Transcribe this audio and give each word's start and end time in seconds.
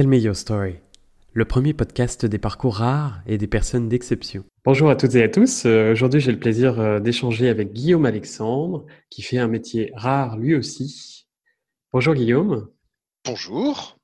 Tell 0.00 0.08
Me 0.08 0.16
Your 0.16 0.34
Story, 0.34 0.76
le 1.34 1.44
premier 1.44 1.74
podcast 1.74 2.24
des 2.24 2.38
parcours 2.38 2.76
rares 2.76 3.20
et 3.26 3.36
des 3.36 3.46
personnes 3.46 3.90
d'exception. 3.90 4.44
Bonjour 4.64 4.88
à 4.88 4.96
toutes 4.96 5.14
et 5.14 5.22
à 5.22 5.28
tous. 5.28 5.66
Euh, 5.66 5.92
aujourd'hui, 5.92 6.20
j'ai 6.20 6.32
le 6.32 6.38
plaisir 6.38 6.80
euh, 6.80 7.00
d'échanger 7.00 7.50
avec 7.50 7.74
Guillaume 7.74 8.06
Alexandre, 8.06 8.86
qui 9.10 9.20
fait 9.20 9.36
un 9.36 9.46
métier 9.46 9.92
rare 9.94 10.38
lui 10.38 10.54
aussi. 10.54 11.26
Bonjour 11.92 12.14
Guillaume. 12.14 12.70
Bonjour. 13.26 14.00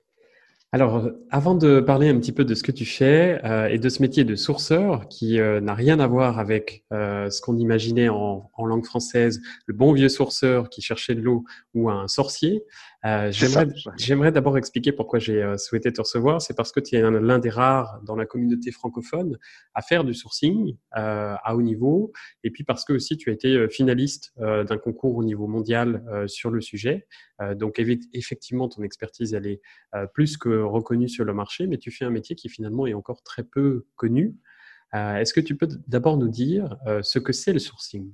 Alors, 0.76 1.10
avant 1.30 1.54
de 1.54 1.80
parler 1.80 2.08
un 2.10 2.18
petit 2.18 2.32
peu 2.32 2.44
de 2.44 2.54
ce 2.54 2.62
que 2.62 2.70
tu 2.70 2.84
fais 2.84 3.40
euh, 3.44 3.68
et 3.68 3.78
de 3.78 3.88
ce 3.88 4.02
métier 4.02 4.24
de 4.24 4.34
sourceur 4.34 5.08
qui 5.08 5.40
euh, 5.40 5.60
n'a 5.60 5.74
rien 5.74 6.00
à 6.00 6.06
voir 6.06 6.38
avec 6.38 6.84
euh, 6.92 7.30
ce 7.30 7.40
qu'on 7.40 7.56
imaginait 7.56 8.10
en, 8.10 8.50
en, 8.52 8.66
langue 8.66 8.84
française, 8.84 9.40
le 9.64 9.74
bon 9.74 9.92
vieux 9.92 10.10
sourceur 10.10 10.68
qui 10.68 10.82
cherchait 10.82 11.14
de 11.14 11.22
l'eau 11.22 11.44
ou 11.72 11.88
un 11.88 12.08
sorcier, 12.08 12.64
euh, 13.06 13.30
j'aimerais 13.96 14.32
d'abord 14.32 14.58
expliquer 14.58 14.90
pourquoi 14.90 15.18
j'ai 15.18 15.42
euh, 15.42 15.56
souhaité 15.56 15.92
te 15.92 16.00
recevoir. 16.00 16.42
C'est 16.42 16.54
parce 16.54 16.72
que 16.72 16.80
tu 16.80 16.96
es 16.96 17.02
l'un 17.02 17.38
des 17.38 17.50
rares 17.50 18.00
dans 18.02 18.16
la 18.16 18.26
communauté 18.26 18.72
francophone 18.72 19.38
à 19.74 19.82
faire 19.82 20.02
du 20.02 20.12
sourcing 20.12 20.76
euh, 20.96 21.34
à 21.42 21.54
haut 21.54 21.62
niveau, 21.62 22.12
et 22.42 22.50
puis 22.50 22.64
parce 22.64 22.84
que 22.84 22.92
aussi 22.92 23.16
tu 23.16 23.30
as 23.30 23.32
été 23.32 23.68
finaliste 23.68 24.32
d'un 24.38 24.78
concours 24.78 25.16
au 25.16 25.24
niveau 25.24 25.46
mondial 25.46 26.02
sur 26.26 26.50
le 26.50 26.60
sujet. 26.60 27.06
donc 27.54 27.80
effectivement, 28.12 28.68
ton 28.68 28.82
expertise 28.82 29.34
elle 29.34 29.46
est 29.46 29.60
plus 30.14 30.36
que 30.36 30.62
reconnue 30.62 31.08
sur 31.08 31.24
le 31.24 31.34
marché, 31.34 31.66
mais 31.66 31.78
tu 31.78 31.90
fais 31.90 32.04
un 32.04 32.10
métier 32.10 32.36
qui 32.36 32.48
finalement 32.48 32.86
est 32.86 32.94
encore 32.94 33.22
très 33.22 33.42
peu 33.42 33.86
connu. 33.96 34.36
Est-ce 34.92 35.34
que 35.34 35.40
tu 35.40 35.56
peux 35.56 35.68
d'abord 35.86 36.16
nous 36.16 36.28
dire 36.28 36.76
ce 37.02 37.18
que 37.18 37.32
c'est 37.32 37.52
le 37.52 37.58
sourcing? 37.58 38.12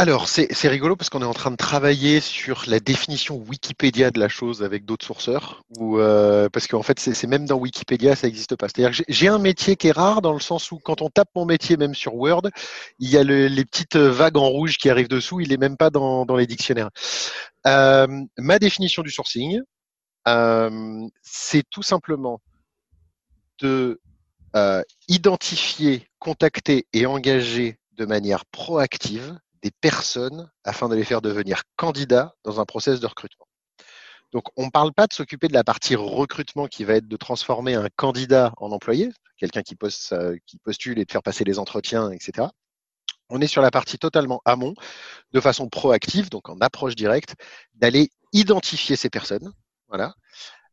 Alors, 0.00 0.28
c'est 0.28 0.68
rigolo 0.68 0.94
parce 0.94 1.10
qu'on 1.10 1.22
est 1.22 1.24
en 1.24 1.34
train 1.34 1.50
de 1.50 1.56
travailler 1.56 2.20
sur 2.20 2.62
la 2.68 2.78
définition 2.78 3.34
Wikipédia 3.34 4.12
de 4.12 4.20
la 4.20 4.28
chose 4.28 4.62
avec 4.62 4.84
d'autres 4.84 5.04
sourceurs, 5.04 5.64
ou 5.76 5.98
euh, 5.98 6.48
parce 6.48 6.68
qu'en 6.68 6.84
fait, 6.84 7.00
c'est 7.00 7.26
même 7.26 7.46
dans 7.46 7.56
Wikipédia, 7.56 8.14
ça 8.14 8.28
n'existe 8.28 8.54
pas. 8.54 8.68
C'est-à-dire 8.68 9.04
j'ai 9.08 9.26
un 9.26 9.40
métier 9.40 9.74
qui 9.74 9.88
est 9.88 9.92
rare 9.92 10.22
dans 10.22 10.34
le 10.34 10.38
sens 10.38 10.70
où 10.70 10.78
quand 10.78 11.02
on 11.02 11.10
tape 11.10 11.30
mon 11.34 11.46
métier, 11.46 11.76
même 11.76 11.96
sur 11.96 12.14
Word, 12.14 12.42
il 13.00 13.10
y 13.10 13.16
a 13.16 13.24
les 13.24 13.64
petites 13.64 13.96
vagues 13.96 14.36
en 14.36 14.48
rouge 14.48 14.78
qui 14.78 14.88
arrivent 14.88 15.08
dessous, 15.08 15.40
il 15.40 15.48
n'est 15.48 15.56
même 15.56 15.76
pas 15.76 15.90
dans, 15.90 16.24
les 16.36 16.46
dictionnaires. 16.46 16.90
Euh, 17.66 18.06
ma 18.36 18.60
définition 18.60 19.02
du 19.02 19.10
sourcing, 19.10 19.62
euh, 20.28 21.08
c'est 21.22 21.64
tout 21.70 21.82
simplement 21.82 22.40
de 23.60 24.00
identifier, 25.08 26.06
contacter 26.20 26.86
et 26.92 27.04
engager 27.04 27.78
de 27.96 28.06
manière 28.06 28.44
proactive 28.46 29.36
des 29.62 29.70
personnes 29.70 30.50
afin 30.64 30.88
de 30.88 30.94
les 30.94 31.04
faire 31.04 31.22
devenir 31.22 31.62
candidats 31.76 32.34
dans 32.44 32.60
un 32.60 32.64
process 32.64 33.00
de 33.00 33.06
recrutement. 33.06 33.46
Donc, 34.32 34.44
on 34.56 34.66
ne 34.66 34.70
parle 34.70 34.92
pas 34.92 35.06
de 35.06 35.12
s'occuper 35.12 35.48
de 35.48 35.54
la 35.54 35.64
partie 35.64 35.96
recrutement 35.96 36.66
qui 36.66 36.84
va 36.84 36.94
être 36.94 37.08
de 37.08 37.16
transformer 37.16 37.74
un 37.74 37.88
candidat 37.96 38.52
en 38.58 38.72
employé, 38.72 39.10
quelqu'un 39.38 39.62
qui, 39.62 39.74
postule 39.74 40.98
et 40.98 41.04
de 41.04 41.10
faire 41.10 41.22
passer 41.22 41.44
les 41.44 41.58
entretiens, 41.58 42.10
etc. 42.10 42.48
On 43.30 43.40
est 43.40 43.46
sur 43.46 43.62
la 43.62 43.70
partie 43.70 43.98
totalement 43.98 44.40
amont, 44.44 44.74
de 45.32 45.40
façon 45.40 45.68
proactive, 45.68 46.28
donc 46.30 46.48
en 46.48 46.58
approche 46.58 46.94
directe, 46.94 47.36
d'aller 47.74 48.10
identifier 48.32 48.96
ces 48.96 49.08
personnes. 49.08 49.52
Voilà. 49.88 50.14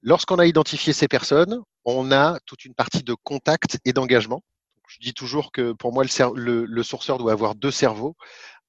Lorsqu'on 0.02 0.40
a 0.40 0.46
identifié 0.46 0.92
ces 0.92 1.08
personnes, 1.08 1.62
on 1.86 2.12
a 2.12 2.40
toute 2.46 2.66
une 2.66 2.76
partie 2.76 3.04
de 3.04 3.14
contact 3.24 3.80
et 3.86 3.94
d'engagement. 3.94 4.44
Je 4.88 5.00
dis 5.00 5.14
toujours 5.14 5.52
que 5.52 5.72
pour 5.72 5.94
moi, 5.94 6.04
le 6.04 6.84
sourceur 6.84 7.18
doit 7.18 7.32
avoir 7.32 7.56
deux 7.56 7.72
cerveaux 7.72 8.16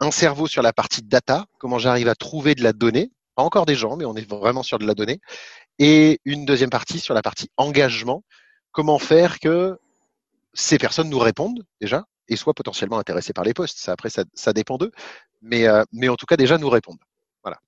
un 0.00 0.10
cerveau 0.10 0.46
sur 0.46 0.62
la 0.62 0.72
partie 0.72 1.02
data, 1.02 1.46
comment 1.58 1.78
j'arrive 1.78 2.08
à 2.08 2.14
trouver 2.14 2.54
de 2.54 2.62
la 2.62 2.72
donnée, 2.72 3.10
pas 3.34 3.42
encore 3.42 3.66
des 3.66 3.74
gens, 3.74 3.96
mais 3.96 4.04
on 4.04 4.14
est 4.14 4.28
vraiment 4.28 4.62
sur 4.62 4.78
de 4.78 4.86
la 4.86 4.94
donnée, 4.94 5.20
et 5.78 6.20
une 6.24 6.44
deuxième 6.44 6.70
partie 6.70 6.98
sur 6.98 7.14
la 7.14 7.22
partie 7.22 7.50
engagement, 7.56 8.22
comment 8.72 8.98
faire 8.98 9.38
que 9.38 9.78
ces 10.54 10.78
personnes 10.78 11.10
nous 11.10 11.18
répondent 11.18 11.64
déjà 11.80 12.04
et 12.28 12.36
soient 12.36 12.54
potentiellement 12.54 12.98
intéressées 12.98 13.32
par 13.32 13.44
les 13.44 13.54
postes. 13.54 13.78
Ça, 13.78 13.92
après, 13.92 14.08
ça, 14.10 14.52
dépend 14.52 14.78
d'eux, 14.78 14.90
mais, 15.42 15.68
euh, 15.68 15.84
mais 15.92 16.08
en 16.08 16.16
tout 16.16 16.26
cas 16.26 16.36
déjà 16.36 16.58
nous 16.58 16.68
répondent. 16.68 16.98
Voilà. 17.42 17.58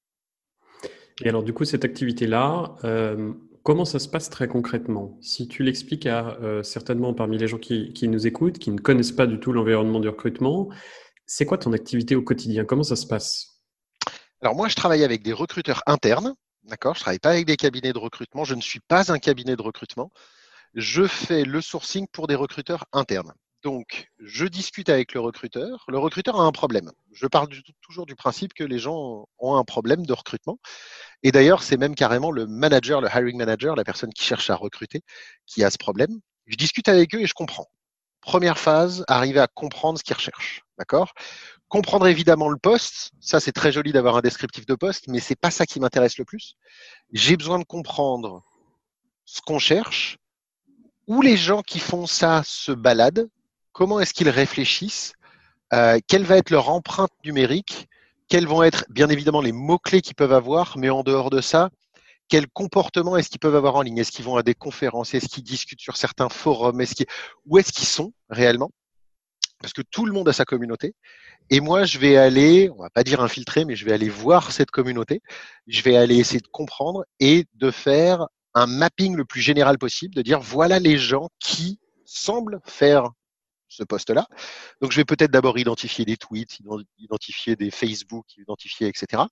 Et 1.23 1.29
alors 1.29 1.43
du 1.43 1.53
coup, 1.53 1.65
cette 1.65 1.85
activité-là, 1.85 2.75
euh, 2.85 3.33
comment 3.63 3.85
ça 3.85 3.99
se 3.99 4.09
passe 4.09 4.31
très 4.31 4.49
concrètement? 4.49 5.19
Si 5.21 5.47
tu 5.49 5.63
l'expliques 5.63 6.07
à 6.07 6.39
euh, 6.41 6.63
certainement 6.63 7.15
parmi 7.15 7.39
les 7.39 7.47
gens 7.47 7.59
qui, 7.59 7.93
nous 8.09 8.27
écoutent, 8.27 8.59
qui 8.59 8.71
ne 8.71 8.79
connaissent 8.79 9.13
pas 9.13 9.27
du 9.27 9.39
tout 9.39 9.53
l'environnement 9.53 10.01
du 10.01 10.09
recrutement, 10.09 10.71
c'est 11.29 11.45
quoi 11.45 11.59
ton 11.59 11.75
activité 11.75 12.17
au 12.17 12.23
quotidien? 12.23 12.65
Comment 12.65 12.83
ça 12.83 12.97
se 12.97 13.07
passe? 13.07 13.61
Alors 14.41 14.57
moi, 14.57 14.69
je 14.69 14.75
travaille 14.75 15.05
avec 15.05 15.23
des 15.23 15.35
recruteurs 15.35 15.83
internes. 15.87 16.35
D'accord? 16.65 16.95
Je 16.95 17.01
travaille 17.01 17.19
pas 17.19 17.31
avec 17.31 17.45
des 17.45 17.57
cabinets 17.57 17.93
de 17.93 17.99
recrutement. 17.99 18.45
Je 18.45 18.55
ne 18.55 18.63
suis 18.63 18.81
pas 18.81 19.13
un 19.13 19.19
cabinet 19.19 19.55
de 19.55 19.63
recrutement. 19.63 20.11
Je 20.75 21.07
fais 21.07 21.45
le 21.45 21.61
sourcing 21.61 22.07
pour 22.11 22.29
des 22.29 22.35
recruteurs 22.35 22.87
internes. 22.93 23.35
Donc, 23.63 24.09
je 24.21 24.47
discute 24.47 24.89
avec 24.89 25.13
le 25.13 25.21
recruteur. 25.21 25.85
Le 25.89 25.99
recruteur 25.99 26.41
a 26.41 26.45
un 26.45 26.53
problème. 26.53 26.93
Je 27.13 27.27
parle 27.27 27.49
toujours 27.83 28.07
du 28.07 28.15
principe 28.15 28.55
que 28.55 28.65
les 28.65 28.79
gens 28.79 29.29
ont 29.39 29.57
un 29.57 29.65
problème 29.65 30.07
de 30.07 30.13
recrutement. 30.15 30.59
Et 31.23 31.31
d'ailleurs, 31.31 31.63
c'est 31.63 31.77
même 31.77 31.95
carrément 31.95 32.31
le 32.31 32.47
manager, 32.47 33.03
le 33.03 33.09
hiring 33.09 33.37
manager, 33.37 33.77
la 33.77 33.85
personne 33.85 34.15
qui 34.15 34.25
cherche 34.25 34.49
à 34.49 34.55
recruter, 34.55 35.03
qui 35.45 35.63
a 35.63 35.71
ce 35.71 35.77
problème. 35.77 36.21
Je 36.47 36.57
discute 36.57 36.89
avec 36.89 37.15
eux 37.15 37.21
et 37.21 37.27
je 37.27 37.35
comprends. 37.35 37.69
Première 38.29 38.59
phase, 38.59 39.07
arriver 39.09 39.41
à 39.41 39.47
comprendre 39.47 39.99
ce 39.99 40.05
qu'ils 40.05 40.15
recherchent. 40.15 40.63
D'accord? 40.79 41.15
Comprendre 41.69 42.07
évidemment 42.09 42.51
le 42.51 42.59
poste, 42.59 43.13
ça 43.21 43.41
c'est 43.41 43.53
très 43.53 43.73
joli 43.73 43.91
d'avoir 43.91 44.19
un 44.19 44.21
descriptif 44.21 44.67
de 44.67 44.75
poste, 44.75 45.09
mais 45.09 45.19
c'est 45.19 45.35
pas 45.35 45.51
ça 45.51 45.65
qui 45.65 45.81
m'intéresse 45.81 46.19
le 46.19 46.27
plus. 46.27 46.55
J'ai 47.11 47.39
besoin 47.39 47.59
de 47.59 47.65
comprendre 47.65 48.43
ce 49.25 49.41
qu'on 49.41 49.59
cherche, 49.59 50.19
où 51.07 51.23
les 51.23 51.39
gens 51.39 51.63
qui 51.63 51.79
font 51.79 52.07
ça 52.07 52.43
se 52.45 52.71
baladent, 52.71 53.31
comment 53.73 53.99
est-ce 53.99 54.13
qu'ils 54.13 54.29
réfléchissent, 54.29 55.15
euh, 55.73 55.99
quelle 56.07 56.25
va 56.25 56.37
être 56.37 56.51
leur 56.51 56.69
empreinte 56.69 57.13
numérique, 57.25 57.89
quels 58.29 58.47
vont 58.47 58.63
être 58.63 58.85
bien 58.91 59.09
évidemment 59.09 59.41
les 59.41 59.53
mots-clés 59.53 60.03
qu'ils 60.03 60.17
peuvent 60.17 60.35
avoir, 60.35 60.77
mais 60.77 60.91
en 60.91 61.03
dehors 61.03 61.31
de 61.31 61.41
ça, 61.41 61.71
quel 62.29 62.47
comportement 62.49 63.17
est-ce 63.17 63.31
qu'ils 63.31 63.41
peuvent 63.41 63.57
avoir 63.57 63.77
en 63.77 63.83
ligne? 63.83 63.99
Est-ce 63.99 64.13
qu'ils 64.13 64.25
vont 64.25 64.37
à 64.37 64.43
des 64.43 64.55
conférences? 64.55 65.15
Est-ce 65.15 65.29
qu'ils 65.29 65.45
discutent 65.45 65.81
sur 65.81 65.97
certains 65.97 66.29
forums? 66.29 66.81
Est-ce 66.81 67.05
Où 67.47 67.59
est-ce 67.59 67.73
qu'ils 67.73 67.89
sont 67.89 68.13
réellement? 68.29 68.71
Parce 69.61 69.73
que 69.73 69.83
tout 69.83 70.07
le 70.07 70.13
monde 70.13 70.29
a 70.29 70.33
sa 70.33 70.45
communauté. 70.45 70.95
Et 71.51 71.61
moi, 71.61 71.85
je 71.85 71.99
vais 71.99 72.17
aller, 72.17 72.71
on 72.71 72.83
va 72.83 72.91
pas 72.91 73.03
dire 73.03 73.21
infiltrer, 73.21 73.65
mais 73.65 73.75
je 73.75 73.85
vais 73.85 73.93
aller 73.93 74.09
voir 74.09 74.53
cette 74.53 74.71
communauté. 74.71 75.21
Je 75.67 75.83
vais 75.83 75.97
aller 75.97 76.17
essayer 76.17 76.41
de 76.41 76.49
comprendre 76.49 77.05
et 77.19 77.47
de 77.55 77.71
faire 77.71 78.27
un 78.55 78.67
mapping 78.67 79.17
le 79.17 79.25
plus 79.25 79.41
général 79.41 79.79
possible, 79.79 80.15
de 80.15 80.23
dire 80.23 80.41
voilà 80.41 80.79
les 80.79 80.99
gens 80.99 81.29
qui 81.41 81.81
semblent 82.05 82.61
faire 82.65 83.11
ce 83.69 83.83
poste-là. 83.83 84.27
Donc, 84.81 84.93
je 84.93 84.97
vais 84.97 85.05
peut-être 85.05 85.31
d'abord 85.31 85.59
identifier 85.59 86.05
des 86.05 86.17
tweets, 86.17 86.59
identifier 86.99 87.57
des 87.57 87.71
Facebook, 87.71 88.27
identifier, 88.37 88.89
etc. 88.89 89.25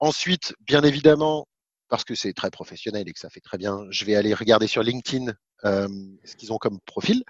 Ensuite, 0.00 0.54
bien 0.60 0.82
évidemment, 0.82 1.46
parce 1.88 2.04
que 2.04 2.14
c'est 2.14 2.32
très 2.32 2.50
professionnel 2.50 3.08
et 3.08 3.12
que 3.12 3.18
ça 3.18 3.30
fait 3.30 3.40
très 3.40 3.58
bien, 3.58 3.86
je 3.90 4.04
vais 4.04 4.14
aller 4.14 4.34
regarder 4.34 4.66
sur 4.66 4.82
LinkedIn 4.82 5.32
euh, 5.64 5.88
ce 6.24 6.36
qu'ils 6.36 6.52
ont 6.52 6.58
comme 6.58 6.78
profil. 6.80 7.24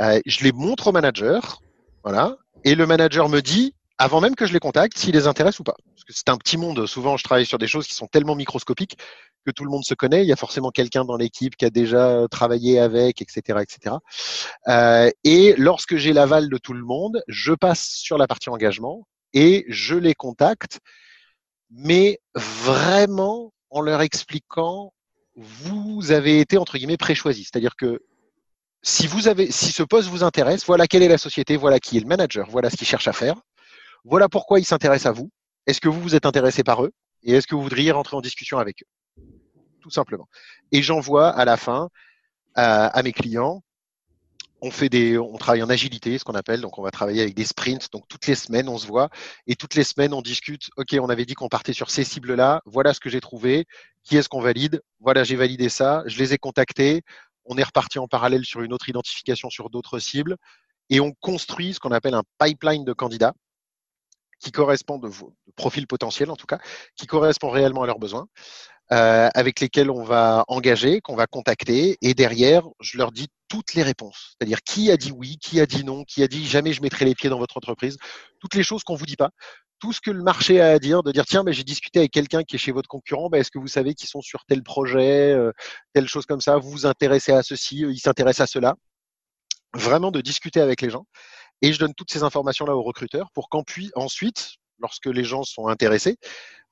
Euh, 0.00 0.20
je 0.26 0.44
les 0.44 0.52
montre 0.52 0.88
au 0.88 0.92
manager, 0.92 1.60
voilà, 2.04 2.36
et 2.64 2.74
le 2.74 2.86
manager 2.86 3.28
me 3.28 3.40
dit, 3.40 3.74
avant 3.98 4.20
même 4.20 4.34
que 4.34 4.46
je 4.46 4.52
les 4.52 4.60
contacte, 4.60 4.98
s'il 4.98 5.14
les 5.14 5.26
intéresse 5.26 5.58
ou 5.58 5.64
pas. 5.64 5.76
Parce 5.86 6.04
que 6.04 6.12
c'est 6.12 6.28
un 6.28 6.36
petit 6.36 6.58
monde. 6.58 6.86
Souvent, 6.86 7.16
je 7.16 7.24
travaille 7.24 7.46
sur 7.46 7.58
des 7.58 7.66
choses 7.66 7.86
qui 7.86 7.94
sont 7.94 8.06
tellement 8.06 8.34
microscopiques 8.34 8.98
que 9.46 9.50
tout 9.50 9.64
le 9.64 9.70
monde 9.70 9.84
se 9.84 9.94
connaît. 9.94 10.22
Il 10.22 10.28
y 10.28 10.32
a 10.32 10.36
forcément 10.36 10.70
quelqu'un 10.70 11.04
dans 11.04 11.16
l'équipe 11.16 11.56
qui 11.56 11.64
a 11.64 11.70
déjà 11.70 12.26
travaillé 12.30 12.78
avec, 12.78 13.22
etc., 13.22 13.60
etc. 13.62 13.96
Euh, 14.68 15.10
et 15.24 15.54
lorsque 15.56 15.96
j'ai 15.96 16.12
l'aval 16.12 16.50
de 16.50 16.58
tout 16.58 16.74
le 16.74 16.84
monde, 16.84 17.22
je 17.28 17.52
passe 17.54 17.86
sur 17.86 18.18
la 18.18 18.26
partie 18.26 18.50
engagement 18.50 19.06
et 19.32 19.64
je 19.68 19.94
les 19.94 20.14
contacte, 20.14 20.80
mais 21.70 22.20
vraiment 22.34 23.52
en 23.76 23.80
leur 23.82 24.00
expliquant 24.00 24.92
vous 25.36 26.12
avez 26.12 26.40
été 26.40 26.56
entre 26.56 26.78
guillemets 26.78 26.96
préchoisi. 26.96 27.44
C'est-à-dire 27.44 27.76
que 27.76 28.00
si 28.82 29.06
vous 29.06 29.28
avez, 29.28 29.50
si 29.50 29.70
ce 29.70 29.82
poste 29.82 30.08
vous 30.08 30.24
intéresse, 30.24 30.64
voilà 30.64 30.86
quelle 30.86 31.02
est 31.02 31.08
la 31.08 31.18
société, 31.18 31.56
voilà 31.56 31.78
qui 31.78 31.98
est 31.98 32.00
le 32.00 32.06
manager, 32.06 32.48
voilà 32.48 32.70
ce 32.70 32.76
qu'il 32.76 32.86
cherche 32.86 33.08
à 33.08 33.12
faire, 33.12 33.36
voilà 34.04 34.28
pourquoi 34.28 34.60
il 34.60 34.64
s'intéresse 34.64 35.04
à 35.04 35.12
vous. 35.12 35.30
Est-ce 35.66 35.80
que 35.80 35.88
vous 35.88 36.00
vous 36.00 36.14
êtes 36.14 36.24
intéressé 36.24 36.62
par 36.62 36.84
eux 36.84 36.92
et 37.22 37.32
est-ce 37.32 37.46
que 37.46 37.54
vous 37.54 37.62
voudriez 37.62 37.90
rentrer 37.90 38.16
en 38.16 38.20
discussion 38.20 38.58
avec 38.58 38.82
eux? 38.82 39.22
Tout 39.82 39.90
simplement. 39.90 40.26
Et 40.72 40.82
j'envoie 40.82 41.28
à 41.28 41.44
la 41.44 41.56
fin 41.56 41.88
à 42.54 43.02
mes 43.02 43.12
clients 43.12 43.62
on 44.62 44.70
fait 44.70 44.88
des, 44.88 45.18
on 45.18 45.36
travaille 45.36 45.62
en 45.62 45.68
agilité, 45.70 46.18
ce 46.18 46.24
qu'on 46.24 46.34
appelle. 46.34 46.60
Donc, 46.60 46.78
on 46.78 46.82
va 46.82 46.90
travailler 46.90 47.22
avec 47.22 47.34
des 47.34 47.44
sprints. 47.44 47.90
Donc, 47.92 48.08
toutes 48.08 48.26
les 48.26 48.34
semaines, 48.34 48.68
on 48.68 48.78
se 48.78 48.86
voit 48.86 49.10
et 49.46 49.54
toutes 49.54 49.74
les 49.74 49.84
semaines, 49.84 50.14
on 50.14 50.22
discute. 50.22 50.70
OK, 50.76 50.96
on 51.00 51.08
avait 51.08 51.26
dit 51.26 51.34
qu'on 51.34 51.48
partait 51.48 51.72
sur 51.72 51.90
ces 51.90 52.04
cibles-là. 52.04 52.62
Voilà 52.64 52.94
ce 52.94 53.00
que 53.00 53.10
j'ai 53.10 53.20
trouvé. 53.20 53.66
Qui 54.02 54.16
est-ce 54.16 54.28
qu'on 54.28 54.40
valide 54.40 54.82
Voilà, 55.00 55.24
j'ai 55.24 55.36
validé 55.36 55.68
ça. 55.68 56.02
Je 56.06 56.18
les 56.18 56.32
ai 56.32 56.38
contactés. 56.38 57.02
On 57.44 57.58
est 57.58 57.62
reparti 57.62 57.98
en 57.98 58.08
parallèle 58.08 58.44
sur 58.44 58.62
une 58.62 58.72
autre 58.72 58.88
identification 58.88 59.50
sur 59.50 59.70
d'autres 59.70 59.98
cibles 59.98 60.36
et 60.90 61.00
on 61.00 61.12
construit 61.12 61.74
ce 61.74 61.80
qu'on 61.80 61.92
appelle 61.92 62.14
un 62.14 62.24
pipeline 62.38 62.84
de 62.84 62.92
candidats 62.92 63.34
qui 64.38 64.52
correspond 64.52 64.98
de, 64.98 65.08
de 65.08 65.52
profil 65.56 65.86
potentiel 65.86 66.30
en 66.30 66.36
tout 66.36 66.46
cas, 66.46 66.58
qui 66.94 67.06
correspond 67.06 67.50
réellement 67.50 67.82
à 67.82 67.86
leurs 67.86 67.98
besoins. 67.98 68.28
Euh, 68.92 69.28
avec 69.34 69.60
lesquels 69.60 69.90
on 69.90 70.04
va 70.04 70.44
engager, 70.48 71.00
qu'on 71.00 71.16
va 71.16 71.26
contacter, 71.26 71.98
et 72.02 72.14
derrière, 72.14 72.62
je 72.80 72.98
leur 72.98 73.10
dis 73.10 73.28
toutes 73.48 73.74
les 73.74 73.82
réponses. 73.82 74.36
C'est-à-dire 74.38 74.62
qui 74.62 74.90
a 74.90 74.96
dit 74.96 75.12
oui, 75.12 75.38
qui 75.38 75.60
a 75.60 75.66
dit 75.66 75.84
non, 75.84 76.04
qui 76.04 76.22
a 76.22 76.28
dit 76.28 76.46
jamais 76.46 76.72
je 76.72 76.82
mettrai 76.82 77.04
les 77.04 77.14
pieds 77.14 77.30
dans 77.30 77.38
votre 77.38 77.56
entreprise, 77.56 77.96
toutes 78.40 78.54
les 78.54 78.62
choses 78.62 78.84
qu'on 78.84 78.94
vous 78.94 79.06
dit 79.06 79.16
pas, 79.16 79.30
tout 79.78 79.92
ce 79.92 80.00
que 80.00 80.10
le 80.10 80.22
marché 80.22 80.60
a 80.60 80.68
à 80.68 80.78
dire, 80.78 81.02
de 81.02 81.12
dire 81.12 81.24
tiens, 81.26 81.42
mais 81.42 81.52
j'ai 81.52 81.64
discuté 81.64 81.98
avec 81.98 82.12
quelqu'un 82.12 82.42
qui 82.44 82.56
est 82.56 82.58
chez 82.58 82.72
votre 82.72 82.88
concurrent, 82.88 83.28
ben, 83.28 83.40
est-ce 83.40 83.50
que 83.50 83.58
vous 83.58 83.66
savez 83.66 83.94
qu'ils 83.94 84.08
sont 84.08 84.22
sur 84.22 84.44
tel 84.46 84.62
projet, 84.62 85.32
euh, 85.32 85.52
telle 85.92 86.08
chose 86.08 86.26
comme 86.26 86.40
ça, 86.40 86.56
vous 86.56 86.70
vous 86.70 86.86
intéressez 86.86 87.32
à 87.32 87.42
ceci, 87.42 87.78
ils 87.78 87.98
s'intéressent 87.98 88.48
à 88.48 88.52
cela. 88.52 88.74
Vraiment 89.74 90.10
de 90.10 90.20
discuter 90.20 90.60
avec 90.60 90.80
les 90.80 90.90
gens. 90.90 91.06
Et 91.60 91.72
je 91.72 91.78
donne 91.78 91.94
toutes 91.94 92.10
ces 92.10 92.22
informations-là 92.22 92.74
aux 92.74 92.82
recruteurs 92.82 93.30
pour 93.34 93.48
qu'ensuite, 93.48 94.54
lorsque 94.78 95.06
les 95.06 95.24
gens 95.24 95.42
sont 95.42 95.68
intéressés, 95.68 96.16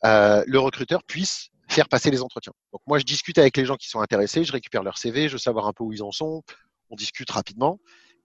euh, 0.05 0.45
le 0.47 0.59
recruteur 0.59 1.03
puisse 1.05 1.51
faire 1.69 1.89
passer 1.89 2.11
les 2.11 2.23
entretiens. 2.23 2.53
Donc 2.73 2.83
moi, 2.87 2.99
je 2.99 3.05
discute 3.05 3.39
avec 3.39 3.57
les 3.57 3.65
gens 3.65 3.77
qui 3.77 3.89
sont 3.89 4.01
intéressés, 4.01 4.45
je 4.45 4.53
récupère 4.53 4.83
leur 4.83 4.99
CV, 4.99 5.29
je 5.29 5.35
veux 5.35 5.39
savoir 5.39 5.67
un 5.67 5.73
peu 5.73 5.85
où 5.85 5.93
ils 5.93 6.03
en 6.03 6.13
sont, 6.13 6.43
on 6.91 6.97
discute 6.97 7.31
rapidement 7.31 7.79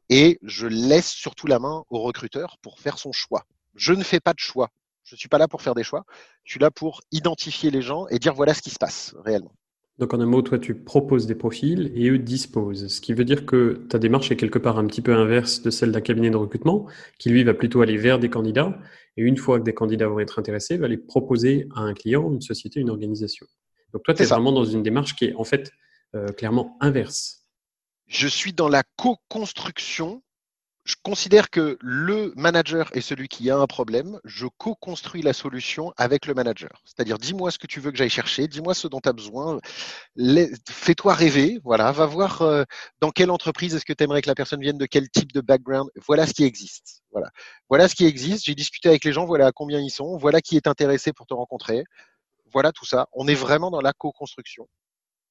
et 0.10 0.40
je 0.42 0.68
laisse 0.68 1.10
surtout 1.10 1.48
la 1.48 1.60
main 1.60 1.84
au 1.90 2.02
recruteur 2.02 2.58
pour 2.62 2.80
faire 2.80 2.98
son 2.98 3.12
choix. 3.12 3.46
Je 3.76 3.94
ne 3.94 4.04
fais 4.04 4.20
pas 4.20 4.34
de 4.34 4.40
choix. 4.40 4.70
Je 5.04 5.16
ne 5.16 5.18
suis 5.20 5.30
pas 5.30 5.38
là 5.38 5.48
pour 5.48 5.62
faire 5.62 5.76
des 5.76 5.84
choix. 5.84 6.04
Je 6.44 6.52
suis 6.52 6.60
là 6.60 6.72
pour 6.72 7.02
identifier 7.12 7.72
les 7.72 7.82
gens 7.82 8.08
et 8.08 8.20
dire 8.20 8.34
voilà 8.34 8.54
ce 8.54 8.62
qui 8.62 8.70
se 8.70 8.80
passe 8.80 9.16
réellement. 9.24 9.54
Donc 10.00 10.14
en 10.14 10.22
un 10.22 10.26
mot, 10.26 10.42
toi, 10.42 10.58
tu 10.58 10.76
proposes 10.76 11.28
des 11.28 11.36
profils 11.36 11.92
et 11.94 12.10
eux 12.10 12.18
disposent. 12.18 12.88
Ce 12.88 13.02
qui 13.02 13.14
veut 13.14 13.26
dire 13.26 13.46
que 13.46 13.86
ta 13.90 14.00
démarche 14.00 14.32
est 14.32 14.38
quelque 14.38 14.58
part 14.58 14.80
un 14.80 14.88
petit 14.88 15.02
peu 15.02 15.14
inverse 15.14 15.62
de 15.62 15.70
celle 15.70 15.92
d'un 15.92 16.00
cabinet 16.00 16.30
de 16.30 16.38
recrutement, 16.38 16.88
qui 17.18 17.30
lui 17.30 17.44
va 17.44 17.54
plutôt 17.54 17.82
aller 17.82 17.98
vers 17.98 18.18
des 18.18 18.30
candidats. 18.30 18.80
Et 19.18 19.24
une 19.24 19.36
fois 19.36 19.60
que 19.60 19.66
des 19.66 19.74
candidats 19.74 20.08
vont 20.08 20.20
être 20.20 20.40
intéressés, 20.40 20.78
va 20.78 20.88
les 20.88 20.98
proposer 20.98 21.68
à 21.76 21.82
un 21.82 21.94
client, 21.94 22.32
une 22.32 22.40
société, 22.40 22.80
une 22.80 22.90
organisation. 22.90 23.46
Donc 23.92 24.04
toi, 24.04 24.14
tu 24.14 24.24
es 24.24 24.26
vraiment 24.26 24.54
dans 24.54 24.64
une 24.64 24.84
démarche 24.84 25.16
qui 25.16 25.26
est 25.26 25.36
en 25.36 25.44
fait 25.44 25.72
euh, 26.16 26.28
clairement 26.28 26.78
inverse. 26.80 27.46
Je 28.08 28.28
suis 28.28 28.54
dans 28.54 28.70
la 28.70 28.84
co-construction 28.96 30.24
je 30.86 30.96
considère 31.04 31.50
que 31.50 31.78
le 31.82 32.34
manager 32.36 32.90
est 32.96 33.02
celui 33.02 33.28
qui 33.28 33.50
a 33.50 33.58
un 33.58 33.68
problème. 33.68 34.20
Je 34.24 34.48
co-construis 34.48 35.22
la 35.22 35.34
solution 35.34 35.94
avec 35.98 36.26
le 36.26 36.34
manager. 36.34 36.82
C'est-à-dire, 36.86 37.18
dis-moi 37.20 37.52
ce 37.52 37.60
que 37.60 37.68
tu 37.68 37.80
veux 37.80 37.92
que 37.92 37.98
j'aille 37.98 38.10
chercher, 38.10 38.48
dis-moi 38.48 38.74
ce 38.74 38.88
dont 38.88 39.00
tu 39.00 39.10
as 39.10 39.14
besoin, 39.14 39.60
fais-toi 40.68 41.14
rêver, 41.14 41.60
voilà, 41.64 41.92
va 41.92 42.06
voir 42.06 42.42
euh, 42.42 42.64
dans 43.02 43.12
quelle 43.12 43.32
entreprise 43.32 43.76
est-ce 43.76 43.86
que 43.86 43.94
tu 43.94 44.04
aimerais 44.04 44.22
que 44.22 44.30
la 44.30 44.36
personne 44.36 44.62
vienne, 44.62 44.78
de 44.78 44.86
quel 44.86 45.10
type 45.10 45.32
de 45.32 45.42
background. 45.42 45.90
Voilà 46.08 46.26
ce 46.26 46.34
qui 46.34 46.44
existe. 46.44 47.04
Voilà, 47.12 47.30
voilà 47.70 47.88
ce 47.88 47.96
qui 47.96 48.06
existe. 48.06 48.46
J'ai 48.46 48.56
discuté 48.56 48.90
avec 48.90 49.06
les 49.06 49.14
gens, 49.14 49.26
voilà 49.26 49.52
combien 49.52 49.80
ils 49.80 49.92
sont, 49.92 50.18
voilà 50.18 50.42
qui 50.42 50.56
est 50.56 50.68
intéressé 50.68 51.14
pour 51.14 51.28
te 51.28 51.34
rencontrer. 51.34 51.84
Voilà 52.52 52.72
tout 52.72 52.86
ça. 52.86 53.08
On 53.14 53.28
est 53.28 53.36
vraiment 53.36 53.70
dans 53.70 53.82
la 53.82 53.94
co-construction 53.94 54.68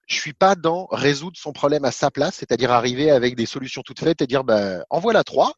je 0.08 0.16
suis 0.16 0.32
pas 0.32 0.54
dans 0.56 0.86
résoudre 0.86 1.36
son 1.36 1.52
problème 1.52 1.84
à 1.84 1.92
sa 1.92 2.10
place, 2.10 2.36
c'est-à-dire 2.36 2.72
arriver 2.72 3.10
avec 3.10 3.36
des 3.36 3.46
solutions 3.46 3.82
toutes 3.82 4.00
faites 4.00 4.22
et 4.22 4.26
dire 4.26 4.42
ben, 4.42 4.82
en 4.90 5.00
voilà 5.00 5.22
trois, 5.22 5.52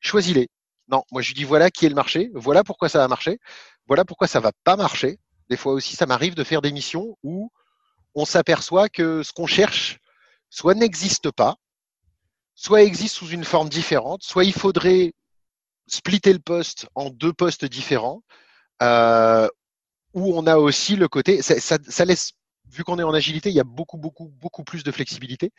choisis-les. 0.00 0.48
Non, 0.88 1.02
moi 1.10 1.20
je 1.20 1.34
dis 1.34 1.44
voilà 1.44 1.70
qui 1.70 1.84
est 1.84 1.88
le 1.88 1.96
marché, 1.96 2.30
voilà 2.34 2.62
pourquoi 2.62 2.88
ça 2.88 2.98
va 3.00 3.08
marcher, 3.08 3.38
voilà 3.88 4.04
pourquoi 4.04 4.28
ça 4.28 4.40
va 4.40 4.52
pas 4.64 4.76
marcher. 4.76 5.18
Des 5.50 5.56
fois 5.56 5.72
aussi, 5.72 5.96
ça 5.96 6.06
m'arrive 6.06 6.34
de 6.34 6.44
faire 6.44 6.62
des 6.62 6.72
missions 6.72 7.18
où 7.24 7.50
on 8.14 8.24
s'aperçoit 8.24 8.88
que 8.88 9.22
ce 9.22 9.32
qu'on 9.32 9.46
cherche 9.46 9.98
soit 10.48 10.74
n'existe 10.74 11.32
pas, 11.32 11.56
soit 12.54 12.82
existe 12.82 13.16
sous 13.16 13.28
une 13.28 13.44
forme 13.44 13.68
différente, 13.68 14.22
soit 14.22 14.44
il 14.44 14.52
faudrait 14.52 15.12
splitter 15.88 16.32
le 16.32 16.38
poste 16.38 16.86
en 16.94 17.10
deux 17.10 17.32
postes 17.32 17.64
différents, 17.64 18.22
euh, 18.82 19.48
où 20.14 20.36
on 20.36 20.46
a 20.46 20.56
aussi 20.56 20.96
le 20.96 21.08
côté, 21.08 21.42
ça, 21.42 21.60
ça, 21.60 21.78
ça 21.86 22.04
laisse 22.04 22.32
vu 22.70 22.84
qu'on 22.84 22.98
est 22.98 23.02
en 23.02 23.14
agilité, 23.14 23.50
il 23.50 23.54
y 23.54 23.60
a 23.60 23.64
beaucoup, 23.64 23.98
beaucoup, 23.98 24.28
beaucoup 24.40 24.64
plus 24.64 24.84
de 24.84 24.90
flexibilité. 24.90 25.52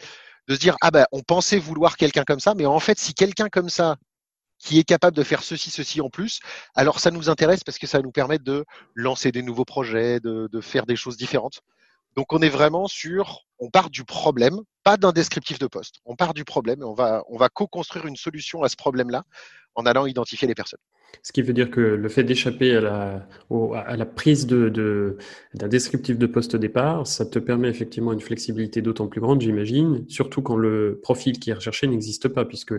De 0.48 0.56
se 0.56 0.60
dire, 0.60 0.78
ah 0.82 0.92
ben, 0.92 1.06
on 1.12 1.22
pensait 1.22 1.60
vouloir 1.60 1.98
quelqu'un 1.98 2.24
comme 2.24 2.40
ça, 2.40 2.54
mais 2.56 2.66
en 2.66 2.80
fait, 2.80 3.00
si 3.00 3.14
quelqu'un 3.14 3.50
comme 3.50 3.70
ça, 3.70 3.98
qui 4.60 4.80
est 4.80 4.84
capable 4.84 5.16
de 5.16 5.24
faire 5.24 5.44
ceci, 5.44 5.70
ceci 5.70 6.02
en 6.02 6.10
plus, 6.10 6.40
alors 6.76 7.00
ça 7.00 7.12
nous 7.12 7.30
intéresse 7.30 7.64
parce 7.64 7.78
que 7.78 7.88
ça 7.88 8.02
nous 8.02 8.12
permet 8.12 8.40
de 8.40 8.66
lancer 8.96 9.32
des 9.32 9.44
nouveaux 9.44 9.66
projets, 9.66 10.20
de, 10.20 10.50
de 10.52 10.62
faire 10.62 10.86
des 10.86 10.96
choses 10.96 11.18
différentes. 11.18 11.62
Donc 12.18 12.34
on 12.34 12.40
est 12.40 12.50
vraiment 12.50 12.88
sur, 12.88 13.46
on 13.60 13.70
part 13.70 13.92
du 13.92 14.04
problème, 14.04 14.58
pas 14.84 14.98
d'un 14.98 15.12
descriptif 15.12 15.60
de 15.60 15.68
poste. 15.68 15.98
On 16.04 16.16
part 16.16 16.34
du 16.34 16.46
problème 16.46 16.82
et 16.82 16.84
on 16.84 16.96
va, 16.96 17.24
on 17.30 17.38
va 17.38 17.48
co-construire 17.48 18.08
une 18.08 18.16
solution 18.16 18.64
à 18.64 18.70
ce 18.70 18.76
problème-là 18.76 19.24
en 19.76 19.86
allant 19.86 20.08
identifier 20.08 20.48
les 20.48 20.56
personnes. 20.56 20.80
Ce 21.22 21.32
qui 21.32 21.44
veut 21.44 21.54
dire 21.54 21.70
que 21.70 21.80
le 21.80 22.10
fait 22.10 22.24
d'échapper 22.24 22.76
à 22.76 22.82
la, 22.82 24.06
prise 24.06 24.48
d'un 24.48 24.70
de, 24.70 25.18
descriptif 25.54 26.18
de 26.18 26.26
poste 26.26 26.56
au 26.56 26.58
départ, 26.58 27.06
ça 27.06 27.24
te 27.24 27.38
permet 27.38 27.70
effectivement 27.70 28.14
une 28.14 28.20
flexibilité 28.20 28.82
d'autant 28.82 29.08
plus 29.08 29.22
grande, 29.22 29.42
j'imagine, 29.42 30.04
surtout 30.10 30.42
quand 30.42 30.58
le 30.58 31.00
profil 31.04 31.38
qui 31.38 31.52
est 31.52 31.54
recherché 31.54 31.86
n'existe 31.86 32.30
pas, 32.30 32.46
puisque 32.46 32.74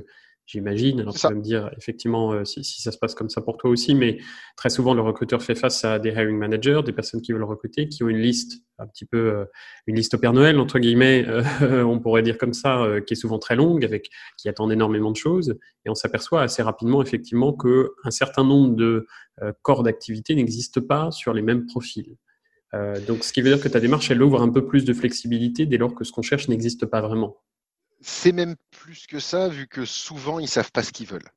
j'imagine. 0.49 1.01
Alors, 1.01 1.15
tu 1.15 1.21
vas 1.21 1.35
me 1.35 1.43
dire 1.43 1.71
effectivement 1.77 2.33
euh, 2.33 2.45
si, 2.45 2.65
si, 2.65 2.81
ça 2.81 2.91
se 2.91 2.99
passe 2.99 3.15
comme 3.15 3.29
ça 3.29 3.43
pour 3.43 3.59
toi 3.59 3.71
aussi, 3.71 3.95
mais 3.95 4.19
très 4.57 4.71
souvent, 4.71 4.95
le 4.95 5.03
recruteur 5.03 5.43
fait 5.43 5.55
face 5.55 5.85
à 5.85 5.99
des 5.99 6.09
hiring 6.11 6.37
managers, 6.37 6.81
des 6.85 6.93
personnes 6.93 7.21
qui 7.21 7.33
veulent 7.33 7.45
recruter, 7.45 7.89
qui 7.89 8.03
ont 8.03 8.09
une 8.09 8.19
liste, 8.19 8.63
un 8.79 8.87
petit 8.87 9.05
peu 9.05 9.19
euh, 9.19 9.45
une 9.87 9.97
liste 9.97 10.15
au 10.15 10.19
Père 10.19 10.33
Noël, 10.33 10.59
entre 10.59 10.79
guillemets, 10.79 11.27
euh, 11.29 11.85
on 11.85 12.01
pourrait 12.01 12.23
dire 12.23 12.39
comme 12.39 12.55
ça, 12.55 12.87
qui 13.07 13.13
est 13.13 13.17
souvent 13.17 13.39
très 13.39 13.57
longue, 13.57 13.85
avec 13.85 14.09
qui 14.39 14.49
attend 14.49 14.71
énormément 14.71 15.11
de 15.11 15.17
choses. 15.17 15.59
Et 15.85 15.91
on 15.91 15.95
s'aperçoit 15.95 16.43
assez 16.43 16.63
rapidement, 16.63 17.03
effectivement, 17.03 17.53
qu'un 17.53 18.11
certain 18.11 18.45
nombre 18.45 18.75
de 18.75 19.07
corps 19.63 19.83
d'activité 19.85 20.35
n'existent 20.35 20.81
pas 20.81 21.11
sur 21.11 21.33
les 21.33 21.43
mêmes 21.43 21.67
profils. 21.67 22.17
donc, 23.07 23.23
ce 23.23 23.33
qui 23.33 23.41
veut 23.41 23.51
dire 23.51 23.61
que 23.61 23.69
ta 23.69 23.81
démarche, 23.81 24.11
elle 24.11 24.23
ouvre 24.23 24.43
un 24.43 24.49
peu 24.49 24.67
plus 24.67 24.85
de 24.85 24.93
flexibilité 24.93 25.67
dès 25.67 25.77
lors 25.77 25.95
que 25.95 26.05
ce 26.05 26.11
qu'on 26.11 26.23
cherche 26.23 26.49
n'existe 26.49 26.87
pas 26.87 27.01
vraiment 27.01 27.37
c'est 28.01 28.33
même 28.33 28.57
plus 28.71 29.07
que 29.07 29.21
ça, 29.21 29.49
vu 29.49 29.67
que 29.67 29.85
souvent, 29.85 30.39
ils 30.39 30.49
savent 30.49 30.73
pas 30.73 30.83
ce 30.83 30.93
qu'ils 30.93 31.07
veulent. 31.07 31.31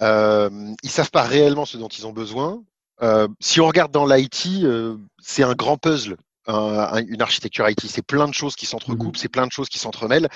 Euh, 0.00 0.50
ils 0.82 0.90
savent 0.90 1.10
pas 1.10 1.22
réellement 1.22 1.64
ce 1.64 1.76
dont 1.76 1.88
ils 1.88 2.06
ont 2.06 2.12
besoin. 2.12 2.62
Euh, 3.02 3.28
si 3.40 3.60
on 3.60 3.66
regarde 3.66 3.92
dans 3.92 4.06
l'IT, 4.06 4.46
euh, 4.64 4.96
c'est 5.20 5.42
un 5.42 5.54
grand 5.54 5.76
puzzle, 5.76 6.16
une 6.48 7.22
architecture 7.22 7.68
IT. 7.68 7.86
C'est 7.86 8.06
plein 8.06 8.28
de 8.28 8.34
choses 8.34 8.56
qui 8.56 8.66
s'entrecoupent, 8.66 9.16
mmh. 9.16 9.20
c'est 9.20 9.28
plein 9.28 9.46
de 9.46 9.52
choses 9.52 9.68
qui 9.68 9.78
s'entremêlent. 9.78 10.28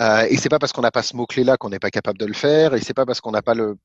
Euh, 0.00 0.26
et 0.28 0.36
c'est 0.36 0.48
pas 0.48 0.58
parce 0.58 0.72
qu'on 0.72 0.82
n'a 0.82 0.90
pas 0.90 1.02
ce 1.02 1.16
mot-clé-là 1.16 1.56
qu'on 1.56 1.70
n'est 1.70 1.78
pas 1.78 1.90
capable 1.90 2.18
de 2.18 2.26
le 2.26 2.34
faire. 2.34 2.74
Et 2.74 2.80
c'est 2.80 2.94
pas 2.94 3.06
parce 3.06 3.20
qu'on 3.20 3.32
n'a 3.32 3.42
pas 3.42 3.54
le. 3.54 3.76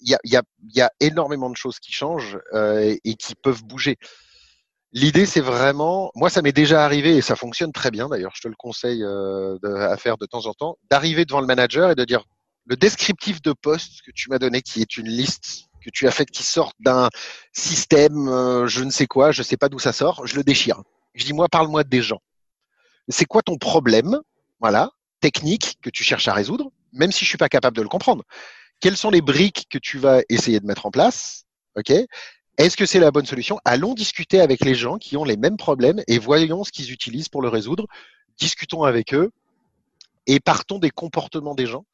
Il 0.00 0.10
y 0.10 0.14
a, 0.14 0.18
y, 0.24 0.36
a, 0.36 0.42
y 0.74 0.80
a, 0.80 0.90
énormément 1.00 1.50
de 1.50 1.56
choses 1.56 1.78
qui 1.78 1.92
changent 1.92 2.38
euh, 2.52 2.96
et 3.04 3.14
qui 3.14 3.34
peuvent 3.36 3.62
bouger. 3.64 3.96
L'idée, 4.92 5.26
c'est 5.26 5.40
vraiment, 5.40 6.10
moi, 6.14 6.30
ça 6.30 6.40
m'est 6.40 6.52
déjà 6.52 6.84
arrivé 6.84 7.16
et 7.16 7.20
ça 7.20 7.36
fonctionne 7.36 7.72
très 7.72 7.90
bien. 7.90 8.08
D'ailleurs, 8.08 8.32
je 8.34 8.40
te 8.40 8.48
le 8.48 8.54
conseille 8.56 9.04
euh, 9.04 9.58
à 9.62 9.96
faire 9.98 10.16
de 10.16 10.24
temps 10.24 10.46
en 10.46 10.54
temps, 10.54 10.78
d'arriver 10.90 11.26
devant 11.26 11.40
le 11.40 11.46
manager 11.46 11.90
et 11.90 11.94
de 11.94 12.04
dire 12.04 12.24
le 12.64 12.76
descriptif 12.76 13.42
de 13.42 13.52
poste 13.52 14.02
que 14.06 14.10
tu 14.14 14.30
m'as 14.30 14.38
donné, 14.38 14.62
qui 14.62 14.80
est 14.80 14.96
une 14.96 15.08
liste 15.08 15.64
que 15.82 15.90
tu 15.90 16.06
as 16.06 16.10
faite 16.10 16.30
qui 16.30 16.42
sort 16.42 16.72
d'un 16.80 17.08
système, 17.52 18.28
euh, 18.28 18.66
je 18.66 18.82
ne 18.82 18.90
sais 18.90 19.06
quoi, 19.06 19.30
je 19.30 19.40
ne 19.40 19.44
sais 19.44 19.56
pas 19.56 19.68
d'où 19.68 19.78
ça 19.78 19.92
sort, 19.92 20.26
je 20.26 20.36
le 20.36 20.42
déchire. 20.42 20.82
Je 21.14 21.24
dis 21.24 21.32
moi, 21.32 21.48
parle-moi 21.48 21.84
des 21.84 22.02
gens. 22.02 22.20
C'est 23.08 23.24
quoi 23.24 23.42
ton 23.42 23.56
problème, 23.58 24.18
voilà, 24.60 24.90
technique 25.20 25.78
que 25.82 25.90
tu 25.90 26.02
cherches 26.02 26.28
à 26.28 26.32
résoudre, 26.32 26.70
même 26.92 27.12
si 27.12 27.24
je 27.24 27.30
suis 27.30 27.38
pas 27.38 27.48
capable 27.48 27.76
de 27.76 27.82
le 27.82 27.88
comprendre? 27.88 28.24
Quelles 28.80 28.96
sont 28.96 29.10
les 29.10 29.22
briques 29.22 29.66
que 29.70 29.78
tu 29.78 29.98
vas 29.98 30.20
essayer 30.28 30.60
de 30.60 30.66
mettre 30.66 30.86
en 30.86 30.90
place, 30.90 31.44
ok? 31.76 31.92
Est-ce 32.58 32.76
que 32.76 32.86
c'est 32.86 32.98
la 32.98 33.12
bonne 33.12 33.24
solution? 33.24 33.60
Allons 33.64 33.94
discuter 33.94 34.40
avec 34.40 34.64
les 34.64 34.74
gens 34.74 34.98
qui 34.98 35.16
ont 35.16 35.24
les 35.24 35.36
mêmes 35.36 35.56
problèmes 35.56 36.02
et 36.08 36.18
voyons 36.18 36.64
ce 36.64 36.72
qu'ils 36.72 36.92
utilisent 36.92 37.28
pour 37.28 37.40
le 37.40 37.48
résoudre. 37.48 37.86
Discutons 38.36 38.82
avec 38.82 39.14
eux 39.14 39.30
et 40.26 40.40
partons 40.40 40.80
des 40.80 40.90
comportements 40.90 41.54
des 41.54 41.66
gens 41.66 41.84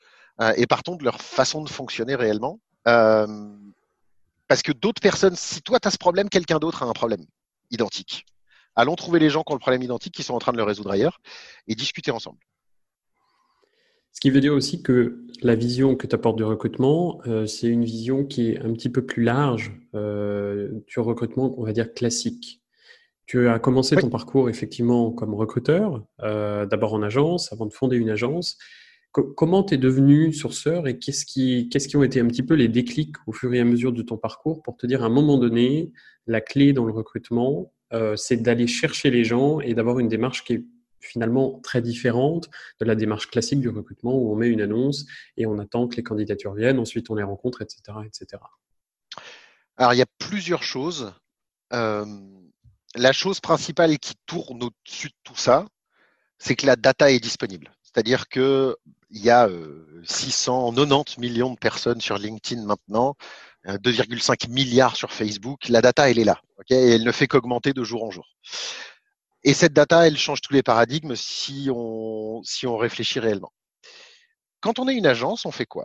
euh, 0.41 0.55
et 0.57 0.67
partons 0.67 0.97
de 0.97 1.05
leur 1.05 1.21
façon 1.21 1.63
de 1.63 1.69
fonctionner 1.69 2.15
réellement. 2.15 2.61
Euh, 2.89 3.27
parce 4.49 4.63
que 4.63 4.73
d'autres 4.73 5.03
personnes, 5.03 5.37
si 5.37 5.61
toi 5.61 5.79
tu 5.79 5.89
as 5.89 5.91
ce 5.91 5.99
problème, 5.99 6.31
quelqu'un 6.31 6.59
d'autre 6.59 6.83
a 6.83 6.87
un 6.87 6.93
problème 6.93 7.25
identique. 7.71 8.25
Allons 8.75 8.97
trouver 8.97 9.19
les 9.19 9.31
gens 9.31 9.43
qui 9.43 9.53
ont 9.53 9.57
le 9.57 9.61
problème 9.61 9.83
identique, 9.83 10.15
qui 10.15 10.23
sont 10.23 10.35
en 10.35 10.39
train 10.39 10.53
de 10.53 10.57
le 10.57 10.65
résoudre 10.65 10.91
ailleurs, 10.91 11.21
et 11.69 11.75
discuter 11.75 12.11
ensemble. 12.11 12.39
Qui 14.25 14.31
veut 14.31 14.41
dire 14.41 14.55
aussi 14.55 14.83
que 14.83 15.19
la 15.43 15.55
vision 15.55 15.97
que 15.97 16.07
tu 16.07 16.15
apportes 16.15 16.39
du 16.39 16.45
recrutement, 16.45 17.21
euh, 17.27 17.45
c'est 17.45 17.67
une 17.67 17.85
vision 17.85 18.25
qui 18.25 18.53
est 18.53 18.59
un 18.59 18.73
petit 18.73 18.89
peu 18.89 19.05
plus 19.05 19.23
large 19.23 19.79
euh, 19.95 20.71
du 20.87 20.99
recrutement, 20.99 21.55
on 21.61 21.63
va 21.63 21.75
dire 21.75 21.93
classique. 21.93 22.63
Tu 23.27 23.47
as 23.49 23.59
commencé 23.59 23.97
ton 23.97 24.09
parcours 24.09 24.49
effectivement 24.49 25.13
comme 25.13 25.35
recruteur, 25.35 26.07
euh, 26.23 26.65
d'abord 26.65 26.95
en 26.95 27.03
agence, 27.03 27.53
avant 27.53 27.67
de 27.67 27.75
fonder 27.75 27.99
une 27.99 28.09
agence. 28.09 28.57
comment 29.13 29.63
tu 29.63 29.75
es 29.75 29.77
devenu 29.77 30.33
sourceur 30.33 30.89
et 30.89 30.99
qu'est-ce 30.99 31.27
qui, 31.27 31.69
qu'est-ce 31.69 31.87
qui 31.87 31.99
ont 31.99 32.03
été 32.03 32.19
un 32.19 32.27
petit 32.27 32.43
peu 32.43 32.55
les 32.55 32.69
déclics 32.69 33.17
au 33.27 33.33
fur 33.33 33.53
et 33.53 33.61
à 33.61 33.65
mesure 33.67 33.93
de 33.93 34.01
ton 34.01 34.17
parcours 34.17 34.63
pour 34.63 34.79
te 34.79 34.87
dire 34.87 35.03
à 35.03 35.07
un 35.07 35.11
moment 35.11 35.37
donné, 35.37 35.93
la 36.27 36.41
clé 36.41 36.73
dans 36.73 36.87
le 36.87 36.95
recrutement, 36.95 37.75
c'est 38.17 38.39
d'aller 38.39 38.69
chercher 38.69 39.11
les 39.11 39.23
gens 39.23 39.61
et 39.61 39.75
d'avoir 39.75 39.99
une 39.99 40.09
démarche 40.09 40.45
qui 40.45 40.55
est 40.55 40.65
finalement 41.05 41.61
très 41.61 41.83
différente 41.83 42.49
de 42.81 42.85
la 42.85 42.95
démarche 42.95 43.29
classique 43.29 43.61
du 43.61 43.69
recrutement 43.69 44.15
où 44.15 44.33
on 44.33 44.37
met 44.37 44.49
une 44.49 44.61
annonce 44.61 45.07
et 45.37 45.47
on 45.47 45.59
attend 45.59 45.89
que 45.89 45.97
les 45.97 46.03
candidatures 46.03 46.55
viennent, 46.55 46.79
ensuite 46.79 47.11
on 47.11 47.15
les 47.15 47.23
rencontre, 47.23 47.63
etc. 47.63 47.99
etc. 48.05 48.43
Alors 49.77 49.95
il 49.95 49.99
y 49.99 50.03
a 50.03 50.07
plusieurs 50.19 50.63
choses. 50.63 51.13
Euh, 51.73 52.05
la 52.95 53.13
chose 53.13 53.41
principale 53.41 53.99
qui 53.99 54.15
tourne 54.27 54.63
au-dessus 54.63 55.09
de 55.09 55.15
tout 55.25 55.37
ça, 55.37 55.67
c'est 56.39 56.55
que 56.55 56.67
la 56.67 56.77
data 56.77 57.11
est 57.11 57.21
disponible. 57.21 57.73
C'est-à-dire 57.83 58.29
qu'il 58.29 58.75
y 59.11 59.31
a 59.31 59.49
690 60.05 61.17
euh, 61.17 61.21
millions 61.21 61.53
de 61.53 61.59
personnes 61.59 62.01
sur 62.01 62.19
LinkedIn 62.19 62.65
maintenant, 62.65 63.17
2,5 63.67 64.51
milliards 64.51 64.97
sur 64.97 65.13
Facebook. 65.13 65.69
La 65.69 65.81
data, 65.81 66.11
elle 66.11 66.19
est 66.19 66.25
là. 66.25 66.41
et 66.71 66.75
elle 66.75 67.05
ne 67.05 67.13
fait 67.13 67.27
qu'augmenter 67.27 67.73
de 67.73 67.83
jour 67.83 68.05
en 68.05 68.11
jour. 68.11 68.27
Et 69.45 69.53
cette 69.53 69.75
data, 69.75 70.07
elle 70.07 70.17
change 70.17 70.41
tous 70.41 70.55
les 70.55 70.63
paradigmes 70.63 71.15
si 71.15 71.69
on, 71.71 72.43
réfléchit 72.65 73.21
réellement. 73.21 73.53
Quand 74.61 74.79
on 74.79 74.89
est 74.89 74.95
une 74.95 75.07
agence, 75.07 75.45
on 75.45 75.51
fait 75.51 75.67
quoi? 75.67 75.85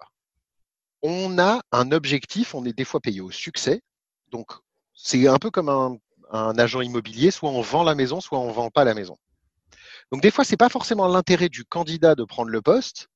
On 1.01 1.37
a 1.39 1.61
un 1.73 1.91
objectif, 1.91 2.55
on 2.55 2.63
est 2.63 2.71
des 2.71 2.85
fois 2.85 3.01
payé 3.01 3.19
au 3.19 3.31
succès. 3.31 3.81
Donc, 4.31 4.53
c'est 4.93 5.27
un 5.27 5.37
peu 5.37 5.51
comme 5.51 5.67
un, 5.69 6.57
agent 6.57 6.79
immobilier, 6.79 7.31
soit 7.31 7.49
on 7.49 7.61
vend 7.61 7.83
la 7.83 7.95
maison, 7.95 8.21
soit 8.21 8.39
on 8.39 8.51
vend 8.51 8.69
pas 8.69 8.85
la 8.85 8.93
maison. 8.93 9.17
Donc 10.11 10.21
des 10.21 10.31
fois, 10.31 10.45
c'est 10.45 10.57
pas 10.57 10.69
forcément 10.69 11.07
l'intérêt 11.07 11.49
du 11.49 11.65
candidat 11.65 12.15
de 12.15 12.23
prendre 12.23 12.49
le 12.49 12.61
poste. 12.61 13.09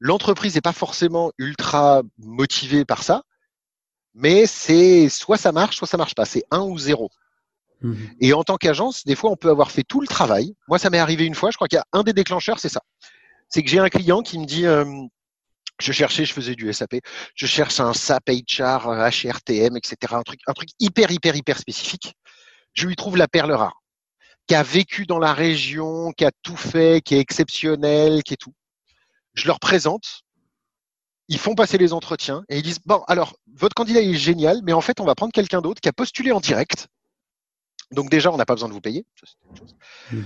L'entreprise 0.00 0.54
n'est 0.54 0.60
pas 0.60 0.72
forcément 0.72 1.32
ultra 1.38 2.02
motivée 2.18 2.84
par 2.84 3.02
ça, 3.02 3.22
mais 4.14 4.46
c'est 4.46 5.08
soit 5.08 5.38
ça 5.38 5.52
marche, 5.52 5.76
soit 5.76 5.86
ça 5.86 5.96
marche 5.96 6.14
pas. 6.14 6.24
C'est 6.24 6.44
un 6.50 6.62
ou 6.62 6.78
zéro. 6.78 7.10
Mhm. 7.82 8.10
Et 8.20 8.32
en 8.32 8.42
tant 8.42 8.56
qu'agence, 8.56 9.04
des 9.04 9.14
fois, 9.14 9.30
on 9.30 9.36
peut 9.36 9.50
avoir 9.50 9.70
fait 9.70 9.82
tout 9.82 10.00
le 10.00 10.06
travail. 10.06 10.54
Moi, 10.68 10.78
ça 10.78 10.90
m'est 10.90 10.98
arrivé 10.98 11.24
une 11.24 11.34
fois. 11.34 11.50
Je 11.50 11.56
crois 11.56 11.68
qu'il 11.68 11.76
y 11.76 11.80
a 11.80 11.86
un 11.92 12.02
des 12.02 12.12
déclencheurs, 12.12 12.58
c'est 12.58 12.68
ça. 12.68 12.80
C'est 13.48 13.62
que 13.62 13.70
j'ai 13.70 13.78
un 13.78 13.88
client 13.88 14.22
qui 14.22 14.38
me 14.38 14.44
dit, 14.46 14.66
euh, 14.66 14.84
je 15.78 15.92
cherchais, 15.92 16.24
je 16.24 16.32
faisais 16.32 16.54
du 16.54 16.72
SAP, 16.72 16.96
je 17.34 17.46
cherche 17.46 17.80
un 17.80 17.92
SAP 17.92 18.30
HR, 18.30 18.88
HRTM, 18.88 19.76
etc. 19.76 19.96
Un 20.12 20.22
truc, 20.22 20.40
un 20.46 20.52
truc 20.52 20.70
hyper, 20.80 21.10
hyper, 21.10 21.36
hyper 21.36 21.58
spécifique. 21.58 22.14
Je 22.72 22.86
lui 22.86 22.96
trouve 22.96 23.16
la 23.16 23.28
perle 23.28 23.52
rare 23.52 23.80
qui 24.46 24.54
a 24.54 24.62
vécu 24.62 25.06
dans 25.06 25.18
la 25.18 25.32
région, 25.32 26.12
qui 26.12 26.24
a 26.24 26.30
tout 26.42 26.56
fait, 26.56 27.02
qui 27.02 27.16
est 27.16 27.20
exceptionnel, 27.20 28.22
qui 28.22 28.34
est 28.34 28.36
tout. 28.36 28.54
Je 29.34 29.46
leur 29.46 29.58
présente, 29.58 30.22
ils 31.28 31.38
font 31.38 31.54
passer 31.54 31.78
les 31.78 31.92
entretiens 31.92 32.44
et 32.48 32.58
ils 32.58 32.62
disent 32.62 32.78
bon 32.84 33.02
alors 33.08 33.36
votre 33.54 33.74
candidat 33.74 34.00
est 34.00 34.14
génial, 34.14 34.60
mais 34.62 34.72
en 34.72 34.80
fait 34.80 35.00
on 35.00 35.04
va 35.04 35.14
prendre 35.14 35.32
quelqu'un 35.32 35.60
d'autre 35.60 35.80
qui 35.80 35.88
a 35.88 35.92
postulé 35.92 36.32
en 36.32 36.40
direct. 36.40 36.88
Donc 37.92 38.10
déjà 38.10 38.32
on 38.32 38.36
n'a 38.36 38.46
pas 38.46 38.54
besoin 38.54 38.68
de 38.68 38.74
vous 38.74 38.80
payer. 38.80 39.04
Mhm. 40.12 40.24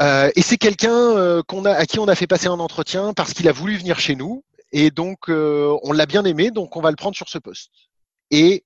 Euh, 0.00 0.30
et 0.34 0.42
c'est 0.42 0.56
quelqu'un 0.56 0.90
euh, 0.90 1.42
qu'on 1.42 1.64
a, 1.64 1.72
à 1.72 1.86
qui 1.86 1.98
on 1.98 2.08
a 2.08 2.14
fait 2.14 2.26
passer 2.26 2.48
un 2.48 2.58
entretien 2.58 3.12
parce 3.12 3.34
qu'il 3.34 3.48
a 3.48 3.52
voulu 3.52 3.76
venir 3.76 4.00
chez 4.00 4.16
nous 4.16 4.42
et 4.72 4.90
donc 4.90 5.28
euh, 5.28 5.76
on 5.82 5.92
l'a 5.92 6.06
bien 6.06 6.24
aimé, 6.24 6.50
donc 6.50 6.76
on 6.76 6.80
va 6.80 6.90
le 6.90 6.96
prendre 6.96 7.14
sur 7.14 7.28
ce 7.28 7.38
poste. 7.38 7.70
Et 8.30 8.64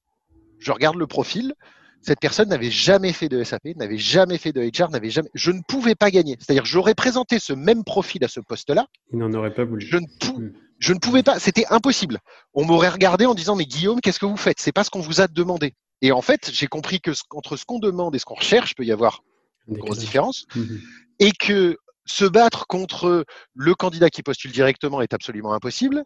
je 0.59 0.73
regarde 0.73 0.97
le 0.97 1.07
profil, 1.07 1.55
cette 2.01 2.21
personne 2.21 2.49
n'avait 2.49 2.71
jamais 2.71 3.13
fait 3.13 3.29
de 3.29 3.43
SAP, 3.43 3.77
n'avait 3.77 3.99
jamais 3.99 4.39
fait 4.39 4.53
de 4.53 4.63
HR, 4.63 4.91
n'avait 4.91 5.11
jamais. 5.11 5.29
Je 5.35 5.51
ne 5.51 5.61
pouvais 5.67 5.97
pas 5.97 6.11
gagner. 6.11 6.37
C'est-à-dire, 6.39 6.65
j'aurais 6.65 6.95
présenté 6.95 7.41
ce 7.41 7.53
même 7.53 7.83
profil 7.83 8.25
à 8.25 8.29
ce 8.29 8.39
poste-là. 8.39 8.87
Il 9.13 9.19
n'en 9.19 9.33
aurait 9.35 9.53
pas 9.53 9.65
voulu. 9.65 9.85
Je 9.85 9.97
ne, 9.97 10.07
je 10.79 10.93
ne 10.93 10.99
pouvais 10.99 11.25
pas. 11.25 11.41
C'était 11.41 11.67
impossible. 11.69 12.21
On 12.55 12.65
m'aurait 12.65 12.91
regardé 12.91 13.27
en 13.27 13.35
disant, 13.35 13.57
mais 13.57 13.67
Guillaume, 13.67 14.01
qu'est-ce 14.01 14.21
que 14.21 14.27
vous 14.27 14.37
faites? 14.37 14.61
C'est 14.61 14.73
pas 14.73 14.85
ce 14.85 14.91
qu'on 14.91 15.01
vous 15.01 15.21
a 15.21 15.27
demandé. 15.27 15.75
Et 16.03 16.13
en 16.13 16.23
fait, 16.23 16.51
j'ai 16.53 16.67
compris 16.67 17.01
que 17.01 17.13
entre 17.31 17.57
ce 17.57 17.65
qu'on 17.65 17.79
demande 17.79 18.15
et 18.15 18.19
ce 18.19 18.25
qu'on 18.25 18.35
recherche, 18.35 18.73
il 18.73 18.75
peut 18.75 18.85
y 18.85 18.93
avoir 18.93 19.23
une 19.69 19.79
grosse 19.79 19.99
différence. 19.99 20.47
Hmm. 20.55 20.77
Et 21.19 21.33
que 21.33 21.79
se 22.05 22.25
battre 22.25 22.67
contre 22.67 23.25
le 23.55 23.75
candidat 23.75 24.11
qui 24.11 24.23
postule 24.23 24.53
directement 24.53 25.01
est 25.01 25.13
absolument 25.13 25.53
impossible 25.53 26.05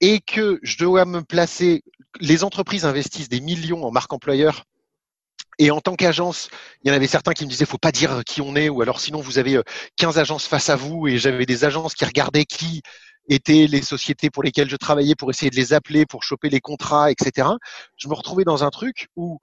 et 0.00 0.20
que 0.20 0.60
je 0.62 0.78
dois 0.78 1.04
me 1.04 1.22
placer. 1.22 1.82
Les 2.20 2.44
entreprises 2.44 2.84
investissent 2.84 3.28
des 3.28 3.40
millions 3.40 3.84
en 3.84 3.90
marque 3.90 4.12
employeur 4.12 4.64
et 5.60 5.70
en 5.70 5.80
tant 5.82 5.94
qu'agence, 5.94 6.48
il 6.82 6.88
y 6.88 6.90
en 6.90 6.94
avait 6.94 7.06
certains 7.06 7.34
qui 7.34 7.44
me 7.44 7.50
disaient 7.50 7.66
faut 7.66 7.76
pas 7.76 7.92
dire 7.92 8.22
qui 8.24 8.40
on 8.40 8.56
est 8.56 8.70
ou 8.70 8.80
alors 8.80 8.98
sinon 8.98 9.20
vous 9.20 9.38
avez 9.38 9.60
15 9.96 10.16
euh, 10.16 10.20
agences 10.22 10.46
face 10.46 10.70
à 10.70 10.76
vous 10.76 11.06
et 11.06 11.18
j'avais 11.18 11.44
des 11.44 11.64
agences 11.64 11.94
qui 11.94 12.06
regardaient 12.06 12.46
qui 12.46 12.82
étaient 13.30 13.66
les 13.66 13.82
sociétés 13.82 14.28
pour 14.28 14.42
lesquelles 14.42 14.68
je 14.68 14.76
travaillais 14.76 15.14
pour 15.14 15.30
essayer 15.30 15.50
de 15.50 15.56
les 15.56 15.72
appeler, 15.72 16.04
pour 16.04 16.22
choper 16.22 16.50
les 16.50 16.60
contrats, 16.60 17.10
etc. 17.10 17.48
Je 17.96 18.08
me 18.08 18.14
retrouvais 18.14 18.44
dans 18.44 18.64
un 18.64 18.70
truc 18.70 19.08
où 19.16 19.38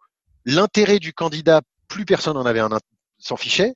l'intérêt 0.46 1.00
du 1.00 1.14
candidat, 1.14 1.62
plus 1.88 2.06
personne 2.06 2.36
n'en 2.36 2.46
avait 2.46 2.60
un, 2.60 2.70
s'en 3.18 3.38
fichait. 3.38 3.74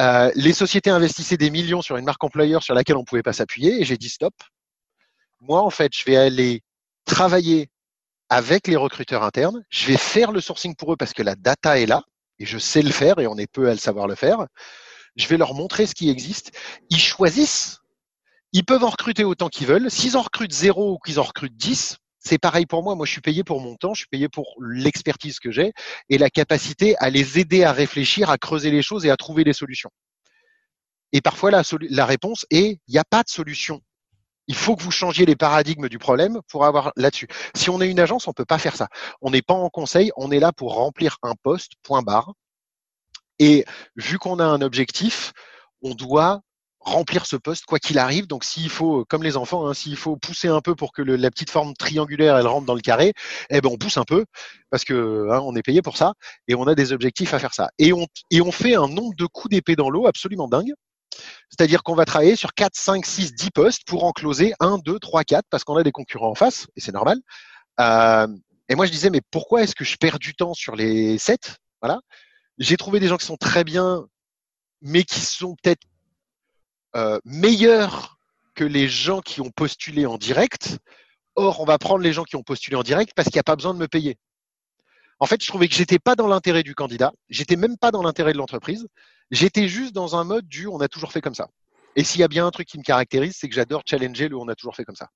Euh, 0.00 0.30
les 0.34 0.52
sociétés 0.52 0.90
investissaient 0.90 1.36
des 1.36 1.50
millions 1.50 1.82
sur 1.82 1.96
une 1.96 2.04
marque 2.04 2.22
employeur 2.24 2.62
sur 2.62 2.74
laquelle 2.74 2.96
on 2.96 3.04
pouvait 3.04 3.22
pas 3.22 3.32
s'appuyer 3.32 3.80
et 3.80 3.84
j'ai 3.84 3.96
dit 3.96 4.08
stop. 4.08 4.34
Moi, 5.40 5.60
en 5.60 5.70
fait, 5.70 5.92
je 5.94 6.04
vais 6.04 6.16
aller 6.16 6.62
travailler 7.04 7.68
avec 8.28 8.66
les 8.66 8.76
recruteurs 8.76 9.22
internes. 9.22 9.62
Je 9.68 9.86
vais 9.86 9.98
faire 9.98 10.32
le 10.32 10.40
sourcing 10.40 10.74
pour 10.74 10.92
eux 10.92 10.96
parce 10.96 11.12
que 11.12 11.22
la 11.22 11.34
data 11.34 11.78
est 11.78 11.86
là 11.86 12.02
et 12.38 12.46
je 12.46 12.58
sais 12.58 12.82
le 12.82 12.90
faire 12.90 13.18
et 13.18 13.26
on 13.26 13.36
est 13.36 13.50
peu 13.50 13.68
à 13.68 13.72
le 13.72 13.78
savoir 13.78 14.06
le 14.06 14.14
faire. 14.14 14.46
Je 15.16 15.26
vais 15.26 15.36
leur 15.36 15.54
montrer 15.54 15.86
ce 15.86 15.94
qui 15.94 16.08
existe. 16.08 16.52
Ils 16.88 16.98
choisissent. 16.98 17.81
Ils 18.52 18.64
peuvent 18.64 18.84
en 18.84 18.90
recruter 18.90 19.24
autant 19.24 19.48
qu'ils 19.48 19.66
veulent. 19.66 19.90
S'ils 19.90 20.16
en 20.16 20.22
recrutent 20.22 20.52
zéro 20.52 20.92
ou 20.92 20.98
qu'ils 20.98 21.18
en 21.18 21.22
recrutent 21.22 21.56
10, 21.56 21.96
c'est 22.18 22.38
pareil 22.38 22.66
pour 22.66 22.82
moi. 22.82 22.94
Moi, 22.94 23.06
je 23.06 23.12
suis 23.12 23.20
payé 23.20 23.44
pour 23.44 23.60
mon 23.60 23.76
temps, 23.76 23.94
je 23.94 24.00
suis 24.00 24.08
payé 24.08 24.28
pour 24.28 24.54
l'expertise 24.60 25.40
que 25.40 25.50
j'ai 25.50 25.72
et 26.08 26.18
la 26.18 26.30
capacité 26.30 26.96
à 26.98 27.10
les 27.10 27.38
aider 27.38 27.64
à 27.64 27.72
réfléchir, 27.72 28.30
à 28.30 28.38
creuser 28.38 28.70
les 28.70 28.82
choses 28.82 29.06
et 29.06 29.10
à 29.10 29.16
trouver 29.16 29.44
des 29.44 29.52
solutions. 29.52 29.90
Et 31.12 31.20
parfois, 31.20 31.50
la, 31.50 31.62
la 31.90 32.06
réponse 32.06 32.46
est 32.50 32.80
il 32.86 32.92
n'y 32.92 32.98
a 32.98 33.04
pas 33.04 33.22
de 33.22 33.28
solution. 33.28 33.80
Il 34.48 34.54
faut 34.54 34.76
que 34.76 34.82
vous 34.82 34.90
changiez 34.90 35.24
les 35.24 35.36
paradigmes 35.36 35.88
du 35.88 35.98
problème 35.98 36.40
pour 36.48 36.64
avoir 36.64 36.92
là-dessus. 36.96 37.28
Si 37.54 37.70
on 37.70 37.80
est 37.80 37.88
une 37.88 38.00
agence, 38.00 38.28
on 38.28 38.32
peut 38.32 38.44
pas 38.44 38.58
faire 38.58 38.76
ça. 38.76 38.88
On 39.20 39.30
n'est 39.30 39.42
pas 39.42 39.54
en 39.54 39.70
conseil, 39.70 40.10
on 40.16 40.30
est 40.30 40.40
là 40.40 40.52
pour 40.52 40.74
remplir 40.74 41.16
un 41.22 41.34
poste, 41.42 41.72
point 41.82 42.02
barre. 42.02 42.32
Et 43.38 43.64
vu 43.96 44.18
qu'on 44.18 44.38
a 44.40 44.44
un 44.44 44.60
objectif, 44.60 45.32
on 45.82 45.94
doit 45.94 46.42
remplir 46.84 47.26
ce 47.26 47.36
poste 47.36 47.64
quoi 47.64 47.78
qu'il 47.78 47.98
arrive. 47.98 48.26
Donc 48.26 48.44
s'il 48.44 48.68
faut, 48.70 49.04
comme 49.04 49.22
les 49.22 49.36
enfants, 49.36 49.66
hein, 49.66 49.74
s'il 49.74 49.96
faut 49.96 50.16
pousser 50.16 50.48
un 50.48 50.60
peu 50.60 50.74
pour 50.74 50.92
que 50.92 51.02
la 51.02 51.30
petite 51.30 51.50
forme 51.50 51.74
triangulaire 51.74 52.36
elle 52.36 52.46
rentre 52.46 52.66
dans 52.66 52.74
le 52.74 52.80
carré, 52.80 53.12
eh 53.50 53.60
ben 53.60 53.70
on 53.72 53.78
pousse 53.78 53.96
un 53.96 54.04
peu 54.04 54.24
parce 54.70 54.84
que 54.84 55.28
hein, 55.30 55.40
on 55.42 55.54
est 55.56 55.62
payé 55.62 55.82
pour 55.82 55.96
ça 55.96 56.14
et 56.48 56.54
on 56.54 56.66
a 56.66 56.74
des 56.74 56.92
objectifs 56.92 57.34
à 57.34 57.38
faire 57.38 57.54
ça. 57.54 57.70
Et 57.78 57.92
on 57.92 58.52
fait 58.52 58.74
un 58.74 58.88
nombre 58.88 59.14
de 59.16 59.26
coups 59.26 59.50
d'épée 59.50 59.76
dans 59.76 59.90
l'eau 59.90 60.06
absolument 60.06 60.48
dingue. 60.48 60.72
C'est-à-dire 61.50 61.82
qu'on 61.82 61.94
va 61.94 62.04
travailler 62.04 62.36
sur 62.36 62.54
4, 62.54 62.74
5, 62.74 63.04
6, 63.04 63.34
10 63.34 63.50
postes 63.50 63.82
pour 63.86 64.04
en 64.04 64.12
closer 64.12 64.54
1, 64.60 64.78
2, 64.78 64.98
3, 64.98 65.24
4 65.24 65.44
parce 65.50 65.64
qu'on 65.64 65.76
a 65.76 65.82
des 65.82 65.92
concurrents 65.92 66.30
en 66.30 66.34
face 66.34 66.66
et 66.76 66.80
c'est 66.80 66.92
normal. 66.92 67.18
Euh, 67.80 68.26
et 68.68 68.74
moi, 68.74 68.86
je 68.86 68.90
disais, 68.90 69.10
mais 69.10 69.20
pourquoi 69.30 69.62
est-ce 69.62 69.74
que 69.74 69.84
je 69.84 69.96
perds 69.96 70.18
du 70.18 70.34
temps 70.34 70.54
sur 70.54 70.76
les 70.76 71.18
7 71.18 71.56
Voilà. 71.82 72.00
J'ai 72.58 72.76
trouvé 72.76 73.00
des 73.00 73.08
gens 73.08 73.16
qui 73.16 73.26
sont 73.26 73.36
très 73.36 73.64
bien, 73.64 74.06
mais 74.80 75.04
qui 75.04 75.20
sont 75.20 75.56
peut-être 75.62 75.82
euh, 76.96 77.18
meilleurs 77.24 78.18
que 78.54 78.64
les 78.64 78.88
gens 78.88 79.20
qui 79.20 79.40
ont 79.40 79.50
postulé 79.50 80.06
en 80.06 80.18
direct. 80.18 80.78
Or, 81.34 81.60
on 81.60 81.64
va 81.64 81.78
prendre 81.78 82.02
les 82.02 82.12
gens 82.12 82.24
qui 82.24 82.36
ont 82.36 82.42
postulé 82.42 82.76
en 82.76 82.82
direct 82.82 83.12
parce 83.14 83.28
qu'il 83.28 83.36
n'y 83.36 83.40
a 83.40 83.44
pas 83.44 83.56
besoin 83.56 83.72
de 83.72 83.78
me 83.78 83.88
payer. 83.88 84.18
En 85.18 85.26
fait, 85.26 85.42
je 85.42 85.48
trouvais 85.48 85.68
que 85.68 85.74
j'étais 85.74 85.98
pas 85.98 86.16
dans 86.16 86.26
l'intérêt 86.26 86.62
du 86.62 86.74
candidat, 86.74 87.12
j'étais 87.28 87.56
même 87.56 87.78
pas 87.78 87.90
dans 87.90 88.02
l'intérêt 88.02 88.32
de 88.32 88.38
l'entreprise. 88.38 88.86
J'étais 89.30 89.68
juste 89.68 89.94
dans 89.94 90.16
un 90.16 90.24
mode 90.24 90.46
du 90.46 90.66
on 90.66 90.80
a 90.80 90.88
toujours 90.88 91.12
fait 91.12 91.20
comme 91.20 91.34
ça. 91.34 91.48
Et 91.96 92.04
s'il 92.04 92.20
y 92.20 92.24
a 92.24 92.28
bien 92.28 92.46
un 92.46 92.50
truc 92.50 92.66
qui 92.66 92.78
me 92.78 92.82
caractérise, 92.82 93.36
c'est 93.38 93.48
que 93.48 93.54
j'adore 93.54 93.82
challenger 93.86 94.28
le 94.28 94.36
on 94.36 94.48
a 94.48 94.54
toujours 94.54 94.74
fait 94.74 94.84
comme 94.84 94.96
ça. 94.96 95.08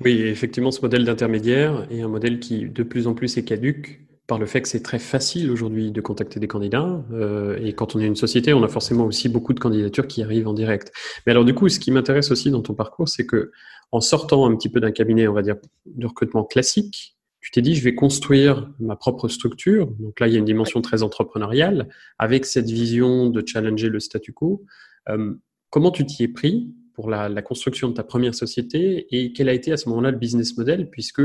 Oui, 0.00 0.20
effectivement, 0.22 0.70
ce 0.70 0.80
modèle 0.82 1.04
d'intermédiaire 1.04 1.86
est 1.90 2.02
un 2.02 2.08
modèle 2.08 2.40
qui 2.40 2.68
de 2.68 2.82
plus 2.82 3.06
en 3.06 3.14
plus 3.14 3.36
est 3.38 3.44
caduque 3.44 4.00
par 4.30 4.38
le 4.38 4.46
fait 4.46 4.62
que 4.62 4.68
c'est 4.68 4.84
très 4.84 5.00
facile 5.00 5.50
aujourd'hui 5.50 5.90
de 5.90 6.00
contacter 6.00 6.38
des 6.38 6.46
candidats. 6.46 7.04
Euh, 7.12 7.58
et 7.60 7.72
quand 7.72 7.96
on 7.96 7.98
est 7.98 8.06
une 8.06 8.14
société, 8.14 8.54
on 8.54 8.62
a 8.62 8.68
forcément 8.68 9.04
aussi 9.04 9.28
beaucoup 9.28 9.52
de 9.54 9.58
candidatures 9.58 10.06
qui 10.06 10.22
arrivent 10.22 10.46
en 10.46 10.52
direct. 10.52 10.92
Mais 11.26 11.32
alors 11.32 11.44
du 11.44 11.52
coup, 11.52 11.68
ce 11.68 11.80
qui 11.80 11.90
m'intéresse 11.90 12.30
aussi 12.30 12.48
dans 12.52 12.62
ton 12.62 12.74
parcours, 12.74 13.08
c'est 13.08 13.26
que 13.26 13.50
en 13.90 14.00
sortant 14.00 14.46
un 14.46 14.54
petit 14.54 14.68
peu 14.68 14.78
d'un 14.78 14.92
cabinet, 14.92 15.26
on 15.26 15.32
va 15.32 15.42
dire, 15.42 15.56
de 15.84 16.06
recrutement 16.06 16.44
classique, 16.44 17.16
tu 17.40 17.50
t'es 17.50 17.60
dit, 17.60 17.74
je 17.74 17.82
vais 17.82 17.96
construire 17.96 18.70
ma 18.78 18.94
propre 18.94 19.26
structure. 19.26 19.88
Donc 19.98 20.20
là, 20.20 20.28
il 20.28 20.32
y 20.32 20.36
a 20.36 20.38
une 20.38 20.44
dimension 20.44 20.80
très 20.80 21.02
entrepreneuriale 21.02 21.88
avec 22.16 22.46
cette 22.46 22.70
vision 22.70 23.30
de 23.30 23.42
challenger 23.44 23.88
le 23.88 23.98
statu 23.98 24.32
quo. 24.32 24.64
Euh, 25.08 25.34
comment 25.70 25.90
tu 25.90 26.06
t'y 26.06 26.22
es 26.22 26.28
pris 26.28 26.72
pour 26.94 27.10
la, 27.10 27.28
la, 27.28 27.42
construction 27.42 27.88
de 27.88 27.94
ta 27.94 28.04
première 28.04 28.36
société 28.36 29.08
et 29.10 29.32
quel 29.32 29.48
a 29.48 29.54
été 29.54 29.72
à 29.72 29.76
ce 29.76 29.88
moment-là 29.88 30.12
le 30.12 30.18
business 30.18 30.56
model 30.56 30.88
puisque 30.88 31.22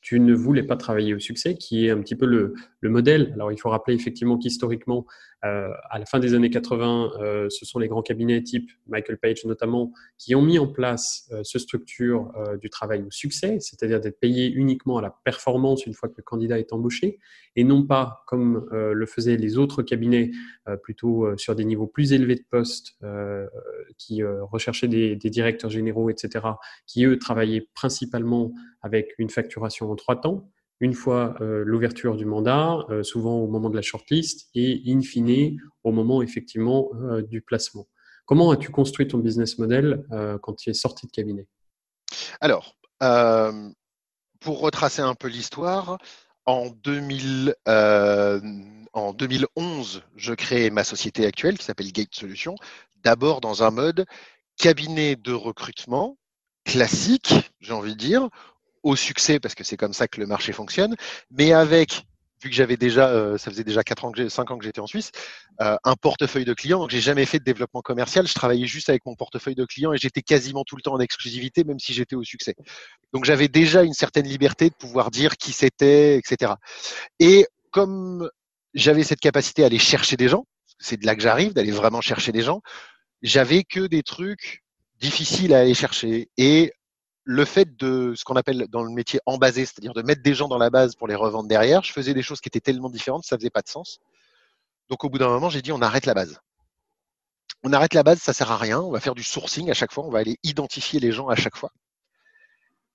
tu 0.00 0.20
ne 0.20 0.34
voulais 0.34 0.62
pas 0.62 0.76
travailler 0.76 1.14
au 1.14 1.18
succès, 1.18 1.56
qui 1.56 1.86
est 1.86 1.90
un 1.90 2.00
petit 2.00 2.16
peu 2.16 2.26
le, 2.26 2.54
le 2.80 2.90
modèle. 2.90 3.32
Alors, 3.34 3.52
il 3.52 3.58
faut 3.58 3.68
rappeler 3.68 3.94
effectivement 3.94 4.38
qu'historiquement, 4.38 5.06
à 5.42 5.98
la 5.98 6.06
fin 6.06 6.18
des 6.18 6.34
années 6.34 6.50
80, 6.50 7.12
euh, 7.20 7.48
ce 7.48 7.64
sont 7.64 7.78
les 7.78 7.88
grands 7.88 8.02
cabinets 8.02 8.42
type 8.42 8.70
Michael 8.88 9.18
Page 9.18 9.44
notamment 9.44 9.92
qui 10.18 10.34
ont 10.34 10.42
mis 10.42 10.58
en 10.58 10.66
place 10.66 11.28
euh, 11.32 11.42
ce 11.44 11.58
structure 11.58 12.32
euh, 12.36 12.56
du 12.56 12.70
travail 12.70 13.02
au 13.02 13.10
succès, 13.10 13.58
c'est-à-dire 13.60 14.00
d'être 14.00 14.18
payé 14.18 14.50
uniquement 14.50 14.98
à 14.98 15.02
la 15.02 15.10
performance 15.24 15.86
une 15.86 15.94
fois 15.94 16.08
que 16.08 16.14
le 16.16 16.22
candidat 16.22 16.58
est 16.58 16.72
embauché, 16.72 17.18
et 17.56 17.64
non 17.64 17.84
pas 17.84 18.24
comme 18.26 18.68
euh, 18.72 18.92
le 18.92 19.06
faisaient 19.06 19.36
les 19.36 19.58
autres 19.58 19.82
cabinets, 19.82 20.30
plutôt 20.82 21.36
sur 21.38 21.54
des 21.54 21.64
niveaux 21.64 21.86
plus 21.86 22.12
élevés 22.12 22.34
de 22.34 22.44
postes, 22.50 22.98
qui 23.96 24.22
recherchaient 24.22 24.88
des, 24.88 25.16
des, 25.16 25.30
directeurs 25.30 25.70
généraux, 25.70 26.10
etc., 26.10 26.44
qui 26.86 27.04
eux 27.04 27.18
travaillaient 27.18 27.66
principalement 27.74 28.52
avec 28.82 29.14
une 29.18 29.30
facturation 29.30 29.90
en 29.90 29.96
trois 29.96 30.20
temps 30.20 30.50
une 30.80 30.94
fois 30.94 31.36
l'ouverture 31.40 32.16
du 32.16 32.24
mandat, 32.24 32.86
souvent 33.02 33.38
au 33.38 33.48
moment 33.48 33.70
de 33.70 33.76
la 33.76 33.82
shortlist 33.82 34.48
et 34.54 34.82
in 34.86 35.00
fine 35.00 35.58
au 35.84 35.92
moment 35.92 36.22
effectivement 36.22 36.90
du 37.28 37.42
placement. 37.42 37.88
Comment 38.26 38.50
as-tu 38.50 38.70
construit 38.70 39.08
ton 39.08 39.18
business 39.18 39.58
model 39.58 40.04
quand 40.42 40.54
tu 40.54 40.70
es 40.70 40.74
sorti 40.74 41.06
de 41.06 41.10
cabinet? 41.10 41.46
Alors, 42.40 42.76
pour 44.40 44.60
retracer 44.60 45.02
un 45.02 45.14
peu 45.14 45.28
l'histoire, 45.28 45.98
en, 46.46 46.70
2000, 46.70 47.54
en 47.66 49.12
2011, 49.12 50.02
je 50.16 50.34
crée 50.34 50.70
ma 50.70 50.84
société 50.84 51.26
actuelle 51.26 51.58
qui 51.58 51.64
s'appelle 51.64 51.92
Gate 51.92 52.14
Solutions, 52.14 52.54
d'abord 53.02 53.40
dans 53.40 53.62
un 53.62 53.70
mode 53.70 54.06
cabinet 54.56 55.16
de 55.16 55.32
recrutement 55.32 56.18
classique, 56.64 57.34
j'ai 57.60 57.72
envie 57.72 57.94
de 57.94 57.98
dire, 57.98 58.28
au 58.82 58.96
succès 58.96 59.40
parce 59.40 59.54
que 59.54 59.64
c'est 59.64 59.76
comme 59.76 59.92
ça 59.92 60.08
que 60.08 60.20
le 60.20 60.26
marché 60.26 60.52
fonctionne, 60.52 60.94
mais 61.30 61.52
avec 61.52 62.04
vu 62.42 62.50
que 62.50 62.54
j'avais 62.54 62.76
déjà, 62.76 63.08
euh, 63.08 63.38
ça 63.38 63.50
faisait 63.50 63.64
déjà 63.64 63.82
4 63.82 64.04
ans 64.04 64.12
que 64.12 64.28
5 64.28 64.50
ans 64.50 64.58
que 64.58 64.64
j'étais 64.64 64.80
en 64.80 64.86
Suisse, 64.86 65.10
euh, 65.60 65.76
un 65.84 65.94
portefeuille 65.94 66.44
de 66.44 66.54
clients. 66.54 66.78
Donc, 66.78 66.90
j'ai 66.90 67.00
jamais 67.00 67.24
fait 67.24 67.38
de 67.38 67.44
développement 67.44 67.82
commercial. 67.82 68.26
Je 68.26 68.34
travaillais 68.34 68.66
juste 68.66 68.88
avec 68.88 69.04
mon 69.06 69.14
portefeuille 69.14 69.54
de 69.54 69.64
clients 69.64 69.92
et 69.92 69.98
j'étais 69.98 70.22
quasiment 70.22 70.64
tout 70.64 70.76
le 70.76 70.82
temps 70.82 70.94
en 70.94 71.00
exclusivité, 71.00 71.64
même 71.64 71.78
si 71.78 71.92
j'étais 71.92 72.16
au 72.16 72.22
succès. 72.22 72.54
Donc, 73.12 73.24
j'avais 73.24 73.48
déjà 73.48 73.82
une 73.82 73.92
certaine 73.92 74.26
liberté 74.26 74.68
de 74.70 74.74
pouvoir 74.74 75.10
dire 75.10 75.36
qui 75.36 75.52
c'était, 75.52 76.16
etc. 76.16 76.52
Et 77.18 77.46
comme 77.70 78.30
j'avais 78.74 79.02
cette 79.02 79.20
capacité 79.20 79.62
à 79.64 79.66
aller 79.66 79.78
chercher 79.78 80.16
des 80.16 80.28
gens, 80.28 80.46
c'est 80.78 80.96
de 80.96 81.06
là 81.06 81.16
que 81.16 81.22
j'arrive, 81.22 81.54
d'aller 81.54 81.72
vraiment 81.72 82.00
chercher 82.00 82.30
des 82.30 82.42
gens, 82.42 82.60
j'avais 83.22 83.64
que 83.64 83.86
des 83.86 84.04
trucs 84.04 84.62
difficiles 85.00 85.54
à 85.54 85.60
aller 85.60 85.74
chercher. 85.74 86.28
Et 86.36 86.72
le 87.30 87.44
fait 87.44 87.76
de 87.76 88.14
ce 88.16 88.24
qu'on 88.24 88.36
appelle 88.36 88.68
dans 88.70 88.82
le 88.82 88.90
métier 88.90 89.20
en 89.26 89.36
basé, 89.36 89.66
c'est-à-dire 89.66 89.92
de 89.92 90.00
mettre 90.00 90.22
des 90.22 90.32
gens 90.32 90.48
dans 90.48 90.56
la 90.56 90.70
base 90.70 90.96
pour 90.96 91.06
les 91.06 91.14
revendre 91.14 91.46
derrière, 91.46 91.84
je 91.84 91.92
faisais 91.92 92.14
des 92.14 92.22
choses 92.22 92.40
qui 92.40 92.48
étaient 92.48 92.58
tellement 92.58 92.88
différentes, 92.88 93.24
ça 93.24 93.36
faisait 93.36 93.50
pas 93.50 93.60
de 93.60 93.68
sens. 93.68 94.00
Donc 94.88 95.04
au 95.04 95.10
bout 95.10 95.18
d'un 95.18 95.28
moment, 95.28 95.50
j'ai 95.50 95.60
dit 95.60 95.70
on 95.70 95.82
arrête 95.82 96.06
la 96.06 96.14
base. 96.14 96.40
On 97.62 97.74
arrête 97.74 97.92
la 97.92 98.02
base, 98.02 98.20
ça 98.20 98.32
sert 98.32 98.50
à 98.50 98.56
rien. 98.56 98.80
On 98.80 98.90
va 98.90 99.00
faire 99.00 99.14
du 99.14 99.22
sourcing 99.22 99.70
à 99.70 99.74
chaque 99.74 99.92
fois. 99.92 100.06
On 100.06 100.10
va 100.10 100.20
aller 100.20 100.38
identifier 100.42 101.00
les 101.00 101.12
gens 101.12 101.28
à 101.28 101.36
chaque 101.36 101.54
fois. 101.54 101.70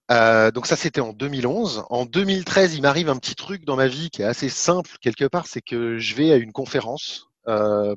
Euh, 0.10 0.50
donc 0.50 0.66
ça, 0.66 0.76
c'était 0.78 1.02
en 1.02 1.14
2011. 1.14 1.86
En 1.92 2.06
2013, 2.06 2.74
il 2.74 2.82
m'arrive 2.82 3.10
un 3.10 3.18
petit 3.18 3.36
truc 3.36 3.66
dans 3.66 3.76
ma 3.76 3.88
vie 3.88 4.10
qui 4.10 4.24
est 4.24 4.26
assez 4.26 4.50
simple 4.50 4.90
quelque 5.00 5.26
part, 5.26 5.46
c'est 5.46 5.62
que 5.62 6.00
je 6.00 6.16
vais 6.16 6.32
à 6.32 6.38
une 6.38 6.54
conférence 6.54 7.28
euh, 7.48 7.96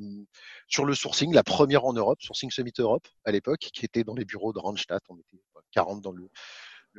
sur 0.69 0.85
le 0.85 0.95
sourcing, 0.95 1.33
la 1.33 1.45
première 1.45 1.87
en 1.87 1.95
Europe, 1.95 2.21
Sourcing 2.21 2.51
Summit 2.51 2.75
Europe 2.79 3.09
à 3.25 3.33
l'époque, 3.33 3.71
qui 3.73 3.87
était 3.87 4.05
dans 4.05 4.15
les 4.15 4.27
bureaux 4.27 4.53
de 4.53 4.59
Randstad. 4.59 5.01
40 5.77 6.01
dans 6.01 6.13
le, 6.13 6.29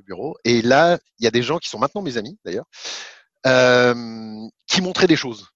bureau. 0.06 0.38
Et 0.44 0.62
là, 0.62 1.00
il 1.18 1.24
y 1.24 1.28
a 1.28 1.32
des 1.32 1.42
gens 1.42 1.58
qui 1.58 1.70
sont 1.70 1.80
maintenant 1.80 2.04
mes 2.04 2.18
amis 2.18 2.38
d'ailleurs, 2.46 2.68
euh, 3.48 4.48
qui 4.68 4.82
montraient 4.82 5.08
des 5.08 5.16
choses, 5.16 5.48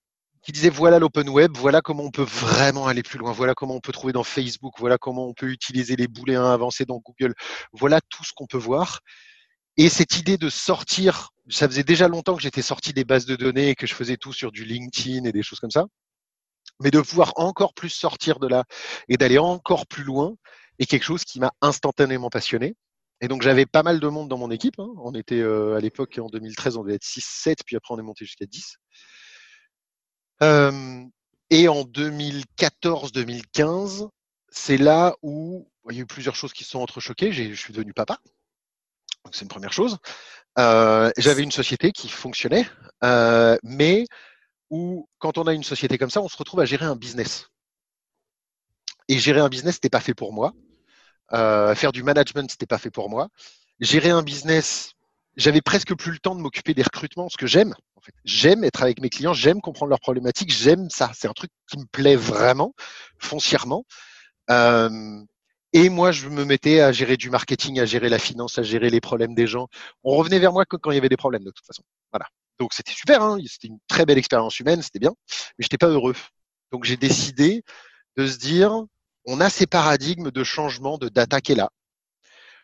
qui 0.42 0.52
disaient 0.52 0.72
voilà 0.72 0.98
l'open 0.98 1.30
web, 1.30 1.56
voilà 1.56 1.82
comment 1.82 2.06
on 2.06 2.10
peut 2.10 2.24
vraiment 2.24 2.88
aller 2.88 3.04
plus 3.04 3.20
loin, 3.20 3.32
voilà 3.32 3.54
comment 3.54 3.76
on 3.76 3.80
peut 3.80 3.92
trouver 3.92 4.14
dans 4.14 4.24
Facebook, 4.24 4.74
voilà 4.80 4.98
comment 4.98 5.28
on 5.28 5.36
peut 5.36 5.52
utiliser 5.52 5.96
les 5.96 6.08
booléens 6.08 6.52
avancés 6.52 6.86
dans 6.86 6.98
Google, 6.98 7.36
voilà 7.72 8.00
tout 8.10 8.24
ce 8.24 8.32
qu'on 8.36 8.48
peut 8.48 8.58
voir. 8.58 9.02
Et 9.78 9.90
cette 9.90 10.18
idée 10.18 10.40
de 10.40 10.50
sortir, 10.50 11.30
ça 11.48 11.68
faisait 11.68 11.84
déjà 11.84 12.08
longtemps 12.08 12.36
que 12.36 12.42
j'étais 12.42 12.64
sorti 12.64 12.94
des 12.94 13.06
bases 13.06 13.28
de 13.28 13.36
données 13.36 13.70
et 13.70 13.76
que 13.76 13.86
je 13.86 13.94
faisais 13.94 14.18
tout 14.18 14.34
sur 14.34 14.52
du 14.52 14.66
LinkedIn 14.66 15.26
et 15.26 15.32
des 15.32 15.44
choses 15.44 15.60
comme 15.60 15.70
ça 15.70 15.86
mais 16.82 16.92
de 16.92 17.00
pouvoir 17.02 17.34
encore 17.36 17.74
plus 17.74 17.90
sortir 17.90 18.40
de 18.40 18.48
là 18.48 18.64
et 19.08 19.18
d'aller 19.18 19.38
encore 19.38 19.88
plus 19.88 20.04
loin 20.04 20.36
est 20.80 20.86
quelque 20.86 21.04
chose 21.04 21.24
qui 21.24 21.40
m'a 21.40 21.54
instantanément 21.62 22.30
passionné. 22.30 22.76
Et 23.22 23.28
donc 23.28 23.42
j'avais 23.44 23.68
pas 23.68 23.84
mal 23.84 24.00
de 24.00 24.08
monde 24.08 24.30
dans 24.30 24.40
mon 24.40 24.50
équipe. 24.50 24.80
Hein. 24.80 24.90
On 24.98 25.14
était 25.14 25.40
euh, 25.40 25.76
à 25.76 25.80
l'époque, 25.80 26.18
en 26.20 26.26
2013, 26.28 26.78
on 26.78 26.84
devait 26.84 26.96
être 26.96 27.06
6-7, 27.06 27.58
puis 27.66 27.76
après 27.76 27.94
on 27.94 28.00
est 28.00 28.04
monté 28.04 28.26
jusqu'à 28.26 28.48
10. 28.48 28.78
Euh, 30.42 31.04
et 31.52 31.68
en 31.68 31.84
2014-2015, 31.84 34.10
c'est 34.50 34.78
là 34.78 35.14
où 35.22 35.70
il 35.90 35.96
y 35.96 36.00
a 36.00 36.02
eu 36.02 36.08
plusieurs 36.08 36.36
choses 36.36 36.54
qui 36.54 36.64
se 36.64 36.72
sont 36.72 36.80
entrechoquées. 36.80 37.32
Je 37.32 37.54
suis 37.54 37.74
devenu 37.74 37.94
papa. 37.94 38.18
Donc 39.24 39.36
c'est 39.36 39.44
une 39.44 39.50
première 39.50 39.74
chose. 39.74 40.00
Euh, 40.58 41.12
j'avais 41.18 41.44
une 41.44 41.52
société 41.52 41.92
qui 41.92 42.10
fonctionnait, 42.10 42.68
mais 43.64 44.08
où 44.72 45.08
quand 45.20 45.38
on 45.38 45.44
a 45.44 45.54
une 45.54 45.64
société 45.64 46.00
comme 46.00 46.10
ça, 46.10 46.22
on 46.22 46.28
se 46.28 46.38
retrouve 46.38 46.62
à 46.62 46.66
gérer 46.66 46.86
un 46.86 46.96
business. 46.96 47.50
Et 49.08 49.20
gérer 49.20 49.42
un 49.42 49.50
business, 49.50 49.76
n'était 49.76 49.90
pas 49.90 50.00
fait 50.00 50.16
pour 50.16 50.34
moi. 50.34 50.54
Euh, 51.34 51.76
faire 51.76 51.92
du 51.92 52.04
management, 52.04 52.50
n'était 52.50 52.66
pas 52.66 52.78
fait 52.78 52.92
pour 52.92 53.10
moi. 53.10 53.30
Gérer 53.80 54.10
un 54.10 54.22
business, 54.22 54.92
j'avais 55.38 55.62
presque 55.62 55.96
plus 55.96 56.12
le 56.12 56.20
temps 56.20 56.36
de 56.36 56.42
m'occuper 56.42 56.74
des 56.74 56.84
recrutements, 56.84 57.30
ce 57.30 57.38
que 57.38 57.48
j'aime. 57.48 57.74
J'aime 58.26 58.64
être 58.64 58.82
avec 58.82 59.00
mes 59.02 59.10
clients, 59.10 59.34
j'aime 59.34 59.62
comprendre 59.62 59.90
leurs 59.90 60.00
problématiques, 60.00 60.52
j'aime 60.52 60.90
ça. 60.90 61.12
C'est 61.14 61.28
un 61.28 61.34
truc 61.34 61.52
qui 61.70 61.78
me 61.78 61.86
plaît 61.86 62.16
vraiment, 62.16 62.74
foncièrement. 63.20 63.86
Euh, 64.50 65.22
et 65.74 65.90
moi, 65.90 66.12
je 66.12 66.28
me 66.28 66.44
mettais 66.44 66.82
à 66.82 66.92
gérer 66.92 67.16
du 67.16 67.30
marketing, 67.30 67.80
à 67.80 67.86
gérer 67.86 68.10
la 68.10 68.20
finance, 68.20 68.58
à 68.58 68.64
gérer 68.64 68.90
les 68.90 69.00
problèmes 69.00 69.36
des 69.36 69.48
gens. 69.48 69.68
On 70.04 70.16
revenait 70.18 70.40
vers 70.40 70.52
moi 70.52 70.66
quand 70.66 70.92
il 70.92 70.96
y 70.96 70.98
avait 70.98 71.10
des 71.10 71.18
problèmes, 71.18 71.44
de 71.44 71.52
toute 71.52 71.66
façon. 71.66 71.84
Voilà. 72.12 72.28
Donc 72.60 72.74
c'était 72.74 72.92
super, 72.92 73.24
hein, 73.24 73.40
c'était 73.48 73.70
une 73.70 73.80
très 73.88 74.06
belle 74.06 74.18
expérience 74.18 74.60
humaine, 74.60 74.82
c'était 74.82 75.00
bien, 75.00 75.14
mais 75.58 75.64
j'étais 75.64 75.78
pas 75.80 75.88
heureux. 75.88 76.14
Donc 76.72 76.84
j'ai 76.84 76.98
décidé 76.98 77.64
de 78.18 78.28
se 78.28 78.38
dire, 78.38 78.84
on 79.26 79.40
a 79.42 79.50
ces 79.50 79.68
paradigmes 79.68 80.32
de 80.32 80.44
changement, 80.44 80.98
de 80.98 81.10
data 81.10 81.42
qui 81.42 81.54
est 81.54 81.56
là. 81.56 81.70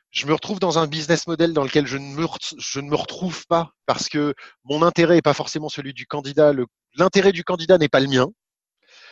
Je 0.10 0.26
me 0.26 0.34
retrouve 0.34 0.60
dans 0.60 0.80
un 0.80 0.88
business 0.88 1.28
model 1.28 1.54
dans 1.54 1.64
lequel 1.64 1.86
je 1.86 1.98
ne 1.98 2.16
me, 2.16 2.26
je 2.58 2.80
ne 2.80 2.90
me 2.90 2.96
retrouve 2.96 3.46
pas 3.48 3.72
parce 3.86 4.10
que 4.10 4.34
mon 4.64 4.82
intérêt 4.82 5.16
n'est 5.16 5.22
pas 5.22 5.34
forcément 5.34 5.70
celui 5.70 5.94
du 5.94 6.08
candidat. 6.08 6.54
L'intérêt 6.96 7.32
du 7.32 7.44
candidat 7.44 7.78
n'est 7.78 7.90
pas 7.90 8.00
le 8.00 8.08
mien. 8.08 8.28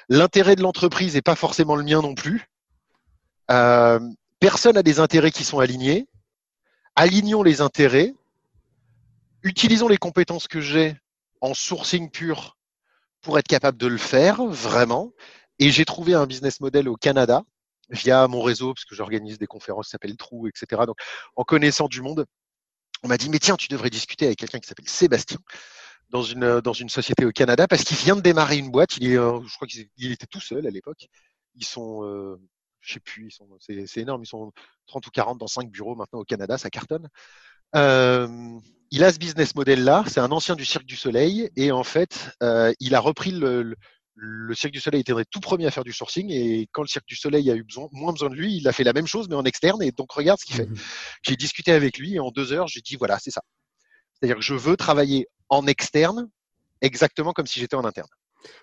L'intérêt 0.08 0.56
de 0.56 0.62
l'entreprise 0.62 1.16
n'est 1.16 1.22
pas 1.22 1.36
forcément 1.36 1.76
le 1.76 1.84
mien 1.84 2.02
non 2.02 2.16
plus. 2.16 2.46
Euh, 3.52 4.00
personne 4.40 4.76
n'a 4.76 4.84
des 4.84 5.00
intérêts 5.00 5.32
qui 5.32 5.44
sont 5.44 5.60
alignés. 5.60 6.08
Alignons 6.96 7.44
les 7.44 7.62
intérêts 7.62 8.14
utilisons 9.46 9.88
les 9.88 9.98
compétences 9.98 10.48
que 10.48 10.60
j'ai 10.60 10.98
en 11.40 11.54
sourcing 11.54 12.10
pur 12.10 12.58
pour 13.22 13.38
être 13.40 13.48
capable 13.48 13.78
de 13.78 13.88
le 13.88 13.98
faire 13.98 14.44
vraiment. 14.44 15.12
Et 15.60 15.72
j'ai 15.72 15.86
trouvé 15.86 16.14
un 16.14 16.26
business 16.26 16.60
model 16.60 16.90
au 16.90 16.96
Canada 16.96 17.44
via 17.90 18.28
mon 18.28 18.42
réseau, 18.42 18.74
parce 18.74 18.86
que 18.86 18.96
j'organise 18.96 19.38
des 19.38 19.48
conférences 19.48 19.88
qui 19.88 19.92
s'appellent 19.92 20.18
Trou, 20.18 20.48
etc. 20.48 20.84
Donc, 20.88 20.98
en 21.36 21.44
connaissant 21.44 21.88
du 21.88 22.02
monde, 22.02 22.26
on 23.04 23.08
m'a 23.08 23.18
dit, 23.18 23.30
mais 23.30 23.40
tiens, 23.40 23.56
tu 23.56 23.68
devrais 23.68 23.90
discuter 23.90 24.26
avec 24.26 24.40
quelqu'un 24.40 24.60
qui 24.60 24.68
s'appelle 24.68 24.90
Sébastien 24.90 25.38
dans 26.10 26.24
une, 26.24 26.62
dans 26.62 26.74
une 26.74 26.90
société 26.90 27.26
au 27.26 27.32
Canada, 27.32 27.68
parce 27.68 27.84
qu'il 27.84 27.98
vient 27.98 28.16
de 28.16 28.22
démarrer 28.22 28.58
une 28.58 28.72
boîte. 28.72 28.98
Il 28.98 29.08
est, 29.08 29.18
euh, 29.18 29.40
je 29.46 29.56
crois 29.56 29.68
qu'il 29.68 30.12
était 30.12 30.28
tout 30.28 30.42
seul 30.42 30.66
à 30.66 30.70
l'époque. 30.70 31.08
Ils 31.56 31.66
sont, 31.66 32.04
euh, 32.04 32.40
je 32.82 32.94
sais 32.94 33.00
plus, 33.00 33.38
c'est 33.60 34.02
énorme. 34.02 34.24
Ils 34.24 34.28
sont 34.28 34.52
30 34.88 35.08
ou 35.08 35.12
40 35.12 35.38
dans 35.38 35.48
5 35.48 35.70
bureaux 35.70 35.96
maintenant 35.96 36.20
au 36.20 36.26
Canada, 36.26 36.58
ça 36.58 36.70
cartonne. 36.70 37.10
Euh, 37.76 38.60
il 38.92 39.04
a 39.04 39.12
ce 39.12 39.18
business 39.18 39.56
model-là, 39.56 40.04
c'est 40.08 40.20
un 40.20 40.32
ancien 40.32 40.56
du 40.56 40.64
Cirque 40.64 40.86
du 40.86 40.96
Soleil, 40.96 41.50
et 41.56 41.72
en 41.72 41.84
fait, 41.84 42.30
euh, 42.44 42.74
il 42.80 42.96
a 42.96 43.00
repris 43.00 43.32
le, 43.32 43.76
Cirque 44.54 44.74
du 44.74 44.80
Soleil 44.80 45.02
était 45.02 45.14
tout 45.30 45.40
premier 45.40 45.66
à 45.66 45.72
faire 45.72 45.84
du 45.84 45.94
sourcing, 45.94 46.30
et 46.32 46.68
quand 46.72 46.82
le 46.82 46.88
Cirque 46.88 47.08
du 47.08 47.16
Soleil 47.16 47.50
a 47.52 47.56
eu 47.56 47.64
besoin, 47.64 47.88
moins 47.92 48.14
besoin 48.14 48.30
de 48.30 48.36
lui, 48.36 48.58
il 48.58 48.68
a 48.68 48.72
fait 48.72 48.84
la 48.84 48.94
même 48.94 49.08
chose, 49.08 49.28
mais 49.30 49.36
en 49.36 49.44
externe, 49.44 49.82
et 49.84 49.92
donc 49.92 50.12
regarde 50.12 50.40
ce 50.40 50.46
qu'il 50.46 50.56
fait. 50.56 50.68
Mhm. 50.68 50.78
J'ai 51.24 51.36
discuté 51.36 51.72
avec 51.72 51.98
lui, 51.98 52.16
et 52.16 52.20
en 52.20 52.32
deux 52.32 52.54
heures, 52.54 52.68
j'ai 52.68 52.82
dit, 52.82 52.96
voilà, 52.96 53.20
c'est 53.20 53.32
ça. 53.32 53.42
C'est-à-dire 54.14 54.38
que 54.38 54.44
je 54.44 54.54
veux 54.54 54.78
travailler 54.78 55.28
en 55.50 55.68
externe, 55.68 56.30
exactement 56.82 57.34
comme 57.34 57.48
si 57.48 57.60
j'étais 57.60 57.76
en 57.76 57.84
interne. 57.84 58.08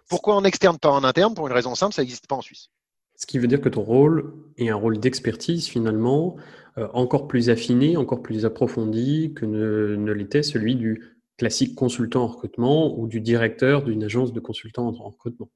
Pourquoi 0.09 0.37
en 0.37 0.45
externe, 0.45 0.79
pas 0.79 0.91
en 0.91 1.05
interne? 1.05 1.35
Pour 1.35 1.47
une 1.47 1.53
raison 1.53 1.75
simple, 1.75 1.95
ça 1.95 2.03
n'existe 2.03 2.27
pas 2.27 2.37
en 2.37 2.43
Suisse. 2.43 2.69
Ce 3.17 3.27
qui 3.27 3.39
veut 3.39 3.47
dire 3.47 3.61
que 3.61 3.69
ton 3.69 3.83
rôle 3.83 4.35
est 4.57 4.71
un 4.71 4.75
rôle 4.75 4.99
d'expertise 4.99 5.67
finalement, 5.69 6.37
euh, 6.79 6.89
encore 6.95 7.29
plus 7.29 7.51
affiné, 7.51 7.97
encore 7.97 8.23
plus 8.23 8.45
approfondi 8.45 9.33
que 9.35 9.45
ne, 9.45 10.13
l'était 10.13 10.43
celui 10.43 10.75
du 10.75 11.19
classique 11.37 11.75
consultant 11.75 12.25
en 12.25 12.27
recrutement 12.29 12.99
ou 12.99 13.07
du 13.07 13.21
directeur 13.21 13.83
d'une 13.83 14.05
agence 14.05 14.33
de 14.33 14.41
consultants 14.41 14.89
en 14.89 15.09
recrutement? 15.11 15.51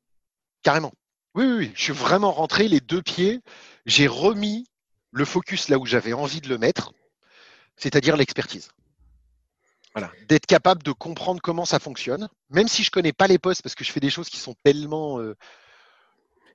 Carrément. 0.62 0.92
Oui, 1.34 1.44
oui, 1.46 1.72
je 1.74 1.82
suis 1.82 1.92
vraiment 1.92 2.32
rentré 2.32 2.66
les 2.66 2.80
deux 2.80 3.02
pieds. 3.02 3.40
J'ai 3.84 4.06
remis 4.06 4.66
le 5.12 5.24
focus 5.24 5.68
là 5.68 5.78
où 5.78 5.86
j'avais 5.86 6.12
envie 6.12 6.40
de 6.40 6.48
le 6.48 6.58
mettre, 6.58 6.92
c'est-à-dire 7.76 8.16
l'expertise. 8.16 8.70
Voilà. 9.94 10.10
D'être 10.28 10.46
capable 10.46 10.82
de 10.82 10.92
comprendre 10.92 11.40
comment 11.40 11.64
ça 11.64 11.78
fonctionne, 11.78 12.28
même 12.50 12.68
si 12.68 12.82
je 12.82 12.88
ne 12.88 12.92
connais 12.92 13.12
pas 13.12 13.26
les 13.26 13.38
postes, 13.38 13.62
parce 13.62 13.74
que 13.74 13.84
je 13.84 13.92
fais 13.92 14.00
des 14.00 14.10
choses 14.10 14.28
qui 14.28 14.36
sont 14.36 14.54
tellement 14.62 15.20
euh, 15.20 15.34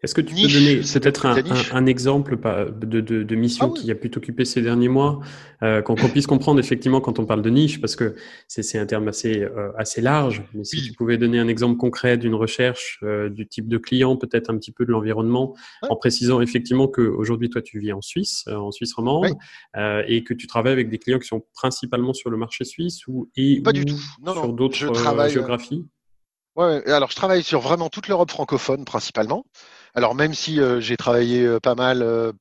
Est-ce 0.04 0.16
que 0.16 0.22
tu 0.22 0.34
peux 0.34 0.48
donner 0.48 0.78
peut-être 0.78 1.28
un, 1.28 1.86
exemple 1.86 2.36
de, 2.82 3.36
mission 3.36 3.72
ah 3.76 3.80
qui 3.80 3.92
a 3.92 3.96
pu 3.96 4.10
t'occuper 4.10 4.46
ces 4.46 4.62
derniers 4.62 4.90
mois, 4.90 5.20
euh, 5.62 5.84
qu'on 5.84 5.96
puisse 5.96 6.26
comprendre 6.26 6.60
effectivement 6.60 7.02
quand 7.02 7.20
on 7.20 7.26
parle 7.26 7.44
de 7.44 7.52
niche, 7.52 7.80
parce 7.80 7.96
que 7.96 8.16
c'est 8.48 8.80
un 8.80 8.88
terme 8.88 9.08
assez, 9.08 9.44
euh, 9.44 9.72
assez 9.78 10.02
large, 10.02 10.44
mais 10.56 10.64
si 10.64 10.82
tu 10.82 10.94
pouvais 10.94 11.20
donner 11.20 11.38
un 11.38 11.48
exemple 11.48 11.78
concret 11.78 12.18
d'une 12.18 12.34
recherche, 12.34 13.00
euh, 13.04 13.30
du 13.30 13.48
type 13.48 13.68
de 13.68 13.78
client, 13.78 14.18
peut-être 14.18 14.50
un 14.50 14.58
petit 14.58 14.72
peu 14.72 14.86
de 14.86 14.92
l'environnement, 14.92 15.56
en 15.88 15.96
précisant 15.96 16.42
effectivement 16.42 16.88
qu'aujourd'hui, 16.88 17.52
toi, 17.52 17.62
tu 17.62 17.80
vis 17.80 17.94
en 17.94 18.02
Suisse, 18.02 18.46
en 18.48 18.72
Suisse 18.72 18.94
romande, 18.94 19.28
et 20.08 20.24
que 20.24 20.34
tu 20.34 20.48
travailles 20.48 20.74
avec 20.74 20.90
des 20.90 20.98
clients 20.98 21.20
qui 21.20 21.28
sont 21.28 21.46
principalement 21.54 22.14
sur 22.14 22.32
le 22.32 22.38
marché 22.38 22.66
suisse 22.66 23.06
ou, 23.08 23.30
et, 23.36 23.62
Pas 23.62 23.72
du 23.72 23.86
tout. 23.86 24.00
sur 24.34 24.54
d'autres 24.54 24.76
géographies? 25.30 25.86
Ouais, 26.56 26.84
alors 26.92 27.10
je 27.10 27.16
travaille 27.16 27.44
sur 27.44 27.62
vraiment 27.62 27.90
toute 27.90 28.08
l'Europe 28.08 28.30
francophone 28.30 28.84
principalement. 28.84 29.46
Alors 29.94 30.16
même 30.16 30.34
si 30.34 30.60
euh, 30.60 30.80
j'ai 30.80 30.98
travaillé 30.98 31.46
euh, 31.46 31.60
pas 31.60 31.76
mal 31.76 32.02
euh, 32.02 32.32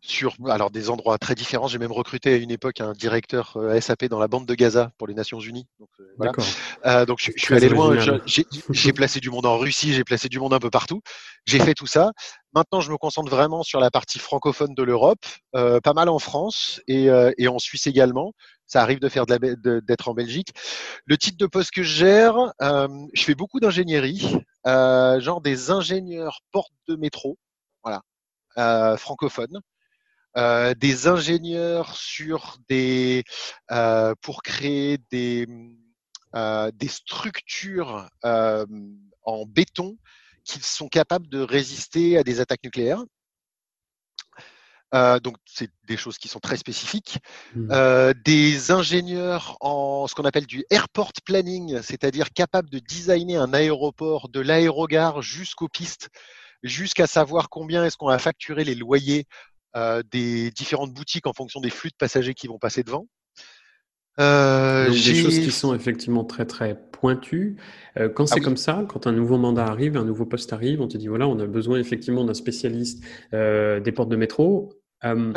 sur 0.00 0.34
alors 0.46 0.70
des 0.70 0.90
endroits 0.90 1.16
très 1.16 1.34
différents, 1.34 1.66
j'ai 1.66 1.78
même 1.78 1.92
recruté 1.92 2.34
à 2.34 2.36
une 2.36 2.50
époque 2.50 2.80
un 2.80 2.92
directeur 2.92 3.56
SAP 3.80 4.04
dans 4.04 4.18
la 4.18 4.28
bande 4.28 4.44
de 4.44 4.54
Gaza 4.54 4.92
pour 4.98 5.06
les 5.06 5.14
Nations 5.14 5.40
Unies. 5.40 5.66
Donc, 5.80 5.88
voilà. 6.18 7.06
donc 7.06 7.20
je, 7.20 7.32
suis 7.34 7.54
allé 7.54 7.70
loin. 7.70 7.96
J'ai 8.26 8.92
placé 8.92 9.18
du 9.20 9.30
monde 9.30 9.46
en 9.46 9.56
Russie, 9.56 9.94
j'ai 9.94 10.04
placé 10.04 10.28
du 10.28 10.38
monde 10.38 10.52
un 10.52 10.58
peu 10.58 10.68
partout. 10.68 11.00
J'ai 11.46 11.58
fait 11.58 11.72
tout 11.72 11.86
ça. 11.86 12.12
Maintenant, 12.54 12.82
je 12.82 12.92
me 12.92 12.98
concentre 12.98 13.30
vraiment 13.30 13.62
sur 13.62 13.80
la 13.80 13.90
partie 13.90 14.18
francophone 14.18 14.74
de 14.74 14.82
l'Europe, 14.82 15.24
pas 15.52 15.94
mal 15.94 16.10
en 16.10 16.18
France 16.18 16.82
et, 16.86 17.08
et 17.38 17.48
en 17.48 17.58
Suisse 17.58 17.86
également 17.86 18.34
ça 18.66 18.82
arrive 18.82 18.98
de 18.98 19.08
faire 19.08 19.26
d'être 19.26 20.08
en 20.08 20.14
Belgique. 20.14 20.48
Le 21.06 21.16
titre 21.16 21.36
de 21.38 21.46
poste 21.46 21.70
que 21.70 21.82
je 21.82 21.96
gère, 21.96 22.36
euh, 22.62 22.88
je 23.12 23.22
fais 23.22 23.34
beaucoup 23.34 23.60
d'ingénierie, 23.60 24.36
euh, 24.66 25.20
genre 25.20 25.40
des 25.40 25.70
ingénieurs 25.70 26.40
portes 26.52 26.72
de 26.88 26.96
métro, 26.96 27.38
voilà, 27.82 28.02
euh, 28.58 28.96
francophones. 28.96 29.60
des 30.76 31.06
ingénieurs 31.06 31.96
sur 31.96 32.56
des 32.68 33.24
pour 34.20 34.42
créer 34.42 34.98
des 35.10 35.46
des 36.34 36.88
structures 36.88 38.08
en 38.22 39.46
béton 39.46 39.96
qui 40.44 40.60
sont 40.60 40.88
capables 40.88 41.28
de 41.28 41.40
résister 41.40 42.18
à 42.18 42.22
des 42.22 42.40
attaques 42.40 42.64
nucléaires. 42.64 43.02
Euh, 44.94 45.18
donc, 45.18 45.36
c'est 45.44 45.70
des 45.88 45.96
choses 45.96 46.18
qui 46.18 46.28
sont 46.28 46.38
très 46.38 46.56
spécifiques. 46.56 47.18
Mmh. 47.54 47.68
Euh, 47.72 48.14
des 48.24 48.70
ingénieurs 48.70 49.56
en 49.60 50.06
ce 50.06 50.14
qu'on 50.14 50.24
appelle 50.24 50.46
du 50.46 50.64
airport 50.70 51.12
planning, 51.24 51.80
c'est-à-dire 51.82 52.32
capables 52.32 52.70
de 52.70 52.78
designer 52.78 53.42
un 53.42 53.52
aéroport 53.52 54.28
de 54.28 54.40
l'aérogare 54.40 55.20
jusqu'aux 55.20 55.68
pistes, 55.68 56.10
jusqu'à 56.62 57.06
savoir 57.06 57.48
combien 57.48 57.84
est-ce 57.84 57.96
qu'on 57.96 58.08
va 58.08 58.18
facturer 58.18 58.62
les 58.64 58.76
loyers 58.76 59.26
euh, 59.76 60.02
des 60.12 60.52
différentes 60.52 60.94
boutiques 60.94 61.26
en 61.26 61.32
fonction 61.32 61.60
des 61.60 61.70
flux 61.70 61.90
de 61.90 61.96
passagers 61.98 62.34
qui 62.34 62.46
vont 62.46 62.58
passer 62.58 62.84
devant. 62.84 63.06
Euh, 64.20 64.88
des 64.88 65.14
choses 65.16 65.40
qui 65.40 65.50
sont 65.50 65.74
effectivement 65.74 66.22
très 66.22 66.46
très 66.46 66.80
pointues. 66.92 67.56
quand 68.14 68.22
ah 68.22 68.26
c'est 68.32 68.40
comme 68.40 68.56
ça, 68.56 68.86
quand 68.88 69.08
un 69.08 69.12
nouveau 69.12 69.38
mandat 69.38 69.66
arrive, 69.66 69.96
un 69.96 70.04
nouveau 70.04 70.24
poste 70.24 70.52
arrive, 70.52 70.80
on 70.80 70.86
te 70.86 70.96
dit 70.96 71.08
voilà, 71.08 71.26
on 71.26 71.36
a 71.40 71.46
besoin 71.46 71.80
effectivement 71.80 72.24
d'un 72.24 72.34
spécialiste 72.34 73.02
des 73.32 73.92
portes 73.92 74.08
de 74.08 74.14
métro. 74.14 74.72
Euh, 75.04 75.32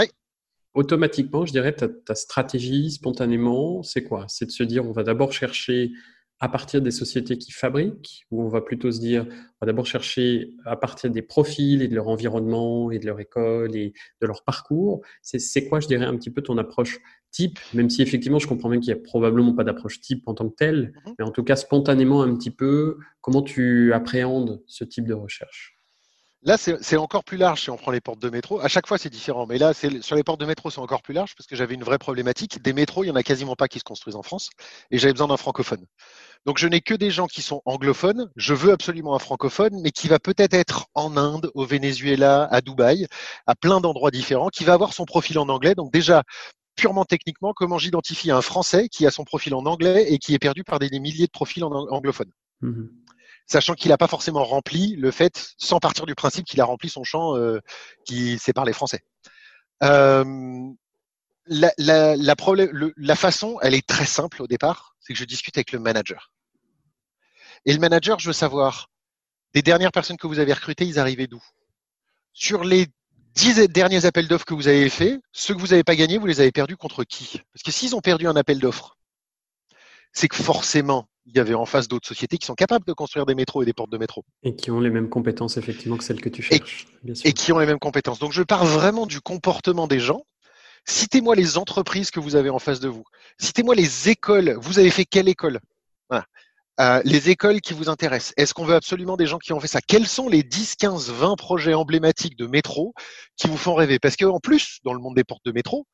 automatiquement, 0.74 1.46
je 1.46 1.52
dirais, 1.52 1.74
ta, 1.74 1.88
ta 1.90 2.16
stratégie, 2.16 2.92
spontanément, 2.92 3.84
c'est 3.84 4.04
quoi? 4.04 4.26
C'est 4.28 4.46
de 4.46 4.52
se 4.52 4.64
dire, 4.64 4.86
on 4.86 4.92
va 4.92 5.04
d'abord 5.04 5.34
chercher 5.34 5.92
à 6.40 6.50
partir 6.50 6.82
des 6.82 6.92
sociétés 6.92 7.38
qui 7.38 7.52
fabriquent, 7.52 8.26
ou 8.30 8.44
on 8.44 8.48
va 8.48 8.62
plutôt 8.62 8.92
se 8.92 9.00
dire, 9.00 9.26
on 9.28 9.66
va 9.66 9.66
d'abord 9.66 9.88
chercher 9.88 10.54
à 10.66 10.76
partir 10.76 11.10
des 11.10 11.24
profils 11.24 11.82
et 11.82 11.88
de 11.88 11.96
leur 11.96 12.08
environnement 12.08 12.92
et 12.92 13.00
de 13.00 13.06
leur 13.08 13.20
école 13.20 13.76
et 13.76 13.94
de 14.22 14.28
leur 14.28 14.44
parcours. 14.44 15.02
C'est 15.24 15.68
quoi, 15.68 15.80
je 15.80 15.88
dirais, 15.88 16.06
un 16.06 16.16
petit 16.16 16.30
peu 16.30 16.44
ton 16.44 16.58
approche 16.58 17.00
type, 17.32 17.60
même 17.74 17.90
si 17.90 18.02
effectivement, 18.02 18.40
je 18.40 18.48
comprends 18.48 18.70
bien 18.70 18.80
qu'il 18.80 18.94
n'y 18.94 19.00
a 19.00 19.04
probablement 19.04 19.54
pas 19.54 19.64
d'approche 19.64 20.00
type 20.00 20.28
en 20.28 20.34
tant 20.34 20.48
que 20.48 20.56
telle, 20.56 20.94
mm-hmm. 20.94 21.14
mais 21.20 21.26
en 21.26 21.32
tout 21.32 21.44
cas, 21.44 21.56
spontanément 21.56 22.22
un 22.22 22.36
petit 22.36 22.52
peu, 22.52 22.98
comment 23.22 23.42
tu 23.42 23.92
appréhendes 23.94 24.62
ce 24.68 24.84
type 24.84 25.08
de 25.08 25.14
recherche? 25.14 25.77
Là, 26.44 26.56
c'est 26.58 26.98
encore 26.98 27.24
plus 27.24 27.38
large 27.38 27.62
si 27.62 27.70
on 27.72 27.78
prend 27.78 27.92
les 27.92 28.00
portes 28.00 28.22
de 28.22 28.30
métro. 28.30 28.60
À 28.62 28.68
chaque 28.68 28.86
fois, 28.86 28.98
c'est 28.98 29.10
différent. 29.10 29.48
Mais 29.48 29.58
là, 29.58 29.74
sur 29.74 30.16
les 30.16 30.24
portes 30.24 30.40
de 30.40 30.46
métro, 30.46 30.70
c'est 30.70 30.80
encore 30.80 31.02
plus 31.02 31.14
large 31.14 31.36
parce 31.36 31.48
que 31.48 31.56
j'avais 31.56 31.74
une 31.74 31.84
vraie 31.84 31.98
problématique. 31.98 32.62
Des 32.62 32.74
métros, 32.74 33.04
il 33.04 33.08
n'y 33.08 33.12
en 33.12 33.16
a 33.16 33.24
quasiment 33.24 33.56
pas 33.56 33.68
qui 33.68 33.80
se 33.80 33.84
construisent 33.84 34.16
en 34.16 34.22
France 34.22 34.50
et 34.92 35.00
j'avais 35.00 35.14
besoin 35.14 35.28
d'un 35.28 35.38
francophone. 35.38 35.84
Donc, 36.46 36.60
je 36.60 36.68
n'ai 36.68 36.80
que 36.80 36.94
des 36.94 37.10
gens 37.10 37.26
qui 37.26 37.42
sont 37.42 37.62
anglophones. 37.66 38.30
Je 38.36 38.54
veux 38.54 38.72
absolument 38.72 39.16
un 39.16 39.20
francophone, 39.20 39.82
mais 39.82 39.92
qui 39.92 40.08
va 40.08 40.20
peut-être 40.20 40.54
être 40.54 40.86
en 40.94 41.18
Inde, 41.18 41.50
au 41.56 41.66
Venezuela, 41.66 42.48
à 42.52 42.62
Dubaï, 42.62 43.08
à 43.48 43.56
plein 43.56 43.82
d'endroits 43.82 44.12
différents, 44.12 44.50
qui 44.50 44.64
va 44.64 44.74
avoir 44.74 44.94
son 44.94 45.06
profil 45.06 45.40
en 45.40 45.50
anglais. 45.50 45.74
Donc, 45.74 45.92
déjà, 45.92 46.24
purement 46.76 47.04
techniquement, 47.04 47.54
comment 47.54 47.80
j'identifie 47.80 48.30
un 48.30 48.42
Français 48.42 48.90
qui 48.90 49.08
a 49.08 49.12
son 49.12 49.26
profil 49.26 49.56
en 49.56 49.66
anglais 49.66 50.14
et 50.14 50.20
qui 50.20 50.36
est 50.36 50.40
perdu 50.40 50.64
par 50.64 50.78
des, 50.78 50.90
milliers 51.00 51.26
de 51.26 51.32
profils 51.32 51.64
en 51.64 51.72
anglophones? 51.72 52.32
Mmh 52.62 52.86
sachant 53.48 53.74
qu'il 53.74 53.90
n'a 53.90 53.98
pas 53.98 54.08
forcément 54.08 54.44
rempli 54.44 54.96
le 54.96 55.10
fait, 55.12 55.56
sans 55.58 55.80
partir 55.80 56.06
du 56.06 56.16
principe 56.16 56.46
qu'il 56.46 56.62
a 56.62 56.66
rempli 56.66 56.90
son 56.90 57.04
champ 57.04 57.36
euh, 57.36 57.60
qui 58.06 58.38
sépare 58.38 58.66
les 58.66 58.74
Français. 58.74 59.04
Euh, 59.84 60.70
la, 61.48 63.16
façon, 63.16 63.58
elle 63.62 63.74
est 63.74 63.88
très 63.88 64.06
simple 64.06 64.42
au 64.42 64.48
départ, 64.48 64.96
c'est 65.00 65.14
que 65.14 65.20
je 65.20 65.26
discute 65.26 65.58
avec 65.58 65.72
le 65.72 65.80
manager. 65.80 66.32
Et 67.66 67.74
le 67.74 67.80
manager, 67.80 68.20
je 68.20 68.28
veux 68.28 68.34
savoir, 68.34 68.90
des 69.54 69.62
dernières 69.62 69.92
personnes 69.92 70.18
que 70.18 70.28
vous 70.28 70.40
avez 70.40 70.54
recrutées, 70.54 70.86
ils 70.86 71.00
arrivaient 71.00 71.28
d'où? 71.28 71.44
Sur 72.34 72.64
les 72.64 72.88
dix 73.34 73.56
derniers 73.70 74.06
appels 74.06 74.28
d'offres 74.28 74.46
que 74.46 74.54
vous 74.54 74.68
avez 74.68 74.90
faits, 74.90 75.20
ceux 75.32 75.56
que 75.56 75.60
vous 75.60 75.68
n'avez 75.68 75.84
pas 75.84 75.96
gagnés, 75.96 76.18
vous 76.18 76.28
les 76.28 76.42
avez 76.42 76.52
perdus 76.52 76.76
contre 76.76 77.04
qui? 77.06 77.42
Parce 77.54 77.64
que 77.64 77.72
s'ils 77.72 77.96
ont 77.96 78.02
perdu 78.02 78.28
un 78.28 78.36
appel 78.36 78.60
d'offres, 78.60 78.98
c'est 80.12 80.28
que 80.28 80.36
forcément, 80.36 81.08
il 81.28 81.36
y 81.36 81.40
avait 81.40 81.54
en 81.54 81.66
face 81.66 81.88
d'autres 81.88 82.08
sociétés 82.08 82.38
qui 82.38 82.46
sont 82.46 82.56
capables 82.56 82.86
de 82.86 82.94
construire 82.94 83.26
des 83.26 83.36
métros 83.36 83.62
et 83.62 83.66
des 83.66 83.74
portes 83.74 83.92
de 83.92 83.98
métro. 83.98 84.24
Et 84.44 84.56
qui 84.56 84.72
ont 84.72 84.80
les 84.80 84.90
mêmes 84.90 85.10
compétences, 85.10 85.58
effectivement, 85.58 85.98
que 85.98 86.04
celles 86.04 86.22
que 86.22 86.30
tu 86.30 86.42
cherches. 86.42 86.88
Et, 87.26 87.34
qui 87.34 87.52
ont 87.52 87.60
les 87.60 87.66
mêmes 87.66 87.80
compétences. 87.80 88.20
Donc, 88.20 88.32
je 88.32 88.44
pars 88.44 88.66
vraiment 88.66 89.06
du 89.06 89.20
comportement 89.20 89.88
des 89.88 90.00
gens. 90.00 90.24
Citez-moi 90.86 91.36
les 91.36 91.58
entreprises 91.58 92.12
que 92.12 92.22
vous 92.22 92.36
avez 92.36 92.50
en 92.50 92.60
face 92.60 92.80
de 92.80 92.88
vous. 92.88 93.04
Citez-moi 93.40 93.76
les 93.76 94.10
écoles. 94.10 94.58
Vous 94.62 94.80
avez 94.80 94.90
fait 94.90 95.06
quelle 95.06 95.28
école? 95.28 95.60
Euh, 96.80 97.02
les 97.06 97.32
écoles 97.32 97.60
qui 97.60 97.74
vous 97.74 97.90
intéressent. 97.90 98.34
Est-ce 98.38 98.54
qu'on 98.54 98.64
veut 98.64 98.76
absolument 98.76 99.18
des 99.18 99.26
gens 99.26 99.40
qui 99.40 99.52
ont 99.52 99.60
fait 99.60 99.68
ça? 99.68 99.82
Quels 99.82 100.08
sont 100.08 100.30
les 100.30 100.44
10, 100.44 100.76
15, 100.76 101.10
20 101.10 101.36
projets 101.36 101.74
emblématiques 101.74 102.38
de 102.38 102.46
métro 102.46 102.94
qui 103.36 103.48
vous 103.48 103.58
font 103.58 103.74
rêver? 103.74 103.98
Parce 103.98 104.16
qu'en 104.16 104.40
plus, 104.40 104.78
dans 104.84 104.94
le 104.94 105.00
monde 105.00 105.16
des 105.16 105.24
portes 105.24 105.44
de 105.44 105.52
métro, 105.52 105.88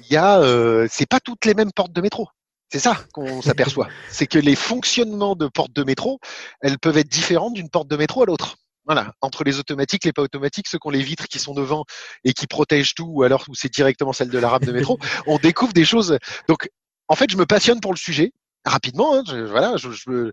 il 0.00 0.12
y 0.12 0.16
a, 0.16 0.40
euh, 0.40 0.88
c'est 0.90 1.06
pas 1.06 1.20
toutes 1.20 1.44
les 1.44 1.52
mêmes 1.52 1.72
portes 1.72 1.92
de 1.92 2.00
métro. 2.00 2.28
C'est 2.74 2.80
ça 2.80 2.96
qu'on 3.12 3.40
s'aperçoit. 3.42 3.88
C'est 4.10 4.26
que 4.26 4.40
les 4.40 4.56
fonctionnements 4.56 5.36
de 5.36 5.46
portes 5.46 5.72
de 5.72 5.84
métro, 5.84 6.18
elles 6.60 6.80
peuvent 6.80 6.98
être 6.98 7.08
différentes 7.08 7.54
d'une 7.54 7.70
porte 7.70 7.86
de 7.86 7.96
métro 7.96 8.24
à 8.24 8.26
l'autre. 8.26 8.56
Voilà, 8.84 9.14
entre 9.20 9.44
les 9.44 9.60
automatiques, 9.60 10.04
les 10.04 10.12
pas 10.12 10.22
automatiques, 10.22 10.66
ceux 10.66 10.78
qui 10.80 10.88
ont 10.88 10.90
les 10.90 11.00
vitres 11.00 11.28
qui 11.28 11.38
sont 11.38 11.54
devant 11.54 11.84
et 12.24 12.32
qui 12.32 12.48
protègent 12.48 12.96
tout, 12.96 13.06
ou 13.06 13.22
alors 13.22 13.44
où 13.46 13.54
c'est 13.54 13.72
directement 13.72 14.12
celle 14.12 14.28
de 14.28 14.38
la 14.40 14.48
rame 14.48 14.64
de 14.64 14.72
métro, 14.72 14.98
on 15.28 15.38
découvre 15.38 15.72
des 15.72 15.84
choses. 15.84 16.18
Donc, 16.48 16.68
en 17.06 17.14
fait, 17.14 17.30
je 17.30 17.36
me 17.36 17.46
passionne 17.46 17.78
pour 17.78 17.92
le 17.92 17.96
sujet 17.96 18.32
rapidement. 18.64 19.14
Hein, 19.14 19.22
voilà, 19.46 19.76
je, 19.76 19.92
je, 19.92 20.32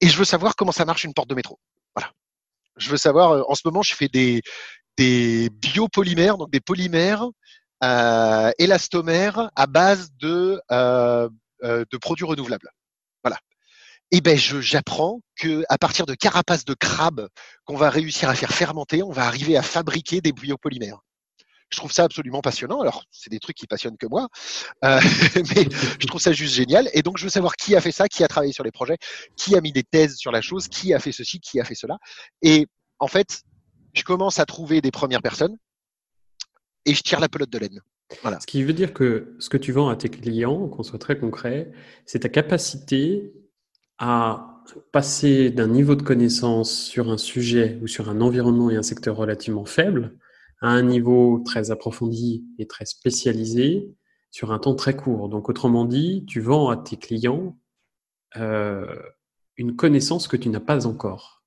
et 0.00 0.08
je 0.08 0.16
veux 0.16 0.24
savoir 0.24 0.56
comment 0.56 0.72
ça 0.72 0.86
marche 0.86 1.04
une 1.04 1.12
porte 1.12 1.28
de 1.28 1.34
métro. 1.34 1.58
Voilà. 1.94 2.12
Je 2.78 2.88
veux 2.88 2.96
savoir. 2.96 3.32
Euh, 3.32 3.42
en 3.46 3.54
ce 3.54 3.60
moment, 3.66 3.82
je 3.82 3.94
fais 3.94 4.08
des 4.08 4.40
des 4.96 5.50
biopolymères, 5.50 6.38
donc 6.38 6.50
des 6.50 6.60
polymères 6.60 7.26
euh, 7.84 8.52
élastomères 8.58 9.50
à 9.54 9.66
base 9.66 10.08
de 10.18 10.62
euh, 10.72 11.28
de 11.62 11.96
produits 11.96 12.24
renouvelables. 12.24 12.70
Voilà. 13.22 13.38
Et 14.10 14.18
eh 14.18 14.20
ben, 14.22 14.38
j'apprends 14.38 15.20
que 15.36 15.64
à 15.68 15.76
partir 15.76 16.06
de 16.06 16.14
carapaces 16.14 16.64
de 16.64 16.72
crabe 16.72 17.28
qu'on 17.64 17.76
va 17.76 17.90
réussir 17.90 18.30
à 18.30 18.34
faire 18.34 18.52
fermenter, 18.52 19.02
on 19.02 19.12
va 19.12 19.26
arriver 19.26 19.56
à 19.56 19.62
fabriquer 19.62 20.22
des 20.22 20.32
biopolymères. 20.32 21.00
Je 21.70 21.76
trouve 21.76 21.92
ça 21.92 22.04
absolument 22.04 22.40
passionnant. 22.40 22.80
Alors, 22.80 23.04
c'est 23.10 23.28
des 23.28 23.38
trucs 23.38 23.56
qui 23.56 23.66
passionnent 23.66 23.98
que 23.98 24.06
moi, 24.06 24.28
euh, 24.84 25.00
mais 25.54 25.68
je 26.00 26.06
trouve 26.06 26.20
ça 26.20 26.32
juste 26.32 26.54
génial. 26.54 26.88
Et 26.94 27.02
donc, 27.02 27.18
je 27.18 27.24
veux 27.24 27.30
savoir 27.30 27.56
qui 27.56 27.76
a 27.76 27.82
fait 27.82 27.92
ça, 27.92 28.08
qui 28.08 28.24
a 28.24 28.28
travaillé 28.28 28.54
sur 28.54 28.64
les 28.64 28.70
projets, 28.70 28.96
qui 29.36 29.54
a 29.54 29.60
mis 29.60 29.72
des 29.72 29.82
thèses 29.82 30.16
sur 30.16 30.32
la 30.32 30.40
chose, 30.40 30.68
qui 30.68 30.94
a 30.94 31.00
fait 31.00 31.12
ceci, 31.12 31.40
qui 31.40 31.60
a 31.60 31.64
fait 31.64 31.74
cela. 31.74 31.98
Et 32.40 32.66
en 32.98 33.08
fait, 33.08 33.42
je 33.92 34.02
commence 34.02 34.38
à 34.38 34.46
trouver 34.46 34.80
des 34.80 34.90
premières 34.90 35.22
personnes 35.22 35.56
et 36.86 36.94
je 36.94 37.02
tire 37.02 37.20
la 37.20 37.28
pelote 37.28 37.50
de 37.50 37.58
laine. 37.58 37.80
Ce 38.40 38.46
qui 38.46 38.62
veut 38.62 38.72
dire 38.72 38.94
que 38.94 39.34
ce 39.38 39.48
que 39.48 39.56
tu 39.56 39.72
vends 39.72 39.88
à 39.88 39.96
tes 39.96 40.08
clients, 40.08 40.68
qu'on 40.68 40.82
soit 40.82 40.98
très 40.98 41.18
concret, 41.18 41.70
c'est 42.06 42.20
ta 42.20 42.28
capacité 42.28 43.32
à 43.98 44.62
passer 44.92 45.50
d'un 45.50 45.66
niveau 45.66 45.94
de 45.94 46.02
connaissance 46.02 46.72
sur 46.72 47.10
un 47.10 47.18
sujet 47.18 47.78
ou 47.82 47.86
sur 47.86 48.08
un 48.08 48.20
environnement 48.20 48.70
et 48.70 48.76
un 48.76 48.82
secteur 48.82 49.16
relativement 49.16 49.64
faible 49.64 50.16
à 50.60 50.68
un 50.68 50.82
niveau 50.82 51.42
très 51.44 51.70
approfondi 51.70 52.44
et 52.58 52.66
très 52.66 52.84
spécialisé 52.84 53.94
sur 54.30 54.52
un 54.52 54.58
temps 54.58 54.74
très 54.74 54.96
court. 54.96 55.28
Donc, 55.28 55.48
autrement 55.48 55.84
dit, 55.84 56.24
tu 56.26 56.40
vends 56.40 56.68
à 56.68 56.76
tes 56.76 56.96
clients 56.96 57.56
euh, 58.36 58.86
une 59.56 59.76
connaissance 59.76 60.28
que 60.28 60.36
tu 60.36 60.48
n'as 60.48 60.60
pas 60.60 60.86
encore. 60.86 61.42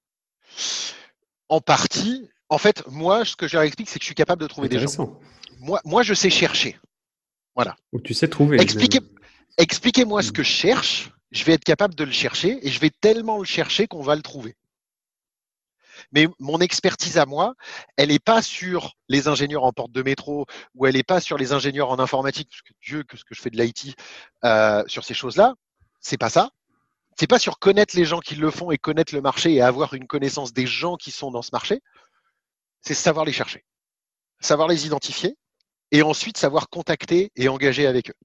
En 1.49 1.61
partie, 1.61 2.29
En 2.49 2.57
fait, 2.57 2.83
moi, 2.87 3.23
ce 3.23 3.37
que 3.37 3.47
je 3.47 3.55
leur 3.55 3.63
explique, 3.63 3.89
c'est 3.89 3.97
que 3.97 4.03
je 4.03 4.07
suis 4.07 4.15
capable 4.15 4.41
de 4.41 4.47
trouver 4.47 4.67
des 4.67 4.79
gens. 4.79 5.19
Moi, 5.61 5.79
moi, 5.85 6.01
je 6.01 6.15
sais 6.15 6.31
chercher. 6.31 6.79
Voilà. 7.55 7.75
Ou 7.93 8.01
tu 8.01 8.15
sais 8.15 8.27
trouver. 8.27 8.59
Expliquez, 8.59 8.99
expliquez-moi 9.57 10.23
ce 10.23 10.31
que 10.31 10.41
je 10.41 10.49
cherche. 10.49 11.11
Je 11.29 11.45
vais 11.45 11.53
être 11.53 11.63
capable 11.63 11.93
de 11.93 12.03
le 12.03 12.11
chercher 12.11 12.65
et 12.65 12.71
je 12.71 12.79
vais 12.79 12.89
tellement 12.89 13.37
le 13.37 13.45
chercher 13.45 13.87
qu'on 13.87 14.01
va 14.01 14.15
le 14.15 14.23
trouver. 14.23 14.55
Mais 16.11 16.27
mon 16.39 16.59
expertise 16.59 17.19
à 17.19 17.27
moi, 17.27 17.53
elle 17.95 18.09
n'est 18.09 18.19
pas 18.19 18.41
sur 18.41 18.93
les 19.07 19.27
ingénieurs 19.27 19.63
en 19.63 19.71
porte 19.71 19.91
de 19.91 20.01
métro 20.01 20.47
ou 20.73 20.87
elle 20.87 20.95
n'est 20.95 21.03
pas 21.03 21.21
sur 21.21 21.37
les 21.37 21.53
ingénieurs 21.53 21.91
en 21.91 21.99
informatique, 21.99 22.49
parce 22.49 22.63
que 22.63 22.73
Dieu, 22.81 23.03
que 23.03 23.15
ce 23.15 23.23
que 23.23 23.35
je 23.35 23.41
fais 23.41 23.51
de 23.51 23.61
l'IT 23.61 23.95
euh, 24.43 24.83
sur 24.87 25.05
ces 25.05 25.13
choses-là, 25.13 25.53
c'est 25.99 26.17
pas 26.17 26.29
ça. 26.29 26.49
C'est 27.19 27.27
pas 27.27 27.39
sur 27.39 27.59
connaître 27.59 27.95
les 27.95 28.05
gens 28.05 28.19
qui 28.19 28.35
le 28.35 28.49
font 28.49 28.71
et 28.71 28.79
connaître 28.79 29.13
le 29.13 29.21
marché 29.21 29.53
et 29.53 29.61
avoir 29.61 29.93
une 29.93 30.07
connaissance 30.07 30.53
des 30.53 30.65
gens 30.65 30.95
qui 30.95 31.11
sont 31.11 31.29
dans 31.29 31.43
ce 31.43 31.51
marché. 31.53 31.81
C'est 32.81 32.95
savoir 32.95 33.25
les 33.25 33.33
chercher, 33.33 33.63
savoir 34.39 34.67
les 34.67 34.87
identifier 34.87 35.37
et 35.91 36.01
ensuite 36.03 36.37
savoir 36.37 36.69
contacter 36.69 37.31
et 37.35 37.49
engager 37.49 37.85
avec 37.85 38.09
eux. 38.09 38.15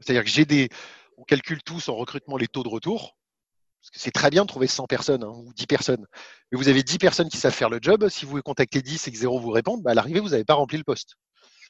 C'est-à-dire 0.00 0.24
que 0.24 0.30
j'ai 0.30 0.44
des, 0.44 0.68
on 1.16 1.22
calcule 1.22 1.62
tous 1.62 1.88
en 1.88 1.94
recrutement 1.94 2.36
les 2.36 2.48
taux 2.48 2.62
de 2.62 2.68
retour. 2.68 3.16
C'est 3.80 4.12
très 4.12 4.30
bien 4.30 4.42
de 4.42 4.46
trouver 4.46 4.68
100 4.68 4.86
personnes 4.86 5.24
hein, 5.24 5.32
ou 5.34 5.52
10 5.54 5.66
personnes. 5.66 6.06
Mais 6.50 6.58
vous 6.58 6.68
avez 6.68 6.82
10 6.82 6.98
personnes 6.98 7.28
qui 7.28 7.36
savent 7.36 7.54
faire 7.54 7.70
le 7.70 7.78
job. 7.80 8.08
Si 8.08 8.24
vous 8.24 8.40
contactez 8.40 8.80
10 8.80 9.08
et 9.08 9.12
que 9.12 9.18
0 9.18 9.40
vous 9.40 9.50
répondent, 9.50 9.82
bah 9.82 9.90
à 9.90 9.94
l'arrivée, 9.94 10.20
vous 10.20 10.30
n'avez 10.30 10.44
pas 10.44 10.54
rempli 10.54 10.78
le 10.78 10.84
poste. 10.84 11.16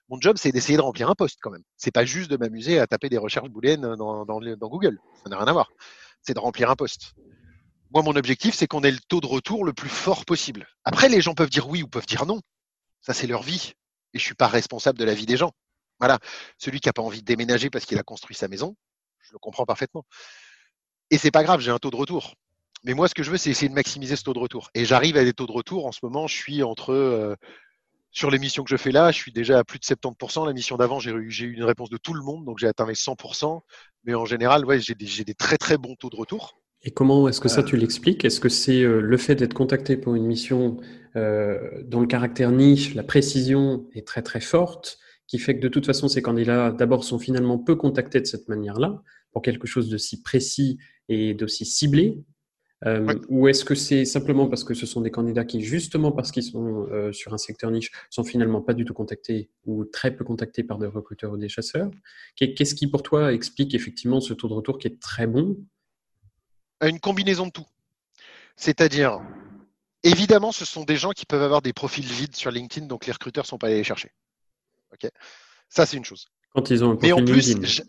Mon 0.08 0.20
job, 0.20 0.36
c'est 0.38 0.52
d'essayer 0.52 0.76
de 0.76 0.82
remplir 0.82 1.08
un 1.08 1.14
poste 1.14 1.38
quand 1.40 1.50
même. 1.50 1.62
C'est 1.76 1.90
pas 1.90 2.04
juste 2.04 2.30
de 2.30 2.36
m'amuser 2.36 2.78
à 2.78 2.86
taper 2.86 3.08
des 3.08 3.18
recherches 3.18 3.48
booléennes 3.48 3.96
dans 3.96 4.68
Google. 4.68 4.98
Ça 5.22 5.30
n'a 5.30 5.38
rien 5.38 5.46
à 5.46 5.52
voir. 5.52 5.70
C'est 6.22 6.34
de 6.34 6.38
remplir 6.38 6.70
un 6.70 6.76
poste. 6.76 7.14
Moi, 7.92 8.02
mon 8.02 8.16
objectif, 8.16 8.54
c'est 8.54 8.66
qu'on 8.66 8.82
ait 8.82 8.90
le 8.90 9.00
taux 9.08 9.20
de 9.20 9.26
retour 9.26 9.64
le 9.64 9.72
plus 9.72 9.88
fort 9.88 10.24
possible. 10.24 10.66
Après, 10.84 11.08
les 11.08 11.20
gens 11.20 11.34
peuvent 11.34 11.50
dire 11.50 11.68
oui 11.68 11.82
ou 11.82 11.88
peuvent 11.88 12.06
dire 12.06 12.26
non. 12.26 12.40
Ça, 13.00 13.12
c'est 13.12 13.26
leur 13.26 13.42
vie. 13.42 13.74
Et 14.14 14.18
je 14.18 14.24
suis 14.24 14.34
pas 14.34 14.48
responsable 14.48 14.98
de 14.98 15.04
la 15.04 15.14
vie 15.14 15.26
des 15.26 15.36
gens. 15.36 15.52
Voilà. 15.98 16.18
Celui 16.58 16.80
qui 16.80 16.88
n'a 16.88 16.92
pas 16.92 17.02
envie 17.02 17.20
de 17.20 17.26
déménager 17.26 17.70
parce 17.70 17.84
qu'il 17.84 17.98
a 17.98 18.02
construit 18.02 18.36
sa 18.36 18.48
maison, 18.48 18.76
je 19.20 19.32
le 19.32 19.38
comprends 19.38 19.64
parfaitement. 19.64 20.04
Et 21.10 21.18
c'est 21.18 21.30
pas 21.30 21.42
grave, 21.44 21.60
j'ai 21.60 21.70
un 21.70 21.78
taux 21.78 21.90
de 21.90 21.96
retour. 21.96 22.34
Mais 22.84 22.94
moi, 22.94 23.08
ce 23.08 23.14
que 23.14 23.22
je 23.22 23.30
veux, 23.30 23.36
c'est 23.36 23.50
essayer 23.50 23.68
de 23.68 23.74
maximiser 23.74 24.16
ce 24.16 24.24
taux 24.24 24.32
de 24.32 24.38
retour. 24.38 24.70
Et 24.74 24.84
j'arrive 24.84 25.16
à 25.16 25.24
des 25.24 25.32
taux 25.32 25.46
de 25.46 25.52
retour. 25.52 25.86
En 25.86 25.92
ce 25.92 26.00
moment, 26.02 26.26
je 26.26 26.34
suis 26.34 26.62
entre 26.62 26.92
euh, 26.92 27.36
sur 28.10 28.30
l'émission 28.30 28.62
que 28.64 28.70
je 28.70 28.76
fais 28.76 28.92
là, 28.92 29.10
je 29.10 29.16
suis 29.16 29.32
déjà 29.32 29.58
à 29.58 29.64
plus 29.64 29.78
de 29.78 29.84
70%. 29.84 30.46
La 30.46 30.52
mission 30.52 30.76
d'avant, 30.76 30.98
j'ai 30.98 31.12
eu 31.12 31.52
une 31.54 31.64
réponse 31.64 31.90
de 31.90 31.96
tout 31.96 32.14
le 32.14 32.22
monde, 32.22 32.44
donc 32.44 32.58
j'ai 32.58 32.66
atteint 32.66 32.86
les 32.86 32.94
100%. 32.94 33.62
Mais 34.04 34.14
en 34.14 34.26
général, 34.26 34.64
ouais, 34.66 34.80
j'ai 34.80 34.94
des, 34.94 35.34
très 35.34 35.56
très 35.56 35.78
bons 35.78 35.94
taux 35.94 36.10
de 36.10 36.16
retour. 36.16 36.60
Et 36.84 36.90
comment 36.90 37.28
est-ce 37.28 37.40
que 37.40 37.48
ça 37.48 37.62
tu 37.62 37.76
l'expliques? 37.76 38.24
Est-ce 38.24 38.40
que 38.40 38.48
c'est 38.48 38.82
euh, 38.82 39.00
le 39.00 39.16
fait 39.16 39.36
d'être 39.36 39.54
contacté 39.54 39.96
pour 39.96 40.16
une 40.16 40.26
mission 40.26 40.78
euh, 41.14 41.58
dont 41.84 42.00
le 42.00 42.08
caractère 42.08 42.50
niche, 42.50 42.94
la 42.94 43.04
précision 43.04 43.86
est 43.94 44.06
très 44.06 44.22
très 44.22 44.40
forte, 44.40 44.98
qui 45.28 45.38
fait 45.38 45.56
que 45.56 45.62
de 45.62 45.68
toute 45.68 45.86
façon 45.86 46.08
ces 46.08 46.22
candidats 46.22 46.72
d'abord 46.72 47.04
sont 47.04 47.20
finalement 47.20 47.58
peu 47.58 47.76
contactés 47.76 48.20
de 48.20 48.26
cette 48.26 48.48
manière-là 48.48 49.02
pour 49.30 49.42
quelque 49.42 49.66
chose 49.66 49.88
de 49.88 49.96
si 49.96 50.22
précis 50.22 50.78
et 51.08 51.34
d'aussi 51.34 51.64
ciblé? 51.64 52.24
Euh, 52.84 53.14
Ou 53.28 53.46
est-ce 53.46 53.64
que 53.64 53.76
c'est 53.76 54.04
simplement 54.04 54.48
parce 54.48 54.64
que 54.64 54.74
ce 54.74 54.84
sont 54.86 55.02
des 55.02 55.12
candidats 55.12 55.44
qui, 55.44 55.60
justement 55.60 56.10
parce 56.10 56.32
qu'ils 56.32 56.42
sont 56.42 56.88
sur 57.12 57.32
un 57.32 57.38
secteur 57.38 57.70
niche, 57.70 57.92
sont 58.10 58.24
finalement 58.24 58.60
pas 58.60 58.74
du 58.74 58.84
tout 58.84 58.92
contactés 58.92 59.50
ou 59.66 59.84
très 59.84 60.10
peu 60.10 60.24
contactés 60.24 60.64
par 60.64 60.78
des 60.78 60.88
recruteurs 60.88 61.32
ou 61.32 61.36
des 61.36 61.48
chasseurs? 61.48 61.92
Qu'est-ce 62.34 62.74
qui, 62.74 62.88
pour 62.88 63.04
toi, 63.04 63.32
explique 63.32 63.72
effectivement 63.76 64.20
ce 64.20 64.34
taux 64.34 64.48
de 64.48 64.54
retour 64.54 64.78
qui 64.78 64.88
est 64.88 64.98
très 64.98 65.28
bon? 65.28 65.58
Une 66.88 67.00
combinaison 67.00 67.46
de 67.46 67.52
tout. 67.52 67.66
C'est-à-dire, 68.56 69.20
évidemment, 70.02 70.52
ce 70.52 70.64
sont 70.64 70.84
des 70.84 70.96
gens 70.96 71.10
qui 71.10 71.26
peuvent 71.26 71.42
avoir 71.42 71.62
des 71.62 71.72
profils 71.72 72.04
vides 72.04 72.36
sur 72.36 72.50
LinkedIn, 72.50 72.86
donc 72.86 73.06
les 73.06 73.12
recruteurs 73.12 73.44
ne 73.44 73.48
sont 73.48 73.58
pas 73.58 73.68
allés 73.68 73.76
les 73.76 73.84
chercher. 73.84 74.12
Ok, 74.92 75.10
Ça, 75.68 75.86
c'est 75.86 75.96
une 75.96 76.04
chose. 76.04 76.28
Quand 76.54 76.70
ils 76.70 76.84
ont 76.84 76.90
un 76.90 76.96
profil 76.96 77.14
Mais 77.14 77.22
en 77.22 77.24
plus, 77.24 77.48
LinkedIn. 77.48 77.84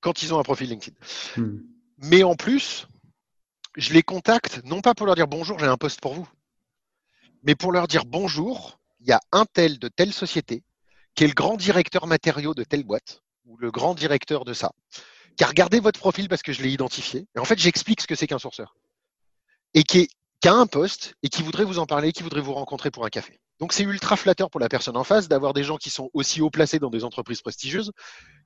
quand 0.00 0.22
ils 0.22 0.34
ont 0.34 0.38
un 0.38 0.42
profil 0.42 0.68
LinkedIn. 0.68 0.96
Hmm. 1.36 1.60
Mais 1.98 2.22
en 2.24 2.34
plus, 2.34 2.88
je 3.76 3.92
les 3.92 4.02
contacte 4.02 4.60
non 4.64 4.80
pas 4.80 4.94
pour 4.94 5.06
leur 5.06 5.14
dire 5.14 5.28
bonjour, 5.28 5.58
j'ai 5.58 5.66
un 5.66 5.76
poste 5.76 6.00
pour 6.00 6.14
vous, 6.14 6.28
mais 7.42 7.54
pour 7.54 7.72
leur 7.72 7.86
dire 7.86 8.04
bonjour, 8.04 8.80
il 9.00 9.06
y 9.06 9.12
a 9.12 9.20
un 9.32 9.44
tel 9.44 9.78
de 9.78 9.88
telle 9.88 10.12
société 10.12 10.64
qui 11.14 11.24
est 11.24 11.28
le 11.28 11.34
grand 11.34 11.56
directeur 11.56 12.06
matériaux 12.06 12.54
de 12.54 12.64
telle 12.64 12.84
boîte 12.84 13.22
ou 13.44 13.56
le 13.56 13.70
grand 13.70 13.94
directeur 13.94 14.44
de 14.44 14.52
ça 14.52 14.72
qui 15.36 15.44
a 15.44 15.46
regardé 15.46 15.80
votre 15.80 16.00
profil 16.00 16.28
parce 16.28 16.42
que 16.42 16.52
je 16.52 16.62
l'ai 16.62 16.70
identifié. 16.70 17.26
Et 17.36 17.38
en 17.38 17.44
fait, 17.44 17.58
j'explique 17.58 18.00
ce 18.00 18.06
que 18.06 18.14
c'est 18.14 18.26
qu'un 18.26 18.38
sourceur. 18.38 18.76
Et 19.74 19.82
qui, 19.82 20.08
a 20.44 20.52
un 20.52 20.66
poste 20.66 21.14
et 21.24 21.28
qui 21.28 21.42
voudrait 21.42 21.64
vous 21.64 21.80
en 21.80 21.86
parler, 21.86 22.12
qui 22.12 22.22
voudrait 22.22 22.40
vous 22.40 22.54
rencontrer 22.54 22.92
pour 22.92 23.04
un 23.04 23.08
café. 23.08 23.40
Donc, 23.58 23.72
c'est 23.72 23.82
ultra 23.82 24.16
flatteur 24.16 24.48
pour 24.48 24.60
la 24.60 24.68
personne 24.68 24.96
en 24.96 25.02
face 25.02 25.28
d'avoir 25.28 25.54
des 25.54 25.64
gens 25.64 25.76
qui 25.76 25.90
sont 25.90 26.08
aussi 26.14 26.40
haut 26.40 26.50
placés 26.50 26.78
dans 26.78 26.90
des 26.90 27.02
entreprises 27.02 27.42
prestigieuses 27.42 27.90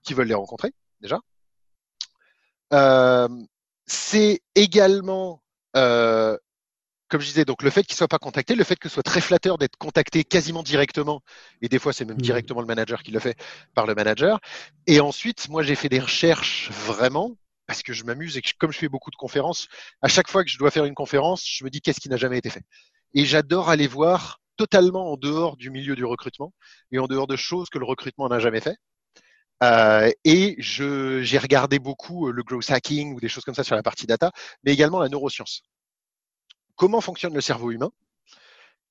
qui 0.02 0.14
veulent 0.14 0.28
les 0.28 0.34
rencontrer, 0.34 0.72
déjà. 1.00 1.20
Euh, 2.72 3.28
c'est 3.86 4.40
également 4.54 5.42
euh, 5.76 6.38
comme 7.10 7.20
je 7.20 7.26
disais, 7.26 7.44
donc 7.44 7.62
le 7.62 7.70
fait 7.70 7.82
qu'il 7.82 7.96
soit 7.96 8.08
pas 8.08 8.18
contacté, 8.18 8.54
le 8.54 8.64
fait 8.64 8.76
que 8.76 8.88
ce 8.88 8.94
soit 8.94 9.02
très 9.02 9.20
flatteur 9.20 9.58
d'être 9.58 9.76
contacté 9.76 10.24
quasiment 10.24 10.62
directement, 10.62 11.22
et 11.60 11.68
des 11.68 11.78
fois 11.78 11.92
c'est 11.92 12.04
même 12.04 12.16
mmh. 12.16 12.22
directement 12.22 12.60
le 12.60 12.66
manager 12.66 13.02
qui 13.02 13.10
le 13.10 13.20
fait 13.20 13.36
par 13.74 13.86
le 13.86 13.94
manager. 13.94 14.40
Et 14.86 15.00
ensuite, 15.00 15.48
moi 15.48 15.62
j'ai 15.62 15.74
fait 15.74 15.88
des 15.88 16.00
recherches 16.00 16.70
vraiment 16.70 17.36
parce 17.66 17.82
que 17.82 17.92
je 17.92 18.04
m'amuse 18.04 18.36
et 18.36 18.42
que 18.42 18.50
comme 18.58 18.72
je 18.72 18.78
fais 18.78 18.88
beaucoup 18.88 19.10
de 19.10 19.16
conférences, 19.16 19.68
à 20.02 20.08
chaque 20.08 20.28
fois 20.28 20.44
que 20.44 20.50
je 20.50 20.58
dois 20.58 20.70
faire 20.70 20.84
une 20.86 20.94
conférence, 20.94 21.44
je 21.46 21.64
me 21.64 21.70
dis 21.70 21.80
qu'est-ce 21.80 22.00
qui 22.00 22.08
n'a 22.08 22.16
jamais 22.16 22.38
été 22.38 22.50
fait. 22.50 22.62
Et 23.14 23.24
j'adore 23.24 23.68
aller 23.68 23.86
voir 23.86 24.40
totalement 24.56 25.12
en 25.12 25.16
dehors 25.16 25.56
du 25.56 25.70
milieu 25.70 25.96
du 25.96 26.04
recrutement 26.04 26.52
et 26.92 26.98
en 26.98 27.06
dehors 27.06 27.26
de 27.26 27.36
choses 27.36 27.68
que 27.70 27.78
le 27.78 27.84
recrutement 27.84 28.28
n'a 28.28 28.40
jamais 28.40 28.60
fait. 28.60 28.76
Euh, 29.62 30.10
et 30.24 30.56
j'ai 30.58 31.38
regardé 31.38 31.78
beaucoup 31.78 32.28
euh, 32.28 32.32
le 32.32 32.42
growth 32.42 32.70
hacking 32.70 33.14
ou 33.14 33.20
des 33.20 33.28
choses 33.28 33.44
comme 33.44 33.54
ça 33.54 33.64
sur 33.64 33.76
la 33.76 33.82
partie 33.82 34.06
data, 34.06 34.32
mais 34.64 34.72
également 34.72 35.00
la 35.00 35.08
neuroscience 35.08 35.62
comment 36.80 37.02
fonctionne 37.02 37.34
le 37.34 37.42
cerveau 37.42 37.72
humain. 37.72 37.92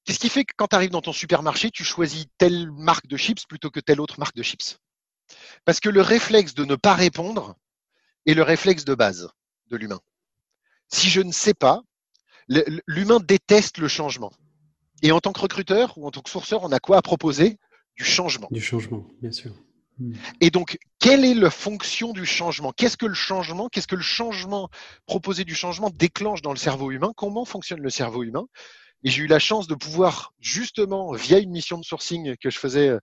Qu'est-ce 0.06 0.20
qui 0.20 0.30
fait 0.30 0.46
que 0.46 0.54
quand 0.56 0.68
tu 0.68 0.76
arrives 0.76 0.92
dans 0.92 1.02
ton 1.02 1.12
supermarché, 1.12 1.72
tu 1.72 1.84
choisis 1.84 2.28
telle 2.38 2.70
marque 2.72 3.08
de 3.08 3.18
chips 3.18 3.48
plutôt 3.48 3.72
que 3.72 3.80
telle 3.80 4.00
autre 4.00 4.20
marque 4.20 4.36
de 4.36 4.44
chips? 4.44 4.80
Parce 5.66 5.80
que 5.80 5.90
le 5.90 6.02
réflexe 6.02 6.54
de 6.54 6.66
ne 6.66 6.76
pas 6.76 6.94
répondre 6.94 7.56
est 8.28 8.36
le 8.36 8.44
réflexe 8.44 8.86
de 8.86 8.94
base 8.94 9.32
de 9.72 9.76
l'humain. 9.76 10.00
Si 10.88 11.10
je 11.10 11.22
ne 11.22 11.32
sais 11.32 11.56
pas, 11.56 11.82
l'humain 12.86 13.20
déteste 13.20 13.80
le 13.80 13.88
changement. 13.88 14.32
Et 15.02 15.12
en 15.12 15.20
tant 15.20 15.34
que 15.34 15.42
recruteur 15.42 15.98
ou 15.98 16.06
en 16.06 16.12
tant 16.12 16.22
que 16.22 16.30
sourceur, 16.30 16.62
on 16.62 16.72
a 16.72 16.80
quoi 16.80 16.98
à 16.98 17.02
proposer? 17.02 17.58
Du 17.96 18.04
changement. 18.04 18.50
Du 18.52 18.62
changement, 18.62 19.08
bien 19.20 19.32
sûr. 19.32 19.56
Et 20.42 20.50
donc, 20.50 20.78
quelle 21.00 21.26
est 21.26 21.34
la 21.34 21.50
fonction 21.50 22.14
du 22.14 22.26
changement? 22.26 22.72
Qu'est-ce 22.72 22.98
que 22.98 23.06
le 23.06 23.14
changement? 23.14 23.70
Qu'est-ce 23.70 23.88
que 23.88 23.96
le 23.96 24.02
changement 24.02 24.70
proposé 25.06 25.44
du 25.44 25.56
changement 25.56 25.90
déclenche 25.90 26.42
dans 26.42 26.52
le 26.52 26.58
cerveau 26.58 26.92
humain? 26.92 27.12
Comment 27.16 27.46
fonctionne 27.46 27.82
le 27.82 27.90
cerveau 27.90 28.24
humain? 28.24 28.46
Et 29.04 29.10
j'ai 29.10 29.24
eu 29.24 29.28
la 29.28 29.40
chance 29.40 29.68
de 29.68 29.76
pouvoir, 29.76 30.34
justement, 30.42 31.14
via 31.14 31.40
une 31.40 31.52
mission 31.52 31.78
de 31.78 31.86
sourcing 31.86 32.36
que 32.36 32.50
je 32.50 32.60
faisais 32.60 32.98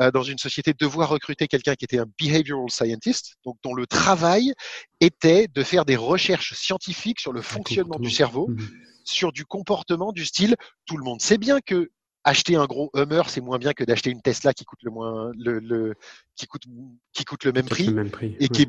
euh, 0.00 0.10
dans 0.10 0.22
une 0.22 0.38
société, 0.38 0.72
devoir 0.72 1.10
recruter 1.10 1.46
quelqu'un 1.46 1.74
qui 1.74 1.84
était 1.84 1.98
un 1.98 2.06
behavioral 2.18 2.70
scientist, 2.70 3.36
donc 3.44 3.56
dont 3.62 3.74
le 3.74 3.86
travail 3.86 4.54
était 5.00 5.48
de 5.48 5.62
faire 5.62 5.84
des 5.84 5.96
recherches 5.96 6.54
scientifiques 6.54 7.20
sur 7.20 7.34
le 7.34 7.42
fonctionnement 7.42 7.98
du 7.98 8.10
cerveau, 8.10 8.48
hmm. 8.48 8.66
sur 9.04 9.30
du 9.30 9.44
comportement 9.44 10.12
du 10.12 10.24
style. 10.24 10.56
Tout 10.86 10.96
le 10.96 11.04
monde 11.04 11.20
sait 11.20 11.38
bien 11.38 11.60
que 11.60 11.90
acheter 12.24 12.56
un 12.56 12.66
gros 12.66 12.90
Hummer, 12.94 13.22
c'est 13.28 13.40
moins 13.40 13.58
bien 13.58 13.72
que 13.72 13.84
d'acheter 13.84 14.10
une 14.10 14.22
Tesla 14.22 14.52
qui 14.52 14.64
coûte 14.64 14.82
le 14.82 14.90
moins, 14.90 15.32
le, 15.36 15.94
qui 16.36 16.46
coûte, 16.46 16.64
qui 17.12 17.24
coûte 17.24 17.44
le 17.44 17.52
même 17.52 17.66
prix, 17.66 17.94
et, 18.38 18.48
qui 18.48 18.62
est, 18.62 18.68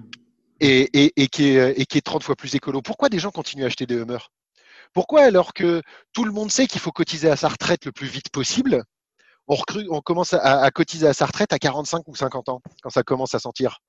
et, 0.60 1.14
et, 1.16 1.28
qui 1.28 1.50
est, 1.50 1.80
et 1.80 1.86
qui 1.86 1.98
est 1.98 2.02
30 2.02 2.24
fois 2.24 2.36
plus 2.36 2.56
écolo. 2.56 2.82
Pourquoi 2.82 3.10
des 3.10 3.20
gens 3.20 3.32
continuent 3.32 3.64
à 3.64 3.68
acheter 3.68 3.86
des 3.86 3.96
Hummers? 3.96 4.30
Pourquoi 4.94 5.24
alors 5.24 5.54
que 5.54 5.82
tout 6.14 6.26
le 6.26 6.32
monde 6.32 6.52
sait 6.52 6.68
qu'il 6.68 6.82
faut 6.82 6.92
cotiser 6.92 7.30
à 7.30 7.36
sa 7.36 7.50
retraite 7.50 7.86
le 7.86 7.92
plus 7.92 8.08
vite 8.08 8.30
possible, 8.30 8.84
on, 9.48 9.58
on 9.90 10.02
commence 10.02 10.34
à, 10.34 10.62
à, 10.62 10.72
cotiser 10.72 11.08
à 11.08 11.14
sa 11.14 11.26
retraite 11.26 11.54
à 11.54 11.60
45 11.60 12.08
ou 12.08 12.16
50 12.16 12.50
ans, 12.50 12.62
quand 12.82 12.90
ça 12.90 13.04
commence 13.04 13.34
à 13.36 13.40
sentir? 13.40 13.80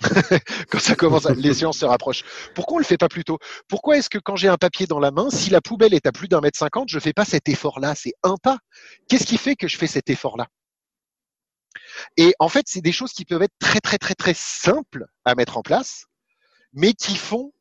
quand 0.70 0.78
ça 0.78 0.94
commence, 0.94 1.24
les 1.30 1.54
séances 1.54 1.78
se 1.78 1.86
rapprochent. 1.86 2.22
Pourquoi 2.54 2.76
on 2.76 2.78
le 2.78 2.84
fait 2.84 2.98
pas 2.98 3.08
plus 3.08 3.24
tôt? 3.24 3.38
Pourquoi 3.68 3.96
est-ce 3.96 4.10
que 4.10 4.18
quand 4.18 4.36
j'ai 4.36 4.48
un 4.48 4.58
papier 4.58 4.86
dans 4.86 5.00
la 5.00 5.10
main, 5.10 5.30
si 5.30 5.50
la 5.50 5.60
poubelle 5.60 5.94
est 5.94 6.06
à 6.06 6.12
plus 6.12 6.28
d'un 6.28 6.40
mètre 6.40 6.58
cinquante, 6.58 6.88
je 6.88 6.98
fais 6.98 7.12
pas 7.12 7.24
cet 7.24 7.48
effort-là? 7.48 7.94
C'est 7.94 8.14
un 8.22 8.36
pas. 8.36 8.58
Qu'est-ce 9.08 9.24
qui 9.24 9.38
fait 9.38 9.56
que 9.56 9.68
je 9.68 9.76
fais 9.76 9.86
cet 9.86 10.10
effort-là? 10.10 10.48
Et 12.16 12.34
en 12.38 12.48
fait, 12.48 12.66
c'est 12.68 12.82
des 12.82 12.92
choses 12.92 13.12
qui 13.12 13.24
peuvent 13.24 13.42
être 13.42 13.54
très 13.58 13.80
très 13.80 13.98
très 13.98 14.14
très 14.14 14.34
simples 14.34 15.06
à 15.24 15.34
mettre 15.34 15.56
en 15.56 15.62
place, 15.62 16.06
mais 16.72 16.92
qui 16.92 17.16
font 17.16 17.52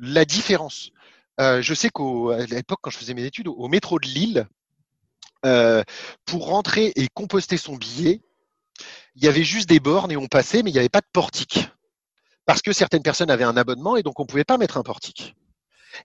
la 0.00 0.24
différence. 0.24 0.90
Euh, 1.40 1.60
je 1.60 1.74
sais 1.74 1.90
qu'à 1.90 2.46
l'époque, 2.46 2.80
quand 2.82 2.90
je 2.90 2.98
faisais 2.98 3.14
mes 3.14 3.24
études 3.24 3.48
au, 3.48 3.68
métro 3.68 3.98
de 3.98 4.06
Lille, 4.06 4.48
euh, 5.44 5.82
pour 6.24 6.46
rentrer 6.46 6.92
et 6.96 7.08
composter 7.08 7.56
son 7.56 7.76
billet, 7.76 8.22
il 9.14 9.24
y 9.24 9.28
avait 9.28 9.44
juste 9.44 9.68
des 9.68 9.80
bornes 9.80 10.12
et 10.12 10.16
on 10.16 10.26
passait, 10.26 10.62
mais 10.62 10.70
il 10.70 10.74
n'y 10.74 10.78
avait 10.78 10.88
pas 10.88 11.00
de 11.00 11.06
portique 11.12 11.68
parce 12.44 12.62
que 12.62 12.72
certaines 12.72 13.02
personnes 13.02 13.30
avaient 13.30 13.44
un 13.44 13.56
abonnement 13.56 13.96
et 13.96 14.02
donc 14.02 14.18
on 14.18 14.22
ne 14.22 14.28
pouvait 14.28 14.44
pas 14.44 14.58
mettre 14.58 14.76
un 14.76 14.82
portique. 14.82 15.34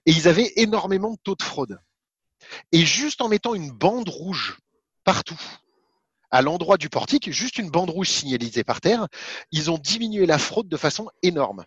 Et 0.06 0.12
ils 0.12 0.28
avaient 0.28 0.52
énormément 0.56 1.12
de 1.12 1.18
taux 1.22 1.34
de 1.34 1.42
fraude. 1.42 1.78
Et 2.72 2.84
juste 2.84 3.20
en 3.20 3.28
mettant 3.28 3.54
une 3.54 3.70
bande 3.70 4.08
rouge 4.08 4.58
partout. 5.04 5.40
À 6.30 6.42
l'endroit 6.42 6.76
du 6.76 6.90
portique, 6.90 7.32
juste 7.32 7.58
une 7.58 7.70
bande 7.70 7.90
rouge 7.90 8.10
signalisée 8.10 8.64
par 8.64 8.80
terre, 8.80 9.08
ils 9.50 9.70
ont 9.70 9.78
diminué 9.78 10.26
la 10.26 10.38
fraude 10.38 10.68
de 10.68 10.76
façon 10.76 11.08
énorme. 11.22 11.64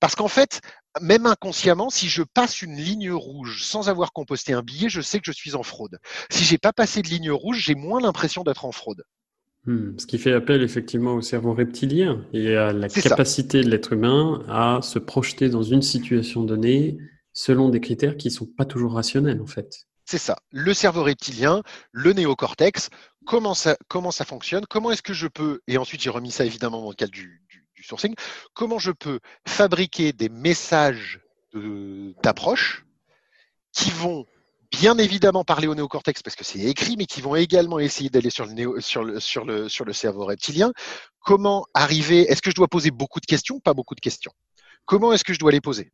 Parce 0.00 0.14
qu'en 0.14 0.28
fait, 0.28 0.60
même 1.00 1.26
inconsciemment, 1.26 1.90
si 1.90 2.08
je 2.08 2.22
passe 2.22 2.62
une 2.62 2.76
ligne 2.76 3.12
rouge 3.12 3.62
sans 3.64 3.88
avoir 3.88 4.12
composté 4.12 4.52
un 4.52 4.62
billet, 4.62 4.88
je 4.88 5.00
sais 5.00 5.18
que 5.18 5.26
je 5.26 5.32
suis 5.32 5.54
en 5.54 5.62
fraude. 5.62 5.98
Si 6.30 6.44
j'ai 6.44 6.58
pas 6.58 6.72
passé 6.72 7.02
de 7.02 7.08
ligne 7.08 7.30
rouge, 7.30 7.58
j'ai 7.58 7.74
moins 7.74 8.00
l'impression 8.00 8.44
d'être 8.44 8.64
en 8.64 8.72
fraude. 8.72 9.04
Hmm, 9.66 9.98
ce 9.98 10.06
qui 10.06 10.18
fait 10.18 10.32
appel 10.32 10.62
effectivement 10.62 11.14
au 11.14 11.22
cerveau 11.22 11.54
reptilien 11.54 12.26
et 12.34 12.54
à 12.54 12.72
la 12.72 12.88
capacité 12.88 13.62
de 13.62 13.70
l'être 13.70 13.94
humain 13.94 14.44
à 14.46 14.80
se 14.82 14.98
projeter 14.98 15.48
dans 15.48 15.62
une 15.62 15.80
situation 15.80 16.42
donnée 16.42 16.98
selon 17.32 17.70
des 17.70 17.80
critères 17.80 18.18
qui 18.18 18.28
ne 18.28 18.32
sont 18.32 18.46
pas 18.46 18.66
toujours 18.66 18.92
rationnels 18.92 19.40
en 19.40 19.46
fait. 19.46 19.86
C'est 20.04 20.18
ça. 20.18 20.36
Le 20.50 20.74
cerveau 20.74 21.02
reptilien, 21.02 21.62
le 21.92 22.12
néocortex, 22.12 22.90
comment 23.24 23.54
ça, 23.54 23.78
comment 23.88 24.10
ça 24.10 24.26
fonctionne, 24.26 24.66
comment 24.68 24.90
est-ce 24.90 25.02
que 25.02 25.14
je 25.14 25.26
peux, 25.26 25.60
et 25.66 25.78
ensuite 25.78 26.02
j'ai 26.02 26.10
remis 26.10 26.30
ça 26.30 26.44
évidemment 26.44 26.82
dans 26.82 26.90
le 26.90 26.94
cadre 26.94 27.12
du, 27.12 27.42
sourcing, 27.82 28.14
comment 28.54 28.78
je 28.78 28.92
peux 28.92 29.20
fabriquer 29.46 30.12
des 30.12 30.28
messages 30.28 31.20
d'approche 32.22 32.86
qui 33.72 33.90
vont 33.90 34.26
bien 34.78 34.98
évidemment 34.98 35.44
parler 35.44 35.66
au 35.66 35.74
néocortex 35.74 36.22
parce 36.22 36.36
que 36.36 36.44
c'est 36.44 36.60
écrit, 36.60 36.96
mais 36.96 37.06
qui 37.06 37.20
vont 37.20 37.36
également 37.36 37.78
essayer 37.78 38.10
d'aller 38.10 38.30
sur 38.30 38.46
le, 38.46 38.80
sur, 38.80 39.04
le, 39.04 39.20
sur, 39.20 39.44
le, 39.44 39.68
sur 39.68 39.84
le 39.84 39.92
cerveau 39.92 40.24
reptilien. 40.24 40.72
Comment 41.20 41.66
arriver 41.74 42.22
Est-ce 42.30 42.42
que 42.42 42.50
je 42.50 42.56
dois 42.56 42.68
poser 42.68 42.90
beaucoup 42.90 43.20
de 43.20 43.26
questions 43.26 43.60
Pas 43.60 43.74
beaucoup 43.74 43.94
de 43.94 44.00
questions? 44.00 44.32
Comment 44.84 45.12
est-ce 45.12 45.24
que 45.24 45.32
je 45.32 45.38
dois 45.38 45.52
les 45.52 45.60
poser? 45.60 45.92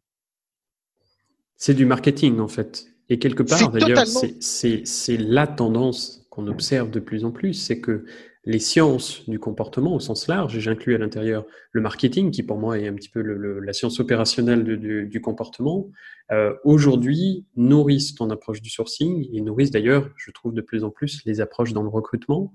C'est 1.56 1.74
du 1.74 1.86
marketing 1.86 2.40
en 2.40 2.48
fait. 2.48 2.86
Et 3.08 3.18
quelque 3.18 3.42
part, 3.42 3.70
d'ailleurs, 3.70 4.06
c'est 4.06 5.16
la 5.16 5.46
tendance 5.46 6.26
qu'on 6.30 6.46
observe 6.46 6.90
de 6.90 7.00
plus 7.00 7.24
en 7.24 7.32
plus, 7.32 7.54
c'est 7.54 7.80
que 7.80 8.04
les 8.44 8.58
sciences 8.58 9.28
du 9.28 9.38
comportement 9.38 9.94
au 9.94 10.00
sens 10.00 10.26
large, 10.26 10.56
et 10.56 10.60
j'inclus 10.60 10.94
à 10.94 10.98
l'intérieur 10.98 11.44
le 11.72 11.80
marketing, 11.80 12.30
qui 12.30 12.42
pour 12.42 12.58
moi 12.58 12.78
est 12.78 12.88
un 12.88 12.94
petit 12.94 13.10
peu 13.10 13.20
la 13.20 13.72
science 13.72 14.00
opérationnelle 14.00 14.64
du, 14.64 15.20
comportement, 15.20 15.90
euh, 16.32 16.54
aujourd'hui 16.64 17.46
nourrissent 17.56 18.14
ton 18.14 18.30
approche 18.30 18.62
du 18.62 18.70
sourcing 18.70 19.28
et 19.32 19.40
nourrissent 19.42 19.70
d'ailleurs, 19.70 20.08
je 20.16 20.30
trouve, 20.30 20.54
de 20.54 20.62
plus 20.62 20.84
en 20.84 20.90
plus 20.90 21.22
les 21.26 21.40
approches 21.40 21.72
dans 21.74 21.82
le 21.82 21.90
recrutement. 21.90 22.52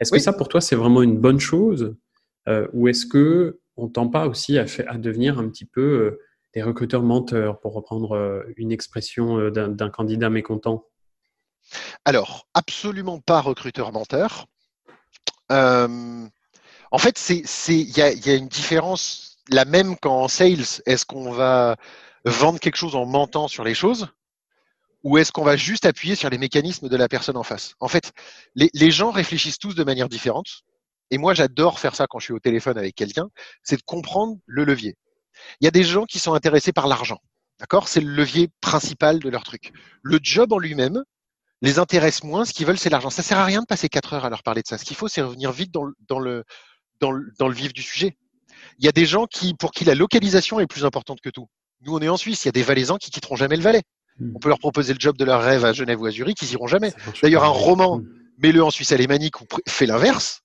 Est-ce 0.00 0.12
que 0.12 0.18
ça, 0.18 0.32
pour 0.32 0.48
toi, 0.48 0.60
c'est 0.60 0.76
vraiment 0.76 1.02
une 1.02 1.18
bonne 1.18 1.40
chose 1.40 1.96
euh, 2.46 2.68
ou 2.72 2.88
est-ce 2.88 3.06
que 3.06 3.60
on 3.76 3.88
tend 3.88 4.08
pas 4.08 4.28
aussi 4.28 4.58
à, 4.58 4.66
à, 4.86 4.98
devenir 4.98 5.38
un 5.38 5.48
petit 5.48 5.64
peu 5.64 5.80
euh, 5.80 6.20
des 6.54 6.62
recruteurs 6.62 7.02
menteurs, 7.02 7.58
pour 7.58 7.72
reprendre 7.72 8.44
une 8.56 8.70
expression 8.70 9.50
d'un 9.50 9.90
candidat 9.90 10.30
mécontent? 10.30 10.86
Alors, 12.04 12.46
absolument 12.54 13.18
pas 13.18 13.40
recruteur 13.40 13.90
menteur. 13.90 14.46
Euh, 15.52 16.26
en 16.90 16.98
fait, 16.98 17.20
il 17.68 17.96
y 17.96 18.02
a, 18.02 18.34
une 18.34 18.48
différence, 18.48 19.38
la 19.48 19.64
même 19.64 19.96
qu'en 19.96 20.28
sales. 20.28 20.80
Est-ce 20.86 21.04
qu'on 21.04 21.32
va 21.32 21.76
vendre 22.24 22.60
quelque 22.60 22.76
chose 22.76 22.96
en 22.96 23.06
mentant 23.06 23.48
sur 23.48 23.64
les 23.64 23.74
choses 23.74 24.08
ou 25.02 25.18
est-ce 25.18 25.32
qu'on 25.32 25.44
va 25.44 25.56
juste 25.56 25.84
appuyer 25.84 26.14
sur 26.14 26.30
les 26.30 26.38
mécanismes 26.38 26.88
de 26.88 26.96
la 26.96 27.08
personne 27.08 27.36
en 27.36 27.42
face? 27.42 27.74
En 27.78 27.88
fait, 27.88 28.12
les, 28.54 28.70
les, 28.72 28.90
gens 28.90 29.10
réfléchissent 29.10 29.58
tous 29.58 29.74
de 29.74 29.84
manière 29.84 30.08
différente. 30.08 30.62
Et 31.10 31.18
moi, 31.18 31.34
j'adore 31.34 31.78
faire 31.78 31.94
ça 31.94 32.06
quand 32.08 32.18
je 32.18 32.24
suis 32.24 32.32
au 32.32 32.38
téléphone 32.38 32.78
avec 32.78 32.94
quelqu'un, 32.94 33.28
c'est 33.62 33.76
de 33.76 33.82
comprendre 33.82 34.38
le 34.46 34.64
levier. 34.64 34.96
Il 35.60 35.64
y 35.64 35.68
a 35.68 35.70
des 35.70 35.84
gens 35.84 36.06
qui 36.06 36.18
sont 36.18 36.32
intéressés 36.32 36.72
par 36.72 36.86
l'argent. 36.86 37.18
D'accord? 37.60 37.88
C'est 37.88 38.00
le 38.00 38.10
levier 38.10 38.48
principal 38.60 39.18
de 39.18 39.28
leur 39.28 39.44
truc. 39.44 39.72
Le 40.02 40.18
job 40.22 40.52
en 40.52 40.58
lui-même, 40.58 41.02
les 41.64 41.78
intéresse 41.78 42.22
moins. 42.22 42.44
Ce 42.44 42.52
qu'ils 42.52 42.66
veulent, 42.66 42.78
c'est 42.78 42.90
l'argent. 42.90 43.10
Ça 43.10 43.22
sert 43.22 43.38
à 43.38 43.44
rien 43.44 43.60
de 43.60 43.66
passer 43.66 43.88
quatre 43.88 44.12
heures 44.12 44.24
à 44.24 44.30
leur 44.30 44.42
parler 44.42 44.62
de 44.62 44.66
ça. 44.66 44.78
Ce 44.78 44.84
qu'il 44.84 44.96
faut, 44.96 45.08
c'est 45.08 45.22
revenir 45.22 45.50
vite 45.50 45.72
dans, 45.72 45.84
le, 46.18 46.44
dans, 47.00 47.10
le, 47.10 47.54
vif 47.54 47.72
du 47.72 47.82
sujet. 47.82 48.16
Il 48.78 48.84
y 48.84 48.88
a 48.88 48.92
des 48.92 49.06
gens 49.06 49.26
qui, 49.26 49.54
pour 49.54 49.72
qui 49.72 49.84
la 49.84 49.94
localisation 49.94 50.60
est 50.60 50.66
plus 50.66 50.84
importante 50.84 51.20
que 51.22 51.30
tout. 51.30 51.48
Nous, 51.80 51.94
on 51.94 52.00
est 52.00 52.08
en 52.08 52.16
Suisse. 52.16 52.44
Il 52.44 52.48
y 52.48 52.50
a 52.50 52.52
des 52.52 52.62
Valaisans 52.62 52.98
qui 52.98 53.10
quitteront 53.10 53.36
jamais 53.36 53.56
le 53.56 53.62
Valais. 53.62 53.82
Hmm. 54.18 54.32
On 54.34 54.38
peut 54.38 54.48
leur 54.48 54.58
proposer 54.58 54.92
le 54.92 55.00
job 55.00 55.16
de 55.16 55.24
leur 55.24 55.42
rêve 55.42 55.64
à 55.64 55.72
Genève 55.72 56.00
ou 56.00 56.06
à 56.06 56.10
Zurich, 56.10 56.40
ils 56.42 56.52
iront 56.52 56.66
jamais. 56.66 56.92
D'ailleurs, 57.22 57.44
un 57.44 57.48
roman, 57.48 57.98
hmm. 57.98 58.08
mets-le 58.38 58.62
en 58.62 58.70
Suisse 58.70 58.92
alémanique 58.92 59.40
ou 59.40 59.46
fait 59.66 59.86
l'inverse. 59.86 60.40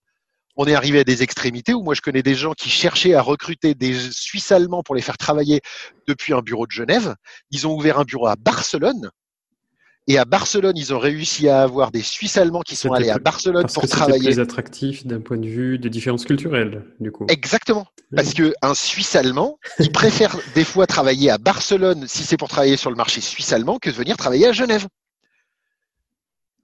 On 0.56 0.66
est 0.66 0.74
arrivé 0.74 1.00
à 1.00 1.04
des 1.04 1.24
extrémités 1.24 1.74
où 1.74 1.84
moi 1.84 1.94
je 1.94 2.02
connais 2.02 2.24
des 2.24 2.36
gens 2.36 2.52
qui 2.54 2.70
cherchaient 2.70 3.14
à 3.14 3.22
recruter 3.22 3.76
des 3.76 3.98
Suisses 4.12 4.52
allemands 4.52 4.84
pour 4.84 4.94
les 4.94 5.02
faire 5.02 5.18
travailler 5.18 5.62
depuis 6.06 6.34
un 6.34 6.42
bureau 6.42 6.66
de 6.66 6.72
Genève. 6.72 7.16
Ils 7.52 7.66
ont 7.66 7.74
ouvert 7.74 7.98
un 7.98 8.04
bureau 8.04 8.28
à 8.28 8.36
Barcelone 8.36 9.10
et 10.10 10.18
à 10.18 10.26
Barcelone, 10.26 10.76
ils 10.76 10.92
ont 10.92 10.98
réussi 10.98 11.48
à 11.50 11.62
avoir 11.62 11.92
des 11.92 12.02
Suisses 12.02 12.38
allemands 12.38 12.62
qui 12.62 12.76
sont 12.76 12.92
allés 12.92 13.12
à 13.12 13.20
Barcelone 13.20 13.68
pour 13.72 13.84
que 13.84 13.88
travailler. 13.88 14.32
plus 14.32 14.40
attractif 14.40 15.06
d'un 15.06 15.22
point 15.22 15.38
de 15.38 15.46
vue 15.48 15.78
de 15.78 15.88
différences 15.88 16.26
culturelles, 16.26 16.84
du 17.00 17.12
coup. 17.12 17.28
Exactement. 17.30 17.86
Parce 18.16 18.34
que 18.34 18.56
un 18.64 18.74
Suisse 18.74 19.16
allemand, 19.16 19.60
il 19.78 19.92
préfère 19.92 20.36
des 20.56 20.64
fois 20.64 20.88
travailler 20.88 21.30
à 21.30 21.38
Barcelone 21.38 22.06
si 22.08 22.24
c'est 22.24 22.38
pour 22.38 22.50
travailler 22.50 22.76
sur 22.76 22.90
le 22.90 22.96
marché 22.96 23.22
suisse 23.22 23.54
allemand 23.54 23.78
que 23.78 23.92
de 23.92 23.96
venir 23.96 24.18
travailler 24.18 24.48
à 24.48 24.52
Genève. 24.52 24.88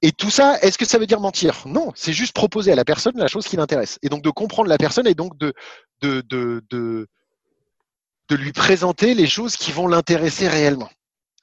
Et 0.02 0.12
tout 0.12 0.32
ça, 0.32 0.58
est-ce 0.64 0.80
que 0.80 0.86
ça 0.86 0.98
veut 0.98 1.06
dire 1.06 1.20
mentir? 1.20 1.66
Non, 1.68 1.92
c'est 1.94 2.14
juste 2.14 2.34
proposer 2.34 2.72
à 2.72 2.76
la 2.76 2.84
personne 2.84 3.14
la 3.16 3.28
chose 3.28 3.46
qui 3.48 3.58
l'intéresse. 3.58 4.00
Et 4.02 4.10
donc 4.10 4.24
de 4.24 4.32
comprendre 4.32 4.70
la 4.70 4.80
personne 4.80 5.06
et 5.06 5.14
donc 5.14 5.38
de, 5.38 5.54
de, 6.02 6.22
de, 6.30 6.64
de, 6.72 7.08
de 8.28 8.36
lui 8.36 8.54
présenter 8.54 9.14
les 9.14 9.28
choses 9.28 9.56
qui 9.56 9.72
vont 9.72 9.88
l'intéresser 9.88 10.48
réellement 10.48 10.90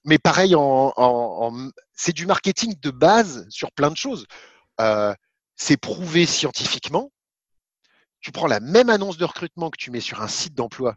mais 0.04 0.18
pareil, 0.18 0.54
en, 0.56 1.70
c'est 1.94 2.12
du 2.12 2.26
marketing 2.26 2.74
de 2.80 2.90
base 2.90 3.46
sur 3.50 3.72
plein 3.72 3.90
de 3.90 3.96
choses. 3.96 4.26
Euh, 4.80 5.14
c'est 5.56 5.76
prouvé 5.76 6.26
scientifiquement. 6.26 7.10
Tu 8.20 8.32
prends 8.32 8.46
la 8.46 8.60
même 8.60 8.88
annonce 8.88 9.16
de 9.16 9.24
recrutement 9.24 9.70
que 9.70 9.78
tu 9.78 9.90
mets 9.90 10.00
sur 10.00 10.22
un 10.22 10.28
site 10.28 10.54
d'emploi, 10.54 10.96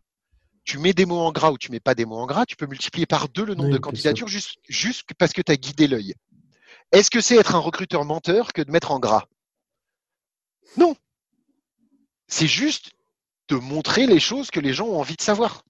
tu 0.64 0.80
mets 0.80 0.94
des 0.94 1.06
mots 1.06 1.20
en 1.20 1.32
gras 1.32 1.52
ou 1.52 1.58
tu 1.58 1.72
mets 1.72 1.80
pas 1.80 1.96
des 1.96 2.06
mots 2.06 2.18
en 2.18 2.26
gras, 2.26 2.46
tu 2.46 2.56
peux 2.56 2.66
multiplier 2.66 3.06
par 3.06 3.30
deux 3.30 3.46
le 3.46 3.56
nombre 3.56 3.70
de 3.70 3.78
candidatures 3.78 4.28
juste, 4.28 4.58
juste 4.68 5.04
parce 5.18 5.34
que 5.34 5.42
tu 5.42 5.52
as 5.52 5.58
guidé 5.58 5.88
l'œil. 5.88 6.16
Est-ce 6.92 7.10
que 7.10 7.22
c'est 7.22 7.38
être 7.38 7.56
un 7.56 7.60
recruteur 7.60 8.06
menteur 8.06 8.54
que 8.54 8.62
de 8.62 8.72
mettre 8.72 8.92
en 8.92 9.00
gras? 9.00 9.26
Non. 10.78 10.96
C'est 12.28 12.48
juste 12.48 12.92
de 13.48 13.56
montrer 13.56 14.08
les 14.08 14.20
choses 14.20 14.50
que 14.50 14.60
les 14.60 14.74
gens 14.74 14.88
ont 14.88 15.00
envie 15.00 15.16
de 15.16 15.22
savoir. 15.22 15.64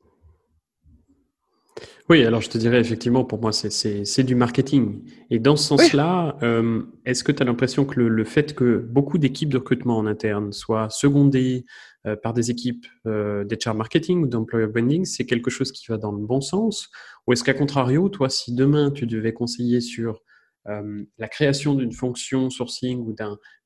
Oui, 2.09 2.23
alors 2.23 2.41
je 2.41 2.49
te 2.49 2.57
dirais 2.57 2.79
effectivement, 2.79 3.25
pour 3.25 3.41
moi, 3.41 3.51
c'est 3.51 4.23
du 4.23 4.35
marketing. 4.35 5.03
Et 5.29 5.39
dans 5.39 5.55
ce 5.55 5.67
sens-là, 5.67 6.37
euh, 6.43 6.83
est-ce 7.05 7.23
que 7.23 7.31
tu 7.31 7.41
as 7.41 7.45
l'impression 7.45 7.85
que 7.85 7.99
le, 7.99 8.23
fait 8.23 8.53
que 8.53 8.77
beaucoup 8.77 9.17
d'équipes 9.17 9.49
de 9.49 9.57
recrutement 9.57 9.97
en 9.97 10.05
interne 10.05 10.53
soient 10.53 10.89
secondées 10.89 11.65
euh, 12.05 12.15
par 12.15 12.33
des 12.33 12.51
équipes 12.51 12.85
euh, 13.07 13.43
d'HR 13.43 13.73
marketing 13.73 14.23
ou 14.23 14.27
d'employer 14.27 14.67
branding, 14.67 15.05
c'est 15.05 15.25
quelque 15.25 15.49
chose 15.49 15.71
qui 15.71 15.85
va 15.89 15.97
dans 15.97 16.11
le 16.11 16.23
bon 16.23 16.41
sens? 16.41 16.89
Ou 17.25 17.33
est-ce 17.33 17.43
qu'à 17.43 17.55
contrario, 17.55 18.07
toi, 18.09 18.29
si 18.29 18.53
demain 18.53 18.91
tu 18.91 19.07
devais 19.07 19.33
conseiller 19.33 19.81
sur 19.81 20.21
euh, 20.67 21.03
la 21.17 21.27
création 21.27 21.73
d'une 21.73 21.91
fonction 21.91 22.49
sourcing 22.49 22.99
ou 22.99 23.15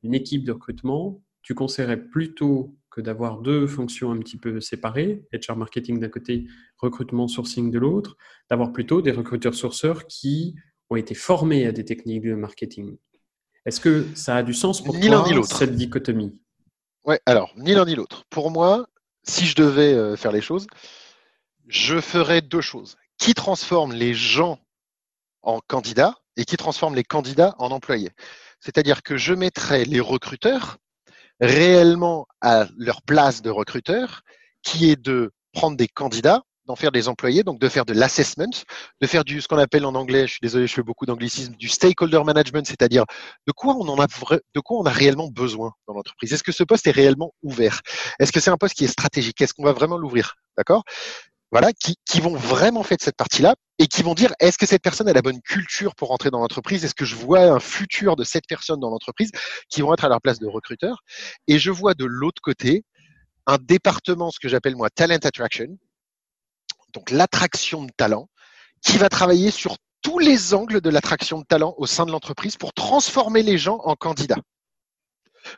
d'une 0.03 0.13
équipe 0.13 0.45
de 0.45 0.53
recrutement, 0.53 1.21
tu 1.41 1.53
conseillerais 1.53 2.01
plutôt 2.01 2.75
que 2.89 3.01
d'avoir 3.01 3.39
deux 3.39 3.67
fonctions 3.67 4.11
un 4.11 4.17
petit 4.17 4.37
peu 4.37 4.59
séparées, 4.61 5.23
HR 5.33 5.55
marketing 5.55 5.99
d'un 5.99 6.09
côté, 6.09 6.45
recrutement 6.77 7.27
sourcing 7.27 7.71
de 7.71 7.79
l'autre, 7.79 8.17
d'avoir 8.49 8.71
plutôt 8.71 9.01
des 9.01 9.11
recruteurs 9.11 9.55
sourceurs 9.55 10.07
qui 10.07 10.55
ont 10.89 10.95
été 10.95 11.13
formés 11.13 11.67
à 11.67 11.71
des 11.71 11.85
techniques 11.85 12.23
de 12.23 12.33
marketing. 12.33 12.97
Est-ce 13.65 13.79
que 13.79 14.05
ça 14.15 14.37
a 14.37 14.43
du 14.43 14.53
sens 14.53 14.83
pour 14.83 14.95
ni 14.95 15.07
toi, 15.07 15.25
ni 15.27 15.43
cette 15.43 15.75
dichotomie? 15.75 16.39
Ouais, 17.05 17.19
alors, 17.25 17.53
ni 17.57 17.73
l'un 17.73 17.85
ni 17.85 17.95
l'autre. 17.95 18.23
Pour 18.29 18.51
moi, 18.51 18.87
si 19.23 19.45
je 19.45 19.55
devais 19.55 19.93
euh, 19.93 20.15
faire 20.15 20.31
les 20.31 20.41
choses, 20.41 20.67
je 21.67 22.01
ferais 22.01 22.41
deux 22.41 22.61
choses. 22.61 22.97
Qui 23.17 23.33
transforme 23.33 23.93
les 23.93 24.13
gens 24.13 24.59
en 25.41 25.59
candidats 25.59 26.15
et 26.37 26.45
qui 26.45 26.57
transforme 26.57 26.95
les 26.95 27.03
candidats 27.03 27.53
en 27.59 27.69
employés? 27.71 28.11
C'est-à-dire 28.59 29.03
que 29.03 29.17
je 29.17 29.33
mettrais 29.33 29.85
les 29.85 29.99
recruteurs 29.99 30.77
réellement 31.39 32.27
à 32.41 32.67
leur 32.77 33.01
place 33.01 33.41
de 33.41 33.49
recruteur, 33.49 34.21
qui 34.63 34.89
est 34.89 35.01
de 35.01 35.31
prendre 35.53 35.77
des 35.77 35.87
candidats, 35.87 36.43
d'en 36.65 36.75
faire 36.75 36.91
des 36.91 37.07
employés, 37.07 37.43
donc 37.43 37.59
de 37.59 37.67
faire 37.67 37.83
de 37.83 37.93
l'assessment, 37.93 38.63
de 39.01 39.07
faire 39.07 39.23
du 39.23 39.41
ce 39.41 39.47
qu'on 39.47 39.57
appelle 39.57 39.85
en 39.85 39.95
anglais, 39.95 40.27
je 40.27 40.33
suis 40.33 40.39
désolé, 40.41 40.67
je 40.67 40.73
fais 40.73 40.83
beaucoup 40.83 41.07
d'anglicisme, 41.07 41.55
du 41.55 41.67
stakeholder 41.67 42.23
management, 42.23 42.67
c'est-à-dire 42.67 43.05
de 43.47 43.51
quoi 43.51 43.75
on 43.75 43.87
en 43.87 43.99
a 43.99 44.05
de 44.05 44.59
quoi 44.59 44.77
on 44.79 44.83
a 44.83 44.91
réellement 44.91 45.29
besoin 45.29 45.71
dans 45.87 45.95
l'entreprise? 45.95 46.31
Est-ce 46.31 46.43
que 46.43 46.51
ce 46.51 46.63
poste 46.63 46.85
est 46.85 46.91
réellement 46.91 47.33
ouvert? 47.41 47.81
Est-ce 48.19 48.31
que 48.31 48.39
c'est 48.39 48.51
un 48.51 48.57
poste 48.57 48.75
qui 48.75 48.83
est 48.83 48.87
stratégique? 48.87 49.41
Est-ce 49.41 49.55
qu'on 49.55 49.63
va 49.63 49.73
vraiment 49.73 49.97
l'ouvrir? 49.97 50.35
D'accord? 50.57 50.83
Voilà, 51.51 51.71
qui, 51.73 52.19
vont 52.19 52.35
vraiment 52.35 52.83
faire 52.83 52.97
cette 52.99 53.15
partie-là 53.15 53.55
et 53.79 53.87
qui 53.87 54.03
vont 54.03 54.13
dire 54.13 54.33
est-ce 54.39 54.57
que 54.57 54.67
cette 54.67 54.83
personne 54.83 55.07
a 55.07 55.13
la 55.13 55.21
bonne 55.21 55.41
culture 55.41 55.95
pour 55.95 56.09
rentrer 56.09 56.29
dans 56.29 56.39
l'entreprise? 56.39 56.85
Est-ce 56.85 56.93
que 56.93 57.05
je 57.05 57.15
vois 57.15 57.41
un 57.41 57.59
futur 57.59 58.15
de 58.15 58.23
cette 58.23 58.45
personne 58.47 58.79
dans 58.79 58.89
l'entreprise 58.89 59.31
qui 59.69 59.81
vont 59.81 59.93
être 59.93 60.05
à 60.05 60.09
leur 60.09 60.21
place 60.21 60.39
de 60.39 60.47
recruteur? 60.47 61.03
Et 61.47 61.57
je 61.57 61.71
vois 61.71 61.95
de 61.95 62.05
l'autre 62.05 62.41
côté 62.41 62.83
un 63.47 63.57
département, 63.57 64.29
ce 64.29 64.39
que 64.39 64.47
j'appelle 64.47 64.75
moi 64.75 64.91
talent 64.91 65.17
attraction, 65.23 65.79
donc 66.93 67.09
l'attraction 67.09 67.83
de 67.83 67.91
talent, 67.97 68.29
qui 68.83 68.97
va 68.97 69.09
travailler 69.09 69.49
sur 69.49 69.77
tous 70.01 70.19
les 70.19 70.53
angles 70.53 70.81
de 70.81 70.89
l'attraction 70.89 71.39
de 71.39 71.45
talent 71.45 71.73
au 71.77 71.87
sein 71.87 72.05
de 72.05 72.11
l'entreprise 72.11 72.57
pour 72.57 72.73
transformer 72.73 73.41
les 73.41 73.57
gens 73.57 73.79
en 73.83 73.95
candidats. 73.95 74.41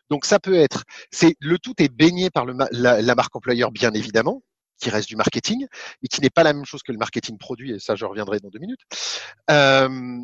Donc 0.09 0.25
ça 0.25 0.39
peut 0.39 0.55
être, 0.55 0.83
c'est 1.11 1.35
le 1.39 1.59
tout 1.59 1.73
est 1.79 1.89
baigné 1.89 2.29
par 2.29 2.45
la, 2.45 3.01
la, 3.01 3.15
marque 3.15 3.35
employeur 3.35 3.71
bien 3.71 3.91
évidemment, 3.91 4.41
qui 4.81 4.89
reste 4.89 5.07
du 5.07 5.15
marketing, 5.15 5.67
et 6.03 6.07
qui 6.07 6.21
n'est 6.21 6.29
pas 6.29 6.43
la 6.43 6.53
même 6.53 6.65
chose 6.65 6.83
que 6.83 6.91
le 6.91 6.97
marketing 6.97 7.37
produit, 7.37 7.71
et 7.71 7.79
ça 7.79 7.95
je 7.95 8.05
reviendrai 8.05 8.39
dans 8.39 8.49
deux 8.49 8.59
minutes. 8.59 8.81
Euh, 9.49 10.19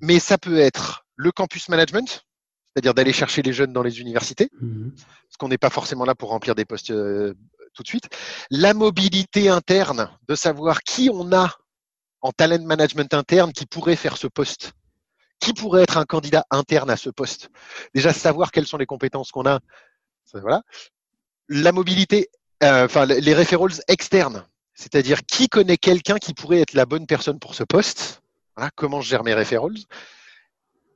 mais 0.00 0.18
ça 0.18 0.38
peut 0.38 0.58
être 0.58 1.04
le 1.16 1.32
campus 1.32 1.68
management, 1.68 2.24
c'est-à-dire 2.72 2.94
d'aller 2.94 3.12
chercher 3.12 3.42
les 3.42 3.52
jeunes 3.52 3.72
dans 3.72 3.82
les 3.82 4.00
universités, 4.00 4.48
mmh. 4.60 4.90
parce 4.90 5.36
qu'on 5.38 5.48
n'est 5.48 5.58
pas 5.58 5.70
forcément 5.70 6.04
là 6.04 6.14
pour 6.14 6.30
remplir 6.30 6.54
des 6.54 6.64
postes 6.64 6.90
euh, 6.90 7.34
tout 7.74 7.82
de 7.82 7.88
suite. 7.88 8.08
La 8.50 8.74
mobilité 8.74 9.48
interne, 9.48 10.10
de 10.28 10.34
savoir 10.34 10.82
qui 10.82 11.10
on 11.12 11.32
a 11.32 11.54
en 12.20 12.32
talent 12.32 12.64
management 12.64 13.12
interne 13.14 13.52
qui 13.52 13.66
pourrait 13.66 13.96
faire 13.96 14.16
ce 14.16 14.26
poste. 14.26 14.72
Qui 15.40 15.52
pourrait 15.52 15.84
être 15.84 15.98
un 15.98 16.04
candidat 16.04 16.44
interne 16.50 16.90
à 16.90 16.96
ce 16.96 17.10
poste 17.10 17.48
Déjà, 17.94 18.12
savoir 18.12 18.50
quelles 18.50 18.66
sont 18.66 18.76
les 18.76 18.86
compétences 18.86 19.30
qu'on 19.30 19.46
a. 19.46 19.60
Voilà. 20.32 20.62
La 21.48 21.70
mobilité, 21.72 22.28
euh, 22.62 22.84
enfin, 22.86 23.06
les 23.06 23.34
referrals 23.34 23.80
externes, 23.88 24.44
c'est-à-dire 24.74 25.24
qui 25.26 25.48
connaît 25.48 25.76
quelqu'un 25.76 26.18
qui 26.18 26.34
pourrait 26.34 26.60
être 26.60 26.74
la 26.74 26.86
bonne 26.86 27.06
personne 27.06 27.38
pour 27.38 27.54
ce 27.54 27.64
poste? 27.64 28.22
Voilà, 28.56 28.70
comment 28.74 29.00
je 29.00 29.08
gère 29.08 29.24
mes 29.24 29.34
referrals? 29.34 29.78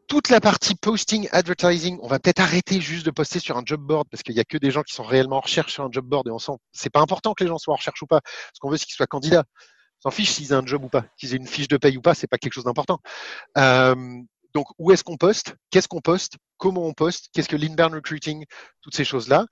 Toute 0.09 0.29
la 0.29 0.41
partie 0.41 0.75
posting, 0.75 1.29
advertising, 1.33 1.99
on 2.03 2.09
va 2.09 2.19
peut-être 2.19 2.41
arrêter 2.41 2.81
juste 2.81 3.07
de 3.07 3.11
poster 3.11 3.39
sur 3.39 3.57
un 3.57 3.63
job 3.65 3.81
board 3.81 4.09
parce 4.11 4.23
qu'il 4.23 4.35
n'y 4.35 4.41
a 4.41 4.45
que 4.45 4.59
des 4.59 4.71
gens 4.71 4.83
qui 4.83 4.95
sont 4.95 5.05
réellement 5.05 5.37
en 5.37 5.41
recherche 5.41 5.73
sur 5.73 5.85
un 5.85 5.89
job 5.91 6.05
board 6.05 6.29
et 6.29 6.31
on 6.31 6.39
sent 6.39 6.53
c'est 6.73 6.91
pas 6.91 7.01
important 7.01 7.33
que 7.35 7.45
les 7.45 7.49
gens 7.49 7.59
soient 7.59 7.75
en 7.75 7.77
recherche 7.77 8.03
ou 8.03 8.07
pas. 8.07 8.21
Ce 8.53 8.61
qu'on 8.61 8.69
veut, 8.69 8.77
c'est 8.77 8.85
qu'ils 8.85 8.97
soient 8.97 9.07
candidats. 9.07 9.45
On 10.05 10.11
s'en 10.11 10.15
fiche 10.15 10.31
s'ils 10.31 10.53
ont 10.53 10.59
un 10.59 10.67
job 10.67 10.85
ou 10.85 10.89
pas, 10.89 11.05
qu'ils 11.17 11.33
aient 11.33 11.39
une 11.39 11.47
fiche 11.47 11.69
de 11.69 11.77
paye 11.77 11.97
ou 11.97 12.03
pas, 12.03 12.15
c'est 12.15 12.27
pas 12.27 12.37
quelque 12.37 12.53
chose 12.53 12.65
d'important. 12.65 12.99
Euh, 13.57 13.95
donc, 14.55 14.67
où 14.79 14.93
est-ce 14.93 15.05
qu'on 15.05 15.17
poste? 15.17 15.55
Qu'est-ce 15.71 15.89
qu'on 15.89 16.01
poste? 16.01 16.35
Comment 16.59 16.87
on 16.87 16.93
poste? 16.93 17.29
Qu'est-ce 17.33 17.49
que 17.49 17.57
l'inbound 17.57 17.95
recruiting? 17.95 18.45
Toutes 18.83 18.95
ces 18.95 19.05
choses-là. 19.05 19.47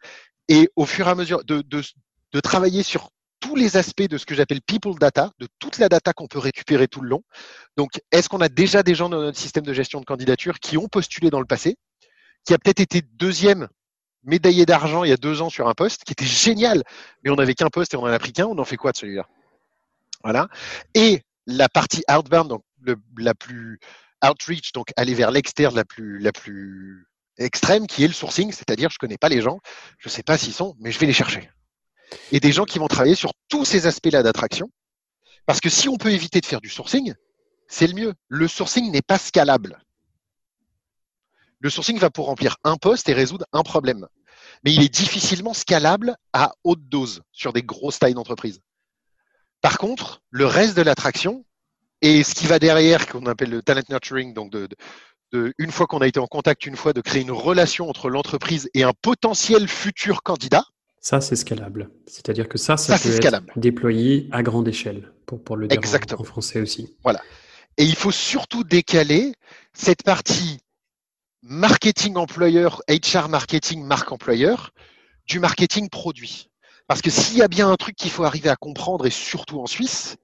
Et 0.50 0.68
au 0.74 0.84
fur 0.84 1.06
et 1.06 1.10
à 1.10 1.14
mesure 1.14 1.44
de, 1.44 1.62
de, 1.62 2.40
travailler 2.40 2.82
sur 2.82 3.10
tous 3.38 3.54
les 3.54 3.76
aspects 3.76 4.02
de 4.02 4.18
ce 4.18 4.26
que 4.26 4.34
j'appelle 4.34 4.60
people 4.60 4.98
data, 4.98 5.30
de 5.38 5.46
toute 5.60 5.78
la 5.78 5.88
data 5.88 6.12
qu'on 6.12 6.26
peut 6.26 6.40
récupérer 6.40 6.88
tout 6.88 7.00
le 7.00 7.08
long. 7.08 7.22
Donc, 7.76 8.02
est-ce 8.10 8.28
qu'on 8.28 8.40
a 8.40 8.48
déjà 8.48 8.82
des 8.82 8.96
gens 8.96 9.08
dans 9.08 9.20
notre 9.20 9.38
système 9.38 9.64
de 9.64 9.72
gestion 9.72 10.00
de 10.00 10.04
candidature 10.04 10.58
qui 10.58 10.76
ont 10.76 10.88
postulé 10.88 11.30
dans 11.30 11.38
le 11.38 11.46
passé, 11.46 11.76
qui 12.44 12.52
a 12.52 12.58
peut-être 12.58 12.80
été 12.80 13.00
deuxième 13.00 13.68
médaillé 14.24 14.66
d'argent 14.66 15.04
il 15.04 15.10
y 15.10 15.12
a 15.12 15.16
deux 15.16 15.40
ans 15.40 15.50
sur 15.50 15.68
un 15.68 15.74
poste, 15.74 16.02
qui 16.02 16.12
était 16.12 16.26
génial, 16.26 16.82
mais 17.22 17.30
on 17.30 17.36
n'avait 17.36 17.54
qu'un 17.54 17.70
poste 17.70 17.94
et 17.94 17.96
on 17.96 18.02
en 18.02 18.06
a 18.06 18.18
pris 18.18 18.32
qu'un, 18.32 18.46
on 18.46 18.58
en 18.58 18.64
fait 18.64 18.76
quoi 18.76 18.90
de 18.90 18.96
celui-là? 18.96 19.28
Voilà. 20.24 20.48
Et 20.94 21.22
la 21.46 21.68
partie 21.68 22.02
outbound, 22.10 22.48
donc 22.48 22.64
la 23.16 23.34
plus 23.34 23.78
outreach, 24.24 24.72
donc 24.72 24.88
aller 24.96 25.14
vers 25.14 25.30
l'externe 25.30 25.76
la 25.76 25.84
plus, 25.84 26.18
la 26.18 26.32
plus 26.32 27.06
extrême, 27.40 27.86
qui 27.86 28.04
est 28.04 28.08
le 28.08 28.14
sourcing, 28.14 28.52
c'est-à-dire 28.52 28.90
je 28.90 28.98
connais 28.98 29.18
pas 29.18 29.28
les 29.28 29.40
gens, 29.40 29.58
je 29.98 30.08
sais 30.08 30.22
pas 30.22 30.38
s'ils 30.38 30.54
sont, 30.54 30.76
mais 30.78 30.92
je 30.92 30.98
vais 30.98 31.06
les 31.06 31.12
chercher 31.12 31.50
et 32.32 32.40
des 32.40 32.52
gens 32.52 32.64
qui 32.64 32.78
vont 32.78 32.88
travailler 32.88 33.14
sur 33.14 33.32
tous 33.48 33.64
ces 33.64 33.86
aspects-là 33.86 34.22
d'attraction. 34.22 34.70
Parce 35.46 35.60
que 35.60 35.68
si 35.68 35.88
on 35.88 35.96
peut 35.96 36.12
éviter 36.12 36.40
de 36.40 36.46
faire 36.46 36.60
du 36.60 36.68
sourcing, 36.68 37.14
c'est 37.68 37.86
le 37.86 37.94
mieux. 37.94 38.14
Le 38.28 38.48
sourcing 38.48 38.90
n'est 38.90 39.02
pas 39.02 39.18
scalable. 39.18 39.82
Le 41.58 41.70
sourcing 41.70 41.98
va 41.98 42.10
pour 42.10 42.26
remplir 42.26 42.56
un 42.64 42.76
poste 42.76 43.08
et 43.08 43.12
résoudre 43.12 43.46
un 43.52 43.62
problème. 43.62 44.06
Mais 44.64 44.72
il 44.72 44.82
est 44.82 44.88
difficilement 44.88 45.54
scalable 45.54 46.16
à 46.32 46.52
haute 46.64 46.88
dose 46.88 47.22
sur 47.32 47.52
des 47.52 47.62
grosses 47.62 47.98
tailles 47.98 48.14
d'entreprise. 48.14 48.60
Par 49.60 49.78
contre, 49.78 50.22
le 50.30 50.46
reste 50.46 50.76
de 50.76 50.82
l'attraction 50.82 51.44
et 52.02 52.22
ce 52.22 52.34
qui 52.34 52.46
va 52.46 52.58
derrière, 52.58 53.06
qu'on 53.06 53.26
appelle 53.26 53.50
le 53.50 53.62
talent 53.62 53.82
nurturing, 53.90 54.32
donc 54.32 54.50
de, 54.50 54.66
de 54.66 54.76
une 55.32 55.70
fois 55.70 55.86
qu'on 55.86 55.98
a 55.98 56.06
été 56.06 56.18
en 56.18 56.26
contact, 56.26 56.66
une 56.66 56.76
fois 56.76 56.92
de 56.92 57.00
créer 57.00 57.22
une 57.22 57.30
relation 57.30 57.88
entre 57.88 58.10
l'entreprise 58.10 58.68
et 58.74 58.82
un 58.82 58.92
potentiel 58.92 59.68
futur 59.68 60.22
candidat, 60.22 60.64
ça, 61.00 61.22
c'est 61.22 61.36
scalable. 61.36 61.90
C'est-à-dire 62.06 62.46
que 62.48 62.58
ça, 62.58 62.76
ça, 62.76 62.98
peut 62.98 63.08
être 63.08 63.42
déployé 63.56 64.28
à 64.32 64.42
grande 64.42 64.68
échelle, 64.68 65.12
pour, 65.24 65.42
pour 65.42 65.56
le 65.56 65.66
dire 65.66 65.80
En, 66.18 66.24
français 66.24 66.60
aussi. 66.60 66.94
Voilà. 67.02 67.22
Et 67.78 67.84
il 67.84 67.96
faut 67.96 68.10
surtout 68.10 68.64
décaler 68.64 69.32
cette 69.72 70.02
partie 70.02 70.58
marketing 71.42 72.16
employeur, 72.16 72.82
HR 72.88 73.28
marketing, 73.30 73.82
marque 73.82 74.12
employeur, 74.12 74.72
du 75.26 75.40
marketing 75.40 75.88
produit. 75.88 76.50
Parce 76.86 77.00
que 77.00 77.08
s'il 77.08 77.38
y 77.38 77.42
a 77.42 77.48
bien 77.48 77.70
un 77.70 77.76
truc 77.76 77.96
qu'il 77.96 78.10
faut 78.10 78.24
arriver 78.24 78.50
à 78.50 78.56
comprendre, 78.56 79.06
et 79.06 79.10
surtout 79.10 79.58
en 79.60 79.66
Suisse, 79.66 80.16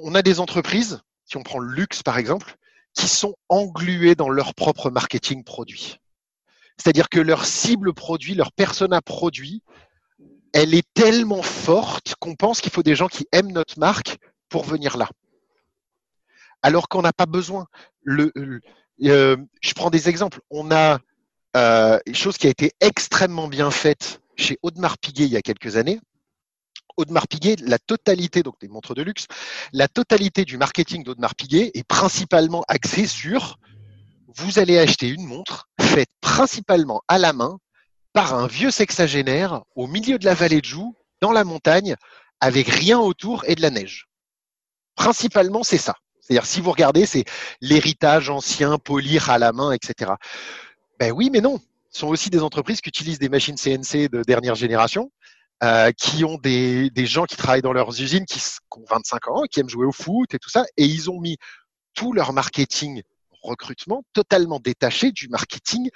on 0.00 0.14
a 0.14 0.22
des 0.22 0.40
entreprises, 0.40 1.00
si 1.26 1.36
on 1.36 1.42
prend 1.42 1.58
le 1.58 1.70
luxe 1.70 2.02
par 2.02 2.16
exemple, 2.16 2.56
qui 2.94 3.08
sont 3.08 3.34
engluées 3.48 4.14
dans 4.14 4.28
leur 4.28 4.54
propre 4.54 4.90
marketing 4.90 5.44
produit. 5.44 5.98
C'est-à-dire 6.76 7.08
que 7.08 7.20
leur 7.20 7.44
cible 7.44 7.94
produit, 7.94 8.34
leur 8.34 8.52
persona 8.52 9.00
produit, 9.00 9.62
elle 10.52 10.74
est 10.74 10.86
tellement 10.94 11.42
forte 11.42 12.14
qu'on 12.18 12.34
pense 12.34 12.60
qu'il 12.60 12.72
faut 12.72 12.82
des 12.82 12.94
gens 12.94 13.08
qui 13.08 13.26
aiment 13.32 13.52
notre 13.52 13.78
marque 13.78 14.18
pour 14.48 14.64
venir 14.64 14.96
là. 14.96 15.08
Alors 16.62 16.88
qu'on 16.88 17.02
n'a 17.02 17.12
pas 17.12 17.26
besoin. 17.26 17.66
Euh, 18.08 18.60
je 19.00 19.74
prends 19.74 19.90
des 19.90 20.08
exemples. 20.08 20.40
On 20.50 20.70
a 20.70 21.00
euh, 21.56 21.98
une 22.06 22.14
chose 22.14 22.36
qui 22.36 22.46
a 22.46 22.50
été 22.50 22.72
extrêmement 22.80 23.48
bien 23.48 23.70
faite 23.70 24.20
chez 24.36 24.58
Audemars 24.62 24.98
Piguet 24.98 25.24
il 25.24 25.32
y 25.32 25.36
a 25.36 25.42
quelques 25.42 25.76
années. 25.76 26.00
Audemars 26.96 27.28
Piguet, 27.28 27.56
la 27.60 27.78
totalité, 27.78 28.42
donc 28.42 28.60
des 28.60 28.68
montres 28.68 28.94
de 28.94 29.02
luxe, 29.02 29.26
la 29.72 29.88
totalité 29.88 30.44
du 30.44 30.56
marketing 30.56 31.04
d'Audemars 31.04 31.34
Piguet 31.34 31.70
est 31.74 31.84
principalement 31.84 32.64
axée 32.68 33.06
sur 33.06 33.58
vous 34.34 34.58
allez 34.58 34.78
acheter 34.78 35.08
une 35.08 35.26
montre 35.26 35.68
faite 35.80 36.08
principalement 36.20 37.02
à 37.08 37.18
la 37.18 37.32
main 37.32 37.58
par 38.12 38.34
un 38.34 38.46
vieux 38.46 38.70
sexagénaire 38.70 39.62
au 39.76 39.86
milieu 39.86 40.18
de 40.18 40.24
la 40.24 40.34
vallée 40.34 40.60
de 40.60 40.66
Joux, 40.66 40.94
dans 41.20 41.32
la 41.32 41.44
montagne, 41.44 41.96
avec 42.40 42.68
rien 42.68 42.98
autour 42.98 43.44
et 43.46 43.54
de 43.54 43.62
la 43.62 43.70
neige. 43.70 44.08
Principalement, 44.94 45.62
c'est 45.62 45.78
ça. 45.78 45.96
C'est-à-dire, 46.20 46.46
si 46.46 46.60
vous 46.60 46.70
regardez, 46.70 47.06
c'est 47.06 47.24
l'héritage 47.60 48.30
ancien, 48.30 48.78
polir 48.78 49.30
à 49.30 49.38
la 49.38 49.52
main, 49.52 49.72
etc. 49.72 50.12
Ben 50.98 51.12
oui, 51.12 51.30
mais 51.30 51.40
non. 51.40 51.60
Ce 51.90 52.00
sont 52.00 52.08
aussi 52.08 52.30
des 52.30 52.42
entreprises 52.42 52.80
qui 52.80 52.88
utilisent 52.88 53.18
des 53.18 53.28
machines 53.28 53.56
CNC 53.56 54.08
de 54.08 54.22
dernière 54.22 54.54
génération, 54.54 55.10
euh, 55.62 55.92
qui 55.92 56.24
ont 56.24 56.38
des, 56.38 56.90
des, 56.90 57.06
gens 57.06 57.24
qui 57.24 57.36
travaillent 57.36 57.62
dans 57.62 57.72
leurs 57.72 58.00
usines, 58.00 58.24
qui, 58.26 58.40
qui 58.40 58.78
ont 58.78 58.84
25 58.88 59.28
ans, 59.28 59.42
qui 59.50 59.60
aiment 59.60 59.68
jouer 59.68 59.86
au 59.86 59.92
foot 59.92 60.34
et 60.34 60.38
tout 60.38 60.50
ça, 60.50 60.64
et 60.76 60.84
ils 60.84 61.10
ont 61.10 61.20
mis 61.20 61.36
tout 61.94 62.12
leur 62.12 62.32
marketing 62.32 63.02
recrutement 63.42 64.04
totalement 64.12 64.60
détaché 64.60 65.12
du 65.12 65.28
marketing 65.28 65.90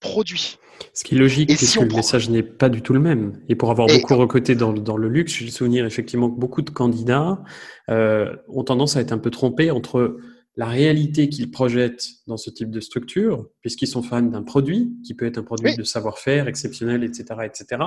produit. 0.00 0.58
Ce 0.94 1.04
qui 1.04 1.14
est 1.14 1.18
logique, 1.18 1.48
puisque 1.48 1.80
le 1.80 1.88
message 1.88 2.30
n'est 2.30 2.42
pas 2.42 2.68
du 2.68 2.82
tout 2.82 2.92
le 2.92 3.00
même. 3.00 3.38
Et 3.48 3.54
pour 3.54 3.70
avoir 3.70 3.86
beaucoup 3.86 4.16
recruté 4.16 4.54
dans, 4.54 4.72
dans, 4.72 4.96
le 4.96 5.08
luxe, 5.08 5.34
j'ai 5.34 5.44
le 5.44 5.50
souvenir 5.50 5.84
effectivement 5.84 6.30
que 6.30 6.38
beaucoup 6.38 6.62
de 6.62 6.70
candidats 6.70 7.42
euh, 7.90 8.34
ont 8.48 8.64
tendance 8.64 8.96
à 8.96 9.00
être 9.00 9.12
un 9.12 9.18
peu 9.18 9.30
trompés 9.30 9.70
entre 9.70 10.16
la 10.56 10.66
réalité 10.66 11.28
qu'ils 11.28 11.50
projettent 11.50 12.08
dans 12.26 12.36
ce 12.36 12.50
type 12.50 12.70
de 12.70 12.80
structure, 12.80 13.48
puisqu'ils 13.60 13.86
sont 13.86 14.02
fans 14.02 14.22
d'un 14.22 14.42
produit, 14.42 14.92
qui 15.04 15.14
peut 15.14 15.26
être 15.26 15.38
un 15.38 15.42
produit 15.42 15.74
de 15.76 15.82
savoir-faire 15.82 16.48
exceptionnel, 16.48 17.04
etc., 17.04 17.24
etc., 17.44 17.82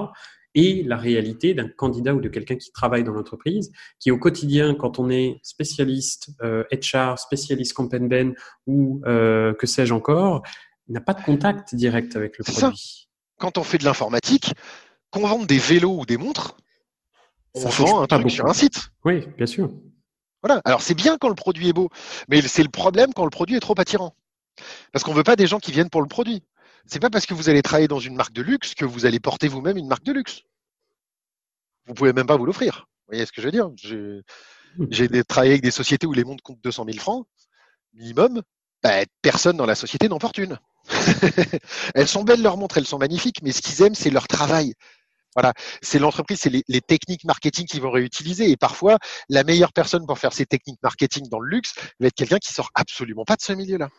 et 0.56 0.84
la 0.84 0.98
réalité 0.98 1.54
d'un 1.54 1.68
candidat 1.68 2.14
ou 2.14 2.22
de 2.22 2.30
quelqu'un 2.30 2.56
qui 2.56 2.72
travaille 2.72 3.04
dans 3.04 3.14
l'entreprise, 3.14 3.72
qui 4.00 4.12
au 4.12 4.20
quotidien, 4.20 4.76
quand 4.76 5.00
on 5.00 5.10
est 5.10 5.40
spécialiste 5.42 6.30
euh, 6.44 6.64
HR, 6.72 7.18
spécialiste 7.18 7.74
Compenben 7.74 8.36
ou 8.68 9.02
euh, 9.06 9.54
que 9.56 9.66
sais-je 9.66 9.94
encore, 9.94 10.44
n'a 10.90 11.02
pas 11.02 11.14
de 11.14 11.24
contact 11.24 11.74
direct 11.74 12.16
avec 12.16 12.38
le 12.38 12.44
produit. 12.44 13.10
Quand 13.40 13.58
on 13.58 13.64
fait 13.64 13.80
de 13.80 13.86
l'informatique, 13.86 14.54
qu'on 15.10 15.28
vende 15.28 15.48
des 15.48 15.58
vélos 15.58 16.02
ou 16.02 16.06
des 16.06 16.18
montres, 16.18 16.56
on 17.56 17.68
vend 17.70 18.02
un 18.02 18.08
truc 18.08 18.30
sur 18.30 18.46
un 18.46 18.54
site. 18.54 18.90
Oui, 19.06 19.26
bien 19.38 19.46
sûr. 19.48 19.72
Voilà. 20.44 20.62
Alors 20.66 20.82
c'est 20.82 20.94
bien 20.94 21.18
quand 21.18 21.30
le 21.30 21.36
produit 21.36 21.70
est 21.70 21.74
beau, 21.74 21.90
mais 22.28 22.42
c'est 22.42 22.64
le 22.64 22.70
problème 22.70 23.14
quand 23.14 23.24
le 23.24 23.30
produit 23.30 23.56
est 23.56 23.62
trop 23.62 23.80
attirant. 23.80 24.16
Parce 24.92 25.04
qu'on 25.04 25.12
ne 25.12 25.18
veut 25.18 25.24
pas 25.24 25.36
des 25.36 25.48
gens 25.48 25.60
qui 25.60 25.72
viennent 25.72 25.90
pour 25.90 26.02
le 26.02 26.08
produit. 26.08 26.44
C'est 26.86 27.00
pas 27.00 27.10
parce 27.10 27.26
que 27.26 27.34
vous 27.34 27.50
allez 27.50 27.62
travailler 27.62 27.88
dans 27.88 28.00
une 28.00 28.16
marque 28.16 28.34
de 28.34 28.42
luxe 28.42 28.76
que 28.76 28.86
vous 28.86 29.06
allez 29.06 29.20
porter 29.20 29.48
vous-même 29.48 29.78
une 29.78 29.88
marque 29.88 30.04
de 30.04 30.12
luxe. 30.12 30.42
Vous 31.88 31.94
pouvez 31.94 32.14
même 32.14 32.28
pas 32.28 32.38
vous 32.38 32.46
l'offrir. 32.46 32.88
Vous 33.08 33.14
voyez 33.14 33.26
ce 33.26 33.32
que 33.32 33.42
je 33.42 33.48
veux 33.48 33.52
dire? 33.52 33.70
J'ai 34.90 35.24
travaillé 35.24 35.54
avec 35.54 35.64
des 35.64 35.72
sociétés 35.72 36.06
où 36.06 36.14
les 36.14 36.24
montres 36.24 36.44
coûtent 36.44 36.62
200 36.64 36.86
000 36.86 36.98
francs 37.00 37.26
minimum. 37.94 38.42
Bah, 38.82 39.06
personne 39.22 39.56
dans 39.56 39.66
la 39.66 39.76
société 39.76 40.10
n'en 40.10 40.20
porte 40.20 40.38
une. 40.38 40.60
elles 41.96 42.08
sont 42.08 42.24
belles 42.24 42.42
leurs 42.42 42.58
montres, 42.58 42.78
elles 42.78 42.88
sont 42.88 42.98
magnifiques, 42.98 43.42
mais 43.42 43.54
ce 43.54 43.62
qu'ils 43.62 43.82
aiment, 43.82 43.96
c'est 43.96 44.10
leur 44.10 44.28
travail. 44.28 44.74
Voilà, 45.36 45.54
c'est 45.82 46.00
l'entreprise, 46.00 46.40
c'est 46.40 46.52
les, 46.52 46.82
techniques 46.82 47.24
marketing 47.26 47.66
qu'ils 47.66 47.82
vont 47.82 47.92
réutiliser. 47.92 48.50
Et 48.50 48.58
parfois, 48.58 48.98
la 49.30 49.44
meilleure 49.44 49.74
personne 49.74 50.06
pour 50.06 50.20
faire 50.20 50.34
ces 50.34 50.46
techniques 50.46 50.80
marketing 50.84 51.28
dans 51.30 51.40
le 51.40 51.50
luxe 51.50 51.74
va 52.00 52.08
être 52.08 52.16
quelqu'un 52.16 52.38
qui 52.38 52.54
sort 52.54 52.70
absolument 52.76 53.26
pas 53.26 53.36
de 53.36 53.42
ce 53.42 53.54
milieu-là. 53.54 53.90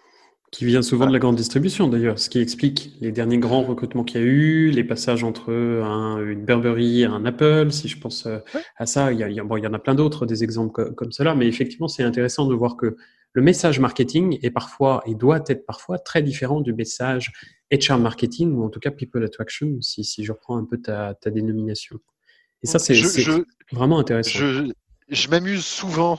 Qui 0.53 0.67
vient 0.67 0.83
souvent 0.83 1.07
de 1.07 1.13
la 1.13 1.19
grande 1.19 1.35
distribution 1.35 1.89
d'ailleurs, 1.89 2.17
ce 2.19 2.31
qui 2.31 2.39
explique 2.39 2.93
les 3.01 3.11
derniers 3.11 3.39
grands 3.39 3.63
recrutements 3.63 4.05
qu'il 4.05 4.21
y 4.21 4.25
a 4.25 4.27
eu, 4.27 4.71
les 4.71 4.85
passages 4.85 5.25
entre 5.25 5.51
une 5.51 6.45
Burberry 6.45 7.01
et 7.01 7.07
un 7.07 7.25
Apple, 7.25 7.73
si 7.73 7.89
je 7.89 7.99
pense 7.99 8.27
euh, 8.27 8.39
à 8.77 8.87
ça. 8.87 9.13
Il 9.13 9.19
y, 9.19 9.41
a, 9.41 9.43
bon, 9.43 9.57
il 9.57 9.65
y 9.65 9.67
en 9.67 9.75
a 9.75 9.81
plein 9.81 9.97
d'autres, 9.97 10.27
des 10.27 10.45
exemples 10.45 10.93
comme, 10.95 11.11
cela, 11.11 11.35
mais 11.35 11.49
effectivement, 11.49 11.89
c'est 11.89 12.05
intéressant 12.05 12.47
de 12.47 12.55
voir 12.55 12.77
que 12.77 12.97
le 13.35 13.43
message 13.43 13.81
marketing 13.81 14.39
est 14.43 14.51
parfois 14.51 15.03
et 15.07 15.15
doit 15.15 15.43
être 15.49 15.67
parfois 15.67 15.99
très 15.99 16.23
différent 16.23 16.61
du 16.61 16.73
message 16.73 17.33
HR 17.73 17.99
marketing 17.99 18.55
ou 18.55 18.65
en 18.65 18.71
tout 18.71 18.79
cas 18.79 18.93
people 18.93 19.25
attraction, 19.25 19.81
si, 19.83 20.05
si 20.05 20.25
je 20.25 20.33
reprends 20.33 20.57
un 20.57 20.65
peu 20.65 20.81
ta, 20.81 21.15
ta 21.15 21.31
dénomination. 21.31 21.99
Et 22.63 22.67
ça, 22.67 22.79
c'est 22.79 22.95
vraiment 23.73 23.99
intéressant. 23.99 24.39
Je, 24.39 24.73
je 25.09 25.29
m'amuse 25.29 25.65
souvent 25.65 26.19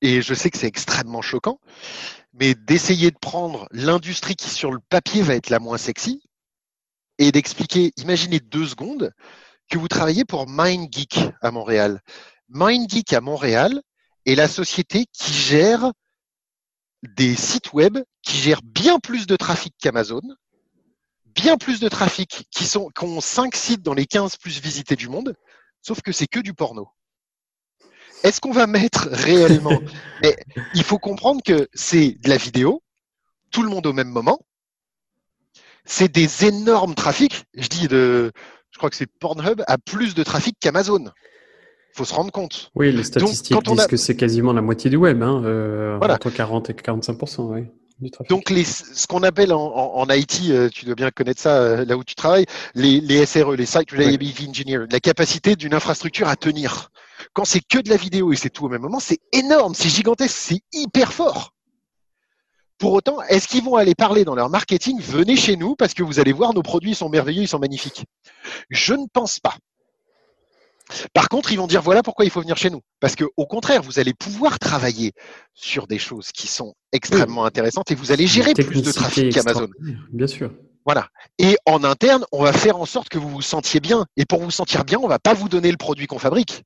et 0.00 0.22
je 0.22 0.34
sais 0.34 0.50
que 0.50 0.56
c'est 0.56 0.68
extrêmement 0.68 1.20
choquant, 1.20 1.58
mais 2.32 2.54
d'essayer 2.54 3.10
de 3.10 3.18
prendre 3.18 3.66
l'industrie 3.72 4.36
qui 4.36 4.48
sur 4.48 4.70
le 4.70 4.78
papier 4.88 5.22
va 5.22 5.34
être 5.34 5.50
la 5.50 5.58
moins 5.58 5.78
sexy 5.78 6.22
et 7.18 7.32
d'expliquer, 7.32 7.92
imaginez 7.96 8.38
deux 8.38 8.66
secondes 8.66 9.12
que 9.68 9.78
vous 9.78 9.88
travaillez 9.88 10.24
pour 10.24 10.48
MindGeek 10.48 11.18
à 11.40 11.50
Montréal. 11.50 12.00
MindGeek 12.48 13.12
à 13.12 13.20
Montréal 13.20 13.82
est 14.26 14.36
la 14.36 14.48
société 14.48 15.06
qui 15.12 15.32
gère 15.32 15.92
des 17.02 17.34
sites 17.34 17.72
web 17.72 17.98
qui 18.22 18.36
gèrent 18.38 18.62
bien 18.62 18.98
plus 18.98 19.26
de 19.26 19.36
trafic 19.36 19.74
qu'Amazon, 19.80 20.22
bien 21.26 21.56
plus 21.56 21.80
de 21.80 21.88
trafic, 21.88 22.46
qui, 22.50 22.64
sont, 22.64 22.90
qui 22.90 23.04
ont 23.04 23.20
5 23.20 23.54
sites 23.56 23.82
dans 23.82 23.94
les 23.94 24.06
15 24.06 24.36
plus 24.36 24.60
visités 24.60 24.96
du 24.96 25.08
monde, 25.08 25.34
sauf 25.80 26.00
que 26.02 26.12
c'est 26.12 26.26
que 26.26 26.40
du 26.40 26.54
porno. 26.54 26.88
Est-ce 28.22 28.40
qu'on 28.40 28.52
va 28.52 28.66
mettre 28.66 29.08
réellement 29.10 29.80
Mais 30.22 30.36
il 30.74 30.84
faut 30.84 30.98
comprendre 30.98 31.42
que 31.44 31.68
c'est 31.74 32.12
de 32.20 32.28
la 32.28 32.36
vidéo, 32.36 32.82
tout 33.50 33.62
le 33.62 33.68
monde 33.68 33.86
au 33.86 33.92
même 33.92 34.10
moment. 34.10 34.40
C'est 35.84 36.08
des 36.08 36.44
énormes 36.44 36.94
trafics. 36.94 37.44
Je 37.54 37.66
dis 37.66 37.88
de, 37.88 38.32
je 38.70 38.78
crois 38.78 38.90
que 38.90 38.96
c'est 38.96 39.10
Pornhub 39.18 39.62
a 39.66 39.78
plus 39.78 40.14
de 40.14 40.22
trafic 40.22 40.56
qu'Amazon. 40.60 41.10
Il 41.94 41.98
faut 41.98 42.04
se 42.04 42.14
rendre 42.14 42.32
compte. 42.32 42.70
Oui, 42.74 42.90
les 42.90 43.04
statistiques 43.04 43.62
disent 43.64 43.86
que 43.86 43.98
c'est 43.98 44.16
quasiment 44.16 44.52
la 44.52 44.62
moitié 44.62 44.88
du 44.88 44.96
web, 44.96 45.22
hein, 45.22 45.42
euh, 45.44 45.98
entre 46.00 46.30
40 46.30 46.70
et 46.70 46.74
45 46.74 47.18
oui. 47.38 47.66
Donc, 48.28 48.50
les, 48.50 48.64
ce 48.64 49.06
qu'on 49.06 49.22
appelle 49.22 49.52
en, 49.52 49.62
en, 49.62 50.08
IT, 50.08 50.40
euh, 50.48 50.68
tu 50.68 50.86
dois 50.86 50.94
bien 50.94 51.10
connaître 51.10 51.40
ça 51.40 51.58
euh, 51.58 51.84
là 51.84 51.96
où 51.96 52.02
tu 52.02 52.14
travailles, 52.14 52.46
les, 52.74 53.00
les 53.00 53.24
SRE, 53.26 53.54
les 53.54 53.66
Site 53.66 53.92
Reliability 53.92 54.48
Engineer, 54.48 54.86
la 54.90 54.98
capacité 54.98 55.54
d'une 55.54 55.74
infrastructure 55.74 56.26
à 56.26 56.34
tenir. 56.34 56.90
Quand 57.32 57.44
c'est 57.44 57.60
que 57.60 57.78
de 57.78 57.88
la 57.90 57.96
vidéo 57.96 58.32
et 58.32 58.36
c'est 58.36 58.50
tout 58.50 58.64
au 58.64 58.68
même 58.68 58.82
moment, 58.82 58.98
c'est 58.98 59.20
énorme, 59.32 59.74
c'est 59.74 59.88
gigantesque, 59.88 60.36
c'est 60.36 60.60
hyper 60.72 61.12
fort. 61.12 61.54
Pour 62.78 62.94
autant, 62.94 63.22
est-ce 63.28 63.46
qu'ils 63.46 63.62
vont 63.62 63.76
aller 63.76 63.94
parler 63.94 64.24
dans 64.24 64.34
leur 64.34 64.50
marketing 64.50 65.00
Venez 65.00 65.36
chez 65.36 65.56
nous 65.56 65.76
parce 65.76 65.94
que 65.94 66.02
vous 66.02 66.18
allez 66.18 66.32
voir, 66.32 66.54
nos 66.54 66.62
produits 66.62 66.96
sont 66.96 67.08
merveilleux, 67.08 67.42
ils 67.42 67.48
sont 67.48 67.60
magnifiques. 67.60 68.04
Je 68.70 68.94
ne 68.94 69.06
pense 69.12 69.38
pas. 69.38 69.54
Par 71.12 71.28
contre, 71.28 71.52
ils 71.52 71.56
vont 71.56 71.66
dire 71.66 71.82
voilà 71.82 72.02
pourquoi 72.02 72.24
il 72.24 72.30
faut 72.30 72.40
venir 72.40 72.56
chez 72.56 72.70
nous. 72.70 72.80
Parce 73.00 73.16
que 73.16 73.24
au 73.36 73.46
contraire, 73.46 73.82
vous 73.82 73.98
allez 73.98 74.14
pouvoir 74.14 74.58
travailler 74.58 75.12
sur 75.54 75.86
des 75.86 75.98
choses 75.98 76.32
qui 76.32 76.46
sont 76.46 76.74
extrêmement 76.92 77.44
intéressantes 77.44 77.90
et 77.90 77.94
vous 77.94 78.12
allez 78.12 78.26
gérer 78.26 78.54
plus 78.54 78.82
de 78.82 78.92
trafic 78.92 79.32
qu'Amazon. 79.32 79.68
Bien 80.12 80.26
sûr. 80.26 80.52
Voilà. 80.84 81.08
Et 81.38 81.56
en 81.64 81.84
interne, 81.84 82.24
on 82.32 82.42
va 82.42 82.52
faire 82.52 82.76
en 82.76 82.86
sorte 82.86 83.08
que 83.08 83.18
vous 83.18 83.28
vous 83.28 83.42
sentiez 83.42 83.80
bien. 83.80 84.06
Et 84.16 84.24
pour 84.24 84.42
vous 84.42 84.50
sentir 84.50 84.84
bien, 84.84 84.98
on 84.98 85.08
va 85.08 85.18
pas 85.18 85.34
vous 85.34 85.48
donner 85.48 85.70
le 85.70 85.76
produit 85.76 86.06
qu'on 86.06 86.18
fabrique. 86.18 86.62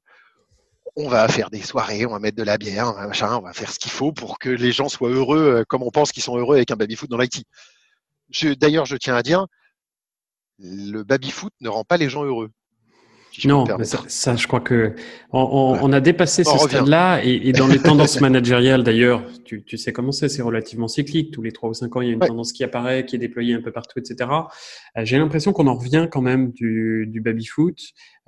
On 0.97 1.09
va 1.09 1.29
faire 1.29 1.51
des 1.51 1.61
soirées, 1.61 2.07
on 2.07 2.12
va 2.12 2.19
mettre 2.19 2.39
de 2.39 2.43
la 2.43 2.57
bière, 2.57 2.95
machin, 2.95 3.37
on 3.37 3.43
va 3.43 3.53
faire 3.53 3.71
ce 3.71 3.79
qu'il 3.79 3.91
faut 3.91 4.12
pour 4.12 4.39
que 4.39 4.49
les 4.49 4.73
gens 4.73 4.89
soient 4.89 5.11
heureux 5.11 5.59
euh, 5.59 5.64
comme 5.69 5.83
on 5.83 5.91
pense 5.91 6.11
qu'ils 6.11 6.23
sont 6.23 6.39
heureux 6.39 6.57
avec 6.57 6.71
un 6.71 6.77
baby-foot 6.77 7.11
dans 7.11 7.19
l'IT. 7.19 7.45
D'ailleurs, 8.59 8.87
je 8.87 8.97
tiens 8.97 9.14
à 9.14 9.23
dire, 9.23 9.47
le 10.59 11.03
baby-foot 11.03 11.53
ne 11.61 11.69
rend 11.69 11.85
pas 11.85 11.99
les 11.99 12.09
gens 12.09 12.25
heureux 12.25 12.51
non, 13.45 13.64
mais 13.78 13.84
ça, 13.84 14.37
je 14.37 14.47
crois 14.47 14.61
que 14.61 14.95
on, 15.32 15.93
a 15.93 16.01
dépassé 16.01 16.45
ce 16.45 16.59
stade-là 16.59 17.22
et, 17.22 17.53
dans 17.53 17.66
les 17.66 17.78
tendances 17.82 18.20
managériales 18.20 18.82
d'ailleurs, 18.82 19.22
tu, 19.45 19.76
sais 19.76 19.93
comment 19.93 20.12
c'est, 20.12 20.28
c'est 20.28 20.43
relativement 20.43 20.89
cyclique. 20.89 21.32
Tous 21.32 21.43
les 21.43 21.53
trois 21.53 21.70
ou 21.70 21.74
cinq 21.74 21.95
ans, 21.97 22.01
il 22.01 22.09
y 22.09 22.11
a 22.11 22.14
une 22.14 22.20
tendance 22.20 22.53
qui 22.53 22.64
apparaît, 22.64 23.05
qui 23.05 23.16
est 23.16 23.18
déployée 23.18 23.55
un 23.55 23.61
peu 23.61 23.72
partout, 23.72 23.99
etc. 23.99 24.30
Euh, 24.97 25.05
j'ai 25.05 25.18
l'impression 25.18 25.53
qu'on 25.53 25.66
en 25.66 25.74
revient 25.74 26.09
quand 26.11 26.22
même 26.22 26.53
du, 26.53 27.07
du 27.09 27.20
baby-foot 27.20 27.78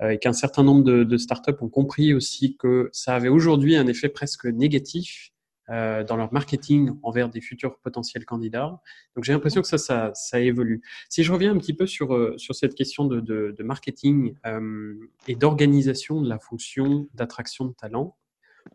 euh, 0.01 0.09
et 0.09 0.19
qu'un 0.19 0.33
certain 0.33 0.63
nombre 0.63 0.83
de, 0.83 1.03
de 1.03 1.17
startups 1.17 1.57
ont 1.61 1.69
compris 1.69 2.13
aussi 2.13 2.55
que 2.57 2.89
ça 2.91 3.15
avait 3.15 3.29
aujourd'hui 3.29 3.75
un 3.75 3.87
effet 3.87 4.09
presque 4.09 4.45
négatif 4.45 5.31
euh, 5.69 6.03
dans 6.03 6.15
leur 6.15 6.33
marketing 6.33 6.91
envers 7.03 7.29
des 7.29 7.41
futurs 7.41 7.77
potentiels 7.79 8.25
candidats. 8.25 8.81
Donc 9.15 9.23
j'ai 9.23 9.33
l'impression 9.33 9.61
que 9.61 9.67
ça, 9.67 9.77
ça, 9.77 10.11
ça, 10.13 10.39
évolue. 10.39 10.81
Si 11.09 11.23
je 11.23 11.31
reviens 11.31 11.51
un 11.51 11.57
petit 11.57 11.73
peu 11.73 11.85
sur, 11.85 12.13
euh, 12.13 12.37
sur 12.37 12.55
cette 12.55 12.75
question 12.75 13.05
de, 13.05 13.19
de, 13.19 13.55
de 13.57 13.63
marketing 13.63 14.35
euh, 14.45 14.95
et 15.27 15.35
d'organisation 15.35 16.21
de 16.21 16.29
la 16.29 16.39
fonction 16.39 17.07
d'attraction 17.13 17.65
de 17.65 17.73
talent, 17.73 18.15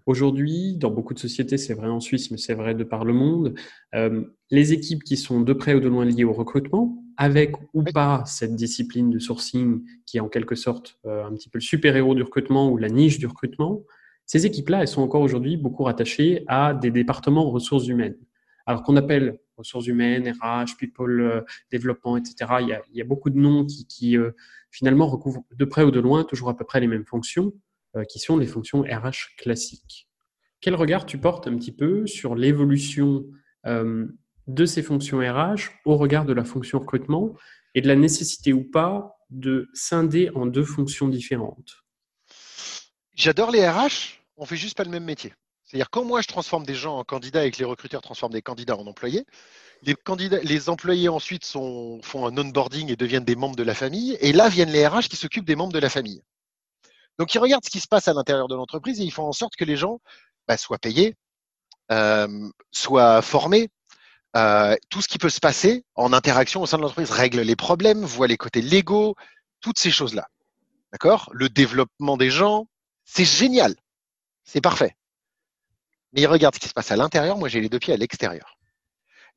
Aujourd'hui, 0.07 0.77
dans 0.77 0.91
beaucoup 0.91 1.15
de 1.15 1.19
sociétés, 1.19 1.57
c'est 1.57 1.75
vrai 1.75 1.89
en 1.89 2.01
Suisse, 2.01 2.31
mais 2.31 2.37
c'est 2.37 2.55
vrai 2.55 2.75
de 2.75 2.85
par 2.85 3.05
le 3.05 3.13
monde, 3.13 3.55
euh, 3.95 4.25
les 4.51 4.73
équipes 4.73 5.03
qui 5.03 5.17
sont 5.17 5.41
de 5.41 5.53
près 5.53 5.75
ou 5.75 5.81
de 5.81 5.89
loin 5.89 6.05
liées 6.05 6.25
au 6.25 6.33
recrutement, 6.33 7.03
avec 7.17 7.55
ou 7.73 7.83
pas 7.83 8.25
cette 8.27 8.55
discipline 8.55 9.11
de 9.11 9.19
sourcing 9.19 9.83
qui 10.05 10.19
est 10.19 10.21
en 10.21 10.29
quelque 10.29 10.57
sorte 10.57 10.99
euh, 11.07 11.25
un 11.25 11.33
petit 11.33 11.49
peu 11.49 11.59
le 11.59 11.63
super-héros 11.63 12.15
du 12.15 12.23
recrutement 12.23 12.71
ou 12.71 12.77
la 12.77 12.89
niche 12.89 13.19
du 13.19 13.27
recrutement, 13.27 13.83
ces 14.27 14.47
équipes-là, 14.47 14.81
elles 14.81 14.89
sont 14.89 15.03
encore 15.03 15.23
aujourd'hui 15.23 15.57
beaucoup 15.57 15.85
rattachées 15.85 16.45
à 16.47 16.75
des 16.75 16.91
départements 16.91 17.51
ressources 17.51 17.87
humaines. 17.87 18.17
Alors 18.67 18.83
qu'on 18.83 18.97
appelle 18.97 19.39
ressources 19.57 19.87
humaines, 19.87 20.35
RH, 20.41 20.77
people 20.79 21.21
euh, 21.21 21.41
développement, 21.71 22.17
etc. 22.17 22.35
Il 22.61 22.81
y, 22.93 23.01
a, 23.01 23.05
beaucoup 23.05 23.31
de 23.31 23.39
noms 23.39 23.65
qui, 23.65 23.87
qui 23.87 24.17
euh, 24.17 24.33
finalement 24.71 25.07
recouvrent 25.07 25.45
de 25.55 25.65
près 25.65 25.85
ou 25.85 25.91
de 25.91 26.01
loin 26.01 26.25
toujours 26.25 26.49
à 26.49 26.57
peu 26.57 26.65
près 26.65 26.81
les 26.81 26.87
mêmes 26.87 27.05
fonctions, 27.05 27.53
euh, 27.97 28.05
qui 28.05 28.19
sont 28.19 28.37
les 28.37 28.47
fonctions 28.47 28.83
RH 28.83 29.37
classiques. 29.39 30.09
Quel 30.61 30.75
regard 30.75 31.05
tu 31.05 31.19
portes 31.19 31.47
un 31.47 31.57
petit 31.57 31.73
peu 31.73 32.07
sur 32.07 32.35
l'évolution 32.35 33.27
de 33.67 34.67
ces 34.67 34.83
fonctions 34.83 35.19
RH 35.19 35.71
au 35.85 35.97
regard 35.97 36.25
de 36.25 36.33
la 36.33 36.45
fonction 36.45 36.79
recrutement 36.79 37.35
et 37.75 37.83
de 37.83 37.89
la 37.89 37.97
nécessité 37.97 38.53
ou 38.55 38.65
pas 38.65 39.17
de 39.31 39.69
scinder 39.75 40.31
en 40.35 40.47
deux 40.47 40.65
fonctions 40.65 41.09
différentes? 41.09 41.84
J'adore 43.15 43.51
les 43.53 43.69
RH, 43.69 44.21
on 44.37 44.45
fait 44.45 44.57
juste 44.57 44.77
pas 44.77 44.85
le 44.85 44.91
même 44.91 45.05
métier. 45.05 45.33
C'est-à-dire 45.65 45.89
quand 45.91 46.05
moi 46.05 46.21
je 46.21 46.27
transforme 46.29 46.67
des 46.67 46.75
gens 46.75 46.99
en 46.99 47.05
candidats 47.05 47.45
et 47.45 47.51
que 47.51 47.59
les 47.59 47.65
recruteurs 47.65 48.03
transforment 48.03 48.33
des 48.33 48.43
candidats 48.43 48.77
en 48.77 48.87
employés, 48.87 49.25
les, 49.83 49.95
candidats, 49.95 50.41
les 50.43 50.69
employés 50.69 51.09
ensuite 51.09 51.45
sont, 51.45 52.01
font 52.03 52.27
un 52.27 52.37
onboarding 52.37 52.91
et 52.91 52.97
deviennent 52.97 53.25
des 53.25 53.37
membres 53.37 53.57
de 53.57 53.63
la 53.63 53.75
famille. 53.75 54.17
Et 54.21 54.33
là 54.33 54.49
viennent 54.49 54.71
les 54.71 54.87
RH 54.87 55.09
qui 55.09 55.17
s'occupent 55.17 55.47
des 55.47 55.57
membres 55.57 55.73
de 55.73 55.79
la 55.79 55.89
famille. 55.89 56.23
Donc 57.19 57.35
ils 57.35 57.39
regardent 57.39 57.65
ce 57.65 57.71
qui 57.71 57.81
se 57.81 57.89
passe 57.89 58.09
à 58.09 58.13
l'intérieur 58.13 58.49
de 58.49 58.57
l'entreprise 58.57 59.01
et 59.01 59.05
ils 59.05 59.13
font 59.13 59.27
en 59.27 59.33
sorte 59.33 59.55
que 59.57 59.65
les 59.65 59.77
gens 59.77 60.01
bah, 60.49 60.57
soient 60.57 60.79
payés, 60.79 61.15
euh, 61.93 62.51
soient 62.73 63.23
formés. 63.23 63.69
Euh, 64.37 64.75
tout 64.91 65.01
ce 65.01 65.07
qui 65.07 65.19
peut 65.19 65.29
se 65.29 65.39
passer 65.39 65.85
en 65.95 66.13
interaction 66.13 66.63
au 66.63 66.67
sein 66.67 66.77
de 66.77 66.83
l'entreprise 66.83 67.13
règle 67.13 67.41
les 67.41 67.55
problèmes, 67.55 68.05
voit 68.05 68.27
les 68.27 68.37
côtés 68.37 68.63
légaux, 68.63 69.15
toutes 69.61 69.79
ces 69.79 69.93
choses-là. 69.93 70.27
D'accord? 70.91 71.31
Le 71.33 71.49
développement 71.49 72.17
des 72.17 72.31
gens, 72.31 72.67
c'est 73.05 73.25
génial. 73.25 73.75
C'est 74.45 74.61
parfait. 74.61 74.97
Mais 76.13 76.27
regarde 76.27 76.55
ce 76.55 76.61
qui 76.61 76.69
se 76.69 76.75
passe 76.75 76.91
à 76.93 76.97
l'intérieur. 76.97 77.37
Moi, 77.39 77.49
j'ai 77.49 77.61
les 77.61 77.69
deux 77.69 77.79
pieds 77.79 77.95
à 77.95 77.97
l'extérieur. 77.97 78.59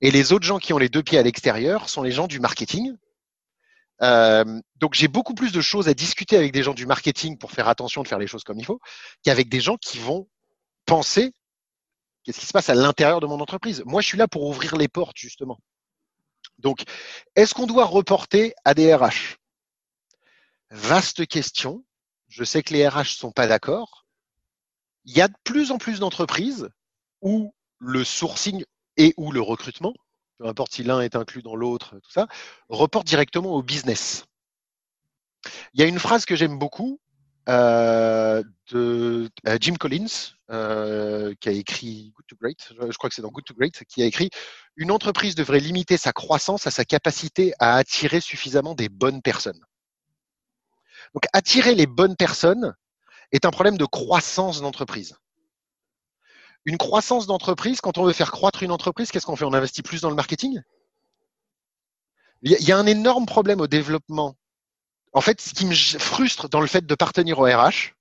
Et 0.01 0.11
les 0.11 0.31
autres 0.31 0.45
gens 0.45 0.59
qui 0.59 0.73
ont 0.73 0.77
les 0.77 0.89
deux 0.89 1.03
pieds 1.03 1.17
à 1.17 1.23
l'extérieur 1.23 1.89
sont 1.89 2.03
les 2.03 2.11
gens 2.11 2.27
du 2.27 2.39
marketing. 2.39 2.95
Euh, 4.03 4.61
donc, 4.75 4.93
j'ai 4.93 5.07
beaucoup 5.07 5.33
plus 5.33 5.51
de 5.51 5.61
choses 5.61 5.87
à 5.87 5.93
discuter 5.93 6.37
avec 6.37 6.51
des 6.51 6.61
gens 6.61 6.75
du 6.75 6.85
marketing 6.85 7.37
pour 7.37 7.51
faire 7.51 7.67
attention 7.67 8.03
de 8.03 8.07
faire 8.07 8.19
les 8.19 8.27
choses 8.27 8.43
comme 8.43 8.59
il 8.59 8.65
faut 8.65 8.79
qu'avec 9.23 9.49
des 9.49 9.59
gens 9.59 9.77
qui 9.77 9.97
vont 9.97 10.27
penser 10.85 11.33
qu'est-ce 12.23 12.39
qui 12.39 12.45
se 12.45 12.53
passe 12.53 12.69
à 12.69 12.75
l'intérieur 12.75 13.21
de 13.21 13.25
mon 13.25 13.39
entreprise. 13.39 13.83
Moi, 13.85 14.01
je 14.01 14.07
suis 14.07 14.17
là 14.17 14.27
pour 14.27 14.43
ouvrir 14.43 14.75
les 14.75 14.87
portes, 14.87 15.17
justement. 15.17 15.57
Donc, 16.59 16.83
est-ce 17.35 17.53
qu'on 17.53 17.65
doit 17.65 17.85
reporter 17.85 18.53
à 18.65 18.73
des 18.73 18.93
RH 18.93 19.37
Vaste 20.69 21.25
question. 21.27 21.83
Je 22.27 22.43
sais 22.43 22.63
que 22.63 22.73
les 22.73 22.87
RH 22.87 23.17
sont 23.17 23.31
pas 23.31 23.47
d'accord. 23.47 24.05
Il 25.05 25.15
y 25.15 25.21
a 25.21 25.27
de 25.27 25.35
plus 25.43 25.71
en 25.71 25.77
plus 25.77 25.99
d'entreprises 25.99 26.69
où 27.21 27.53
le 27.79 28.03
sourcing 28.03 28.63
et 28.97 29.13
ou 29.17 29.31
le 29.31 29.41
recrutement, 29.41 29.93
peu 30.37 30.47
importe 30.47 30.73
si 30.73 30.83
l'un 30.83 31.01
est 31.01 31.15
inclus 31.15 31.41
dans 31.41 31.55
l'autre, 31.55 31.95
tout 32.03 32.11
ça, 32.11 32.27
reporte 32.69 33.07
directement 33.07 33.53
au 33.53 33.63
business. 33.63 34.25
Il 35.73 35.79
y 35.79 35.83
a 35.83 35.87
une 35.87 35.99
phrase 35.99 36.25
que 36.25 36.35
j'aime 36.35 36.57
beaucoup 36.57 36.99
euh, 37.47 38.43
de 38.71 39.29
euh, 39.47 39.57
Jim 39.61 39.75
Collins, 39.75 40.33
euh, 40.49 41.33
qui 41.39 41.47
a 41.47 41.53
écrit 41.53 42.11
Good 42.15 42.25
to 42.27 42.35
Great, 42.35 42.73
je 42.89 42.97
crois 42.97 43.09
que 43.09 43.15
c'est 43.15 43.21
dans 43.21 43.31
Good 43.31 43.45
to 43.45 43.53
Great, 43.53 43.83
qui 43.87 44.03
a 44.03 44.05
écrit 44.05 44.29
Une 44.75 44.91
entreprise 44.91 45.35
devrait 45.35 45.61
limiter 45.61 45.95
sa 45.95 46.11
croissance 46.11 46.67
à 46.67 46.71
sa 46.71 46.83
capacité 46.83 47.53
à 47.59 47.77
attirer 47.77 48.19
suffisamment 48.19 48.75
des 48.75 48.89
bonnes 48.89 49.21
personnes. 49.21 49.61
Donc 51.13 51.23
attirer 51.33 51.75
les 51.75 51.87
bonnes 51.87 52.15
personnes 52.15 52.75
est 53.31 53.45
un 53.45 53.51
problème 53.51 53.77
de 53.77 53.85
croissance 53.85 54.61
d'entreprise. 54.61 55.15
Une 56.65 56.77
croissance 56.77 57.27
d'entreprise, 57.27 57.81
quand 57.81 57.97
on 57.97 58.03
veut 58.03 58.13
faire 58.13 58.31
croître 58.31 58.63
une 58.63 58.71
entreprise, 58.71 59.11
qu'est-ce 59.11 59.25
qu'on 59.25 59.35
fait? 59.35 59.45
On 59.45 59.53
investit 59.53 59.83
plus 59.83 60.01
dans 60.01 60.09
le 60.09 60.15
marketing? 60.15 60.61
Il 62.41 62.51
y 62.61 62.71
a 62.71 62.77
un 62.77 62.85
énorme 62.85 63.25
problème 63.25 63.61
au 63.61 63.67
développement. 63.67 64.35
En 65.13 65.21
fait, 65.21 65.41
ce 65.41 65.53
qui 65.53 65.65
me 65.65 65.73
frustre 65.73 66.49
dans 66.49 66.61
le 66.61 66.67
fait 66.67 66.85
de 66.85 66.95
partenir 66.95 67.39
au 67.39 67.45
RH, 67.45 67.95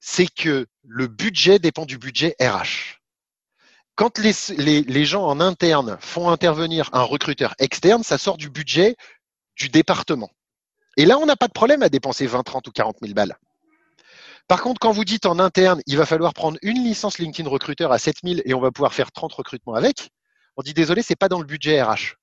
c'est 0.00 0.26
que 0.26 0.66
le 0.82 1.06
budget 1.06 1.58
dépend 1.58 1.86
du 1.86 1.96
budget 1.96 2.36
RH. 2.40 3.00
Quand 3.94 4.18
les, 4.18 4.32
les, 4.58 4.82
les 4.82 5.04
gens 5.04 5.24
en 5.24 5.40
interne 5.40 5.96
font 6.00 6.28
intervenir 6.28 6.90
un 6.92 7.02
recruteur 7.02 7.54
externe, 7.58 8.02
ça 8.02 8.18
sort 8.18 8.36
du 8.36 8.50
budget 8.50 8.96
du 9.56 9.68
département. 9.68 10.30
Et 10.96 11.06
là, 11.06 11.18
on 11.18 11.26
n'a 11.26 11.36
pas 11.36 11.48
de 11.48 11.52
problème 11.52 11.82
à 11.82 11.88
dépenser 11.88 12.26
20, 12.26 12.42
30 12.42 12.68
ou 12.68 12.70
40 12.70 12.96
000 13.02 13.14
balles. 13.14 13.36
Par 14.46 14.60
contre, 14.62 14.78
quand 14.78 14.92
vous 14.92 15.04
dites 15.04 15.26
en 15.26 15.38
interne, 15.38 15.80
il 15.86 15.96
va 15.96 16.04
falloir 16.04 16.34
prendre 16.34 16.58
une 16.62 16.84
licence 16.84 17.18
LinkedIn 17.18 17.48
recruteur 17.48 17.92
à 17.92 17.98
7000 17.98 18.42
et 18.44 18.54
on 18.54 18.60
va 18.60 18.70
pouvoir 18.70 18.92
faire 18.92 19.10
30 19.10 19.32
recrutements 19.32 19.74
avec, 19.74 20.10
on 20.56 20.62
dit 20.62 20.74
désolé, 20.74 21.02
c'est 21.02 21.16
pas 21.16 21.28
dans 21.28 21.40
le 21.40 21.46
budget 21.46 21.82
RH. 21.82 22.16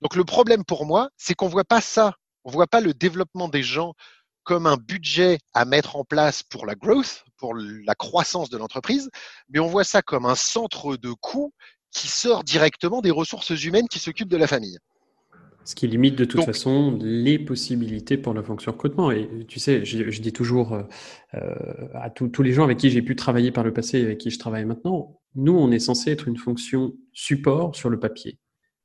Donc 0.00 0.16
le 0.16 0.24
problème 0.24 0.64
pour 0.64 0.86
moi, 0.86 1.10
c'est 1.16 1.34
qu'on 1.34 1.48
voit 1.48 1.64
pas 1.64 1.80
ça. 1.80 2.14
On 2.44 2.50
voit 2.50 2.66
pas 2.66 2.80
le 2.80 2.94
développement 2.94 3.48
des 3.48 3.62
gens 3.62 3.94
comme 4.42 4.66
un 4.66 4.76
budget 4.76 5.38
à 5.52 5.66
mettre 5.66 5.96
en 5.96 6.04
place 6.04 6.42
pour 6.42 6.64
la 6.64 6.74
growth, 6.74 7.24
pour 7.36 7.54
la 7.54 7.94
croissance 7.94 8.48
de 8.48 8.56
l'entreprise, 8.56 9.10
mais 9.50 9.58
on 9.58 9.66
voit 9.66 9.84
ça 9.84 10.00
comme 10.00 10.24
un 10.24 10.34
centre 10.34 10.96
de 10.96 11.12
coût 11.12 11.52
qui 11.90 12.08
sort 12.08 12.44
directement 12.44 13.02
des 13.02 13.10
ressources 13.10 13.50
humaines 13.50 13.88
qui 13.88 13.98
s'occupent 13.98 14.30
de 14.30 14.36
la 14.36 14.46
famille. 14.46 14.78
Ce 15.68 15.74
qui 15.74 15.86
limite 15.86 16.16
de 16.16 16.24
toute 16.24 16.44
façon 16.44 16.98
les 16.98 17.38
possibilités 17.38 18.16
pour 18.16 18.32
la 18.32 18.42
fonction 18.42 18.72
recrutement. 18.72 19.10
Et 19.10 19.28
tu 19.46 19.60
sais, 19.60 19.84
je, 19.84 20.22
dis 20.22 20.32
toujours 20.32 20.72
euh, 20.72 20.82
euh, 21.34 21.54
à 21.92 22.08
tous 22.08 22.42
les 22.42 22.54
gens 22.54 22.64
avec 22.64 22.78
qui 22.78 22.88
j'ai 22.88 23.02
pu 23.02 23.14
travailler 23.14 23.50
par 23.50 23.64
le 23.64 23.74
passé 23.74 23.98
et 23.98 24.04
avec 24.04 24.16
qui 24.16 24.30
je 24.30 24.38
travaille 24.38 24.64
maintenant, 24.64 25.20
nous, 25.34 25.52
on 25.52 25.70
est 25.70 25.78
censé 25.78 26.10
être 26.10 26.26
une 26.26 26.38
fonction 26.38 26.94
support 27.12 27.76
sur 27.76 27.90
le 27.90 28.00
papier. 28.00 28.38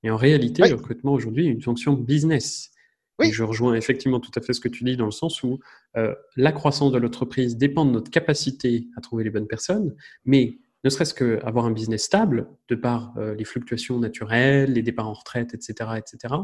Et 0.03 0.11
en 0.11 0.17
réalité, 0.17 0.67
le 0.67 0.75
recrutement 0.75 1.13
aujourd'hui 1.13 1.47
est 1.47 1.51
une 1.51 1.61
fonction 1.61 1.93
business. 1.93 2.71
Oui. 3.17 3.27
Et 3.27 3.31
je 3.31 3.43
rejoins 3.43 3.75
effectivement 3.75 4.19
tout 4.19 4.31
à 4.35 4.41
fait 4.41 4.51
ce 4.51 4.59
que 4.59 4.67
tu 4.67 4.83
dis 4.83 4.97
dans 4.97 5.05
le 5.05 5.11
sens 5.11 5.41
où 5.41 5.59
euh, 5.95 6.13
la 6.35 6.51
croissance 6.51 6.91
de 6.91 6.97
l'entreprise 6.97 7.55
dépend 7.55 7.85
de 7.85 7.91
notre 7.91 8.11
capacité 8.11 8.87
à 8.97 8.99
trouver 8.99 9.23
les 9.23 9.29
bonnes 9.29 9.47
personnes, 9.47 9.95
mais 10.25 10.57
ne 10.83 10.89
serait-ce 10.89 11.13
qu'avoir 11.13 11.63
un 11.63 11.71
business 11.71 12.03
stable, 12.03 12.49
de 12.67 12.75
par 12.75 13.13
les 13.37 13.45
fluctuations 13.45 13.99
naturelles, 13.99 14.73
les 14.73 14.81
départs 14.81 15.07
en 15.07 15.13
retraite, 15.13 15.53
etc., 15.53 15.91
etc., 15.95 16.35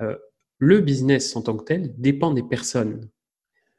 euh, 0.00 0.16
le 0.58 0.80
business 0.80 1.34
en 1.36 1.42
tant 1.42 1.56
que 1.56 1.64
tel 1.64 1.94
dépend 1.98 2.32
des 2.32 2.42
personnes. 2.42 3.08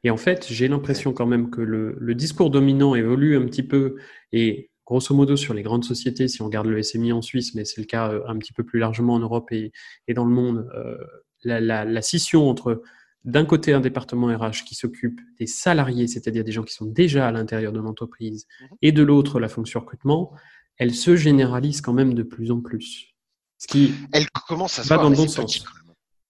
Et 0.03 0.09
en 0.09 0.17
fait, 0.17 0.47
j'ai 0.49 0.67
l'impression 0.67 1.13
quand 1.13 1.27
même 1.27 1.51
que 1.51 1.61
le, 1.61 2.15
discours 2.15 2.49
dominant 2.49 2.95
évolue 2.95 3.37
un 3.37 3.45
petit 3.45 3.63
peu 3.63 3.97
et 4.31 4.71
grosso 4.85 5.13
modo 5.13 5.35
sur 5.35 5.53
les 5.53 5.61
grandes 5.61 5.85
sociétés, 5.85 6.27
si 6.27 6.41
on 6.41 6.45
regarde 6.45 6.67
le 6.67 6.81
SMI 6.81 7.13
en 7.13 7.21
Suisse, 7.21 7.53
mais 7.53 7.65
c'est 7.65 7.79
le 7.79 7.85
cas 7.85 8.11
euh, 8.11 8.21
un 8.27 8.37
petit 8.37 8.51
peu 8.51 8.63
plus 8.63 8.79
largement 8.79 9.13
en 9.13 9.19
Europe 9.19 9.51
et, 9.51 9.71
dans 10.13 10.25
le 10.25 10.31
monde, 10.31 10.67
euh, 10.75 10.97
la, 11.43 12.01
scission 12.01 12.49
entre 12.49 12.81
d'un 13.23 13.45
côté 13.45 13.73
un 13.73 13.79
département 13.79 14.27
RH 14.35 14.65
qui 14.65 14.73
s'occupe 14.73 15.21
des 15.39 15.45
salariés, 15.45 16.07
c'est-à-dire 16.07 16.43
des 16.43 16.51
gens 16.51 16.63
qui 16.63 16.73
sont 16.73 16.87
déjà 16.87 17.27
à 17.27 17.31
l'intérieur 17.31 17.71
de 17.71 17.79
l'entreprise, 17.79 18.47
mhm. 18.59 18.77
et 18.81 18.91
de 18.91 19.03
l'autre 19.03 19.39
la 19.39 19.47
fonction 19.47 19.79
recrutement, 19.81 20.33
elle 20.77 20.95
se 20.95 21.15
généralise 21.15 21.81
quand 21.81 21.93
même 21.93 22.15
de 22.15 22.23
plus 22.23 22.49
en 22.49 22.59
plus. 22.59 23.13
Ce 23.59 23.67
qui 23.67 23.93
elle 24.11 24.25
commence 24.47 24.79
à 24.79 24.83
se 24.83 24.89
va 24.89 24.97
dans 24.97 25.09
le 25.09 25.15
bon 25.15 25.27
sens. 25.27 25.63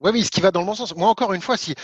Oui, 0.01 0.09
oui, 0.11 0.23
ce 0.23 0.31
qui 0.31 0.41
va 0.41 0.49
dans 0.49 0.61
le 0.61 0.65
bon 0.65 0.73
sens. 0.73 0.95
Moi, 0.95 1.07
encore 1.07 1.31
une 1.33 1.41
fois, 1.41 1.57
si 1.57 1.75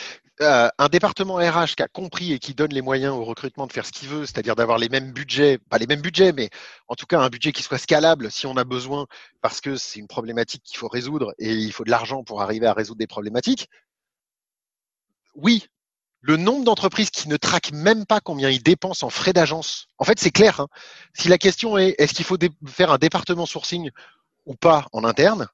euh, 0.41 0.68
un 0.80 0.88
département 0.88 1.36
RH 1.36 1.76
qui 1.76 1.84
a 1.84 1.88
compris 1.88 2.34
et 2.34 2.39
qui 2.39 2.55
donne 2.55 2.74
les 2.74 2.82
moyens 2.82 3.13
au 3.13 3.24
recrutement 3.24 3.68
de 3.68 3.74
faire 3.74 3.86
ce 3.86 3.91
qu'il 3.91 4.09
veut, 4.09 4.26
c'est-à-dire 4.26 4.55
d'avoir 4.55 4.80
les 4.80 4.89
mêmes 4.89 5.11
budgets, 5.11 5.59
pas 5.70 5.78
les 5.78 5.86
mêmes 5.86 6.01
budgets, 6.01 6.32
mais 6.34 6.49
en 6.88 6.95
tout 6.95 7.05
cas 7.05 7.20
un 7.20 7.30
budget 7.30 7.51
qui 7.51 7.61
soit 7.61 7.78
scalable 7.78 8.32
si 8.32 8.47
on 8.47 8.57
a 8.57 8.63
besoin, 8.63 9.05
parce 9.41 9.61
que 9.61 9.76
c'est 9.76 9.99
une 9.99 10.07
problématique 10.07 10.63
qu'il 10.63 10.78
faut 10.78 10.88
résoudre 10.88 11.36
et 11.38 11.53
il 11.53 11.72
faut 11.72 11.84
de 11.84 11.91
l'argent 11.91 12.24
pour 12.24 12.41
arriver 12.41 12.65
à 12.65 12.74
résoudre 12.74 12.97
des 12.97 13.05
problématiques. 13.05 13.70
Oui, 15.36 15.68
le 16.22 16.38
nombre 16.38 16.65
d'entreprises 16.65 17.11
qui 17.11 17.30
ne 17.30 17.38
traquent 17.38 17.72
même 17.72 18.07
pas 18.07 18.20
combien 18.20 18.49
ils 18.49 18.63
dépensent 18.63 19.05
en 19.05 19.11
frais 19.11 19.34
d'agence. 19.34 19.89
En 19.99 20.05
fait, 20.05 20.20
c'est 20.20 20.32
clair. 20.32 20.59
Hein. 20.59 20.68
Si 21.13 21.28
la 21.28 21.38
question 21.38 21.78
est 21.78 21.93
est-ce 21.99 22.15
qu'il 22.15 22.26
faut 22.26 22.38
faire 22.65 22.91
un 22.91 22.97
département 22.97 23.45
sourcing 23.45 23.91
ou 24.47 24.55
pas 24.55 24.88
en 24.91 25.03
interne, 25.03 25.47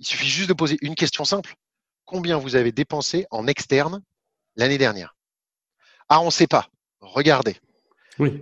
il 0.00 0.06
suffit 0.06 0.28
juste 0.28 0.48
de 0.48 0.54
poser 0.54 0.78
une 0.82 0.96
question 0.96 1.24
simple 1.24 1.54
combien 2.06 2.38
vous 2.38 2.56
avez 2.56 2.72
dépensé 2.72 3.26
en 3.30 3.46
externe 3.46 4.02
l'année 4.56 4.78
dernière. 4.78 5.14
Ah, 6.08 6.20
on 6.20 6.26
ne 6.26 6.30
sait 6.30 6.46
pas. 6.46 6.68
Regardez. 7.00 7.56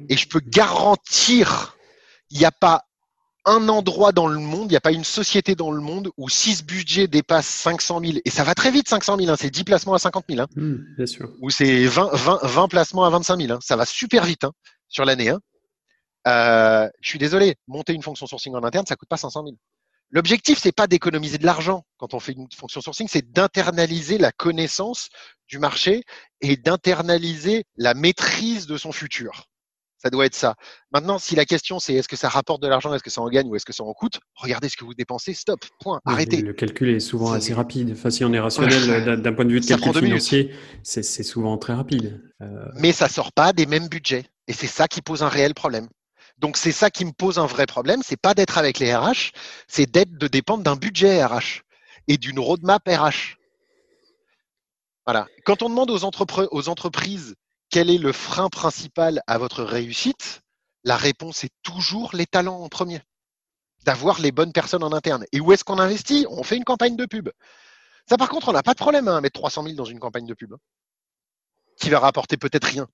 Et 0.08 0.16
je 0.16 0.28
peux 0.28 0.40
garantir, 0.40 1.76
il 2.30 2.38
n'y 2.38 2.44
a 2.44 2.52
pas 2.52 2.84
un 3.46 3.68
endroit 3.68 4.12
dans 4.12 4.26
le 4.26 4.38
monde, 4.38 4.70
il 4.70 4.74
n'y 4.74 4.76
a 4.76 4.80
pas 4.80 4.92
une 4.92 5.04
société 5.04 5.54
dans 5.54 5.70
le 5.70 5.80
monde 5.80 6.10
où 6.16 6.28
si 6.28 6.54
ce 6.54 6.62
budget 6.62 7.08
dépasse 7.08 7.46
500 7.46 8.00
000, 8.00 8.18
et 8.24 8.30
ça 8.30 8.44
va 8.44 8.54
très 8.54 8.70
vite 8.70 8.88
500 8.88 9.18
000, 9.18 9.30
hein, 9.30 9.36
c'est 9.38 9.50
10 9.50 9.64
placements 9.64 9.94
à 9.94 9.98
50 9.98 10.24
000, 10.28 10.40
hein, 10.40 10.46
hmm, 10.56 10.76
bien 10.96 11.06
sûr. 11.06 11.30
ou 11.40 11.50
c'est 11.50 11.84
20, 11.86 12.10
20, 12.14 12.68
placements 12.68 13.04
à 13.04 13.10
25 13.10 13.40
000, 13.40 13.52
hein, 13.52 13.58
ça 13.60 13.76
va 13.76 13.84
super 13.84 14.24
vite 14.24 14.46
sur 14.88 15.04
l'année. 15.04 15.32
Euh, 16.26 16.88
je 17.00 17.08
suis 17.08 17.18
désolé, 17.18 17.56
monter 17.66 17.92
une 17.92 18.02
fonction 18.02 18.26
sourcing 18.26 18.54
en 18.54 18.62
interne, 18.64 18.86
ça 18.86 18.96
coûte 18.96 19.08
pas 19.08 19.18
500 19.18 19.42
000. 19.44 19.56
L'objectif, 20.10 20.58
c'est 20.58 20.72
pas 20.72 20.86
d'économiser 20.86 21.38
de 21.38 21.46
l'argent 21.46 21.84
quand 21.96 22.14
on 22.14 22.20
fait 22.20 22.32
une 22.32 22.46
fonction 22.54 22.80
sourcing, 22.80 23.08
c'est 23.10 23.32
d'internaliser 23.32 24.18
la 24.18 24.32
connaissance 24.32 25.08
du 25.48 25.58
marché 25.58 26.04
et 26.40 26.56
d'internaliser 26.56 27.64
la 27.76 27.94
maîtrise 27.94 28.66
de 28.66 28.76
son 28.76 28.92
futur. 28.92 29.46
Ça 30.04 30.10
doit 30.10 30.26
être 30.26 30.34
ça. 30.34 30.54
Maintenant, 30.92 31.18
si 31.18 31.34
la 31.34 31.46
question 31.46 31.78
c'est 31.78 31.94
est-ce 31.94 32.08
que 32.08 32.16
ça 32.16 32.28
rapporte 32.28 32.62
de 32.62 32.68
l'argent, 32.68 32.92
est-ce 32.92 33.02
que 33.02 33.08
ça 33.08 33.22
en 33.22 33.28
gagne 33.30 33.48
ou 33.48 33.56
est-ce 33.56 33.64
que 33.64 33.72
ça 33.72 33.84
en 33.84 33.94
coûte, 33.94 34.20
regardez 34.34 34.68
ce 34.68 34.76
que 34.76 34.84
vous 34.84 34.92
dépensez, 34.92 35.32
stop, 35.32 35.60
point, 35.80 35.98
arrêtez. 36.04 36.42
Le 36.42 36.52
calcul 36.52 36.90
est 36.90 37.00
souvent 37.00 37.32
assez 37.32 37.54
rapide. 37.54 37.92
Enfin, 37.92 38.10
si 38.10 38.22
on 38.22 38.32
est 38.34 38.38
rationnel 38.38 39.20
d'un 39.22 39.32
point 39.32 39.46
de 39.46 39.52
vue 39.52 39.60
de 39.60 39.66
calcul 39.66 39.94
financier, 39.94 40.54
c'est 40.82 41.02
souvent 41.02 41.56
très 41.56 41.72
rapide. 41.72 42.20
Euh, 42.42 42.66
Mais 42.74 42.92
ça 42.92 43.08
sort 43.08 43.32
pas 43.32 43.54
des 43.54 43.64
mêmes 43.64 43.88
budgets. 43.88 44.26
Et 44.46 44.52
c'est 44.52 44.66
ça 44.66 44.88
qui 44.88 45.00
pose 45.00 45.22
un 45.22 45.28
réel 45.28 45.54
problème. 45.54 45.88
Donc 46.38 46.56
c'est 46.56 46.72
ça 46.72 46.90
qui 46.90 47.04
me 47.04 47.12
pose 47.12 47.38
un 47.38 47.46
vrai 47.46 47.66
problème, 47.66 48.02
c'est 48.02 48.20
pas 48.20 48.34
d'être 48.34 48.58
avec 48.58 48.78
les 48.78 48.94
RH, 48.94 49.32
c'est 49.68 49.86
d'être 49.86 50.16
de 50.18 50.26
dépendre 50.26 50.64
d'un 50.64 50.76
budget 50.76 51.24
RH 51.24 51.62
et 52.08 52.18
d'une 52.18 52.38
roadmap 52.38 52.82
RH. 52.86 53.36
Voilà. 55.06 55.26
Quand 55.44 55.62
on 55.62 55.68
demande 55.68 55.90
aux, 55.90 56.04
aux 56.04 56.68
entreprises 56.68 57.34
quel 57.70 57.90
est 57.90 57.98
le 57.98 58.12
frein 58.12 58.48
principal 58.48 59.22
à 59.26 59.38
votre 59.38 59.62
réussite, 59.62 60.42
la 60.84 60.96
réponse 60.96 61.44
est 61.44 61.52
toujours 61.62 62.14
les 62.14 62.26
talents 62.26 62.60
en 62.60 62.68
premier. 62.68 63.00
D'avoir 63.84 64.20
les 64.20 64.32
bonnes 64.32 64.52
personnes 64.52 64.82
en 64.82 64.92
interne. 64.92 65.26
Et 65.32 65.40
où 65.40 65.52
est-ce 65.52 65.64
qu'on 65.64 65.78
investit? 65.78 66.26
On 66.30 66.42
fait 66.42 66.56
une 66.56 66.64
campagne 66.64 66.96
de 66.96 67.06
pub. 67.06 67.30
Ça, 68.08 68.16
par 68.16 68.28
contre, 68.28 68.48
on 68.48 68.52
n'a 68.52 68.62
pas 68.62 68.72
de 68.72 68.78
problème 68.78 69.08
hein, 69.08 69.16
à 69.16 69.20
mettre 69.20 69.38
300 69.40 69.64
000 69.64 69.74
dans 69.76 69.84
une 69.84 69.98
campagne 69.98 70.26
de 70.26 70.34
pub 70.34 70.52
hein, 70.54 70.58
qui 71.80 71.90
va 71.90 71.98
rapporter 71.98 72.36
peut-être 72.36 72.64
rien. 72.64 72.88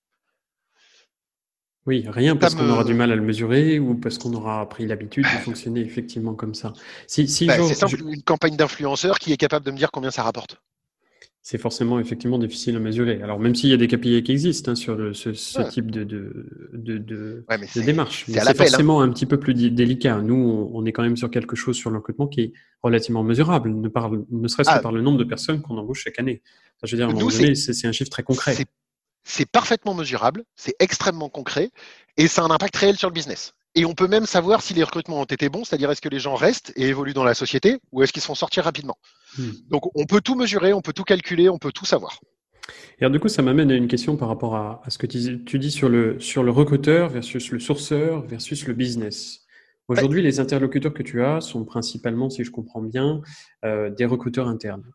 Oui, 1.87 2.05
rien 2.07 2.35
parce 2.35 2.53
qu'on 2.53 2.69
aura 2.69 2.83
du 2.83 2.93
mal 2.93 3.11
à 3.11 3.15
le 3.15 3.23
mesurer 3.23 3.79
ou 3.79 3.95
parce 3.95 4.19
qu'on 4.19 4.33
aura 4.33 4.69
pris 4.69 4.85
l'habitude 4.85 5.23
de 5.23 5.39
fonctionner 5.43 5.81
effectivement 5.81 6.35
comme 6.35 6.53
ça. 6.53 6.73
Si, 7.07 7.27
si 7.27 7.47
bah, 7.47 7.55
c'est 7.67 7.73
simple, 7.73 8.03
une 8.07 8.21
campagne 8.21 8.55
d'influenceur 8.55 9.17
qui 9.17 9.33
est 9.33 9.37
capable 9.37 9.65
de 9.65 9.71
me 9.71 9.77
dire 9.77 9.89
combien 9.91 10.11
ça 10.11 10.21
rapporte. 10.21 10.61
C'est 11.41 11.57
forcément 11.57 11.99
effectivement 11.99 12.37
difficile 12.37 12.75
à 12.75 12.79
mesurer. 12.79 13.23
Alors 13.23 13.39
même 13.39 13.55
s'il 13.55 13.71
y 13.71 13.73
a 13.73 13.77
des 13.77 13.87
KPI 13.87 14.21
qui 14.21 14.31
existent 14.31 14.71
hein, 14.71 14.75
sur 14.75 14.95
ce, 15.15 15.69
type 15.71 15.89
de, 15.89 16.03
de, 16.03 16.47
de, 16.71 16.99
de, 16.99 17.81
démarche, 17.83 18.25
c'est 18.27 18.39
hein. 18.39 18.53
forcément 18.53 19.01
un 19.01 19.09
petit 19.09 19.25
peu 19.25 19.39
plus 19.39 19.55
délicat. 19.55 20.21
Nous, 20.21 20.69
on, 20.71 20.85
est 20.85 20.91
quand 20.91 21.01
même 21.01 21.17
sur 21.17 21.31
quelque 21.31 21.55
chose 21.55 21.75
sur 21.75 21.89
le 21.89 21.97
recrutement 21.97 22.27
qui 22.27 22.41
est 22.41 22.53
relativement 22.83 23.23
mesurable, 23.23 23.71
ne, 23.71 23.89
ne 24.29 24.47
serait-ce 24.47 24.69
que 24.69 24.75
ah. 24.75 24.79
par 24.81 24.91
le 24.91 25.01
nombre 25.01 25.17
de 25.17 25.23
personnes 25.23 25.63
qu'on 25.63 25.77
embauche 25.79 26.03
chaque 26.03 26.19
année. 26.19 26.43
je 26.83 26.91
veux 26.91 26.97
dire, 26.97 27.07
à 27.07 27.09
un 27.09 27.13
moment 27.13 27.27
donné, 27.27 27.55
c'est 27.55 27.87
un 27.87 27.91
chiffre 27.91 28.11
très 28.11 28.21
concret 28.21 28.55
c'est 29.23 29.49
parfaitement 29.49 29.93
mesurable, 29.93 30.43
c'est 30.55 30.75
extrêmement 30.79 31.29
concret 31.29 31.71
et 32.17 32.27
ça 32.27 32.41
a 32.41 32.45
un 32.45 32.51
impact 32.51 32.75
réel 32.75 32.97
sur 32.97 33.09
le 33.09 33.13
business. 33.13 33.53
Et 33.73 33.85
on 33.85 33.93
peut 33.93 34.07
même 34.07 34.25
savoir 34.25 34.61
si 34.61 34.73
les 34.73 34.83
recrutements 34.83 35.21
ont 35.21 35.25
été 35.25 35.47
bons, 35.47 35.63
c'est-à-dire 35.63 35.89
est-ce 35.91 36.01
que 36.01 36.09
les 36.09 36.19
gens 36.19 36.35
restent 36.35 36.73
et 36.75 36.87
évoluent 36.87 37.13
dans 37.13 37.23
la 37.23 37.33
société 37.33 37.77
ou 37.91 38.03
est-ce 38.03 38.11
qu'ils 38.11 38.21
se 38.21 38.27
font 38.27 38.35
sortir 38.35 38.65
rapidement. 38.65 38.97
Hmm. 39.37 39.51
Donc 39.69 39.95
on 39.95 40.05
peut 40.05 40.21
tout 40.21 40.35
mesurer, 40.35 40.73
on 40.73 40.81
peut 40.81 40.93
tout 40.93 41.03
calculer, 41.03 41.49
on 41.49 41.57
peut 41.57 41.71
tout 41.71 41.85
savoir. 41.85 42.19
Et 42.99 43.03
alors, 43.03 43.11
du 43.11 43.19
coup, 43.19 43.27
ça 43.27 43.41
m'amène 43.41 43.71
à 43.71 43.75
une 43.75 43.87
question 43.87 44.17
par 44.17 44.27
rapport 44.27 44.55
à, 44.55 44.81
ce 44.87 44.97
que 44.97 45.07
tu, 45.07 45.59
dis 45.59 45.71
sur 45.71 45.89
le, 45.89 46.19
sur 46.19 46.43
le 46.43 46.51
recruteur 46.51 47.09
versus 47.09 47.51
le 47.51 47.59
sourceur 47.59 48.21
versus 48.21 48.67
le 48.67 48.73
business. 48.73 49.45
Aujourd'hui, 49.87 50.21
les 50.21 50.39
interlocuteurs 50.39 50.93
que 50.93 51.03
tu 51.03 51.23
as 51.23 51.41
sont 51.41 51.65
principalement, 51.65 52.29
si 52.29 52.43
je 52.43 52.51
comprends 52.51 52.81
bien, 52.81 53.21
euh, 53.65 53.89
des 53.89 54.05
recruteurs 54.05 54.47
internes. 54.47 54.85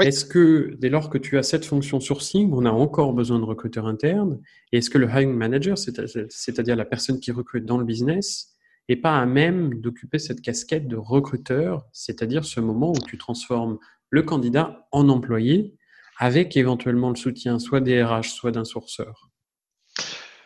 Est-ce 0.00 0.24
que 0.24 0.74
dès 0.78 0.88
lors 0.88 1.08
que 1.08 1.18
tu 1.18 1.38
as 1.38 1.42
cette 1.42 1.64
fonction 1.64 2.00
sourcing, 2.00 2.52
on 2.52 2.64
a 2.64 2.70
encore 2.70 3.12
besoin 3.12 3.38
de 3.38 3.44
recruteurs 3.44 3.86
internes? 3.86 4.40
Et 4.72 4.78
est-ce 4.78 4.90
que 4.90 4.98
le 4.98 5.06
hiring 5.06 5.32
manager, 5.32 5.78
c'est-à-dire 5.78 6.76
la 6.76 6.84
personne 6.84 7.20
qui 7.20 7.30
recrute 7.30 7.64
dans 7.64 7.78
le 7.78 7.84
business, 7.84 8.56
n'est 8.88 8.96
pas 8.96 9.18
à 9.18 9.24
même 9.24 9.80
d'occuper 9.80 10.18
cette 10.18 10.40
casquette 10.40 10.88
de 10.88 10.96
recruteur, 10.96 11.86
c'est-à-dire 11.92 12.44
ce 12.44 12.60
moment 12.60 12.92
où 12.92 12.98
tu 13.06 13.18
transformes 13.18 13.78
le 14.10 14.22
candidat 14.22 14.86
en 14.92 15.08
employé 15.08 15.74
avec 16.18 16.56
éventuellement 16.56 17.10
le 17.10 17.16
soutien 17.16 17.58
soit 17.58 17.80
des 17.80 18.02
RH, 18.02 18.24
soit 18.24 18.52
d'un 18.52 18.64
sourceur? 18.64 19.30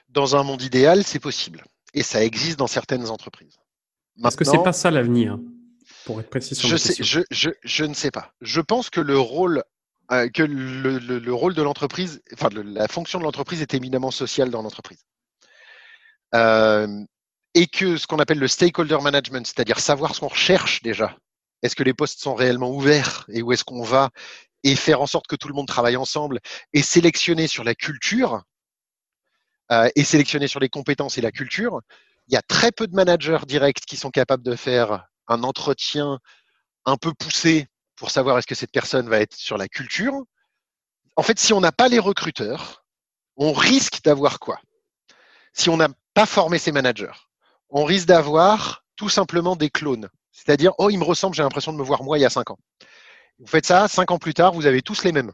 Dans 0.09 0.36
un 0.36 0.42
monde 0.42 0.62
idéal, 0.62 1.05
c'est 1.05 1.18
possible. 1.18 1.64
Et 1.94 2.03
ça 2.03 2.24
existe 2.24 2.59
dans 2.59 2.66
certaines 2.66 3.09
entreprises. 3.11 3.57
Est-ce 4.24 4.36
que 4.36 4.44
c'est 4.44 4.62
pas 4.62 4.72
ça 4.72 4.90
l'avenir 4.90 5.38
pour 6.09 6.21
être 6.21 6.31
précis 6.31 6.55
je, 6.59 6.77
sais, 6.79 7.05
je, 7.05 7.21
je, 7.31 7.51
je, 7.63 7.85
ne 7.85 7.93
sais 7.93 8.11
pas. 8.11 8.33
Je 8.41 8.63
pense 8.63 8.89
que 8.89 9.03
le 9.03 9.19
rôle, 9.19 9.63
euh, 10.11 10.27
que 10.31 10.43
le, 10.43 10.99
le, 10.99 11.35
rôle 11.35 11.53
de 11.53 11.61
l'entreprise, 11.61 12.23
enfin 12.33 12.49
la 12.65 12.89
fonction 12.89 13.19
de 13.19 13.25
l'entreprise 13.25 13.61
est 13.61 13.75
éminemment 13.75 14.11
sociale 14.11 14.49
dans 14.49 14.63
l'entreprise. 14.63 15.05
Euh, 16.35 17.05
et 17.53 17.67
que 17.67 17.99
ce 17.99 18.07
qu'on 18.07 18.21
appelle 18.21 18.39
le 18.39 18.49
stakeholder 18.49 18.97
management, 19.03 19.47
c'est-à-dire 19.47 19.81
savoir 19.81 20.15
ce 20.15 20.21
qu'on 20.21 20.29
recherche 20.29 20.83
déjà. 20.83 21.15
Est-ce 21.63 21.77
que 21.77 21.83
les 21.83 21.93
postes 21.93 22.21
sont 22.21 22.35
réellement 22.35 22.71
ouverts 22.71 23.27
et 23.31 23.43
où 23.43 23.53
est-ce 23.53 23.65
qu'on 23.65 23.83
va 23.83 24.09
et 24.65 24.77
faire 24.77 25.03
en 25.03 25.07
sorte 25.07 25.27
que 25.27 25.37
tout 25.37 25.49
le 25.49 25.55
monde 25.55 25.69
travaille 25.69 25.97
ensemble 25.97 26.41
et 26.73 26.81
sélectionner 26.81 27.49
sur 27.49 27.65
la 27.65 27.75
culture 27.75 28.45
euh, 29.73 29.91
et 29.95 30.05
sélectionner 30.05 30.49
sur 30.49 30.59
les 30.59 30.71
compétences 30.71 31.19
et 31.19 31.21
la 31.21 31.33
culture. 31.33 31.83
Il 32.29 32.33
y 32.33 32.39
a 32.39 32.43
très 32.43 32.73
peu 32.73 32.87
de 32.87 32.95
managers 32.95 33.45
directs 33.47 33.85
qui 33.87 33.99
sont 33.99 34.11
capables 34.11 34.43
de 34.43 34.57
faire 34.57 35.05
un 35.29 35.43
entretien 35.43 36.18
un 36.85 36.97
peu 36.97 37.12
poussé 37.14 37.68
pour 37.97 38.11
savoir 38.11 38.39
est-ce 38.39 38.47
que 38.47 38.55
cette 38.55 38.72
personne 38.72 39.09
va 39.09 39.20
être 39.20 39.35
sur 39.35 39.59
la 39.59 39.68
culture. 39.68 40.14
En 41.16 41.22
fait, 41.22 41.39
si 41.39 41.53
on 41.53 41.61
n'a 41.61 41.72
pas 41.72 41.89
les 41.89 41.99
recruteurs, 41.99 42.85
on 43.37 43.53
risque 43.53 44.03
d'avoir 44.05 44.39
quoi? 44.39 44.61
Si 45.53 45.68
on 45.68 45.76
n'a 45.76 45.89
pas 46.14 46.26
formé 46.26 46.59
ces 46.59 46.72
managers, 46.72 47.12
on 47.70 47.85
risque 47.85 48.07
d'avoir 48.07 48.85
tout 48.97 49.09
simplement 49.09 49.57
des 49.57 49.70
clones. 49.70 50.09
C'est-à-dire, 50.33 50.72
oh, 50.79 50.91
il 50.91 50.99
me 50.99 51.05
ressemble, 51.05 51.35
j'ai 51.35 51.43
l'impression 51.43 51.72
de 51.72 51.79
me 51.79 51.83
voir 51.83 52.03
moi 52.03 52.18
il 52.18 52.22
y 52.22 52.24
a 52.24 52.31
cinq 52.31 52.51
ans. 52.51 52.59
Vous 53.39 53.47
faites 53.47 53.66
ça, 53.66 53.89
cinq 53.89 54.11
ans 54.11 54.18
plus 54.18 54.35
tard, 54.35 54.53
vous 54.53 54.66
avez 54.66 54.83
tous 54.83 55.05
les 55.05 55.12
mêmes. 55.12 55.33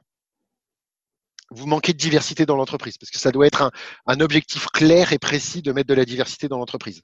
Vous 1.51 1.67
manquez 1.67 1.93
de 1.93 1.99
diversité 1.99 2.47
dans 2.47 2.57
l'entreprise, 2.57 2.99
parce 2.99 3.11
que 3.11 3.19
ça 3.19 3.31
doit 3.31 3.47
être 3.47 3.71
un, 4.07 4.21
objectif 4.21 4.67
clair 4.67 5.13
et 5.13 5.19
précis 5.19 5.63
de 5.63 5.73
mettre 5.73 5.89
de 5.89 5.95
la 5.95 6.05
diversité 6.05 6.49
dans 6.49 6.59
l'entreprise. 6.59 7.03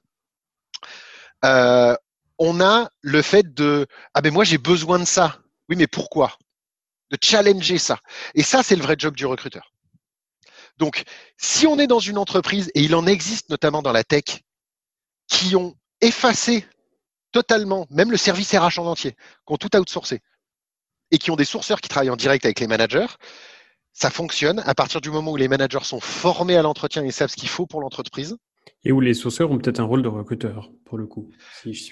Euh, 1.45 1.95
on 2.43 2.59
a 2.59 2.89
le 3.01 3.21
fait 3.21 3.53
de 3.53 3.85
ah 4.15 4.21
ben 4.21 4.33
moi 4.33 4.43
j'ai 4.43 4.57
besoin 4.57 4.97
de 4.97 5.05
ça. 5.05 5.37
Oui, 5.69 5.75
mais 5.75 5.85
pourquoi 5.85 6.39
De 7.11 7.17
challenger 7.23 7.77
ça. 7.77 7.99
Et 8.33 8.41
ça, 8.41 8.63
c'est 8.63 8.75
le 8.75 8.81
vrai 8.81 8.95
job 8.97 9.15
du 9.15 9.27
recruteur. 9.27 9.71
Donc, 10.77 11.03
si 11.37 11.67
on 11.67 11.77
est 11.77 11.85
dans 11.85 11.99
une 11.99 12.17
entreprise, 12.17 12.71
et 12.73 12.81
il 12.81 12.95
en 12.95 13.05
existe 13.05 13.49
notamment 13.51 13.83
dans 13.83 13.91
la 13.91 14.03
tech, 14.03 14.41
qui 15.27 15.55
ont 15.55 15.75
effacé 16.01 16.65
totalement, 17.31 17.85
même 17.91 18.09
le 18.09 18.17
service 18.17 18.51
RH 18.51 18.79
en 18.79 18.87
entier, 18.87 19.11
qui 19.11 19.53
ont 19.53 19.57
tout 19.57 19.77
outsourcé, 19.77 20.21
et 21.11 21.19
qui 21.19 21.29
ont 21.29 21.35
des 21.35 21.45
sourceurs 21.45 21.79
qui 21.79 21.89
travaillent 21.89 22.09
en 22.09 22.15
direct 22.15 22.43
avec 22.43 22.59
les 22.59 22.67
managers, 22.67 23.05
ça 23.93 24.09
fonctionne 24.09 24.63
à 24.65 24.73
partir 24.73 24.99
du 24.99 25.11
moment 25.11 25.31
où 25.31 25.37
les 25.37 25.47
managers 25.47 25.83
sont 25.83 25.99
formés 25.99 26.57
à 26.57 26.63
l'entretien 26.63 27.05
et 27.05 27.11
savent 27.11 27.29
ce 27.29 27.35
qu'il 27.35 27.49
faut 27.49 27.67
pour 27.67 27.81
l'entreprise. 27.81 28.35
Et 28.83 28.91
où 28.91 28.99
les 28.99 29.13
sourceurs 29.13 29.51
ont 29.51 29.57
peut-être 29.57 29.79
un 29.79 29.83
rôle 29.83 30.01
de 30.01 30.07
recruteur, 30.07 30.71
pour 30.85 30.97
le 30.97 31.05
coup. 31.05 31.29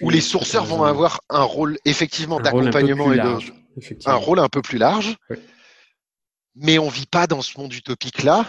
où 0.01 0.09
les 0.09 0.21
sourceurs 0.21 0.65
vont 0.65 0.83
avoir 0.83 1.21
un 1.29 1.43
rôle 1.43 1.77
effectivement 1.85 2.39
d'accompagnement 2.39 3.13
et 3.13 3.17
de, 3.17 3.37
un 4.05 4.15
rôle 4.15 4.39
un 4.39 4.49
peu 4.49 4.61
plus 4.61 4.77
large. 4.77 5.17
Mais 6.55 6.79
on 6.79 6.87
ne 6.87 6.91
vit 6.91 7.05
pas 7.05 7.27
dans 7.27 7.41
ce 7.41 7.59
monde 7.59 7.73
utopique-là. 7.73 8.45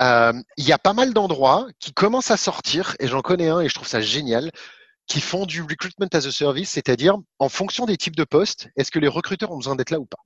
Euh, 0.00 0.32
il 0.56 0.64
y 0.64 0.72
a 0.72 0.78
pas 0.78 0.94
mal 0.94 1.12
d'endroits 1.12 1.68
qui 1.78 1.92
commencent 1.92 2.30
à 2.30 2.36
sortir, 2.36 2.96
et 2.98 3.08
j'en 3.08 3.20
connais 3.20 3.48
un 3.48 3.60
et 3.60 3.68
je 3.68 3.74
trouve 3.74 3.88
ça 3.88 4.00
génial, 4.00 4.50
qui 5.06 5.20
font 5.20 5.46
du 5.46 5.62
recruitment 5.62 6.08
as 6.12 6.26
a 6.26 6.30
service, 6.30 6.70
c'est-à-dire 6.70 7.16
en 7.38 7.48
fonction 7.48 7.86
des 7.86 7.96
types 7.96 8.16
de 8.16 8.24
postes, 8.24 8.68
est-ce 8.76 8.90
que 8.90 8.98
les 8.98 9.08
recruteurs 9.08 9.50
ont 9.50 9.58
besoin 9.58 9.76
d'être 9.76 9.90
là 9.90 9.98
ou 9.98 10.06
pas? 10.06 10.18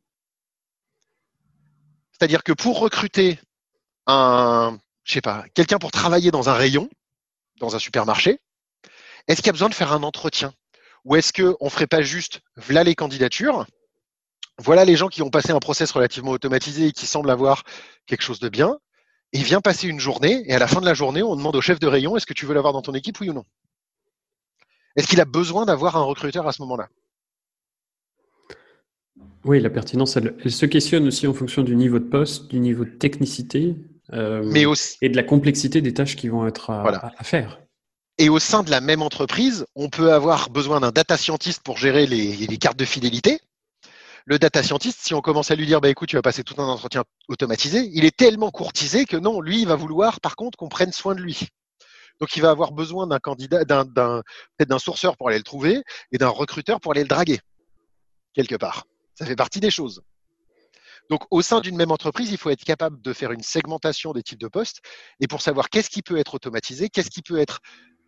C'est-à-dire 2.13 2.43
que 2.43 2.53
pour 2.53 2.79
recruter 2.79 3.39
un, 4.07 4.79
je 5.05 5.15
sais 5.15 5.21
pas, 5.21 5.45
quelqu'un 5.55 5.79
pour 5.79 5.91
travailler 5.91 6.31
dans 6.31 6.49
un 6.49 6.55
rayon, 6.55 6.89
dans 7.59 7.77
un 7.77 7.79
supermarché, 7.79 8.41
est-ce 9.29 9.39
qu'il 9.39 9.47
y 9.47 9.51
a 9.51 9.53
besoin 9.53 9.69
de 9.69 9.75
faire 9.75 9.93
un 9.93 10.03
entretien 10.03 10.53
Ou 11.05 11.17
est-ce 11.17 11.33
qu'on 11.33 11.65
ne 11.65 11.71
ferait 11.71 11.87
pas 11.87 12.03
juste, 12.03 12.41
voilà 12.57 12.85
les 12.85 12.95
candidatures, 12.95 13.67
voilà 14.59 14.85
les 14.85 14.97
gens 14.97 15.09
qui 15.09 15.23
ont 15.23 15.31
passé 15.31 15.51
un 15.51 15.59
process 15.59 15.91
relativement 15.91 16.31
automatisé 16.31 16.87
et 16.87 16.93
qui 16.93 17.07
semblent 17.07 17.31
avoir 17.31 17.65
quelque 18.07 18.23
chose 18.23 18.41
de 18.41 18.49
bien, 18.49 18.79
et 19.33 19.43
vient 19.43 19.61
passer 19.61 19.89
une 19.89 20.01
journée, 20.01 20.45
et 20.47 20.55
à 20.55 20.59
la 20.59 20.69
fin 20.69 20.81
de 20.81 20.87
la 20.87 20.95
journée, 20.95 21.23
on 21.23 21.37
demande 21.37 21.57
au 21.57 21.61
chef 21.61 21.79
de 21.79 21.87
rayon, 21.87 22.17
est-ce 22.17 22.27
que 22.27 22.33
tu 22.33 22.47
veux 22.47 22.55
l'avoir 22.55 22.73
dans 22.73 22.83
ton 22.83 22.95
équipe, 22.95 23.21
oui 23.21 23.31
ou 23.31 23.33
non? 23.33 23.45
Est-ce 24.95 25.09
qu'il 25.09 25.21
a 25.21 25.27
besoin 25.27 25.67
d'avoir 25.67 25.97
un 25.97 26.05
recruteur 26.05 26.47
à 26.47 26.53
ce 26.53 26.63
moment-là? 26.63 26.89
Oui, 29.45 29.61
la 29.61 29.71
pertinence, 29.71 30.17
elle, 30.17 30.51
se 30.51 30.67
questionne 30.67 31.07
aussi 31.07 31.27
en 31.27 31.35
fonction 31.35 31.63
du 31.63 31.77
niveau 31.77 31.99
de 31.99 32.05
poste, 32.05 32.49
du 32.49 32.59
niveau 32.59 32.85
de 32.85 32.91
technicité 32.91 33.77
euh, 34.13 34.75
et 35.03 35.09
de 35.09 35.17
la 35.17 35.23
complexité 35.23 35.81
des 35.81 35.95
tâches 35.95 36.17
qui 36.17 36.29
vont 36.29 36.47
être 36.47 36.71
à, 36.71 37.25
faire. 37.25 37.61
Et 38.19 38.29
au 38.29 38.39
sein 38.39 38.63
de 38.63 38.71
la 38.71 38.81
même 38.81 39.03
entreprise, 39.03 39.67
on 39.75 39.91
peut 39.91 40.13
avoir 40.13 40.49
besoin 40.51 40.81
d'un 40.81 40.93
data 40.93 41.17
scientist 41.17 41.63
pour 41.63 41.77
gérer 41.77 42.07
les, 42.07 42.59
cartes 42.59 42.79
de 42.79 42.85
fidélité. 42.85 43.41
Le 44.25 44.39
data 44.39 44.63
scientist, 44.63 44.99
si 45.01 45.15
on 45.15 45.21
commence 45.21 45.51
à 45.51 45.55
lui 45.55 45.67
dire, 45.67 45.81
bah, 45.81 45.89
écoute, 45.89 46.09
tu 46.09 46.17
vas 46.17 46.23
passer 46.23 46.43
tout 46.43 46.61
un 46.61 46.67
entretien 46.67 47.05
automatisé, 47.29 47.89
il 47.93 48.05
est 48.05 48.17
tellement 48.17 48.51
courtisé 48.51 49.05
que 49.05 49.17
non, 49.17 49.41
lui, 49.41 49.63
il 49.63 49.69
va 49.69 49.77
vouloir, 49.77 50.21
par 50.21 50.35
contre, 50.35 50.57
qu'on 50.57 50.69
prenne 50.69 50.93
soin 50.93 51.15
de 51.15 51.21
lui. 51.21 51.49
Donc, 52.21 52.35
il 52.37 52.43
va 52.43 52.51
avoir 52.51 52.73
besoin 52.73 53.07
d'un 53.07 53.19
candidat, 53.19 53.65
d'un, 53.65 53.85
peut-être 53.85 54.69
d'un 54.69 54.79
sourceur 54.79 55.17
pour 55.17 55.29
aller 55.29 55.39
le 55.39 55.45
trouver 55.45 55.83
et 56.11 56.19
d'un 56.19 56.29
recruteur 56.29 56.81
pour 56.81 56.93
aller 56.93 57.03
le 57.03 57.09
draguer, 57.09 57.41
quelque 58.35 58.57
part. 58.57 58.87
Ça 59.15 59.27
fait 59.27 59.37
partie 59.37 59.61
des 59.61 59.71
choses. 59.71 60.03
Donc, 61.11 61.23
au 61.31 61.43
sein 61.43 61.61
d'une 61.61 61.77
même 61.77 61.93
entreprise, 61.93 62.31
il 62.31 62.39
faut 62.39 62.51
être 62.51 62.65
capable 62.65 63.01
de 63.01 63.13
faire 63.13 63.33
une 63.33 63.43
segmentation 63.43 64.13
des 64.13 64.23
types 64.23 64.41
de 64.41 64.49
postes 64.49 64.81
et 65.21 65.27
pour 65.27 65.41
savoir 65.41 65.71
qu'est-ce 65.71 65.91
qui 65.91 66.03
peut 66.03 66.17
être 66.17 66.35
automatisé, 66.35 66.89
qu'est-ce 66.89 67.11
qui 67.11 67.23
peut 67.23 67.39
être, 67.39 67.61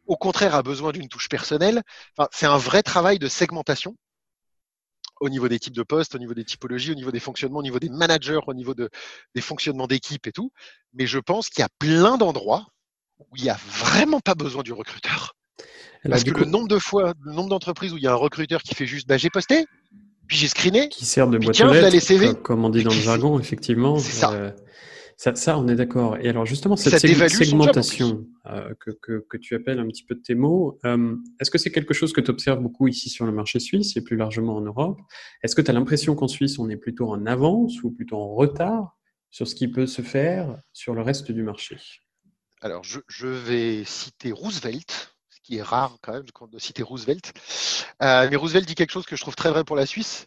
au 0.06 0.16
contraire, 0.16 0.54
a 0.54 0.62
besoin 0.62 0.92
d'une 0.92 1.08
touche 1.08 1.28
personnelle. 1.28 1.82
Enfin, 2.16 2.28
c'est 2.32 2.46
un 2.46 2.58
vrai 2.58 2.82
travail 2.82 3.18
de 3.18 3.28
segmentation 3.28 3.96
au 5.20 5.28
niveau 5.28 5.48
des 5.48 5.58
types 5.58 5.74
de 5.74 5.82
postes, 5.82 6.14
au 6.14 6.18
niveau 6.18 6.34
des 6.34 6.44
typologies, 6.44 6.92
au 6.92 6.94
niveau 6.94 7.10
des 7.10 7.20
fonctionnements, 7.20 7.58
au 7.58 7.62
niveau 7.62 7.80
des 7.80 7.88
managers, 7.88 8.40
au 8.46 8.54
niveau 8.54 8.74
de, 8.74 8.88
des 9.34 9.40
fonctionnements 9.40 9.86
d'équipe 9.86 10.26
et 10.26 10.32
tout. 10.32 10.52
Mais 10.92 11.06
je 11.06 11.18
pense 11.18 11.48
qu'il 11.48 11.62
y 11.62 11.64
a 11.64 11.68
plein 11.78 12.18
d'endroits 12.18 12.66
où 13.18 13.36
il 13.36 13.42
n'y 13.42 13.50
a 13.50 13.58
vraiment 13.66 14.20
pas 14.20 14.34
besoin 14.34 14.62
du 14.62 14.72
recruteur. 14.72 15.34
Parce 16.08 16.22
que 16.22 16.30
le 16.30 16.44
nombre 16.44 16.68
de 16.68 16.78
fois, 16.78 17.14
le 17.20 17.32
nombre 17.32 17.48
d'entreprises 17.48 17.92
où 17.92 17.96
il 17.96 18.04
y 18.04 18.06
a 18.06 18.12
un 18.12 18.16
recruteur 18.16 18.62
qui 18.62 18.74
fait 18.74 18.86
juste, 18.86 19.08
bah, 19.08 19.16
j'ai 19.16 19.30
posté, 19.30 19.66
puis 20.28 20.36
j'ai 20.36 20.48
screené, 20.48 20.88
qui 20.88 21.04
sert 21.04 21.28
de 21.28 21.38
boîte 21.38 21.58
lettres, 21.58 21.98
CV. 22.00 22.34
Comme, 22.42 22.64
on 22.64 22.70
dit 22.70 22.84
dans 22.84 22.90
le 22.90 22.96
jargon, 22.96 23.38
effectivement. 23.40 23.98
C'est 23.98 24.12
ça. 24.12 24.32
Euh, 24.32 24.52
ça. 25.16 25.34
ça. 25.34 25.58
on 25.58 25.66
est 25.68 25.74
d'accord. 25.74 26.16
Et 26.20 26.28
alors 26.28 26.46
justement, 26.46 26.76
cette 26.76 26.98
segmentation 26.98 28.26
euh, 28.46 28.74
que, 28.78 28.90
que, 28.90 29.24
que, 29.28 29.36
tu 29.38 29.54
appelles 29.54 29.78
un 29.78 29.86
petit 29.86 30.04
peu 30.04 30.14
de 30.14 30.20
tes 30.20 30.34
mots, 30.34 30.78
euh, 30.84 31.16
est-ce 31.40 31.50
que 31.50 31.58
c'est 31.58 31.72
quelque 31.72 31.94
chose 31.94 32.12
que 32.12 32.20
tu 32.20 32.30
observes 32.30 32.60
beaucoup 32.60 32.86
ici 32.86 33.08
sur 33.08 33.26
le 33.26 33.32
marché 33.32 33.58
suisse 33.58 33.96
et 33.96 34.04
plus 34.04 34.16
largement 34.16 34.56
en 34.56 34.60
Europe? 34.60 34.98
Est-ce 35.42 35.56
que 35.56 35.62
tu 35.62 35.70
as 35.70 35.74
l'impression 35.74 36.14
qu'en 36.14 36.28
Suisse, 36.28 36.58
on 36.58 36.68
est 36.68 36.76
plutôt 36.76 37.10
en 37.10 37.26
avance 37.26 37.82
ou 37.82 37.90
plutôt 37.90 38.18
en 38.18 38.34
retard 38.34 38.96
sur 39.30 39.48
ce 39.48 39.54
qui 39.54 39.68
peut 39.68 39.86
se 39.86 40.02
faire 40.02 40.58
sur 40.72 40.94
le 40.94 41.02
reste 41.02 41.32
du 41.32 41.42
marché? 41.42 41.78
Alors, 42.60 42.82
je, 42.82 43.26
vais 43.26 43.84
citer 43.84 44.32
Roosevelt, 44.32 45.14
qui 45.48 45.56
est 45.56 45.62
rare 45.62 45.96
quand 46.02 46.12
même 46.12 46.26
de 46.52 46.58
citer 46.58 46.82
Roosevelt. 46.82 47.32
Euh, 48.02 48.28
mais 48.30 48.36
Roosevelt 48.36 48.66
dit 48.66 48.74
quelque 48.74 48.90
chose 48.90 49.06
que 49.06 49.16
je 49.16 49.22
trouve 49.22 49.34
très 49.34 49.50
vrai 49.50 49.64
pour 49.64 49.76
la 49.76 49.86
Suisse, 49.86 50.26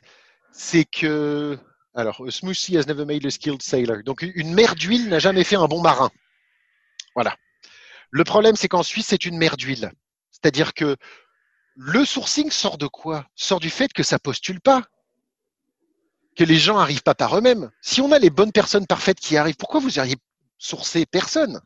c'est 0.52 0.84
que, 0.84 1.60
alors, 1.94 2.24
a 2.28 2.32
smoothie 2.32 2.76
has 2.76 2.88
never 2.88 3.06
made 3.06 3.24
a 3.24 3.30
skilled 3.30 3.62
sailor. 3.62 4.02
Donc, 4.04 4.24
une 4.24 4.52
mer 4.52 4.74
d'huile 4.74 5.10
n'a 5.10 5.20
jamais 5.20 5.44
fait 5.44 5.58
un 5.58 5.68
bon 5.68 5.80
marin. 5.80 6.10
Voilà. 7.14 7.36
Le 8.10 8.24
problème, 8.24 8.56
c'est 8.56 8.68
qu'en 8.68 8.82
Suisse, 8.82 9.06
c'est 9.10 9.26
une 9.26 9.38
mer 9.38 9.58
d'huile. 9.58 9.92
C'est-à-dire 10.32 10.74
que 10.74 10.98
le 11.76 12.04
sourcing 12.04 12.50
sort 12.50 12.80
de 12.80 12.88
quoi? 12.88 13.28
Sort 13.36 13.60
du 13.60 13.70
fait 13.70 13.94
que 13.94 14.02
ça 14.02 14.18
postule 14.18 14.60
pas, 14.60 14.82
que 16.36 16.44
les 16.44 16.58
gens 16.58 16.80
n'arrivent 16.80 17.04
pas 17.04 17.14
par 17.14 17.38
eux-mêmes. 17.38 17.70
Si 17.82 18.02
on 18.02 18.12
a 18.12 18.18
les 18.18 18.32
bonnes 18.32 18.52
personnes 18.52 18.88
parfaites 18.88 19.20
qui 19.20 19.38
arrivent, 19.38 19.58
pourquoi 19.58 19.82
vous 19.82 19.92
n'auriez 19.92 20.18
sourcé 20.58 21.06
personne? 21.06 21.62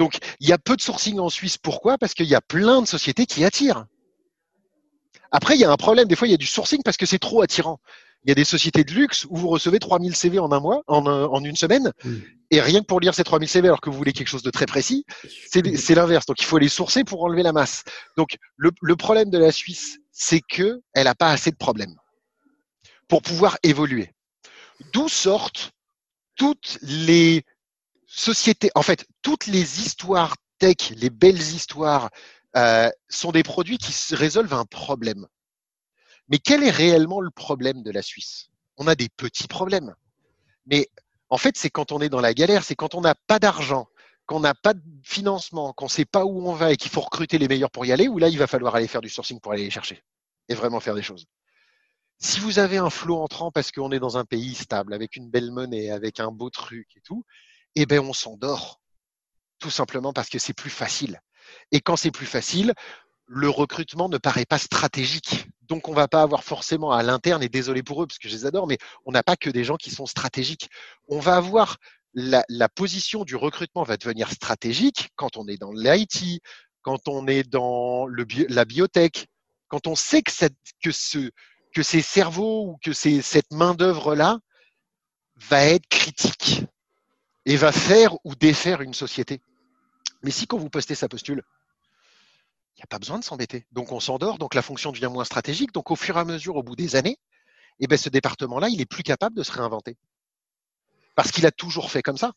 Donc, 0.00 0.16
il 0.40 0.48
y 0.48 0.52
a 0.52 0.56
peu 0.56 0.76
de 0.76 0.80
sourcing 0.80 1.18
en 1.18 1.28
Suisse. 1.28 1.58
Pourquoi? 1.58 1.98
Parce 1.98 2.14
qu'il 2.14 2.24
y 2.24 2.34
a 2.34 2.40
plein 2.40 2.80
de 2.80 2.86
sociétés 2.86 3.26
qui 3.26 3.44
attirent. 3.44 3.84
Après, 5.30 5.56
il 5.56 5.60
y 5.60 5.64
a 5.64 5.70
un 5.70 5.76
problème. 5.76 6.08
Des 6.08 6.16
fois, 6.16 6.26
il 6.26 6.30
y 6.30 6.34
a 6.34 6.38
du 6.38 6.46
sourcing 6.46 6.80
parce 6.82 6.96
que 6.96 7.04
c'est 7.04 7.18
trop 7.18 7.42
attirant. 7.42 7.80
Il 8.24 8.30
y 8.30 8.32
a 8.32 8.34
des 8.34 8.44
sociétés 8.44 8.82
de 8.82 8.92
luxe 8.94 9.26
où 9.28 9.36
vous 9.36 9.48
recevez 9.48 9.78
3000 9.78 10.16
CV 10.16 10.38
en 10.38 10.52
un 10.52 10.60
mois, 10.60 10.82
en, 10.86 11.44
une 11.44 11.54
semaine, 11.54 11.92
et 12.50 12.62
rien 12.62 12.80
que 12.80 12.86
pour 12.86 13.00
lire 13.00 13.14
ces 13.14 13.24
3000 13.24 13.46
CV 13.46 13.68
alors 13.68 13.82
que 13.82 13.90
vous 13.90 13.96
voulez 13.98 14.14
quelque 14.14 14.28
chose 14.28 14.42
de 14.42 14.50
très 14.50 14.64
précis, 14.64 15.04
c'est 15.50 15.94
l'inverse. 15.94 16.24
Donc, 16.24 16.40
il 16.40 16.46
faut 16.46 16.56
les 16.56 16.70
sourcer 16.70 17.04
pour 17.04 17.22
enlever 17.22 17.42
la 17.42 17.52
masse. 17.52 17.84
Donc, 18.16 18.38
le, 18.56 18.70
le 18.80 18.96
problème 18.96 19.28
de 19.28 19.36
la 19.36 19.52
Suisse, 19.52 19.98
c'est 20.12 20.40
qu'elle 20.40 20.80
n'a 20.94 21.14
pas 21.14 21.30
assez 21.30 21.50
de 21.50 21.56
problèmes 21.56 21.96
pour 23.06 23.20
pouvoir 23.20 23.58
évoluer. 23.62 24.14
D'où 24.94 25.10
sortent 25.10 25.72
toutes 26.36 26.78
les 26.80 27.44
société, 28.10 28.70
en 28.74 28.82
fait, 28.82 29.06
toutes 29.22 29.46
les 29.46 29.80
histoires 29.80 30.36
tech, 30.58 30.90
les 30.96 31.10
belles 31.10 31.40
histoires, 31.40 32.10
euh, 32.56 32.90
sont 33.08 33.30
des 33.30 33.44
produits 33.44 33.78
qui 33.78 34.14
résolvent 34.14 34.54
un 34.54 34.64
problème. 34.64 35.28
Mais 36.28 36.38
quel 36.38 36.64
est 36.64 36.70
réellement 36.70 37.20
le 37.20 37.30
problème 37.30 37.82
de 37.82 37.90
la 37.90 38.02
Suisse? 38.02 38.50
On 38.76 38.88
a 38.88 38.96
des 38.96 39.08
petits 39.08 39.46
problèmes. 39.46 39.94
Mais 40.66 40.88
en 41.28 41.38
fait, 41.38 41.56
c'est 41.56 41.70
quand 41.70 41.92
on 41.92 42.00
est 42.00 42.08
dans 42.08 42.20
la 42.20 42.34
galère, 42.34 42.64
c'est 42.64 42.74
quand 42.74 42.94
on 42.96 43.00
n'a 43.00 43.14
pas 43.14 43.38
d'argent, 43.38 43.88
qu'on 44.26 44.40
n'a 44.40 44.54
pas 44.54 44.74
de 44.74 44.82
financement, 45.04 45.72
qu'on 45.72 45.86
ne 45.86 45.90
sait 45.90 46.04
pas 46.04 46.24
où 46.24 46.48
on 46.48 46.54
va 46.54 46.72
et 46.72 46.76
qu'il 46.76 46.90
faut 46.90 47.00
recruter 47.00 47.38
les 47.38 47.46
meilleurs 47.46 47.70
pour 47.70 47.86
y 47.86 47.92
aller, 47.92 48.08
ou 48.08 48.18
là, 48.18 48.28
il 48.28 48.38
va 48.38 48.48
falloir 48.48 48.74
aller 48.74 48.88
faire 48.88 49.00
du 49.00 49.08
sourcing 49.08 49.40
pour 49.40 49.52
aller 49.52 49.64
les 49.64 49.70
chercher 49.70 50.02
et 50.48 50.54
vraiment 50.54 50.80
faire 50.80 50.96
des 50.96 51.02
choses. 51.02 51.26
Si 52.18 52.40
vous 52.40 52.58
avez 52.58 52.76
un 52.78 52.90
flot 52.90 53.22
entrant 53.22 53.50
parce 53.52 53.70
qu'on 53.70 53.92
est 53.92 54.00
dans 54.00 54.18
un 54.18 54.24
pays 54.24 54.54
stable, 54.54 54.92
avec 54.94 55.16
une 55.16 55.30
belle 55.30 55.52
monnaie, 55.52 55.90
avec 55.90 56.20
un 56.20 56.32
beau 56.32 56.50
truc 56.50 56.88
et 56.96 57.00
tout, 57.00 57.24
eh 57.76 57.86
ben 57.86 58.00
on 58.00 58.12
s'endort. 58.12 58.80
Tout 59.58 59.70
simplement 59.70 60.12
parce 60.12 60.28
que 60.28 60.38
c'est 60.38 60.54
plus 60.54 60.70
facile. 60.70 61.20
Et 61.72 61.80
quand 61.80 61.96
c'est 61.96 62.10
plus 62.10 62.26
facile, 62.26 62.74
le 63.26 63.48
recrutement 63.48 64.08
ne 64.08 64.18
paraît 64.18 64.44
pas 64.44 64.58
stratégique. 64.58 65.46
Donc, 65.62 65.88
on 65.88 65.94
va 65.94 66.08
pas 66.08 66.22
avoir 66.22 66.42
forcément 66.42 66.90
à 66.90 67.02
l'interne, 67.04 67.44
et 67.44 67.48
désolé 67.48 67.84
pour 67.84 68.02
eux, 68.02 68.06
parce 68.08 68.18
que 68.18 68.28
je 68.28 68.34
les 68.34 68.44
adore, 68.44 68.66
mais 68.66 68.78
on 69.06 69.12
n'a 69.12 69.22
pas 69.22 69.36
que 69.36 69.50
des 69.50 69.62
gens 69.62 69.76
qui 69.76 69.90
sont 69.92 70.06
stratégiques. 70.06 70.68
On 71.06 71.20
va 71.20 71.36
avoir 71.36 71.76
la, 72.12 72.68
position 72.68 73.24
du 73.24 73.36
recrutement 73.36 73.84
va 73.84 73.96
devenir 73.96 74.32
stratégique 74.32 75.10
quand 75.14 75.36
on 75.36 75.46
est 75.46 75.58
dans 75.58 75.70
l'IT, 75.70 76.42
quand 76.82 77.06
on 77.06 77.28
est 77.28 77.48
dans 77.48 78.08
la 78.08 78.64
biotech, 78.64 79.28
quand 79.68 79.86
on 79.86 79.94
sait 79.94 80.22
que, 80.22 80.90
que 81.72 81.82
ces 81.82 82.02
cerveaux 82.02 82.66
ou 82.66 82.78
que 82.82 82.92
cette 82.92 83.52
main-d'œuvre-là 83.52 84.40
va 85.36 85.64
être 85.66 85.86
critique 85.88 86.64
et 87.46 87.56
va 87.56 87.72
faire 87.72 88.14
ou 88.24 88.34
défaire 88.34 88.80
une 88.80 88.94
société. 88.94 89.40
Mais 90.22 90.30
si 90.30 90.46
quand 90.46 90.58
vous 90.58 90.70
postez 90.70 90.94
sa 90.94 91.08
postule, 91.08 91.42
il 92.76 92.80
n'y 92.80 92.82
a 92.82 92.86
pas 92.86 92.98
besoin 92.98 93.18
de 93.18 93.24
s'embêter. 93.24 93.66
Donc 93.72 93.92
on 93.92 94.00
s'endort, 94.00 94.38
donc 94.38 94.54
la 94.54 94.62
fonction 94.62 94.92
devient 94.92 95.10
moins 95.12 95.24
stratégique. 95.24 95.72
Donc 95.72 95.90
au 95.90 95.96
fur 95.96 96.16
et 96.16 96.20
à 96.20 96.24
mesure, 96.24 96.56
au 96.56 96.62
bout 96.62 96.76
des 96.76 96.96
années, 96.96 97.18
eh 97.80 97.86
ben, 97.86 97.96
ce 97.96 98.08
département-là, 98.08 98.68
il 98.68 98.80
est 98.80 98.86
plus 98.86 99.02
capable 99.02 99.36
de 99.36 99.42
se 99.42 99.52
réinventer. 99.52 99.96
Parce 101.14 101.32
qu'il 101.32 101.46
a 101.46 101.50
toujours 101.50 101.90
fait 101.90 102.02
comme 102.02 102.18
ça. 102.18 102.32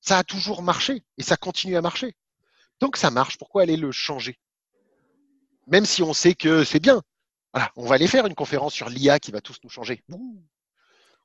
Ça 0.00 0.18
a 0.18 0.24
toujours 0.24 0.62
marché 0.62 1.04
et 1.16 1.22
ça 1.22 1.36
continue 1.36 1.76
à 1.76 1.82
marcher. 1.82 2.14
Donc 2.80 2.96
ça 2.96 3.10
marche, 3.10 3.38
pourquoi 3.38 3.62
aller 3.62 3.76
le 3.76 3.92
changer? 3.92 4.38
Même 5.66 5.86
si 5.86 6.02
on 6.02 6.12
sait 6.12 6.34
que 6.34 6.64
c'est 6.64 6.80
bien. 6.80 7.02
Voilà, 7.52 7.70
on 7.76 7.86
va 7.86 7.94
aller 7.94 8.08
faire 8.08 8.26
une 8.26 8.34
conférence 8.34 8.74
sur 8.74 8.88
l'IA 8.88 9.18
qui 9.20 9.30
va 9.30 9.40
tous 9.40 9.58
nous 9.62 9.70
changer. 9.70 10.02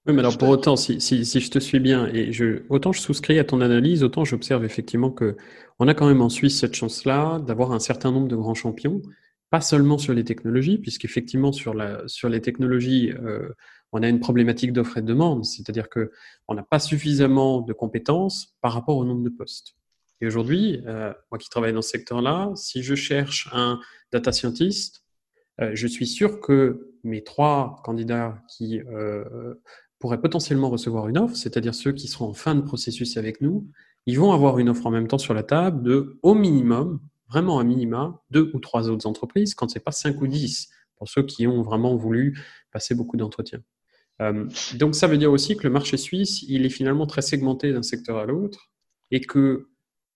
Oui, 0.08 0.14
mais 0.14 0.20
alors 0.20 0.38
pour 0.38 0.47
autant, 0.47 0.78
si, 0.78 0.99
je 0.99 1.49
te 1.49 1.60
suis 1.60 1.82
bien, 1.82 2.08
et 2.14 2.32
je, 2.32 2.64
autant 2.70 2.93
je 2.93 3.01
souscris 3.01 3.39
à 3.39 3.43
ton 3.43 3.60
analyse, 3.60 4.03
autant 4.03 4.24
j'observe 4.24 4.64
effectivement 4.64 5.12
que 5.12 5.36
on 5.80 5.89
a 5.89 5.93
quand 5.93 6.08
même 6.08 6.22
en 6.22 6.30
Suisse 6.30 6.58
cette 6.58 6.76
chance-là 6.76 7.39
d'avoir 7.39 7.74
un 7.74 7.80
certain 7.80 8.14
nombre 8.14 8.30
de 8.30 8.38
grands 8.38 8.53
champions, 8.53 9.01
pas 9.49 9.60
seulement 9.60 9.97
sur 9.97 10.14
les 10.14 10.24
technologies, 10.24 10.78
puisqu'effectivement 10.78 11.51
sur, 11.51 11.74
la, 11.74 12.03
sur 12.08 12.30
les 12.30 12.39
technologies, 12.39 13.12
euh, 13.12 13.49
on 13.91 14.01
a 14.01 14.08
une 14.08 14.22
problématique 14.22 14.72
d'offre 14.72 14.97
et 14.97 15.01
de 15.01 15.08
demande, 15.08 15.43
c'est-à-dire 15.43 15.89
que 15.89 16.12
on 16.47 16.53
n'a 16.53 16.64
pas 16.64 16.80
suffisamment 16.80 17.60
de 17.60 17.74
compétences 17.74 18.55
par 18.62 18.72
rapport 18.72 18.95
au 18.95 19.03
nombre 19.03 19.24
de 19.24 19.30
postes. 19.30 19.76
Et 20.22 20.28
aujourd'hui, 20.28 20.82
euh, 20.88 21.14
moi 21.32 21.38
qui 21.38 21.49
travaille 21.49 21.74
dans 21.74 21.82
ce 21.82 21.89
secteur-là, 21.89 22.51
si 22.55 22.82
je 22.82 22.95
cherche 22.95 23.49
un 23.51 23.80
data 24.14 24.32
scientist, 24.32 25.03
euh, 25.62 25.72
je 25.74 25.88
suis 25.88 26.08
sûr 26.08 26.39
que 26.39 26.93
mes 27.03 27.24
trois 27.24 27.82
candidats 27.84 28.41
qui 28.49 28.80
euh, 28.80 29.55
pourraient 29.99 30.21
potentiellement 30.21 30.69
recevoir 30.69 31.07
une 31.07 31.17
offre, 31.17 31.35
c'est-à-dire 31.35 31.73
ceux 31.73 31.91
qui 31.91 32.07
seront 32.07 32.29
en 32.29 32.33
fin 32.33 32.55
de 32.55 32.61
processus 32.61 33.17
avec 33.17 33.41
nous, 33.41 33.67
ils 34.05 34.19
vont 34.19 34.31
avoir 34.31 34.59
une 34.59 34.69
offre 34.69 34.85
en 34.85 34.91
même 34.91 35.07
temps 35.07 35.17
sur 35.17 35.33
la 35.33 35.43
table 35.43 35.83
de, 35.83 36.19
au 36.23 36.33
minimum, 36.33 36.99
vraiment 37.29 37.59
un 37.59 37.63
minima, 37.63 38.21
deux 38.31 38.51
ou 38.53 38.59
trois 38.59 38.89
autres 38.89 39.07
entreprises, 39.07 39.53
quand 39.53 39.69
c'est 39.69 39.83
pas 39.83 39.91
cinq 39.91 40.21
ou 40.21 40.27
dix, 40.27 40.69
pour 40.95 41.09
ceux 41.09 41.23
qui 41.23 41.47
ont 41.47 41.61
vraiment 41.61 41.95
voulu 41.95 42.39
passer 42.71 42.95
beaucoup 42.95 43.17
d'entretiens. 43.17 43.61
Euh, 44.21 44.47
donc 44.75 44.95
ça 44.95 45.07
veut 45.07 45.17
dire 45.17 45.31
aussi 45.31 45.55
que 45.55 45.63
le 45.63 45.69
marché 45.69 45.97
suisse, 45.97 46.43
il 46.43 46.65
est 46.65 46.69
finalement 46.69 47.05
très 47.05 47.21
segmenté 47.21 47.71
d'un 47.73 47.83
secteur 47.83 48.17
à 48.17 48.25
l'autre 48.25 48.71
et 49.11 49.21
que 49.21 49.69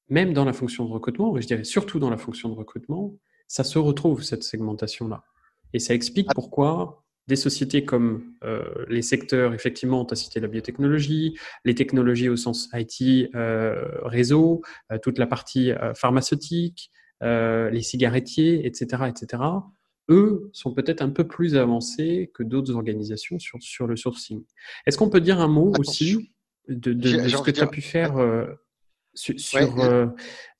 même 0.09 0.34
dans 0.34 0.45
la 0.45 0.53
fonction 0.53 0.86
de 0.86 0.91
recrutement, 0.91 1.38
et 1.38 1.41
je 1.41 1.47
dirais 1.47 1.63
surtout 1.63 1.99
dans 1.99 2.09
la 2.09 2.17
fonction 2.17 2.49
de 2.49 2.55
recrutement, 2.55 3.15
ça 3.47 3.63
se 3.63 3.77
retrouve 3.77 4.23
cette 4.23 4.43
segmentation-là. 4.43 5.23
Et 5.73 5.79
ça 5.79 5.93
explique 5.93 6.27
ah. 6.29 6.34
pourquoi 6.34 7.01
des 7.28 7.36
sociétés 7.36 7.86
comme 7.86 8.34
euh, 8.43 8.63
les 8.88 9.01
secteurs, 9.01 9.53
effectivement, 9.53 10.05
tu 10.05 10.13
as 10.13 10.15
cité 10.15 10.39
la 10.39 10.47
biotechnologie, 10.47 11.38
les 11.65 11.76
technologies 11.76 12.30
au 12.30 12.36
sens 12.36 12.69
IT, 12.74 13.34
euh, 13.36 13.86
réseau, 14.03 14.61
toute 15.01 15.17
la 15.17 15.28
partie 15.28 15.72
pharmaceutique, 15.95 16.91
les 17.22 17.82
cigarettiers, 17.82 18.65
etc., 18.65 19.03
etc., 19.07 19.43
eux 20.09 20.49
sont 20.53 20.74
peut-être 20.74 21.01
un 21.01 21.09
peu 21.09 21.28
plus 21.28 21.55
avancés 21.55 22.32
que 22.34 22.43
d'autres 22.43 22.76
organisations 22.76 23.39
sur, 23.39 23.61
sur 23.61 23.88
le 23.88 23.95
sourcing. 23.95 24.43
Est-ce 24.86 24.97
qu'on 24.97 25.09
peut 25.09 25.22
dire 25.22 25.39
un 25.39 25.47
mot 25.47 25.74
aussi 25.80 26.32
de, 26.67 26.93
ce 27.28 27.41
que 27.41 27.51
tu 27.51 27.61
as 27.61 27.67
pu 27.67 27.82
faire 27.82 28.17
euh, 28.17 28.45
sur, 29.13 29.80
euh, 29.80 30.07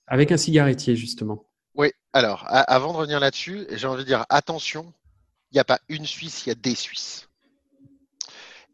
avec 0.08 0.32
un 0.32 0.38
cigarettier, 0.38 0.96
justement? 0.96 1.46
Oui, 1.76 1.92
alors, 2.14 2.46
avant 2.48 2.94
de 2.94 2.98
revenir 2.98 3.20
là-dessus, 3.20 3.66
j'ai 3.72 3.88
envie 3.88 4.04
de 4.04 4.08
dire 4.08 4.26
attention, 4.30 4.94
il 5.52 5.56
n'y 5.56 5.60
a 5.60 5.66
pas 5.66 5.80
une 5.90 6.06
Suisse, 6.06 6.46
il 6.46 6.50
y 6.50 6.52
a 6.52 6.56
des 6.56 6.76
Suisses. 6.76 7.30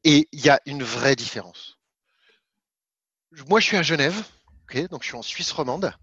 Et 0.03 0.27
il 0.31 0.45
y 0.45 0.49
a 0.49 0.59
une 0.65 0.83
vraie 0.83 1.15
différence. 1.15 1.77
Moi, 3.47 3.59
je 3.59 3.65
suis 3.65 3.77
à 3.77 3.83
Genève, 3.83 4.23
donc 4.89 5.03
je 5.03 5.07
suis 5.07 5.17
en 5.17 5.21
Suisse 5.21 5.51
romande 5.51 5.93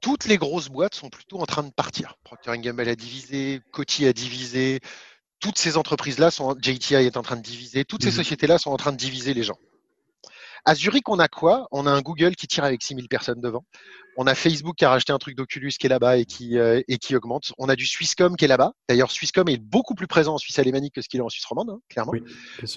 toutes 0.00 0.26
les 0.26 0.38
grosses 0.38 0.68
boîtes 0.68 0.94
sont 0.94 1.10
plutôt 1.10 1.38
en 1.38 1.46
train 1.46 1.62
de 1.62 1.70
partir. 1.70 2.16
Procter 2.24 2.56
Gamble 2.58 2.88
a 2.88 2.94
divisé, 2.94 3.60
Coty 3.72 4.06
a 4.06 4.12
divisé, 4.12 4.80
toutes 5.40 5.58
ces 5.58 5.76
entreprises-là 5.76 6.30
sont, 6.30 6.56
JTI 6.60 6.94
est 6.94 7.16
en 7.16 7.22
train 7.22 7.36
de 7.36 7.42
diviser, 7.42 7.84
toutes 7.84 8.02
ces 8.02 8.10
mhm. 8.10 8.16
sociétés-là 8.16 8.58
sont 8.58 8.70
en 8.70 8.76
train 8.76 8.92
de 8.92 8.96
diviser 8.96 9.34
les 9.34 9.42
gens. 9.42 9.58
À 10.64 10.74
Zurich, 10.74 11.08
on 11.08 11.18
a 11.18 11.28
quoi? 11.28 11.68
On 11.70 11.86
a 11.86 11.90
un 11.90 12.02
Google 12.02 12.34
qui 12.36 12.46
tire 12.46 12.64
avec 12.64 12.82
6000 12.82 13.08
personnes 13.08 13.40
devant. 13.40 13.64
On 14.20 14.26
a 14.26 14.34
Facebook 14.34 14.74
qui 14.74 14.84
a 14.84 14.90
racheté 14.90 15.12
un 15.12 15.18
truc 15.18 15.36
d'Oculus 15.36 15.70
qui 15.78 15.86
est 15.86 15.88
là-bas 15.88 16.16
et 16.16 16.24
qui, 16.24 16.58
euh, 16.58 16.82
et 16.88 16.98
qui 16.98 17.14
augmente. 17.14 17.52
On 17.56 17.68
a 17.68 17.76
du 17.76 17.86
Swisscom 17.86 18.34
qui 18.34 18.46
est 18.46 18.48
là-bas. 18.48 18.72
D'ailleurs, 18.88 19.12
Swisscom 19.12 19.48
est 19.48 19.58
beaucoup 19.58 19.94
plus 19.94 20.08
présent 20.08 20.34
en 20.34 20.38
Suisse 20.38 20.58
alémanique 20.58 20.96
que 20.96 21.02
ce 21.02 21.08
qu'il 21.08 21.20
est 21.20 21.22
en 21.22 21.28
Suisse 21.28 21.44
romande, 21.44 21.70
hein, 21.70 21.78
clairement. 21.88 22.14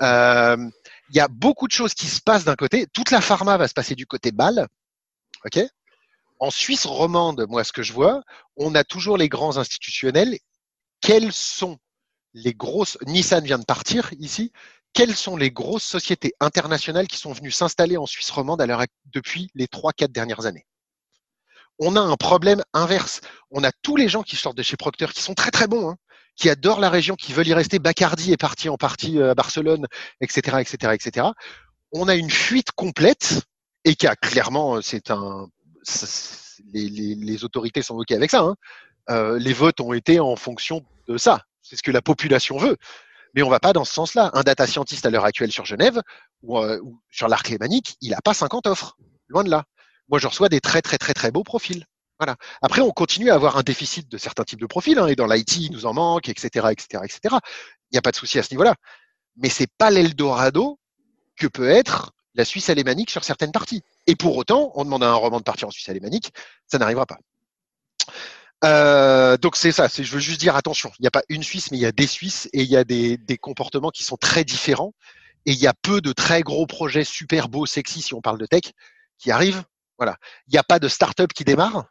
Euh, 0.04 0.58
il 1.10 1.16
y 1.16 1.20
a 1.20 1.28
beaucoup 1.28 1.68
de 1.68 1.72
choses 1.72 1.96
qui 1.96 2.06
se 2.06 2.22
passent 2.22 2.44
d'un 2.44 2.56
côté. 2.56 2.86
Toute 2.94 3.10
la 3.10 3.22
pharma 3.22 3.58
va 3.58 3.68
se 3.68 3.74
passer 3.74 3.96
du 3.96 4.06
côté 4.06 4.32
Bâle. 4.32 4.68
OK? 5.44 5.60
En 6.38 6.52
Suisse 6.52 6.86
romande, 6.86 7.48
moi, 7.50 7.64
ce 7.64 7.74
que 7.74 7.82
je 7.82 7.94
vois, 7.94 8.22
on 8.56 8.76
a 8.76 8.84
toujours 8.84 9.18
les 9.18 9.28
grands 9.28 9.58
institutionnels. 9.58 10.38
Quelles 11.02 11.34
sont 11.34 11.80
les 12.36 12.54
grosses, 12.54 13.00
Nissan 13.08 13.44
vient 13.44 13.58
de 13.58 13.66
partir 13.66 14.12
ici, 14.20 14.52
quelles 14.94 15.16
sont 15.16 15.38
les 15.38 15.50
grosses 15.50 15.86
sociétés 15.86 16.34
internationales 16.40 17.08
qui 17.08 17.18
sont 17.18 17.34
venues 17.34 17.50
s'installer 17.50 17.98
en 17.98 18.06
Suisse 18.06 18.30
romande 18.30 18.62
à 18.62 18.86
depuis 19.08 19.50
les 19.56 19.68
trois, 19.68 19.92
quatre 19.92 20.12
dernières 20.12 20.46
années? 20.46 20.68
On 21.80 21.96
a 21.96 22.00
un 22.00 22.16
problème 22.16 22.64
inverse. 22.74 23.22
On 23.50 23.64
a 23.64 23.72
tous 23.82 23.96
les 23.96 24.08
gens 24.08 24.24
qui 24.24 24.36
sortent 24.36 24.58
de 24.58 24.64
chez 24.64 24.78
Procter 24.78 25.08
qui 25.08 25.22
sont 25.22 25.34
très 25.34 25.52
très 25.52 25.68
bons, 25.68 25.90
hein, 25.90 25.96
qui 26.36 26.50
adorent 26.50 26.80
la 26.80 26.90
région, 26.90 27.16
qui 27.16 27.34
veulent 27.34 27.48
y 27.48 27.54
rester. 27.54 27.80
Bacardi 27.80 28.32
est 28.32 28.38
parti 28.38 28.70
en 28.70 28.78
partie 28.78 29.20
euh, 29.20 29.32
à 29.32 29.36
Barcelone, 29.36 29.88
etc., 30.22 30.58
etc., 30.60 30.94
etc. 30.94 31.28
On 31.92 32.08
a 32.08 32.16
une 32.16 32.30
fuite 32.30 32.72
complète 32.72 33.42
et 33.84 33.96
qui 33.96 34.08
a 34.08 34.16
clairement, 34.16 34.78
euh, 34.78 34.82
c'est 34.82 35.12
un 35.12 35.48
les, 36.74 37.44
autorités 37.44 37.82
sont 37.82 37.96
OK 37.96 38.12
avec 38.12 38.32
ça. 38.32 38.42
Hein. 38.42 38.56
Euh, 39.10 39.40
les 39.40 39.54
votes 39.54 39.82
ont 39.82 39.94
été 39.94 40.20
en 40.20 40.36
fonction 40.36 40.86
de 41.08 41.18
ça. 41.18 41.42
C'est 41.62 41.76
ce 41.76 41.84
que 41.84 41.92
la 41.92 42.02
population 42.02 42.58
veut. 42.58 42.78
Mais 43.34 43.44
on 43.44 43.50
va 43.50 43.60
pas 43.60 43.74
dans 43.74 43.86
ce 43.86 43.94
sens-là. 43.94 44.30
Un 44.34 44.44
data 44.44 44.68
scientist 44.68 45.06
à 45.06 45.10
l'heure 45.10 45.26
actuelle 45.26 45.52
sur 45.52 45.66
Genève 45.66 46.02
ou, 46.44 46.60
sur 47.10 47.28
l'arc 47.28 47.50
lémanique, 47.50 47.96
il 48.02 48.12
n'a 48.12 48.22
pas 48.22 48.34
50 48.34 48.68
offres. 48.68 48.98
Loin 49.28 49.44
de 49.44 49.50
là. 49.50 49.64
Moi, 50.12 50.20
je 50.20 50.28
reçois 50.28 50.50
des 50.50 50.60
très, 50.60 50.82
très, 50.82 50.98
très, 50.98 51.14
très 51.14 51.32
beaux 51.32 51.44
profils. 51.44 51.86
Voilà. 52.20 52.36
Après, 52.62 52.82
on 52.82 52.92
continue 52.92 53.32
à 53.32 53.36
avoir 53.36 53.58
un 53.58 53.64
déficit 53.64 54.12
de 54.12 54.18
certains 54.18 54.44
types 54.44 54.60
de 54.60 54.68
profils, 54.68 55.00
hein, 55.00 55.08
et 55.08 55.16
dans 55.16 55.26
l'IT, 55.26 55.56
il 55.58 55.72
nous 55.72 55.86
en 55.86 55.94
manque, 55.94 56.30
etc., 56.30 56.68
etc., 56.70 57.04
etc. 57.04 57.20
Il 57.90 57.94
n'y 57.94 57.98
a 57.98 58.02
pas 58.02 58.12
de 58.12 58.18
souci 58.18 58.38
à 58.38 58.44
ce 58.44 58.52
niveau-là. 58.52 58.76
Mais 59.38 59.50
c'est 59.50 59.72
pas 59.78 59.90
l'Eldorado 59.90 60.78
que 61.38 61.48
peut 61.48 61.70
être 61.70 62.12
la 62.36 62.46
Suisse 62.46 62.70
alémanique 62.70 63.10
sur 63.10 63.24
certaines 63.24 63.52
parties. 63.52 63.82
Et 64.06 64.16
pour 64.16 64.38
autant, 64.38 64.72
on 64.76 64.84
demande 64.84 65.04
à 65.04 65.10
un 65.10 65.16
roman 65.16 65.40
de 65.40 65.44
partir 65.44 65.68
en 65.68 65.72
Suisse 65.72 65.90
alémanique, 65.90 66.32
ça 66.68 66.78
n'arrivera 66.78 67.06
pas. 67.06 67.18
Euh, 68.64 69.38
donc 69.38 69.56
c'est 69.56 69.72
ça, 69.72 69.88
je 69.88 70.04
veux 70.04 70.20
juste 70.20 70.40
dire 70.40 70.56
attention, 70.56 70.92
il 71.00 71.02
n'y 71.02 71.08
a 71.08 71.12
pas 71.12 71.24
une 71.30 71.42
Suisse, 71.42 71.72
mais 71.72 71.78
il 71.78 71.82
y 71.82 71.86
a 71.86 71.92
des 71.92 72.06
Suisses 72.06 72.48
et 72.54 72.62
il 72.62 72.70
y 72.70 72.78
a 72.78 72.84
des, 72.84 73.18
des, 73.18 73.38
comportements 73.38 73.90
qui 73.90 74.04
sont 74.04 74.18
très 74.18 74.44
différents. 74.44 74.94
Et 75.48 75.54
il 75.54 75.58
y 75.58 75.66
a 75.66 75.74
peu 75.74 76.02
de 76.02 76.14
très 76.14 76.44
gros 76.44 76.68
projets 76.68 77.04
super 77.04 77.50
beaux, 77.50 77.66
sexy, 77.66 78.04
si 78.04 78.14
on 78.14 78.22
parle 78.22 78.38
de 78.38 78.46
tech, 78.46 78.74
qui 79.18 79.32
arrivent. 79.32 79.64
Voilà. 80.02 80.18
Il 80.48 80.54
n'y 80.54 80.58
a 80.58 80.64
pas 80.64 80.80
de 80.80 80.88
start-up 80.88 81.32
qui 81.32 81.44
démarre. 81.44 81.86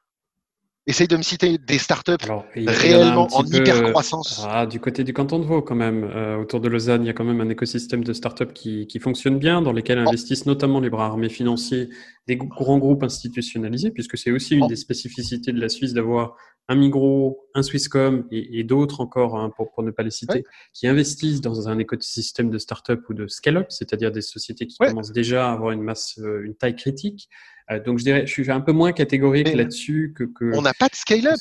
Essaye 0.84 1.06
de 1.06 1.16
me 1.16 1.22
citer 1.22 1.58
des 1.58 1.78
startups 1.78 2.26
réellement 2.56 3.28
en 3.30 3.44
hyper 3.44 3.84
croissance. 3.90 4.44
Ah, 4.50 4.66
du 4.66 4.80
côté 4.80 5.04
du 5.04 5.12
canton 5.12 5.38
de 5.38 5.44
Vaud, 5.44 5.62
quand 5.62 5.76
même, 5.76 6.02
euh, 6.12 6.38
autour 6.38 6.58
de 6.58 6.68
Lausanne, 6.68 7.04
il 7.04 7.06
y 7.06 7.10
a 7.10 7.12
quand 7.12 7.22
même 7.22 7.40
un 7.40 7.48
écosystème 7.48 8.02
de 8.02 8.12
startups 8.12 8.52
qui, 8.52 8.88
qui 8.88 8.98
fonctionne 8.98 9.38
bien, 9.38 9.62
dans 9.62 9.72
lesquels 9.72 10.02
oh. 10.04 10.08
investissent 10.08 10.46
notamment 10.46 10.80
les 10.80 10.90
bras 10.90 11.06
armés 11.06 11.28
financiers 11.28 11.90
des 12.30 12.36
grands 12.36 12.78
groupes 12.78 13.02
institutionnalisés, 13.02 13.90
puisque 13.90 14.16
c'est 14.16 14.30
aussi 14.30 14.54
une 14.54 14.64
oh. 14.64 14.68
des 14.68 14.76
spécificités 14.76 15.52
de 15.52 15.60
la 15.60 15.68
Suisse 15.68 15.94
d'avoir 15.94 16.36
un 16.68 16.76
Migros, 16.76 17.48
un 17.54 17.64
Swisscom 17.64 18.28
et, 18.30 18.62
d'autres 18.62 19.00
encore, 19.00 19.36
hein, 19.36 19.50
pour, 19.56 19.72
pour, 19.72 19.82
ne 19.82 19.90
pas 19.90 20.04
les 20.04 20.12
citer, 20.12 20.44
qui 20.72 20.86
investissent 20.86 21.40
dans 21.40 21.68
un 21.68 21.80
écosystème 21.80 22.48
de 22.48 22.58
start-up 22.58 23.02
ou 23.08 23.14
de 23.14 23.26
scale-up, 23.26 23.66
c'est-à-dire 23.70 24.12
des 24.12 24.20
sociétés 24.20 24.68
qui 24.68 24.78
commencent 24.78 25.10
déjà 25.10 25.48
à 25.48 25.52
avoir 25.52 25.72
une 25.72 25.82
masse, 25.82 26.20
euh, 26.20 26.44
une 26.44 26.54
taille 26.54 26.76
critique. 26.76 27.28
Euh, 27.72 27.82
donc 27.82 27.98
je 27.98 28.04
dirais, 28.04 28.24
je 28.24 28.32
suis 28.32 28.48
un 28.48 28.60
peu 28.60 28.70
moins 28.70 28.92
catégorique 28.92 29.52
là-dessus 29.52 30.14
que, 30.16 30.22
que, 30.22 30.56
On 30.56 30.62
n'a 30.62 30.74
pas 30.74 30.86
de 30.86 30.94
scale-up. 30.94 31.40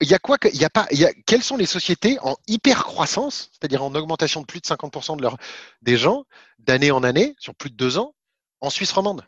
Il 0.00 0.08
y 0.08 0.14
a 0.14 0.18
quoi 0.18 0.38
Il 0.50 0.58
y 0.58 0.64
a 0.64 0.70
pas. 0.70 0.86
Il 0.90 0.98
y 0.98 1.04
a, 1.04 1.12
quelles 1.26 1.42
sont 1.42 1.58
les 1.58 1.66
sociétés 1.66 2.16
en 2.22 2.36
hyper 2.48 2.84
croissance, 2.84 3.50
c'est-à-dire 3.52 3.84
en 3.84 3.94
augmentation 3.94 4.40
de 4.40 4.46
plus 4.46 4.60
de 4.62 4.66
50% 4.66 5.18
de 5.18 5.22
leur, 5.22 5.36
des 5.82 5.98
gens 5.98 6.24
d'année 6.60 6.90
en 6.90 7.02
année 7.02 7.34
sur 7.38 7.54
plus 7.54 7.68
de 7.68 7.76
deux 7.76 7.98
ans 7.98 8.14
en 8.62 8.70
Suisse 8.70 8.92
romande? 8.92 9.26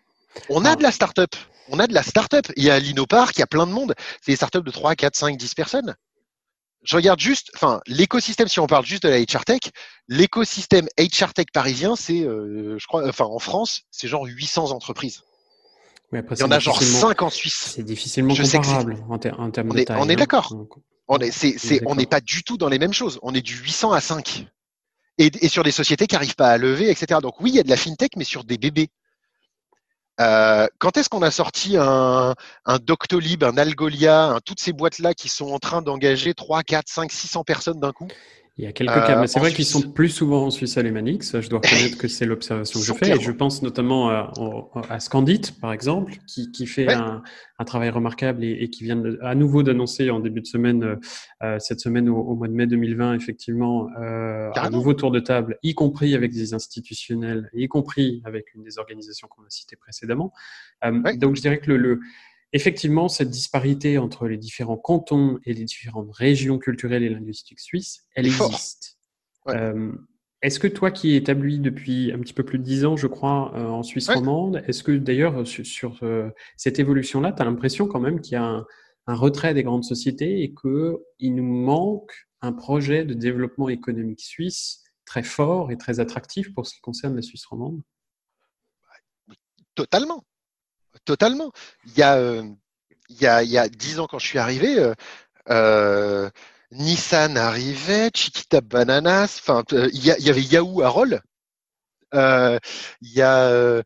On 0.49 0.65
a 0.65 0.77
de 0.77 0.83
la 0.83 0.93
start-up. 0.93 1.35
on 1.69 1.79
a 1.79 1.87
de 1.87 1.95
la 1.95 2.03
start-up. 2.03 2.47
Il 2.57 2.65
y 2.65 2.71
a 2.71 2.79
l'Inopark, 2.79 3.37
il 3.37 3.41
y 3.41 3.43
a 3.43 3.47
plein 3.47 3.67
de 3.67 3.73
monde. 3.73 3.95
C'est 4.21 4.33
des 4.33 4.37
start-up 4.37 4.65
de 4.65 4.71
3, 4.71 4.95
4, 4.95 5.17
5, 5.17 5.37
10 5.37 5.55
personnes. 5.55 5.97
Je 6.87 6.95
regarde 6.95 7.19
juste, 7.19 7.51
enfin, 7.57 7.81
l'écosystème, 7.89 8.47
si 8.47 8.61
on 8.61 8.69
parle 8.69 8.87
juste 8.87 9.03
de 9.03 9.09
la 9.09 9.21
HR 9.21 9.45
Tech, 9.45 9.59
l'écosystème 10.07 10.87
HR 10.99 11.35
Tech 11.35 11.47
parisien, 11.53 11.97
c'est, 11.97 12.21
euh, 12.21 12.79
je 12.79 12.87
crois, 12.87 13.07
enfin, 13.09 13.25
en 13.25 13.41
France, 13.41 13.83
c'est 13.91 14.07
genre 14.07 14.25
800 14.25 14.71
entreprises. 14.71 15.23
il 16.13 16.23
y 16.39 16.43
en 16.45 16.51
a 16.53 16.61
genre 16.61 16.81
5 16.81 17.23
en 17.23 17.31
Suisse. 17.31 17.73
C'est 17.75 17.83
difficilement 17.83 18.35
comparable 18.37 19.05
en, 19.09 19.19
termes 19.19 19.75
de 19.75 19.83
taille. 19.83 19.97
On 19.99 20.09
est 20.09 20.13
hein. 20.13 20.17
d'accord. 20.17 20.55
On 21.09 21.19
n'est 21.19 21.33
on 21.87 21.97
pas 21.97 22.21
du 22.21 22.45
tout 22.45 22.57
dans 22.57 22.69
les 22.69 22.79
mêmes 22.79 22.93
choses. 22.93 23.19
On 23.23 23.35
est 23.35 23.43
du 23.43 23.57
800 23.57 23.93
à 23.93 24.01
5. 24.01 24.47
Et, 25.19 25.31
et 25.41 25.49
sur 25.49 25.65
des 25.65 25.73
sociétés 25.73 26.07
qui 26.07 26.15
n'arrivent 26.15 26.37
pas 26.37 26.51
à 26.51 26.59
lever, 26.59 26.91
etc. 26.91 27.19
Donc 27.21 27.41
oui, 27.41 27.51
il 27.51 27.57
y 27.57 27.61
a 27.61 27.63
de 27.65 27.71
la 27.71 27.77
fintech, 27.77 28.13
mais 28.17 28.25
sur 28.25 28.45
des 28.45 28.59
bébés. 28.59 28.91
Euh, 30.21 30.67
quand 30.79 30.97
est-ce 30.97 31.09
qu'on 31.09 31.23
a 31.23 31.31
sorti 31.31 31.77
un, 31.77 32.35
un, 32.65 32.79
Doctolib, 32.79 33.45
un 33.45 33.57
Algolia, 33.57 34.39
toutes 34.45 34.61
ces 34.61 34.73
boîtes-là 34.73 35.15
qui 35.15 35.29
sont 35.29 35.53
en 35.53 35.59
train 35.59 35.83
d'engager 35.83 36.35
3, 36.35 36.63
4, 36.63 36.89
5, 36.89 37.13
600 37.13 37.45
personnes 37.45 37.81
d'un 37.81 37.93
coup? 37.93 38.09
Il 38.59 38.65
y 38.65 38.69
a 38.69 38.73
quelques 38.73 38.91
cas, 38.91 39.21
mais 39.21 39.27
c'est 39.27 39.39
euh, 39.39 39.43
vrai 39.43 39.53
qu'ils 39.53 39.67
sont 39.67 39.83
plus 39.83 40.09
souvent 40.09 40.47
en 40.47 40.51
Suisse 40.51 40.79
alémanique. 40.79 41.25
Ça, 41.25 41.43
je 41.43 41.51
dois 41.51 41.61
reconnaître 41.63 41.99
que 41.99 42.09
c'est 42.09 42.25
l'observation 42.25 42.81
que 42.81 42.87
je 42.87 42.93
fais. 42.95 43.15
Et 43.15 43.21
je 43.21 43.31
pense 43.31 43.61
notamment 43.61 44.09
à, 44.09 44.33
à 44.89 44.99
Scandit, 44.99 45.53
par 45.61 45.75
exemple, 45.75 46.15
qui, 46.27 46.51
qui 46.53 46.67
fait 46.67 46.91
un, 46.91 47.23
un, 47.59 47.65
travail 47.67 47.91
remarquable 47.91 48.43
et, 48.45 48.53
et 48.53 48.71
qui 48.71 48.85
vient 48.85 48.97
de, 48.97 49.19
à 49.21 49.35
nouveau 49.35 49.63
d'annoncer 49.63 50.09
en 50.09 50.21
début 50.21 50.41
de 50.41 50.47
semaine, 50.47 50.85
euh, 50.85 50.97
euh 51.43 51.59
cette 51.59 51.81
semaine 51.81 52.09
au, 52.09 52.17
au, 52.17 52.35
mois 52.35 52.49
de 52.49 52.55
mai 52.55 52.67
2020, 52.67 53.13
effectivement, 53.15 53.89
euh, 54.01 54.51
un 54.55 54.71
nouveau 54.71 54.95
tour 54.95 55.11
de 55.11 55.21
table, 55.21 55.59
y 55.63 55.75
compris 55.75 56.15
avec 56.15 56.33
des 56.33 56.55
institutionnels, 56.55 57.51
y 57.53 57.69
compris 57.69 58.23
avec 58.25 58.55
une 58.55 58.63
des 58.63 58.79
organisations 58.79 59.29
qu'on 59.29 59.43
a 59.43 59.51
citées 59.51 59.77
précédemment. 59.77 60.33
Euh, 60.83 61.03
donc, 61.17 61.37
je 61.37 61.43
dirais 61.43 61.59
que 61.59 61.71
le, 61.71 61.77
le 61.77 62.01
Effectivement, 62.53 63.09
cette 63.09 63.31
disparité 63.31 63.99
entre 63.99 64.29
les 64.29 64.39
différents 64.39 64.77
cantons 64.77 65.39
et 65.45 65.53
les 65.53 65.65
différentes 65.65 66.11
régions 66.15 66.59
culturelles 66.59 67.03
et 67.03 67.09
linguistiques 67.09 67.61
suisses, 67.61 68.07
elle 68.15 68.27
existe. 68.27 68.99
Euh, 69.49 69.93
est-ce 70.43 70.59
que 70.59 70.69
toi 70.69 70.91
qui 70.91 71.13
es 71.13 71.17
établi 71.17 71.59
depuis 71.59 72.13
un 72.13 72.19
petit 72.19 72.33
peu 72.33 72.45
plus 72.45 72.59
de 72.59 72.65
dix 72.65 72.85
ans, 72.85 72.97
je 72.97 73.07
crois, 73.07 73.53
euh, 73.57 73.67
en 73.67 73.83
Suisse 73.83 74.09
romande, 74.09 74.63
est-ce 74.67 74.83
que 74.83 74.93
d'ailleurs 74.93 75.47
sur, 75.47 75.99
euh, 76.03 76.31
cette 76.57 76.79
évolution-là, 76.79 77.33
tu 77.33 77.43
as 77.43 77.45
l'impression 77.45 77.89
quand 77.89 78.01
même 78.01 78.21
qu'il 78.21 78.35
y 78.35 78.37
a 78.37 78.45
un, 78.45 78.67
un, 79.07 79.15
retrait 79.15 79.55
des 79.55 79.63
grandes 79.63 79.85
sociétés 79.85 80.43
et 80.43 80.55
qu'il 80.55 81.35
nous 81.35 81.45
manque 81.45 82.13
un 82.43 82.53
projet 82.53 83.05
de 83.05 83.15
développement 83.15 83.69
économique 83.69 84.21
suisse 84.21 84.85
très 85.05 85.23
fort 85.23 85.71
et 85.71 85.79
très 85.79 86.01
attractif 86.01 86.53
pour 86.53 86.67
ce 86.67 86.75
qui 86.75 86.81
concerne 86.81 87.17
la 87.17 87.23
Suisse 87.23 87.47
romande? 87.47 87.81
Totalement. 89.75 90.25
Totalement. 91.07 91.53
Il 91.87 91.97
y 91.97 92.03
a, 92.03 92.17
euh, 92.17 92.45
il 93.09 93.17
y 93.23 93.27
a, 93.27 93.43
il 93.43 93.51
y 93.51 93.59
a 93.59 93.69
dix 93.69 94.01
ans 94.01 94.07
quand 94.09 94.19
je 94.19 94.27
suis 94.27 94.39
arrivé, 94.39 94.79
euh, 94.79 94.95
euh 95.51 96.31
Nissan 96.73 97.37
arrivait, 97.39 98.11
Chiquita 98.15 98.61
Bananas, 98.61 99.39
enfin, 99.41 99.63
euh, 99.73 99.89
il 99.93 100.05
y, 100.05 100.31
avait 100.31 100.43
Yahoo 100.43 100.83
à 100.83 100.93
il 102.13 103.13
y 103.13 103.23
a 103.23 103.83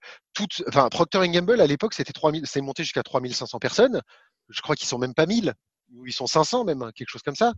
enfin, 0.69 0.89
Procter 0.89 1.29
Gamble 1.29 1.61
à 1.61 1.67
l'époque, 1.67 1.93
c'était 1.95 2.13
3000, 2.13 2.47
c'est 2.47 2.63
monté 2.63 2.83
jusqu'à 2.85 3.03
3500 3.03 3.59
personnes. 3.59 4.01
Je 4.49 4.63
crois 4.63 4.77
qu'ils 4.77 4.89
sont 4.89 4.99
même 4.99 5.15
pas 5.15 5.27
1000, 5.27 5.53
ou 5.95 6.07
ils 6.07 6.13
sont 6.13 6.27
500 6.27 6.65
même, 6.65 6.83
hein, 6.83 6.91
quelque 6.95 7.11
chose 7.11 7.23
comme 7.23 7.37
ça. 7.37 7.53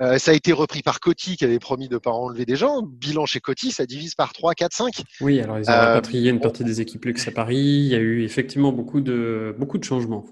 Euh, 0.00 0.18
ça 0.18 0.30
a 0.30 0.34
été 0.34 0.52
repris 0.52 0.82
par 0.82 1.00
Coty 1.00 1.36
qui 1.36 1.44
avait 1.44 1.58
promis 1.58 1.88
de 1.88 1.94
ne 1.94 1.98
pas 1.98 2.12
enlever 2.12 2.44
des 2.44 2.54
gens. 2.54 2.82
Bilan 2.82 3.26
chez 3.26 3.40
Coty, 3.40 3.72
ça 3.72 3.84
divise 3.84 4.14
par 4.14 4.32
3, 4.32 4.54
4, 4.54 4.72
5. 4.72 5.02
Oui, 5.20 5.40
alors 5.40 5.58
ils 5.58 5.68
ont 5.68 5.72
euh, 5.72 5.80
rapatrié 5.80 6.30
une 6.30 6.40
partie 6.40 6.62
des 6.62 6.80
équipes 6.80 7.04
luxe 7.04 7.26
à 7.26 7.32
Paris. 7.32 7.56
Il 7.56 7.88
y 7.88 7.94
a 7.96 7.98
eu 7.98 8.22
effectivement 8.22 8.72
beaucoup 8.72 9.00
de, 9.00 9.56
beaucoup 9.58 9.78
de 9.78 9.84
changements. 9.84 10.24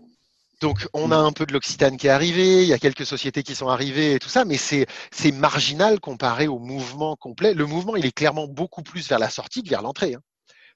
Donc 0.60 0.86
on 0.94 1.10
a 1.10 1.16
un 1.16 1.32
peu 1.32 1.44
de 1.44 1.52
l'Occitane 1.52 1.96
qui 1.96 2.06
est 2.06 2.10
arrivé, 2.10 2.62
il 2.62 2.68
y 2.68 2.72
a 2.72 2.78
quelques 2.78 3.04
sociétés 3.04 3.42
qui 3.42 3.54
sont 3.54 3.68
arrivées 3.68 4.14
et 4.14 4.18
tout 4.18 4.30
ça, 4.30 4.44
mais 4.46 4.56
c'est 4.56 4.86
marginal 5.32 6.00
comparé 6.00 6.48
au 6.48 6.58
mouvement 6.58 7.14
complet. 7.16 7.52
Le 7.52 7.66
mouvement, 7.66 7.96
il 7.96 8.06
est 8.06 8.12
clairement 8.12 8.46
beaucoup 8.46 8.82
plus 8.82 9.06
vers 9.08 9.18
la 9.18 9.28
sortie 9.28 9.62
que 9.62 9.68
vers 9.68 9.82
l'entrée. 9.82 10.14
Hein. 10.14 10.20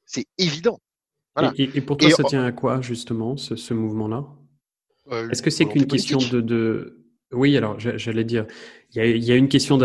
C'est 0.05 0.27
évident. 0.37 0.81
Et, 1.57 1.81
pour 1.81 1.97
toi, 1.97 2.11
ça 2.11 2.25
tient 2.25 2.45
à 2.45 2.53
quoi 2.53 2.83
justement 2.83 3.37
ce, 3.37 3.73
mouvement-là? 3.73 4.27
Euh, 5.13 5.31
Est-ce 5.31 5.43
que 5.43 5.49
c'est 5.49 5.65
qu'une 5.65 5.87
question 5.87 6.19
de, 6.19 6.41
de, 6.41 7.00
oui, 7.33 7.57
alors 7.57 7.79
j'allais 7.79 8.25
dire, 8.25 8.47
il 8.93 9.25
y, 9.25 9.31
a, 9.31 9.37
une 9.37 9.49
question 9.49 9.79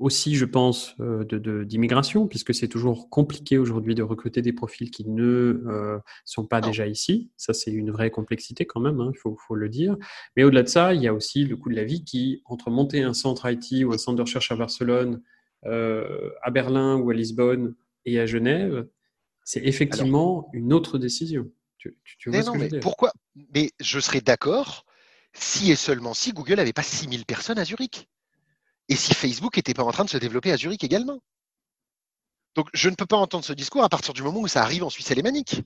aussi, 0.00 0.34
je 0.34 0.44
pense, 0.44 0.96
euh, 0.98 1.24
d'immigration, 1.64 2.26
puisque 2.26 2.52
c'est 2.52 2.66
toujours 2.66 3.08
compliqué 3.08 3.56
aujourd'hui 3.56 3.94
de 3.94 4.02
recruter 4.02 4.42
des 4.42 4.52
profils 4.52 4.90
qui 4.90 5.08
ne 5.08 5.62
euh, 5.68 5.98
sont 6.24 6.44
pas 6.44 6.60
déjà 6.60 6.88
ici. 6.88 7.30
Ça, 7.36 7.54
c'est 7.54 7.70
une 7.70 7.92
vraie 7.92 8.10
complexité 8.10 8.66
quand 8.66 8.80
même, 8.80 9.00
hein, 9.00 9.12
il 9.14 9.18
faut, 9.18 9.54
le 9.54 9.68
dire. 9.68 9.96
Mais 10.36 10.42
au-delà 10.42 10.64
de 10.64 10.68
ça, 10.68 10.92
il 10.92 11.00
y 11.00 11.06
a 11.06 11.14
aussi 11.14 11.44
le 11.44 11.56
coût 11.56 11.68
de 11.68 11.76
la 11.76 11.84
vie 11.84 12.02
qui, 12.02 12.42
entre 12.46 12.68
monter 12.70 13.02
un 13.02 13.14
centre 13.14 13.48
IT 13.48 13.84
ou 13.84 13.92
un 13.92 13.98
centre 13.98 14.16
de 14.16 14.22
recherche 14.22 14.50
à 14.50 14.56
Barcelone, 14.56 15.22
euh, 15.66 16.30
à 16.42 16.50
Berlin 16.50 16.96
ou 16.96 17.10
à 17.10 17.14
Lisbonne 17.14 17.76
et 18.06 18.18
à 18.18 18.26
Genève, 18.26 18.88
c'est 19.44 19.64
effectivement 19.64 20.50
une 20.52 20.72
autre 20.72 20.98
décision. 20.98 21.48
Tu, 21.78 21.90
que 21.90 21.96
je 22.18 22.30
veux 22.30 22.68
dire? 22.68 22.80
pourquoi? 22.80 23.12
Mais 23.54 23.70
je 23.78 24.00
serais 24.00 24.20
d'accord 24.20 24.84
si 25.40 25.70
et 25.70 25.76
seulement 25.76 26.14
si 26.14 26.32
Google 26.32 26.54
n'avait 26.54 26.72
pas 26.72 26.82
6000 26.82 27.24
personnes 27.24 27.58
à 27.58 27.64
Zurich. 27.64 28.08
Et 28.88 28.96
si 28.96 29.14
Facebook 29.14 29.56
n'était 29.56 29.74
pas 29.74 29.82
en 29.84 29.92
train 29.92 30.04
de 30.04 30.10
se 30.10 30.16
développer 30.16 30.52
à 30.52 30.56
Zurich 30.56 30.82
également. 30.84 31.20
Donc 32.54 32.68
je 32.72 32.88
ne 32.88 32.94
peux 32.94 33.06
pas 33.06 33.16
entendre 33.16 33.44
ce 33.44 33.52
discours 33.52 33.84
à 33.84 33.88
partir 33.88 34.14
du 34.14 34.22
moment 34.22 34.40
où 34.40 34.48
ça 34.48 34.62
arrive 34.62 34.84
en 34.84 34.90
Suisse 34.90 35.10
alémanique. 35.10 35.62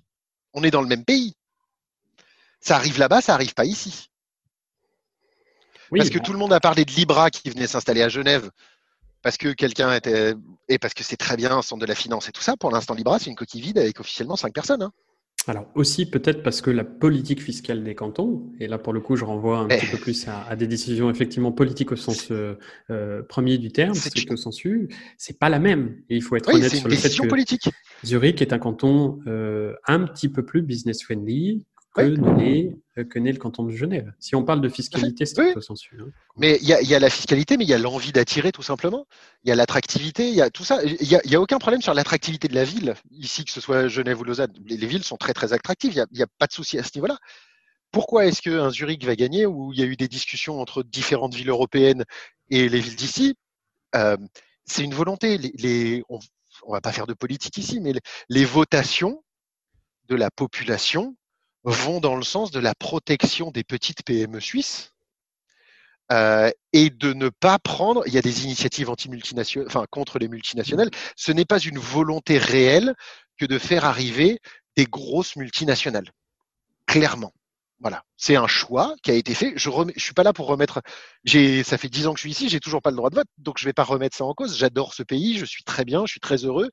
On 0.53 0.63
est 0.65 0.71
dans 0.71 0.83
le 0.83 0.89
même 0.89 1.05
pays. 1.05 1.35
Ça 2.61 2.77
arrive 2.77 2.99
là-bas, 2.99 3.21
ça 3.21 3.33
n'arrive 3.33 3.55
pas 3.55 3.65
ici. 3.65 4.11
parce 5.95 6.11
que 6.11 6.19
tout 6.19 6.33
le 6.33 6.39
monde 6.39 6.53
a 6.53 6.61
parlé 6.61 6.85
de 6.85 6.93
Libra 6.93 7.31
qui 7.31 7.51
venait 7.51 7.67
s'installer 7.67 8.03
à 8.03 8.09
Genève 8.09 8.51
parce 9.23 9.37
que 9.37 9.53
quelqu'un 9.53 9.95
était 9.95 10.35
et 10.69 10.79
parce 10.79 10.95
que 10.95 11.05
c'est 11.05 11.17
très 11.17 11.37
bien 11.37 11.57
un 11.57 11.63
centre 11.63 11.81
de 11.81 11.87
la 11.87 11.95
finance 11.95 12.29
et 12.29 12.33
tout 12.33 12.43
ça. 12.43 12.57
Pour 12.57 12.71
l'instant, 12.71 12.95
Libra, 12.95 13.19
c'est 13.19 13.31
une 13.31 13.37
coquille 13.37 13.61
vide 13.61 13.79
avec 13.79 14.01
officiellement 14.01 14.37
cinq 14.37 14.53
personnes. 14.53 14.83
Hein. 14.83 14.93
Alors 15.49 15.67
aussi 15.75 16.07
peut-être 16.07 16.43
parce 16.43 16.61
que 16.61 16.71
la 16.71 16.85
politique 16.85 17.43
fiscale 17.43 17.83
des 17.83 17.97
cantons, 17.97 18.53
et 18.61 18.69
là 18.69 18.79
pour 18.79 18.93
le 18.93 19.01
coup 19.01 19.17
je 19.17 19.25
renvoie 19.25 19.59
un 19.59 19.69
petit 19.69 19.87
peu 19.87 19.99
plus 19.99 20.27
à, 20.29 20.55
des 20.55 20.69
décisions 20.69 21.11
effectivement 21.11 21.51
politiques 21.51 21.91
au 21.91 21.97
sens 21.97 22.31
euh, 22.31 22.55
euh, 22.91 23.23
premier 23.23 23.59
du 23.59 23.73
terme, 23.73 23.95
c'est 23.95 24.31
au 24.31 24.37
sens 24.37 24.63
c'est 25.19 25.39
pas 25.39 25.49
la 25.49 25.59
même. 25.59 25.97
Et 26.09 26.17
il 26.17 26.23
faut 26.23 26.37
être 26.37 26.53
honnête 26.53 26.75
sur 26.75 26.89
le 26.89 26.95
fait 26.95 27.09
que 27.09 27.27
politique. 27.27 27.71
Zurich 28.05 28.41
est 28.41 28.53
un 28.53 28.59
canton 28.59 29.19
euh, 29.27 29.75
un 29.87 30.01
petit 30.01 30.29
peu 30.29 30.45
plus 30.45 30.63
business 30.63 31.03
friendly 31.03 31.65
que 31.95 32.03
n'est 32.03 32.77
que 32.97 33.19
le 33.19 33.37
canton 33.37 33.65
de 33.65 33.71
Genève. 33.71 34.13
Si 34.19 34.35
on 34.35 34.45
parle 34.45 34.61
de 34.61 34.69
fiscalité, 34.69 35.27
c'est 35.27 35.55
oui. 35.55 35.63
sensu. 35.63 35.99
Hein. 36.01 36.11
Mais 36.37 36.59
il 36.63 36.69
y, 36.69 36.89
y 36.89 36.95
a, 36.95 36.99
la 36.99 37.11
fiscalité, 37.11 37.57
mais 37.57 37.65
il 37.65 37.71
y 37.71 37.75
a 37.75 37.79
l'envie 37.79 38.13
d'attirer 38.13 38.53
tout 38.53 38.63
simplement. 38.63 39.07
Il 39.45 39.49
y 39.49 39.53
a 39.53 39.55
l'attractivité, 39.55 40.29
il 40.29 40.35
y 40.35 40.43
a 40.43 40.51
tout 40.51 40.65
ça. 40.65 40.83
Il 40.83 41.07
n'y 41.07 41.15
a, 41.15 41.21
y 41.25 41.35
a, 41.35 41.41
aucun 41.41 41.59
problème 41.59 41.83
sur 41.83 41.95
l'attractivité 41.95 42.49
de 42.49 42.55
la 42.55 42.65
ville, 42.65 42.95
ici, 43.11 43.45
que 43.45 43.51
ce 43.51 43.61
soit 43.61 43.89
Genève 43.89 44.21
ou 44.21 44.25
Lausanne. 44.25 44.53
Les, 44.67 44.77
les 44.77 44.87
villes 44.87 45.05
sont 45.05 45.17
très 45.17 45.35
très 45.35 45.53
attractives, 45.53 45.93
il 45.95 46.05
n'y 46.13 46.23
a, 46.23 46.25
a, 46.25 46.29
pas 46.39 46.47
de 46.47 46.53
souci 46.53 46.79
à 46.79 46.83
ce 46.83 46.91
niveau-là. 46.95 47.19
Pourquoi 47.91 48.27
est-ce 48.27 48.41
qu'un 48.41 48.71
Zurich 48.71 49.05
va 49.05 49.17
gagner 49.17 49.45
où 49.45 49.73
il 49.73 49.79
y 49.79 49.83
a 49.83 49.87
eu 49.87 49.97
des 49.97 50.09
discussions 50.09 50.61
entre 50.61 50.83
différentes 50.83 51.35
villes 51.35 51.51
européennes 51.51 52.05
et 52.49 52.69
les 52.69 52.81
villes 52.81 52.97
d'ici? 52.97 53.35
Euh, 53.95 54.17
C'est 54.65 54.83
une 54.83 54.95
volonté. 54.95 55.37
Les, 55.37 55.53
les 55.57 56.05
on 56.09 56.19
ne 56.19 56.73
va 56.73 56.81
pas 56.81 56.93
faire 56.93 57.07
de 57.07 57.15
politique 57.15 57.57
ici, 57.59 57.81
mais 57.81 57.93
les, 57.93 58.01
les 58.29 58.45
votations 58.45 59.23
de 60.09 60.15
la 60.15 60.31
population 60.31 61.17
vont 61.65 62.01
dans 62.01 62.17
le 62.17 62.23
sens 62.23 62.51
de 62.51 62.61
la 62.61 62.75
protection 62.75 63.51
des 63.51 63.65
petites 63.65 64.03
PME 64.05 64.41
suisses 64.41 64.93
euh, 66.11 66.51
et 66.73 66.91
de 66.91 67.13
ne 67.13 67.29
pas 67.29 67.59
prendre. 67.59 68.03
Il 68.07 68.13
y 68.13 68.19
a 68.19 68.23
des 68.23 68.45
initiatives 68.45 68.91
anti-multinationales, 68.91 69.69
enfin 69.69 69.87
contre 69.91 70.19
les 70.19 70.29
multinationales. 70.29 70.91
Ce 71.17 71.33
n'est 71.33 71.45
pas 71.45 71.59
une 71.59 71.79
volonté 71.79 72.39
réelle 72.39 72.95
que 73.39 73.47
de 73.47 73.59
faire 73.59 73.85
arriver 73.85 74.41
des 74.77 74.85
grosses 74.85 75.37
multinationales. 75.37 76.11
Clairement. 76.87 77.33
Voilà, 77.81 78.05
c'est 78.17 78.37
un 78.37 78.47
choix 78.47 78.95
qui 79.03 79.11
a 79.11 79.15
été 79.15 79.35
fait. 79.35 79.55
Je 79.57 79.69
ne 79.69 79.91
suis 79.97 80.15
pas 80.15 80.23
là 80.23 80.33
pour 80.33 80.47
remettre. 80.47 80.83
Ça 81.27 81.79
fait 81.79 81.89
dix 81.89 82.07
ans 82.07 82.13
que 82.15 82.19
je 82.19 82.23
suis 82.23 82.31
ici, 82.31 82.49
j'ai 82.49 82.61
toujours 82.61 82.81
pas 82.81 82.91
le 82.91 82.97
droit 82.97 83.11
de 83.11 83.17
vote, 83.17 83.27
donc 83.39 83.59
je 83.59 83.65
vais 83.65 83.73
pas 83.73 83.83
remettre 83.83 84.17
ça 84.17 84.25
en 84.25 84.35
cause. 84.35 84.57
J'adore 84.57 84.95
ce 84.95 85.03
pays, 85.03 85.37
je 85.37 85.45
suis 85.45 85.65
très 85.65 85.85
bien, 85.85 86.07
je 86.07 86.13
suis 86.13 86.21
très 86.21 86.45
heureux. 86.45 86.71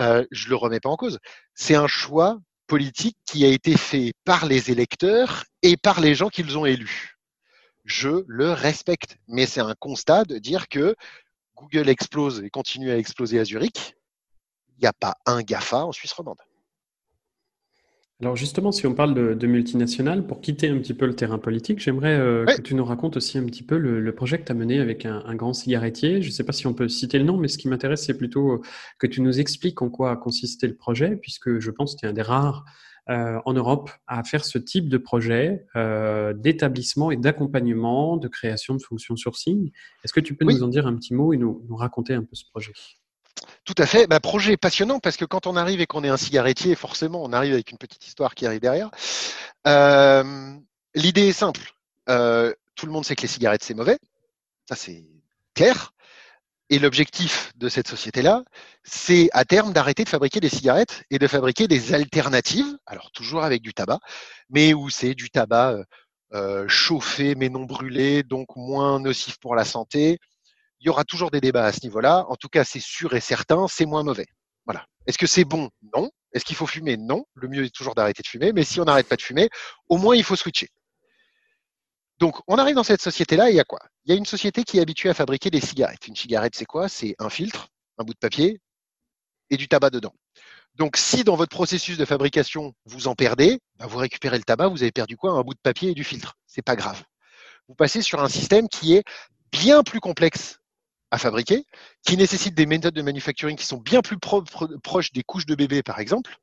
Euh, 0.00 0.24
je 0.30 0.48
le 0.48 0.54
remets 0.56 0.78
pas 0.78 0.88
en 0.88 0.96
cause. 0.96 1.18
C'est 1.54 1.74
un 1.74 1.88
choix 1.88 2.38
politique 2.66 3.16
qui 3.26 3.44
a 3.44 3.48
été 3.48 3.76
fait 3.76 4.12
par 4.24 4.46
les 4.46 4.70
électeurs 4.70 5.44
et 5.62 5.76
par 5.76 6.00
les 6.00 6.14
gens 6.14 6.28
qu'ils 6.28 6.58
ont 6.58 6.66
élus. 6.66 7.16
Je 7.84 8.24
le 8.26 8.52
respecte, 8.52 9.16
mais 9.28 9.46
c'est 9.46 9.60
un 9.60 9.74
constat 9.74 10.24
de 10.24 10.38
dire 10.38 10.68
que 10.68 10.96
Google 11.54 11.88
explose 11.88 12.42
et 12.42 12.50
continue 12.50 12.90
à 12.90 12.98
exploser 12.98 13.38
à 13.38 13.44
Zurich. 13.44 13.94
Il 14.76 14.82
n'y 14.82 14.88
a 14.88 14.92
pas 14.92 15.16
un 15.24 15.42
GAFA 15.42 15.86
en 15.86 15.92
Suisse 15.92 16.12
romande. 16.12 16.40
Alors 18.22 18.34
justement, 18.34 18.72
si 18.72 18.86
on 18.86 18.94
parle 18.94 19.36
de, 19.36 19.46
multinationales, 19.46 20.26
pour 20.26 20.40
quitter 20.40 20.70
un 20.70 20.78
petit 20.78 20.94
peu 20.94 21.04
le 21.04 21.14
terrain 21.14 21.38
politique, 21.38 21.80
j'aimerais 21.80 22.18
euh, 22.18 22.46
que 22.46 22.62
tu 22.62 22.74
nous 22.74 22.84
racontes 22.84 23.18
aussi 23.18 23.36
un 23.36 23.44
petit 23.44 23.62
peu 23.62 23.76
le, 23.76 24.14
projet 24.14 24.38
que 24.38 24.44
tu 24.44 24.52
as 24.52 24.54
mené 24.54 24.80
avec 24.80 25.04
un, 25.04 25.34
grand 25.34 25.52
cigarettier. 25.52 26.22
Je 26.22 26.28
ne 26.28 26.32
sais 26.32 26.44
pas 26.44 26.52
si 26.52 26.66
on 26.66 26.72
peut 26.72 26.88
citer 26.88 27.18
le 27.18 27.24
nom, 27.24 27.36
mais 27.36 27.48
ce 27.48 27.58
qui 27.58 27.68
m'intéresse, 27.68 28.06
c'est 28.06 28.16
plutôt 28.16 28.62
que 28.98 29.06
tu 29.06 29.20
nous 29.20 29.38
expliques 29.38 29.82
en 29.82 29.90
quoi 29.90 30.16
consistait 30.16 30.66
le 30.66 30.76
projet, 30.76 31.16
puisque 31.16 31.58
je 31.58 31.70
pense 31.70 31.94
que 31.94 32.00
tu 32.00 32.06
es 32.06 32.08
un 32.08 32.14
des 32.14 32.22
rares 32.22 32.64
euh, 33.10 33.38
en 33.44 33.52
Europe 33.52 33.90
à 34.08 34.24
faire 34.24 34.46
ce 34.46 34.58
type 34.58 34.88
de 34.88 34.98
projet 34.98 35.64
euh, 35.76 36.32
d'établissement 36.32 37.10
et 37.10 37.16
d'accompagnement 37.16 38.16
de 38.16 38.28
création 38.28 38.74
de 38.74 38.82
fonctions 38.82 39.14
sourcing. 39.14 39.70
Est-ce 40.02 40.12
que 40.12 40.20
tu 40.20 40.34
peux 40.34 40.46
nous 40.46 40.62
en 40.62 40.68
dire 40.68 40.86
un 40.86 40.96
petit 40.96 41.14
mot 41.14 41.34
et 41.34 41.36
nous, 41.36 41.64
nous 41.68 41.76
raconter 41.76 42.14
un 42.14 42.24
peu 42.24 42.34
ce 42.34 42.46
projet? 42.50 42.72
Tout 43.66 43.74
à 43.76 43.84
fait. 43.84 44.06
Bah, 44.06 44.20
projet 44.20 44.56
passionnant 44.56 45.00
parce 45.00 45.16
que 45.16 45.26
quand 45.26 45.46
on 45.46 45.56
arrive 45.56 45.80
et 45.80 45.86
qu'on 45.86 46.04
est 46.04 46.08
un 46.08 46.16
cigarettier, 46.16 46.74
forcément, 46.74 47.22
on 47.22 47.32
arrive 47.32 47.52
avec 47.52 47.70
une 47.70 47.78
petite 47.78 48.06
histoire 48.06 48.34
qui 48.34 48.46
arrive 48.46 48.60
derrière. 48.60 48.90
Euh, 49.66 50.54
L'idée 50.94 51.28
est 51.28 51.32
simple. 51.32 51.60
Euh, 52.08 52.54
tout 52.74 52.86
le 52.86 52.92
monde 52.92 53.04
sait 53.04 53.16
que 53.16 53.22
les 53.22 53.28
cigarettes, 53.28 53.62
c'est 53.62 53.74
mauvais. 53.74 53.98
Ça, 54.68 54.76
c'est 54.76 55.04
clair. 55.54 55.92
Et 56.70 56.78
l'objectif 56.78 57.52
de 57.56 57.68
cette 57.68 57.86
société-là, 57.86 58.42
c'est 58.82 59.28
à 59.32 59.44
terme 59.44 59.72
d'arrêter 59.72 60.04
de 60.04 60.08
fabriquer 60.08 60.40
des 60.40 60.48
cigarettes 60.48 61.04
et 61.10 61.18
de 61.18 61.26
fabriquer 61.26 61.68
des 61.68 61.92
alternatives, 61.92 62.76
alors 62.86 63.10
toujours 63.12 63.44
avec 63.44 63.62
du 63.62 63.74
tabac, 63.74 64.00
mais 64.48 64.74
où 64.74 64.90
c'est 64.90 65.14
du 65.14 65.30
tabac 65.30 65.76
euh, 66.32 66.66
chauffé 66.66 67.36
mais 67.36 67.48
non 67.48 67.64
brûlé, 67.64 68.24
donc 68.24 68.56
moins 68.56 68.98
nocif 68.98 69.38
pour 69.38 69.54
la 69.54 69.64
santé, 69.64 70.18
il 70.80 70.86
y 70.86 70.88
aura 70.90 71.04
toujours 71.04 71.30
des 71.30 71.40
débats 71.40 71.66
à 71.66 71.72
ce 71.72 71.80
niveau-là. 71.82 72.26
En 72.28 72.36
tout 72.36 72.48
cas, 72.48 72.64
c'est 72.64 72.80
sûr 72.80 73.14
et 73.14 73.20
certain, 73.20 73.66
c'est 73.68 73.86
moins 73.86 74.02
mauvais. 74.02 74.26
Voilà. 74.64 74.84
Est-ce 75.06 75.18
que 75.18 75.26
c'est 75.26 75.44
bon? 75.44 75.70
Non. 75.94 76.10
Est-ce 76.32 76.44
qu'il 76.44 76.56
faut 76.56 76.66
fumer? 76.66 76.96
Non. 76.96 77.24
Le 77.34 77.48
mieux 77.48 77.64
est 77.64 77.74
toujours 77.74 77.94
d'arrêter 77.94 78.22
de 78.22 78.28
fumer. 78.28 78.52
Mais 78.52 78.64
si 78.64 78.80
on 78.80 78.84
n'arrête 78.84 79.08
pas 79.08 79.16
de 79.16 79.22
fumer, 79.22 79.48
au 79.88 79.96
moins 79.96 80.16
il 80.16 80.24
faut 80.24 80.36
switcher. 80.36 80.68
Donc, 82.18 82.40
on 82.46 82.56
arrive 82.56 82.76
dans 82.76 82.82
cette 82.82 83.02
société-là 83.02 83.48
et 83.48 83.52
il 83.52 83.56
y 83.56 83.60
a 83.60 83.64
quoi? 83.64 83.78
Il 84.04 84.10
y 84.10 84.14
a 84.14 84.16
une 84.16 84.26
société 84.26 84.64
qui 84.64 84.78
est 84.78 84.80
habituée 84.80 85.10
à 85.10 85.14
fabriquer 85.14 85.50
des 85.50 85.60
cigarettes. 85.60 86.06
Une 86.08 86.16
cigarette, 86.16 86.54
c'est 86.56 86.64
quoi? 86.64 86.88
C'est 86.88 87.14
un 87.18 87.28
filtre, 87.28 87.68
un 87.98 88.04
bout 88.04 88.14
de 88.14 88.18
papier 88.18 88.60
et 89.50 89.56
du 89.56 89.68
tabac 89.68 89.90
dedans. 89.90 90.14
Donc, 90.76 90.96
si 90.96 91.24
dans 91.24 91.36
votre 91.36 91.54
processus 91.54 91.96
de 91.98 92.04
fabrication, 92.04 92.74
vous 92.84 93.06
en 93.06 93.14
perdez, 93.14 93.60
bah, 93.76 93.86
vous 93.86 93.98
récupérez 93.98 94.38
le 94.38 94.44
tabac, 94.44 94.68
vous 94.68 94.82
avez 94.82 94.92
perdu 94.92 95.16
quoi? 95.16 95.32
Un 95.32 95.42
bout 95.42 95.54
de 95.54 95.60
papier 95.62 95.90
et 95.90 95.94
du 95.94 96.04
filtre. 96.04 96.34
C'est 96.46 96.62
pas 96.62 96.76
grave. 96.76 97.02
Vous 97.68 97.74
passez 97.74 98.02
sur 98.02 98.22
un 98.22 98.28
système 98.28 98.68
qui 98.68 98.94
est 98.94 99.04
bien 99.52 99.82
plus 99.82 100.00
complexe 100.00 100.58
à 101.10 101.18
fabriquer, 101.18 101.64
qui 102.04 102.16
nécessitent 102.16 102.54
des 102.54 102.66
méthodes 102.66 102.94
de 102.94 103.02
manufacturing 103.02 103.56
qui 103.56 103.66
sont 103.66 103.78
bien 103.78 104.02
plus 104.02 104.18
proches 104.18 105.12
des 105.12 105.22
couches 105.22 105.46
de 105.46 105.54
bébé, 105.54 105.82
par 105.82 106.00
exemple, 106.00 106.36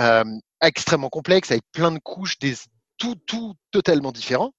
euh, 0.00 0.24
extrêmement 0.62 1.08
complexes, 1.08 1.50
avec 1.50 1.64
plein 1.72 1.90
de 1.90 1.98
couches, 1.98 2.36
tout, 2.98 3.16
tout 3.26 3.54
totalement 3.70 4.12
différent. 4.12 4.52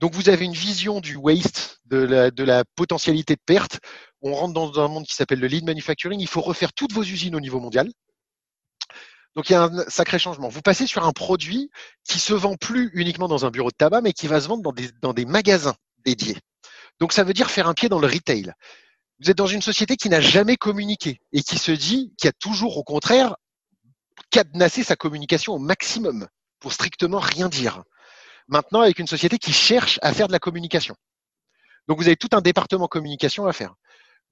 Donc 0.00 0.14
vous 0.14 0.28
avez 0.28 0.44
une 0.44 0.52
vision 0.52 1.00
du 1.00 1.16
waste, 1.16 1.80
de 1.86 2.42
la, 2.42 2.64
potentialité 2.74 3.34
de 3.34 3.40
perte. 3.44 3.78
On 4.20 4.34
rentre 4.34 4.52
dans 4.52 4.80
un 4.80 4.88
monde 4.88 5.06
qui 5.06 5.14
s'appelle 5.14 5.38
le 5.40 5.46
lean 5.46 5.64
manufacturing. 5.64 6.20
Il 6.20 6.28
faut 6.28 6.40
refaire 6.40 6.72
toutes 6.72 6.92
vos 6.92 7.02
usines 7.02 7.36
au 7.36 7.40
niveau 7.40 7.60
mondial. 7.60 7.90
Donc 9.36 9.48
il 9.48 9.52
y 9.52 9.56
a 9.56 9.62
un 9.64 9.84
sacré 9.88 10.18
changement. 10.18 10.48
Vous 10.48 10.60
passez 10.60 10.86
sur 10.86 11.06
un 11.06 11.12
produit 11.12 11.70
qui 12.04 12.18
se 12.18 12.34
vend 12.34 12.56
plus 12.56 12.90
uniquement 12.94 13.28
dans 13.28 13.46
un 13.46 13.50
bureau 13.50 13.70
de 13.70 13.76
tabac, 13.76 14.00
mais 14.00 14.12
qui 14.12 14.26
va 14.26 14.40
se 14.40 14.48
vendre 14.48 14.74
dans 15.00 15.12
des 15.12 15.24
magasins 15.24 15.76
dédiés. 16.04 16.36
Donc 17.00 17.12
ça 17.12 17.24
veut 17.24 17.32
dire 17.32 17.50
faire 17.50 17.68
un 17.68 17.74
pied 17.74 17.88
dans 17.88 17.98
le 17.98 18.06
retail. 18.06 18.52
Vous 19.20 19.30
êtes 19.30 19.36
dans 19.36 19.46
une 19.46 19.62
société 19.62 19.96
qui 19.96 20.08
n'a 20.08 20.20
jamais 20.20 20.56
communiqué 20.56 21.20
et 21.32 21.42
qui 21.42 21.58
se 21.58 21.72
dit, 21.72 22.12
qui 22.18 22.28
a 22.28 22.32
toujours 22.32 22.76
au 22.76 22.82
contraire 22.84 23.36
cadenassé 24.30 24.82
sa 24.82 24.96
communication 24.96 25.54
au 25.54 25.58
maximum 25.58 26.26
pour 26.58 26.72
strictement 26.72 27.18
rien 27.18 27.48
dire. 27.48 27.82
Maintenant, 28.48 28.80
avec 28.80 28.98
une 28.98 29.06
société 29.06 29.38
qui 29.38 29.52
cherche 29.52 29.98
à 30.02 30.12
faire 30.12 30.26
de 30.26 30.32
la 30.32 30.38
communication. 30.38 30.96
Donc 31.88 31.98
vous 31.98 32.06
avez 32.06 32.16
tout 32.16 32.28
un 32.32 32.40
département 32.40 32.88
communication 32.88 33.46
à 33.46 33.52
faire. 33.52 33.74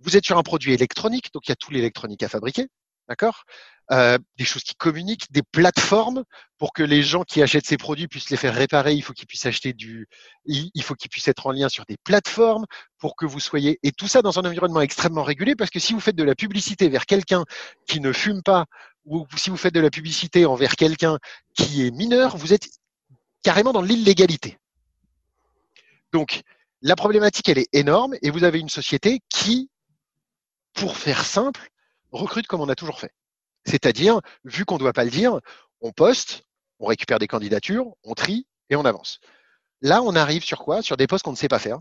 Vous 0.01 0.17
êtes 0.17 0.25
sur 0.25 0.39
un 0.39 0.43
produit 0.43 0.73
électronique, 0.73 1.33
donc 1.33 1.47
il 1.47 1.51
y 1.51 1.53
a 1.53 1.57
tout 1.57 1.71
l'électronique 1.71 2.23
à 2.23 2.29
fabriquer. 2.29 2.69
D'accord? 3.11 3.43
Euh, 3.91 4.19
Des 4.39 4.45
choses 4.45 4.63
qui 4.63 4.77
communiquent, 4.77 5.33
des 5.33 5.43
plateformes 5.43 6.23
pour 6.59 6.73
que 6.73 6.85
les 6.85 7.03
gens 7.03 7.25
qui 7.25 7.43
achètent 7.43 7.67
ces 7.67 7.77
produits 7.77 8.07
puissent 8.07 8.31
les 8.31 8.37
faire 8.37 8.55
réparer. 8.55 8.95
Il 8.95 9.03
faut 9.03 9.13
qu'ils 9.13 9.27
puissent 9.27 9.47
acheter 9.47 9.73
du, 9.73 10.07
il 10.45 10.83
faut 10.85 10.95
qu'ils 10.95 11.11
puissent 11.11 11.27
être 11.27 11.45
en 11.49 11.51
lien 11.51 11.69
sur 11.69 11.85
des 11.87 11.97
plateformes 12.05 12.67
pour 12.99 13.17
que 13.17 13.27
vous 13.27 13.41
soyez 13.41 13.81
et 13.83 13.91
tout 13.91 14.07
ça 14.07 14.23
dans 14.23 14.39
un 14.39 14.43
environnement 14.43 14.81
extrêmement 14.81 15.25
régulé. 15.25 15.57
Parce 15.57 15.71
que 15.71 15.81
si 15.81 15.93
vous 15.93 15.99
faites 15.99 16.15
de 16.15 16.23
la 16.23 16.37
publicité 16.37 16.89
vers 16.89 17.05
quelqu'un 17.05 17.45
qui 17.89 17.99
ne 17.99 18.13
fume 18.13 18.45
pas 18.45 18.67
ou 19.07 19.27
si 19.37 19.51
vous 19.51 19.57
faites 19.57 19.75
de 19.75 19.81
la 19.81 19.91
publicité 19.91 20.47
envers 20.47 20.77
quelqu'un 20.77 21.19
qui 21.55 21.85
est 21.85 21.91
mineur, 21.91 22.37
vous 22.37 22.53
êtes 22.53 22.69
carrément 23.43 23.73
dans 23.73 23.83
l'illégalité. 23.83 24.57
Donc 26.13 26.43
la 26.81 26.95
problématique 26.95 27.49
elle 27.49 27.59
est 27.59 27.75
énorme 27.75 28.15
et 28.23 28.31
vous 28.31 28.45
avez 28.45 28.61
une 28.61 28.69
société 28.69 29.19
qui, 29.29 29.69
pour 30.75 30.97
faire 30.97 31.25
simple, 31.25 31.71
recrute 32.19 32.47
comme 32.47 32.61
on 32.61 32.69
a 32.69 32.75
toujours 32.75 33.01
fait. 33.01 33.13
C'est-à-dire, 33.65 34.21
vu 34.45 34.65
qu'on 34.65 34.75
ne 34.75 34.81
doit 34.81 34.93
pas 34.93 35.05
le 35.05 35.11
dire, 35.11 35.41
on 35.81 35.93
poste, 35.93 36.45
on 36.79 36.87
récupère 36.87 37.19
des 37.19 37.29
candidatures, 37.29 37.87
on 38.05 38.15
trie 38.15 38.47
et 38.71 38.77
on 38.77 38.85
avance. 38.85 39.21
Là, 39.83 40.03
on 40.03 40.15
arrive 40.15 40.45
sur 40.45 40.59
quoi? 40.59 40.83
Sur 40.83 40.97
des 40.97 41.07
postes 41.07 41.25
qu'on 41.25 41.33
ne 41.33 41.37
sait 41.37 41.49
pas 41.49 41.59
faire. 41.59 41.79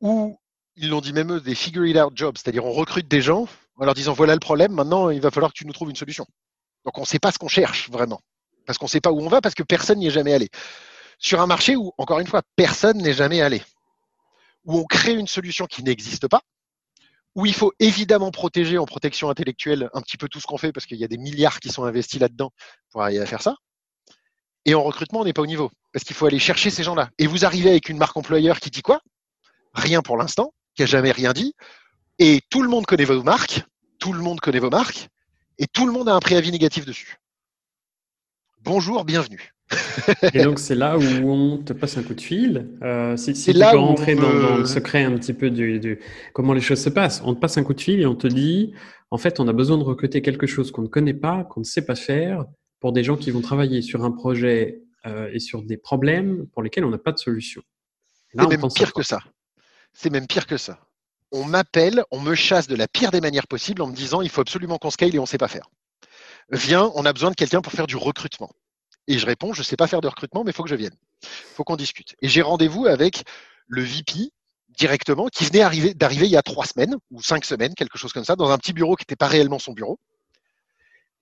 Ou, 0.00 0.38
ils 0.76 0.88
l'ont 0.88 1.00
dit 1.00 1.12
même 1.12 1.32
eux, 1.32 1.40
des 1.40 1.54
figure 1.54 1.86
it 1.86 1.96
out 1.96 2.12
jobs, 2.16 2.36
c'est-à-dire 2.38 2.64
on 2.64 2.72
recrute 2.72 3.08
des 3.08 3.20
gens 3.20 3.46
en 3.76 3.84
leur 3.84 3.94
disant 3.94 4.12
voilà 4.12 4.34
le 4.34 4.40
problème, 4.40 4.72
maintenant 4.72 5.10
il 5.10 5.20
va 5.20 5.30
falloir 5.30 5.52
que 5.52 5.58
tu 5.58 5.66
nous 5.66 5.72
trouves 5.72 5.90
une 5.90 5.96
solution. 5.96 6.26
Donc 6.84 6.98
on 6.98 7.02
ne 7.02 7.06
sait 7.06 7.18
pas 7.18 7.32
ce 7.32 7.38
qu'on 7.38 7.48
cherche 7.48 7.90
vraiment, 7.90 8.20
parce 8.66 8.78
qu'on 8.78 8.86
ne 8.86 8.90
sait 8.90 9.00
pas 9.00 9.12
où 9.12 9.20
on 9.20 9.28
va, 9.28 9.40
parce 9.40 9.54
que 9.54 9.62
personne 9.62 9.98
n'y 9.98 10.06
est 10.06 10.10
jamais 10.10 10.32
allé. 10.32 10.48
Sur 11.18 11.40
un 11.40 11.46
marché 11.46 11.76
où, 11.76 11.92
encore 11.98 12.20
une 12.20 12.26
fois, 12.26 12.42
personne 12.56 12.98
n'est 12.98 13.12
jamais 13.12 13.42
allé, 13.42 13.62
où 14.64 14.78
on 14.78 14.84
crée 14.84 15.12
une 15.12 15.26
solution 15.26 15.66
qui 15.66 15.82
n'existe 15.82 16.28
pas, 16.28 16.42
où 17.34 17.46
il 17.46 17.54
faut 17.54 17.72
évidemment 17.78 18.30
protéger 18.30 18.78
en 18.78 18.86
protection 18.86 19.30
intellectuelle 19.30 19.88
un 19.94 20.00
petit 20.00 20.16
peu 20.16 20.28
tout 20.28 20.40
ce 20.40 20.46
qu'on 20.46 20.58
fait 20.58 20.72
parce 20.72 20.86
qu'il 20.86 20.98
y 20.98 21.04
a 21.04 21.08
des 21.08 21.18
milliards 21.18 21.60
qui 21.60 21.68
sont 21.68 21.84
investis 21.84 22.20
là-dedans 22.20 22.50
pour 22.90 23.02
arriver 23.02 23.20
à 23.20 23.26
faire 23.26 23.42
ça. 23.42 23.56
Et 24.64 24.74
en 24.74 24.82
recrutement, 24.82 25.20
on 25.20 25.24
n'est 25.24 25.32
pas 25.32 25.42
au 25.42 25.46
niveau 25.46 25.70
parce 25.92 26.04
qu'il 26.04 26.16
faut 26.16 26.26
aller 26.26 26.38
chercher 26.38 26.70
ces 26.70 26.82
gens-là. 26.82 27.10
Et 27.18 27.26
vous 27.26 27.44
arrivez 27.44 27.70
avec 27.70 27.88
une 27.88 27.98
marque 27.98 28.16
employeur 28.16 28.60
qui 28.60 28.70
dit 28.70 28.82
quoi? 28.82 29.00
Rien 29.74 30.02
pour 30.02 30.16
l'instant, 30.16 30.52
qui 30.74 30.82
a 30.82 30.86
jamais 30.86 31.12
rien 31.12 31.32
dit. 31.32 31.54
Et 32.18 32.40
tout 32.50 32.62
le 32.62 32.68
monde 32.68 32.84
connaît 32.86 33.04
vos 33.04 33.22
marques, 33.22 33.62
tout 33.98 34.12
le 34.12 34.20
monde 34.20 34.40
connaît 34.40 34.58
vos 34.58 34.70
marques, 34.70 35.08
et 35.58 35.66
tout 35.66 35.86
le 35.86 35.92
monde 35.92 36.08
a 36.08 36.14
un 36.14 36.20
préavis 36.20 36.50
négatif 36.50 36.84
dessus. 36.84 37.16
Bonjour, 38.58 39.04
bienvenue. 39.04 39.54
Et 40.32 40.42
donc, 40.42 40.58
c'est 40.58 40.74
là 40.74 40.98
où 40.98 41.30
on 41.30 41.58
te 41.58 41.72
passe 41.72 41.96
un 41.96 42.02
coup 42.02 42.14
de 42.14 42.20
fil. 42.20 42.68
Euh, 42.82 43.16
si, 43.16 43.32
tu 43.32 43.52
peux 43.52 43.76
rentrer 43.76 44.14
dans, 44.14 44.56
le 44.56 44.64
secret 44.64 45.04
un 45.04 45.16
petit 45.16 45.32
peu 45.32 45.50
du, 45.50 46.00
comment 46.32 46.52
les 46.52 46.60
choses 46.60 46.80
se 46.80 46.90
passent. 46.90 47.22
On 47.24 47.34
te 47.34 47.40
passe 47.40 47.56
un 47.58 47.62
coup 47.62 47.74
de 47.74 47.80
fil 47.80 48.00
et 48.00 48.06
on 48.06 48.14
te 48.14 48.26
dit, 48.26 48.72
en 49.10 49.18
fait, 49.18 49.40
on 49.40 49.48
a 49.48 49.52
besoin 49.52 49.78
de 49.78 49.84
recruter 49.84 50.22
quelque 50.22 50.46
chose 50.46 50.70
qu'on 50.70 50.82
ne 50.82 50.88
connaît 50.88 51.14
pas, 51.14 51.44
qu'on 51.44 51.60
ne 51.60 51.64
sait 51.64 51.84
pas 51.84 51.94
faire, 51.94 52.44
pour 52.80 52.92
des 52.92 53.04
gens 53.04 53.16
qui 53.16 53.30
vont 53.30 53.40
travailler 53.40 53.82
sur 53.82 54.04
un 54.04 54.10
projet 54.10 54.82
euh, 55.06 55.30
et 55.32 55.38
sur 55.38 55.62
des 55.62 55.76
problèmes 55.76 56.46
pour 56.52 56.62
lesquels 56.62 56.84
on 56.84 56.90
n'a 56.90 56.98
pas 56.98 57.12
de 57.12 57.18
solution. 57.18 57.62
C'est 58.32 58.46
même 58.46 58.68
pire 58.74 58.92
que 58.92 59.02
ça. 59.02 59.20
C'est 59.92 60.10
même 60.10 60.26
pire 60.26 60.46
que 60.46 60.56
ça. 60.56 60.78
On 61.32 61.44
m'appelle, 61.44 62.02
on 62.10 62.20
me 62.20 62.34
chasse 62.34 62.66
de 62.66 62.74
la 62.74 62.88
pire 62.88 63.10
des 63.10 63.20
manières 63.20 63.46
possibles 63.46 63.82
en 63.82 63.86
me 63.86 63.94
disant, 63.94 64.20
il 64.20 64.28
faut 64.28 64.40
absolument 64.40 64.78
qu'on 64.78 64.90
scale 64.90 65.14
et 65.14 65.18
on 65.18 65.22
ne 65.22 65.28
sait 65.28 65.38
pas 65.38 65.48
faire. 65.48 65.70
Viens, 66.50 66.90
on 66.94 67.04
a 67.04 67.12
besoin 67.12 67.30
de 67.30 67.36
quelqu'un 67.36 67.60
pour 67.60 67.72
faire 67.72 67.86
du 67.86 67.96
recrutement. 67.96 68.50
Et 69.10 69.18
je 69.18 69.26
réponds, 69.26 69.52
je 69.52 69.60
ne 69.60 69.64
sais 69.64 69.74
pas 69.74 69.88
faire 69.88 70.00
de 70.00 70.06
recrutement, 70.06 70.44
mais 70.44 70.52
il 70.52 70.54
faut 70.54 70.62
que 70.62 70.70
je 70.70 70.76
vienne. 70.76 70.94
Il 71.24 71.54
faut 71.56 71.64
qu'on 71.64 71.74
discute. 71.74 72.14
Et 72.22 72.28
j'ai 72.28 72.42
rendez-vous 72.42 72.86
avec 72.86 73.24
le 73.66 73.82
VP 73.82 74.30
directement, 74.68 75.26
qui 75.26 75.44
venait 75.44 75.94
d'arriver 75.94 76.26
il 76.26 76.30
y 76.30 76.36
a 76.36 76.42
trois 76.42 76.64
semaines 76.64 76.94
ou 77.10 77.20
cinq 77.20 77.44
semaines, 77.44 77.74
quelque 77.74 77.98
chose 77.98 78.12
comme 78.12 78.24
ça, 78.24 78.36
dans 78.36 78.52
un 78.52 78.56
petit 78.56 78.72
bureau 78.72 78.94
qui 78.94 79.02
n'était 79.02 79.16
pas 79.16 79.26
réellement 79.26 79.58
son 79.58 79.72
bureau. 79.72 79.98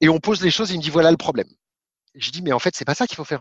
Et 0.02 0.10
on 0.10 0.20
pose 0.20 0.42
les 0.42 0.50
choses, 0.50 0.70
et 0.70 0.74
il 0.74 0.78
me 0.78 0.82
dit 0.82 0.90
voilà 0.90 1.10
le 1.10 1.16
problème. 1.16 1.48
Je 2.14 2.30
dis 2.30 2.42
mais 2.42 2.52
en 2.52 2.58
fait 2.58 2.76
c'est 2.76 2.84
pas 2.84 2.94
ça 2.94 3.06
qu'il 3.06 3.16
faut 3.16 3.24
faire. 3.24 3.40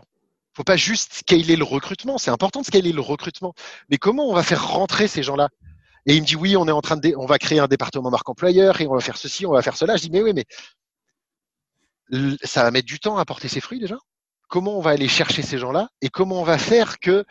Il 0.54 0.56
faut 0.56 0.64
pas 0.64 0.78
juste 0.78 1.12
scaler 1.12 1.56
le 1.56 1.64
recrutement, 1.64 2.16
c'est 2.16 2.30
important 2.30 2.62
de 2.62 2.66
scaler 2.66 2.92
le 2.92 3.02
recrutement. 3.02 3.52
Mais 3.90 3.98
comment 3.98 4.28
on 4.30 4.34
va 4.34 4.42
faire 4.42 4.66
rentrer 4.66 5.08
ces 5.08 5.22
gens-là? 5.22 5.50
Et 6.06 6.14
il 6.16 6.22
me 6.22 6.26
dit 6.26 6.36
oui, 6.36 6.56
on 6.56 6.66
est 6.66 6.72
en 6.72 6.80
train 6.80 6.96
de, 6.96 7.14
on 7.16 7.26
va 7.26 7.38
créer 7.38 7.58
un 7.58 7.68
département 7.68 8.10
marque 8.10 8.28
employeur 8.30 8.80
et 8.80 8.86
on 8.86 8.94
va 8.94 9.00
faire 9.00 9.18
ceci, 9.18 9.44
on 9.44 9.52
va 9.52 9.60
faire 9.60 9.76
cela. 9.76 9.96
Je 9.96 10.02
dis 10.02 10.10
mais 10.10 10.22
oui, 10.22 10.32
mais 10.32 10.46
ça 12.42 12.62
va 12.62 12.70
mettre 12.70 12.86
du 12.86 12.98
temps 12.98 13.18
à 13.18 13.26
porter 13.26 13.48
ses 13.48 13.60
fruits 13.60 13.78
déjà? 13.78 13.98
Comment 14.48 14.76
on 14.76 14.80
va 14.80 14.90
aller 14.90 15.08
chercher 15.08 15.42
ces 15.42 15.58
gens-là 15.58 15.88
et 16.00 16.08
comment 16.08 16.40
on 16.40 16.44
va 16.44 16.58
faire 16.58 16.98
que 16.98 17.24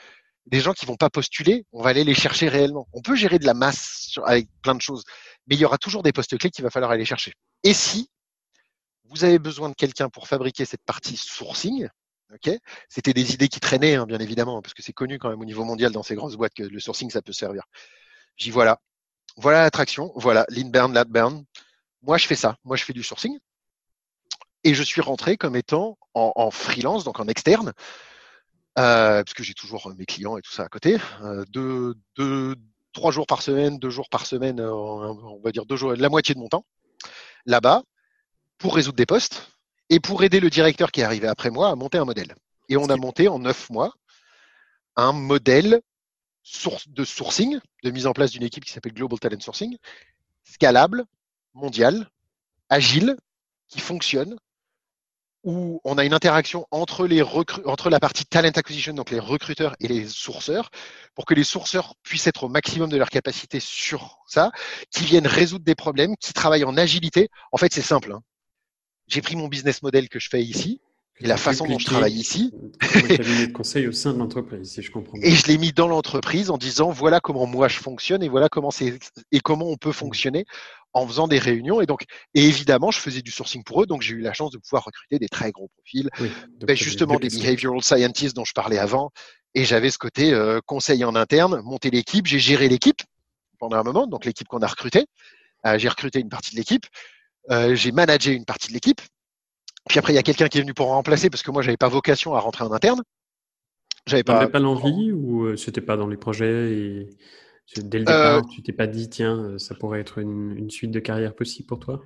des 0.46 0.62
gens 0.62 0.74
qui 0.74 0.86
vont 0.86 0.96
pas 0.96 1.10
postuler, 1.10 1.66
on 1.74 1.82
va 1.82 1.90
aller 1.90 2.04
les 2.04 2.14
chercher 2.14 2.48
réellement. 2.48 2.88
On 2.94 3.02
peut 3.02 3.16
gérer 3.16 3.38
de 3.38 3.46
la 3.46 3.54
masse 3.54 4.18
avec 4.24 4.48
plein 4.62 4.76
de 4.76 4.82
choses, 4.82 5.04
mais 5.48 5.56
il 5.56 5.60
y 5.60 5.66
aura 5.66 5.78
toujours 5.78 6.04
des 6.04 6.14
postes 6.14 6.38
clés 6.38 6.50
qu'il 6.50 6.64
va 6.64 6.70
falloir 6.70 6.92
aller 6.92 7.06
chercher. 7.06 7.34
Et 7.64 7.74
si 7.74 8.10
vous 9.06 9.24
avez 9.24 9.40
besoin 9.40 9.70
de 9.70 9.76
quelqu'un 9.76 10.10
pour 10.10 10.28
fabriquer 10.28 10.66
cette 10.66 10.84
partie 10.86 11.18
sourcing, 11.18 11.90
ok 12.34 12.52
c'était 12.90 13.14
des 13.14 13.34
idées 13.34 13.48
qui 13.50 13.60
traînaient, 13.60 13.96
hein, 13.96 14.06
bien 14.06 14.20
évidemment, 14.20 14.62
parce 14.62 14.74
que 14.74 14.82
c'est 14.82 14.94
connu 14.94 15.20
quand 15.20 15.30
même 15.30 15.42
au 15.42 15.46
niveau 15.46 15.66
mondial 15.66 15.92
dans 15.92 16.04
ces 16.04 16.16
grosses 16.16 16.36
boîtes 16.36 16.54
que 16.54 16.64
le 16.64 16.80
sourcing, 16.80 17.10
ça 17.10 17.22
peut 17.22 17.34
servir. 17.34 17.64
J'y 18.38 18.52
voilà. 18.52 18.80
Voilà 19.36 19.62
l'attraction, 19.62 20.12
voilà, 20.16 20.46
l'inbound, 20.50 20.96
l'outbound. 20.96 21.46
Moi, 22.02 22.18
je 22.18 22.26
fais 22.26 22.36
ça. 22.36 22.58
Moi, 22.64 22.76
je 22.76 22.84
fais 22.84 22.94
du 22.94 23.04
sourcing. 23.04 23.38
Et 24.68 24.74
je 24.74 24.84
suis 24.84 25.00
rentré 25.00 25.38
comme 25.38 25.56
étant 25.56 25.98
en, 26.14 26.52
freelance, 26.52 27.06
donc 27.06 27.22
en 27.22 27.28
externe, 27.30 27.72
euh, 28.78 29.24
parce 29.24 29.34
que 29.34 29.42
j'ai 29.42 29.54
toujours 29.54 29.90
mes 29.98 30.06
clients 30.06 30.38
et 30.38 30.42
tout 30.42 30.52
ça 30.52 30.64
à 30.64 30.68
côté. 30.68 30.98
Euh, 31.24 31.46
deux, 31.48 31.96
trois 32.92 33.12
jours 33.12 33.28
par 33.28 33.42
semaine, 33.42 33.80
deux 33.80 33.90
jours 33.90 34.10
par 34.10 34.26
semaine, 34.26 34.60
euh, 34.60 34.74
on 34.74 35.40
va 35.42 35.54
dire 35.54 35.66
deux 35.66 35.78
jours, 35.78 35.94
la 35.94 36.10
moitié 36.10 36.36
de 36.36 36.42
mon 36.42 36.50
temps, 36.50 36.66
là-bas, 37.46 37.82
pour 38.58 38.76
résoudre 38.76 38.98
des 38.98 39.06
postes 39.06 39.54
et 39.90 40.02
pour 40.02 40.22
aider 40.22 40.42
le 40.42 40.50
directeur 40.50 40.92
qui 40.92 41.00
est 41.00 41.06
arrivé 41.06 41.30
après 41.30 41.50
moi 41.50 41.70
à 41.70 41.76
monter 41.76 41.98
un 41.98 42.04
modèle. 42.04 42.36
Et 42.68 42.76
on 42.76 42.90
a 42.90 42.98
monté 42.98 43.30
en 43.30 43.40
neuf 43.40 43.70
mois 43.70 43.94
un 44.98 45.14
modèle 45.14 45.80
de 46.88 47.06
sourcing, 47.06 47.58
de 47.84 47.92
mise 47.92 48.06
en 48.06 48.12
place 48.12 48.32
d'une 48.32 48.44
équipe 48.44 48.66
qui 48.66 48.74
s'appelle 48.74 48.94
Global 48.94 49.18
Talent 49.18 49.40
Sourcing, 49.40 49.78
scalable, 50.44 51.06
mondial, 51.54 52.10
agile, 52.68 53.16
qui 53.70 53.80
fonctionne, 53.80 54.38
où 55.44 55.82
on 55.84 55.98
a 55.98 56.06
une 56.06 56.14
interaction 56.14 56.68
entre, 56.72 57.08
les 57.08 57.22
entre 57.22 57.90
la 57.90 58.00
partie 58.00 58.26
talent 58.26 58.52
acquisition, 58.56 58.94
donc 58.94 59.12
les 59.12 59.20
recruteurs 59.20 59.76
et 59.80 59.88
les 59.88 60.08
sourceurs, 60.08 60.70
pour 61.16 61.26
que 61.26 61.34
les 61.34 61.44
sourceurs 61.44 61.96
puissent 62.04 62.28
être 62.28 62.44
au 62.44 62.50
maximum 62.50 62.90
de 62.90 62.98
leur 62.98 63.10
capacité 63.10 63.60
sur 63.60 64.18
ça, 64.28 64.52
qui 64.92 65.06
viennent 65.06 65.28
résoudre 65.28 65.66
des 65.66 65.76
problèmes, 65.76 66.16
qui 66.18 66.34
travaillent 66.34 66.66
en 66.66 66.78
agilité. 66.78 67.30
En 67.52 67.58
fait, 67.58 67.74
c'est 67.74 67.82
simple. 67.82 68.12
Hein. 68.12 68.22
J'ai 69.08 69.22
pris 69.22 69.36
mon 69.36 69.48
business 69.48 69.84
model 69.84 70.10
que 70.10 70.20
je 70.20 70.30
fais 70.30 70.44
ici, 70.44 70.82
et 71.20 71.28
la 71.28 71.38
façon 71.38 71.66
dont 71.66 71.80
je 71.80 71.86
travaille 71.86 72.14
ici. 72.14 72.54
cabinet 72.80 73.48
de 73.48 73.52
conseil 73.52 73.88
au 73.88 73.92
sein 73.92 74.14
de 74.14 74.20
l'entreprise, 74.20 74.72
si 74.72 74.82
je 74.82 74.92
comprends. 74.92 75.18
Et 75.22 75.32
je 75.32 75.48
l'ai 75.48 75.58
mis 75.58 75.72
dans 75.72 75.88
l'entreprise 75.88 76.52
en 76.52 76.58
disant 76.58 76.92
voilà 76.92 77.20
comment 77.20 77.48
moi 77.48 77.68
je 77.68 77.80
fonctionne 77.80 78.22
et 78.22 78.30
voilà 78.30 78.50
comment 78.50 78.70
c'est 78.70 79.00
et 79.32 79.40
comment 79.40 79.66
on 79.66 79.78
peut 79.78 79.92
fonctionner 79.92 80.46
en 80.94 81.08
faisant 81.08 81.28
des 81.28 81.40
réunions. 81.40 81.82
Et 81.82 81.86
donc, 81.86 82.04
et 82.34 82.46
évidemment, 82.46 82.92
je 82.92 83.00
faisais 83.00 83.22
du 83.22 83.32
sourcing 83.32 83.64
pour 83.64 83.84
eux, 83.84 83.86
donc 83.86 84.02
j'ai 84.02 84.16
eu 84.16 84.22
la 84.22 84.34
chance 84.34 84.52
de 84.52 84.58
pouvoir 84.58 84.84
recruter 84.84 85.20
des 85.20 85.28
très 85.28 85.52
gros 85.52 85.70
profils, 85.78 86.10
ben, 86.62 86.76
justement 86.76 87.18
des 87.18 87.30
behavioral 87.30 87.82
scientists 87.84 88.36
dont 88.36 88.46
je 88.46 88.54
parlais 88.54 88.78
avant. 88.78 89.12
Et 89.56 89.64
j'avais 89.64 89.90
ce 89.90 89.98
côté 89.98 90.34
euh, 90.34 90.60
conseil 90.66 91.04
en 91.04 91.16
interne, 91.16 91.62
monter 91.62 91.90
l'équipe. 91.90 92.28
J'ai 92.28 92.40
géré 92.40 92.68
l'équipe 92.68 93.02
pendant 93.60 93.78
un 93.78 93.84
moment, 93.84 94.08
donc 94.08 94.26
l'équipe 94.26 94.48
qu'on 94.48 94.62
a 94.62 94.68
recrutée. 94.68 95.06
Euh, 95.66 95.80
j'ai 95.80 95.90
recruté 95.90 96.20
une 96.20 96.30
partie 96.30 96.52
de 96.52 96.58
l'équipe. 96.58 96.86
Euh, 97.50 97.74
j'ai 97.76 97.92
managé 97.92 98.34
une 98.34 98.46
partie 98.46 98.68
de 98.68 98.74
l'équipe. 98.74 99.02
Puis 99.90 100.00
après, 100.00 100.14
il 100.14 100.16
y 100.16 100.20
a 100.20 100.24
quelqu'un 100.24 100.48
qui 100.48 100.58
est 100.58 100.62
venu 100.62 100.74
pour 100.74 100.88
remplacer 100.88 101.30
parce 101.30 101.44
que 101.44 101.52
moi, 101.52 101.62
j'avais 101.62 101.78
pas 101.78 101.88
vocation 101.88 102.36
à 102.36 102.40
rentrer 102.40 102.66
en 102.66 102.72
interne. 102.72 103.02
J'avais 104.06 104.24
pas. 104.24 104.48
pas 104.48 104.60
l'envie 104.60 105.12
ou 105.12 105.56
c'était 105.58 105.82
pas 105.82 105.98
dans 105.98 106.08
les 106.08 106.18
projets 106.18 106.72
et 106.74 107.10
dès 107.76 108.00
le 108.00 108.06
départ, 108.06 108.38
euh, 108.38 108.42
tu 108.50 108.62
t'es 108.62 108.72
pas 108.72 108.88
dit 108.88 109.10
tiens, 109.10 109.38
euh, 109.38 109.58
ça 109.58 109.76
pourrait 109.76 110.00
être 110.00 110.20
une, 110.20 110.70
suite 110.70 110.92
de 110.92 111.00
carrière 111.00 111.36
possible 111.36 111.68
pour 111.68 111.80
toi? 111.80 112.02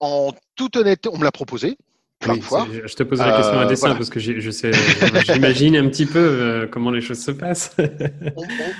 En 0.00 0.32
toute 0.54 0.76
honnêteté, 0.76 1.08
on 1.12 1.18
me 1.18 1.24
l'a 1.24 1.32
proposé. 1.32 1.76
Fois. 2.40 2.66
Je 2.70 2.94
te 2.94 3.02
pose 3.02 3.18
la 3.18 3.36
question 3.36 3.58
à 3.58 3.66
dessein 3.66 3.94
parce 3.94 4.08
que 4.08 4.18
je 4.18 4.50
sais, 4.50 4.72
j'imagine 5.26 5.76
un 5.76 5.88
petit 5.88 6.06
peu 6.06 6.66
comment 6.72 6.90
les 6.90 7.02
choses 7.02 7.22
se 7.22 7.30
passent. 7.30 7.76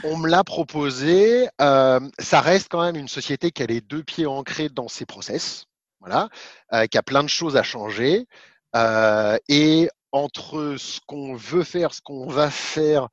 on, 0.05 0.17
me 0.17 0.29
l'a 0.29 0.43
proposé. 0.43 1.47
ça 1.59 2.41
reste 2.41 2.69
quand 2.71 2.83
même 2.83 2.97
une 2.97 3.09
société 3.09 3.51
qui 3.51 3.63
a 3.63 3.67
les 3.67 3.83
deux 3.83 4.03
pieds 4.03 4.27
ancrés 4.27 4.71
dans 4.71 4.89
ses 4.89 5.05
process 5.05 5.67
voilà, 6.01 6.29
euh, 6.73 6.87
qui 6.87 6.99
a 6.99 7.03
plein 7.03 7.23
de 7.23 7.29
choses 7.29 7.57
à 7.57 7.63
changer. 7.63 8.27
Euh, 8.75 9.37
et 9.49 9.89
entre 10.13 10.77
ce 10.79 11.01
qu'on 11.07 11.35
veut 11.35 11.65
faire, 11.65 11.93
ce 11.93 12.01
qu'on 12.01 12.27
va 12.29 12.51
faire, 12.51 13.09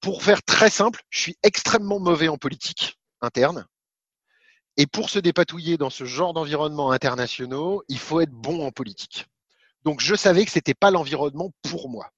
pour 0.00 0.22
faire 0.22 0.42
très 0.42 0.70
simple, 0.70 1.02
je 1.10 1.20
suis 1.20 1.36
extrêmement 1.42 2.00
mauvais 2.00 2.28
en 2.28 2.36
politique 2.36 2.98
interne. 3.20 3.66
Et 4.76 4.86
pour 4.86 5.10
se 5.10 5.18
dépatouiller 5.18 5.76
dans 5.76 5.90
ce 5.90 6.04
genre 6.04 6.32
d'environnement 6.32 6.90
internationaux, 6.92 7.82
il 7.88 7.98
faut 7.98 8.20
être 8.20 8.32
bon 8.32 8.66
en 8.66 8.70
politique. 8.70 9.26
Donc 9.84 10.00
je 10.00 10.14
savais 10.14 10.44
que 10.44 10.50
ce 10.50 10.58
n'était 10.58 10.74
pas 10.74 10.90
l'environnement 10.90 11.50
pour 11.62 11.88
moi. 11.88 12.10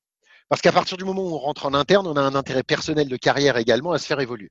Parce 0.48 0.60
qu'à 0.60 0.72
partir 0.72 0.96
du 0.96 1.04
moment 1.04 1.22
où 1.22 1.34
on 1.34 1.38
rentre 1.38 1.66
en 1.66 1.74
interne, 1.74 2.06
on 2.06 2.16
a 2.16 2.20
un 2.20 2.34
intérêt 2.34 2.62
personnel 2.62 3.08
de 3.08 3.16
carrière 3.16 3.56
également 3.56 3.92
à 3.92 3.98
se 3.98 4.06
faire 4.06 4.20
évoluer. 4.20 4.50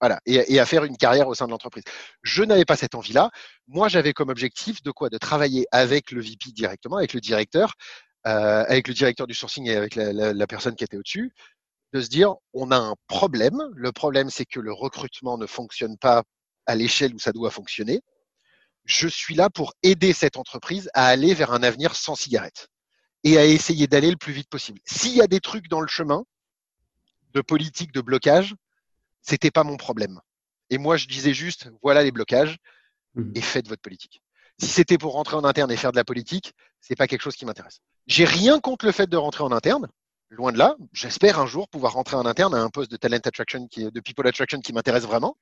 Voilà, 0.00 0.20
et, 0.26 0.60
à 0.60 0.66
faire 0.66 0.84
une 0.84 0.98
carrière 0.98 1.26
au 1.26 1.34
sein 1.34 1.46
de 1.46 1.50
l'entreprise. 1.50 1.84
Je 2.22 2.42
n'avais 2.42 2.66
pas 2.66 2.76
cette 2.76 2.94
envie-là. 2.94 3.30
Moi, 3.66 3.88
j'avais 3.88 4.12
comme 4.12 4.28
objectif 4.28 4.82
de 4.82 4.90
quoi? 4.90 5.08
De 5.08 5.16
travailler 5.16 5.66
avec 5.72 6.10
le 6.10 6.20
VP 6.20 6.52
directement, 6.52 6.96
avec 6.98 7.14
le 7.14 7.20
directeur, 7.20 7.72
avec 8.26 8.88
le 8.88 8.94
directeur 8.94 9.26
du 9.26 9.34
sourcing 9.34 9.66
et 9.66 9.76
avec 9.76 9.94
la, 9.94 10.46
personne 10.46 10.74
qui 10.74 10.84
était 10.84 10.96
au-dessus, 10.96 11.32
de 11.92 12.00
se 12.00 12.08
dire 12.08 12.34
on 12.52 12.70
a 12.70 12.76
un 12.76 12.94
problème. 13.06 13.62
Le 13.74 13.92
problème, 13.92 14.30
c'est 14.30 14.44
que 14.44 14.60
le 14.60 14.72
recrutement 14.72 15.38
ne 15.38 15.46
fonctionne 15.46 15.96
pas 15.96 16.24
à 16.66 16.74
l'échelle 16.74 17.14
où 17.14 17.18
ça 17.18 17.32
doit 17.32 17.50
fonctionner. 17.50 18.02
Je 18.84 19.08
suis 19.08 19.34
là 19.34 19.50
pour 19.50 19.74
aider 19.82 20.12
cette 20.12 20.36
entreprise 20.36 20.90
à 20.94 21.06
aller 21.06 21.34
vers 21.34 21.52
un 21.52 21.62
avenir 21.62 21.94
sans 21.94 22.14
cigarette 22.14 22.68
et 23.24 23.38
à 23.38 23.44
essayer 23.44 23.86
d'aller 23.86 24.10
le 24.10 24.16
plus 24.16 24.32
vite 24.32 24.48
possible. 24.48 24.80
S'il 24.84 25.16
y 25.16 25.22
a 25.22 25.26
des 25.26 25.40
trucs 25.40 25.68
dans 25.68 25.80
le 25.80 25.88
chemin 25.88 26.24
de 27.32 27.40
politique, 27.40 27.92
de 27.92 28.00
blocage, 28.00 28.54
c'était 29.22 29.50
pas 29.50 29.64
mon 29.64 29.76
problème. 29.76 30.20
Et 30.70 30.78
moi, 30.78 30.96
je 30.96 31.06
disais 31.06 31.34
juste, 31.34 31.70
voilà 31.82 32.02
les 32.02 32.12
blocages 32.12 32.58
et 33.34 33.40
faites 33.40 33.68
votre 33.68 33.82
politique. 33.82 34.20
Si 34.58 34.68
c'était 34.68 34.98
pour 34.98 35.12
rentrer 35.12 35.36
en 35.36 35.44
interne 35.44 35.70
et 35.70 35.76
faire 35.76 35.92
de 35.92 35.96
la 35.96 36.04
politique, 36.04 36.54
c'est 36.80 36.96
pas 36.96 37.06
quelque 37.06 37.22
chose 37.22 37.36
qui 37.36 37.44
m'intéresse. 37.44 37.80
J'ai 38.06 38.24
rien 38.24 38.60
contre 38.60 38.86
le 38.86 38.92
fait 38.92 39.08
de 39.08 39.16
rentrer 39.16 39.44
en 39.44 39.52
interne. 39.52 39.88
Loin 40.30 40.50
de 40.50 40.58
là, 40.58 40.76
j'espère 40.92 41.38
un 41.38 41.46
jour 41.46 41.68
pouvoir 41.68 41.92
rentrer 41.92 42.16
en 42.16 42.26
interne 42.26 42.54
à 42.54 42.62
un 42.62 42.68
poste 42.68 42.90
de 42.90 42.96
talent 42.96 43.16
attraction, 43.16 43.68
de 43.76 44.00
people 44.00 44.26
attraction 44.26 44.60
qui 44.60 44.72
m'intéresse 44.72 45.04
vraiment 45.04 45.36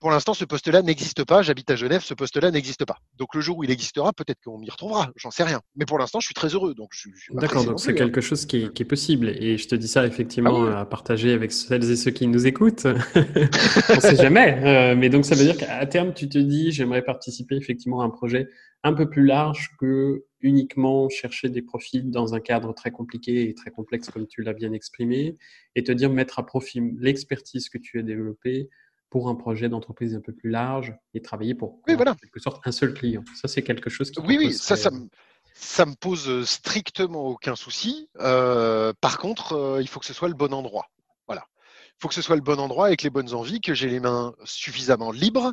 pour 0.00 0.10
l'instant, 0.10 0.32
ce 0.34 0.44
poste-là 0.44 0.82
n'existe 0.82 1.24
pas. 1.24 1.42
J'habite 1.42 1.70
à 1.70 1.76
Genève, 1.76 2.02
ce 2.02 2.14
poste-là 2.14 2.50
n'existe 2.50 2.84
pas. 2.84 2.98
Donc 3.16 3.34
le 3.34 3.40
jour 3.40 3.58
où 3.58 3.64
il 3.64 3.70
existera, 3.70 4.12
peut-être 4.12 4.38
qu'on 4.44 4.58
m'y 4.58 4.70
retrouvera. 4.70 5.10
J'en 5.16 5.30
sais 5.30 5.42
rien. 5.42 5.60
Mais 5.76 5.86
pour 5.86 5.98
l'instant, 5.98 6.20
je 6.20 6.26
suis 6.26 6.34
très 6.34 6.48
heureux. 6.48 6.74
Donc 6.74 6.92
D'accord, 7.30 7.64
donc 7.64 7.80
c'est 7.80 7.90
hein. 7.90 7.94
quelque 7.94 8.20
chose 8.20 8.46
qui 8.46 8.64
est, 8.64 8.84
possible. 8.84 9.28
Et 9.28 9.58
je 9.58 9.68
te 9.68 9.74
dis 9.74 9.88
ça 9.88 10.06
effectivement 10.06 10.66
ah 10.66 10.80
à 10.80 10.84
partager 10.84 11.32
avec 11.32 11.52
celles 11.52 11.90
et 11.90 11.96
ceux 11.96 12.12
qui 12.12 12.26
nous 12.28 12.46
écoutent. 12.46 12.86
On 13.16 13.94
ne 13.96 14.00
sait 14.00 14.16
jamais. 14.16 14.60
Euh, 14.62 14.96
mais 14.96 15.08
donc 15.08 15.24
ça 15.24 15.34
veut 15.34 15.44
dire 15.44 15.56
qu'à 15.56 15.84
terme, 15.86 16.14
tu 16.14 16.28
te 16.28 16.38
dis, 16.38 16.70
j'aimerais 16.70 17.02
participer 17.02 17.56
effectivement 17.56 18.00
à 18.00 18.04
un 18.04 18.10
projet 18.10 18.48
un 18.84 18.92
peu 18.92 19.10
plus 19.10 19.26
large 19.26 19.70
que 19.80 20.24
uniquement 20.40 21.08
chercher 21.08 21.48
des 21.48 21.62
profils 21.62 22.10
dans 22.10 22.34
un 22.34 22.40
cadre 22.40 22.72
très 22.72 22.92
compliqué 22.92 23.48
et 23.48 23.54
très 23.54 23.70
complexe 23.70 24.08
comme 24.10 24.28
tu 24.28 24.42
l'as 24.42 24.52
bien 24.52 24.72
exprimé, 24.72 25.36
et 25.74 25.82
te 25.82 25.90
dire 25.90 26.10
mettre 26.10 26.38
à 26.38 26.46
profit 26.46 26.80
l'expertise 26.98 27.68
que 27.68 27.78
tu 27.78 27.98
as 27.98 28.02
développée 28.02 28.68
pour 29.10 29.28
un 29.28 29.34
projet 29.34 29.68
d'entreprise 29.68 30.14
un 30.14 30.20
peu 30.20 30.32
plus 30.32 30.50
large 30.50 30.94
et 31.14 31.22
travailler 31.22 31.54
pour 31.54 31.80
oui, 31.86 31.94
voilà. 31.94 32.12
en 32.12 32.14
quelque 32.14 32.40
sorte 32.40 32.60
un 32.66 32.72
seul 32.72 32.94
client. 32.94 33.24
Ça, 33.34 33.48
c'est 33.48 33.62
quelque 33.62 33.90
chose 33.90 34.10
qui. 34.10 34.20
Oui, 34.20 34.36
oui, 34.38 34.52
ça, 34.52 34.76
ça, 34.76 34.90
me, 34.90 35.08
ça 35.54 35.86
me 35.86 35.94
pose 35.94 36.44
strictement 36.44 37.26
aucun 37.26 37.56
souci. 37.56 38.08
Euh, 38.20 38.92
par 39.00 39.18
contre, 39.18 39.54
euh, 39.54 39.82
il 39.82 39.88
faut 39.88 40.00
que 40.00 40.06
ce 40.06 40.12
soit 40.12 40.28
le 40.28 40.34
bon 40.34 40.52
endroit. 40.52 40.86
Voilà. 41.26 41.46
Il 41.86 42.00
faut 42.00 42.08
que 42.08 42.14
ce 42.14 42.22
soit 42.22 42.36
le 42.36 42.42
bon 42.42 42.60
endroit 42.60 42.86
avec 42.86 43.02
les 43.02 43.10
bonnes 43.10 43.34
envies, 43.34 43.60
que 43.60 43.74
j'ai 43.74 43.88
les 43.88 44.00
mains 44.00 44.34
suffisamment 44.44 45.10
libres, 45.10 45.52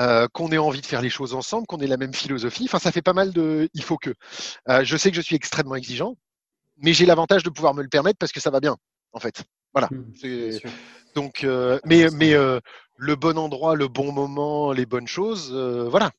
euh, 0.00 0.28
qu'on 0.32 0.52
ait 0.52 0.58
envie 0.58 0.80
de 0.80 0.86
faire 0.86 1.02
les 1.02 1.10
choses 1.10 1.34
ensemble, 1.34 1.66
qu'on 1.66 1.78
ait 1.78 1.86
la 1.86 1.96
même 1.96 2.14
philosophie. 2.14 2.64
Enfin, 2.64 2.78
ça 2.78 2.92
fait 2.92 3.02
pas 3.02 3.14
mal 3.14 3.32
de. 3.32 3.68
Il 3.74 3.82
faut 3.82 3.96
que. 3.96 4.14
je 4.68 4.96
sais 4.96 5.10
que 5.10 5.16
je 5.16 5.22
suis 5.22 5.36
extrêmement 5.36 5.76
exigeant, 5.76 6.16
mais 6.76 6.92
j'ai 6.92 7.06
l'avantage 7.06 7.42
de 7.42 7.50
pouvoir 7.50 7.74
me 7.74 7.82
le 7.82 7.88
permettre 7.88 8.18
parce 8.18 8.32
que 8.32 8.40
ça 8.40 8.50
va 8.50 8.60
bien, 8.60 8.76
en 9.12 9.18
fait. 9.18 9.44
Voilà. 9.72 9.88
Mmh, 9.90 10.58
donc, 11.14 11.46
mais, 11.84 12.08
mais 12.12 12.34
le 13.02 13.16
bon 13.16 13.36
endroit, 13.36 13.74
le 13.74 13.88
bon 13.88 14.12
moment, 14.12 14.72
les 14.72 14.86
bonnes 14.86 15.08
choses, 15.08 15.50
euh, 15.52 15.88
voilà. 15.88 16.12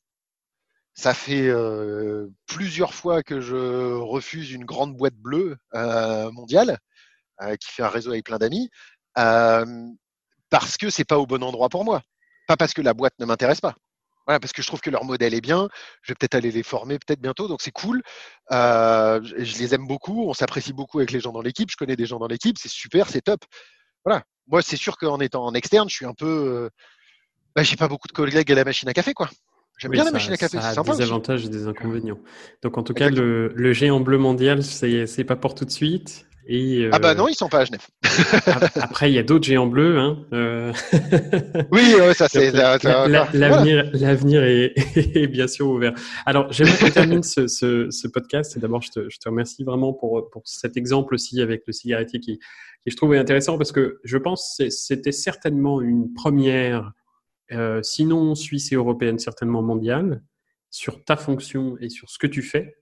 Ça 0.96 1.14
fait 1.14 1.48
euh, 1.48 2.28
plusieurs 2.46 2.94
fois 2.94 3.24
que 3.24 3.40
je 3.40 3.94
refuse 3.94 4.52
une 4.52 4.66
grande 4.66 4.96
boîte 4.96 5.16
bleue 5.16 5.58
euh, 5.74 6.30
mondiale 6.32 6.78
qui 7.60 7.72
fait 7.72 7.84
un 7.84 7.90
réseau 7.90 8.12
avec 8.12 8.24
plein 8.26 8.38
d'amis 8.38 8.70
parce 9.16 10.78
que 10.78 10.90
c'est 10.90 11.04
pas 11.04 11.18
au 11.18 11.26
bon 11.26 11.44
endroit 11.44 11.68
pour 11.68 11.84
moi, 11.84 12.02
pas 12.48 12.56
parce 12.56 12.74
que 12.74 12.82
la 12.82 12.94
boîte 12.94 13.16
ne 13.20 13.26
m'intéresse 13.26 13.60
pas. 13.60 13.76
Voilà, 14.26 14.40
parce 14.40 14.54
que 14.54 14.62
je 14.62 14.68
trouve 14.68 14.80
que 14.80 14.90
leur 14.90 15.04
modèle 15.04 15.34
est 15.34 15.41
bien. 15.41 15.68
Je 16.02 16.12
vais 16.12 16.16
peut-être 16.16 16.36
aller 16.36 16.52
les 16.52 16.64
former 16.64 16.98
peut-être 17.00 17.20
bientôt, 17.20 17.48
donc 17.48 17.62
c'est 17.62 17.72
cool. 17.72 18.02
je 18.50 19.58
les 19.60 19.74
aime 19.76 19.88
beaucoup, 19.88 20.30
on 20.30 20.34
s'apprécie 20.34 20.74
beaucoup 20.74 21.00
avec 21.00 21.12
les 21.12 21.20
gens 21.20 21.32
dans 21.32 21.41
l'équipe. 21.41 21.70
Je 21.70 21.78
connais 21.78 21.95
des 21.95 22.06
gens 22.06 22.20
dans 22.20 22.28
l'équipe, 22.28 22.58
c'est 22.58 22.72
super, 22.72 23.10
c'est 23.10 23.22
top. 23.22 23.41
Voilà, 24.06 24.24
moi, 24.48 24.62
c'est 24.62 24.78
sûr 24.78 24.98
qu'en 24.98 25.20
étant 25.20 25.45
en 25.45 25.54
externe, 25.54 25.90
je 25.90 25.95
suis 25.95 26.06
un 26.06 26.14
peu. 26.14 26.28
Euh, 26.28 26.70
bah, 27.56 27.64
j'ai 27.64 27.76
pas 27.76 27.88
beaucoup 27.88 28.08
de 28.08 28.14
collègues 28.14 28.52
à 28.52 28.56
la 28.56 28.64
machine 28.64 28.90
à 28.90 28.94
café, 28.94 29.14
quoi. 29.14 29.30
J'aime 29.80 29.91
bien 29.91 30.04
la 30.04 30.12
machine 30.12 30.34
à 30.34 30.38
café, 30.38 30.60
c'est 30.62 30.74
sympa. 30.74 30.95
Des 30.95 31.02
avantages 31.02 31.45
et 31.45 31.50
des 31.50 31.68
inconvénients. 31.68 32.20
Donc, 32.62 32.78
en 32.78 32.84
tout 32.84 32.94
cas, 32.94 33.10
le, 33.10 33.74
géant 33.74 34.00
bleu 34.00 34.18
mondial, 34.18 34.64
c'est 34.64 35.24
pas 35.24 35.36
pour 35.36 35.56
tout 35.56 35.66
de 35.66 35.72
suite. 35.72 36.26
Et, 36.45 36.90
ah 36.91 36.99
bah 36.99 37.15
non, 37.15 37.28
ils 37.28 37.36
sont 37.36 37.48
pas 37.48 37.60
à 37.61 37.65
Genève. 37.65 37.88
après, 38.76 39.10
il 39.10 39.14
y 39.14 39.20
a 39.20 39.24
d'autres 39.24 39.45
géants 39.45 39.68
bleus. 39.68 39.98
Hein. 39.98 40.26
Euh. 40.34 40.74
oui, 41.72 41.95
ça 42.15 42.28
c'est. 42.28 42.52
L'avenir 42.52 43.91
est, 44.44 45.28
bien 45.28 45.48
sûr 45.48 45.68
ouvert. 45.68 45.94
Alors, 46.26 46.52
j'aimerais 46.52 46.78
qu'on 46.78 46.90
termine 46.90 47.24
ce, 47.24 47.48
ce, 47.48 48.07
podcast. 48.07 48.57
Et 48.57 48.60
d'abord, 48.60 48.82
je 48.82 48.91
te, 48.91 49.10
je 49.10 49.18
te, 49.20 49.30
remercie 49.30 49.64
vraiment 49.64 49.94
pour, 49.94 50.30
pour 50.32 50.41
cet 50.45 50.76
exemple 50.76 51.14
aussi 51.14 51.41
avec 51.41 51.64
le 51.65 51.72
cigarettier 51.72 52.20
qui, 52.20 52.40
qui 52.84 52.91
je 52.91 52.98
trouvais 52.98 53.18
intéressant 53.18 53.57
parce 53.57 53.72
que 53.72 53.99
je 54.03 54.18
pense 54.18 54.56
que 54.60 54.70
c'était 54.70 55.14
certainement 55.14 55.82
une 55.82 56.14
première, 56.14 56.91
euh, 57.52 57.82
sinon 57.82 58.36
suisse 58.36 58.72
et 58.72 58.76
européenne, 58.76 59.20
certainement 59.20 59.61
mondiale, 59.61 60.22
sur 60.70 61.03
ta 61.06 61.15
fonction 61.15 61.78
et 61.80 61.90
sur 61.90 62.10
ce 62.10 62.18
que 62.18 62.28
tu 62.28 62.41
fais. 62.41 62.76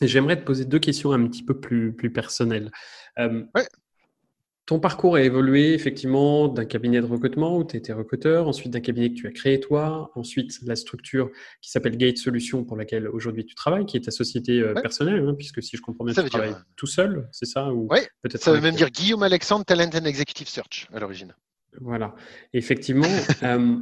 J'aimerais 0.00 0.38
te 0.38 0.44
poser 0.44 0.64
deux 0.64 0.78
questions 0.78 1.12
un 1.12 1.26
petit 1.26 1.42
peu 1.42 1.58
plus, 1.58 1.92
plus 1.92 2.12
personnelles. 2.12 2.70
Euh, 3.18 3.42
ton 4.68 4.80
parcours 4.80 5.16
a 5.16 5.22
évolué 5.22 5.72
effectivement 5.72 6.46
d'un 6.46 6.66
cabinet 6.66 7.00
de 7.00 7.06
recrutement 7.06 7.56
où 7.56 7.64
tu 7.64 7.74
étais 7.74 7.94
recruteur, 7.94 8.46
ensuite 8.48 8.70
d'un 8.70 8.80
cabinet 8.80 9.08
que 9.08 9.14
tu 9.14 9.26
as 9.26 9.30
créé 9.30 9.58
toi, 9.60 10.10
ensuite 10.14 10.58
la 10.62 10.76
structure 10.76 11.30
qui 11.62 11.70
s'appelle 11.70 11.96
Gate 11.96 12.18
Solutions 12.18 12.64
pour 12.64 12.76
laquelle 12.76 13.08
aujourd'hui 13.08 13.46
tu 13.46 13.54
travailles, 13.54 13.86
qui 13.86 13.96
est 13.96 14.02
ta 14.02 14.10
société 14.10 14.60
euh, 14.60 14.74
personnelle, 14.74 15.26
hein, 15.26 15.34
puisque 15.34 15.62
si 15.62 15.78
je 15.78 15.80
comprends 15.80 16.04
bien, 16.04 16.12
tu 16.12 16.28
travailles 16.28 16.54
tout 16.76 16.86
seul, 16.86 17.26
c'est 17.32 17.46
ça 17.46 17.72
ou 17.72 17.88
Oui, 17.90 18.00
ça 18.36 18.52
veut 18.52 18.60
même 18.60 18.74
dire 18.74 18.90
Guillaume 18.90 19.22
Alexandre 19.22 19.64
Talent 19.64 19.88
and 19.94 20.04
Executive 20.04 20.48
Search 20.48 20.86
à 20.92 21.00
l'origine. 21.00 21.34
Voilà, 21.80 22.14
effectivement. 22.52 23.08
euh, 23.42 23.78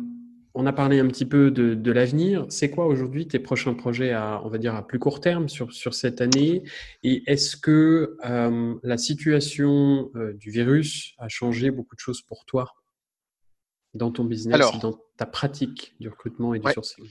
on 0.56 0.66
a 0.66 0.72
parlé 0.72 0.98
un 1.00 1.06
petit 1.06 1.26
peu 1.26 1.50
de, 1.50 1.92
l'avenir. 1.92 2.46
C'est 2.48 2.70
quoi 2.70 2.86
aujourd'hui 2.86 3.28
tes 3.28 3.38
prochains 3.38 3.74
projets 3.74 4.12
à, 4.12 4.40
on 4.42 4.48
va 4.48 4.58
dire, 4.58 4.74
à 4.74 4.86
plus 4.86 4.98
court 4.98 5.20
terme 5.20 5.48
sur, 5.48 5.72
sur 5.72 5.94
cette 5.94 6.20
année? 6.20 6.62
Et 7.02 7.22
est-ce 7.30 7.56
que 7.56 8.16
euh, 8.24 8.74
la 8.82 8.98
situation 8.98 10.10
euh, 10.16 10.32
du 10.32 10.50
virus 10.50 11.14
a 11.18 11.28
changé 11.28 11.70
beaucoup 11.70 11.94
de 11.94 12.00
choses 12.00 12.22
pour 12.22 12.44
toi 12.46 12.72
dans 13.94 14.10
ton 14.10 14.24
business, 14.24 14.60
dans 14.80 14.98
ta 15.16 15.26
pratique 15.26 15.94
du 16.00 16.08
recrutement 16.08 16.54
et 16.54 16.58
du 16.58 16.72
sourcing? 16.72 17.06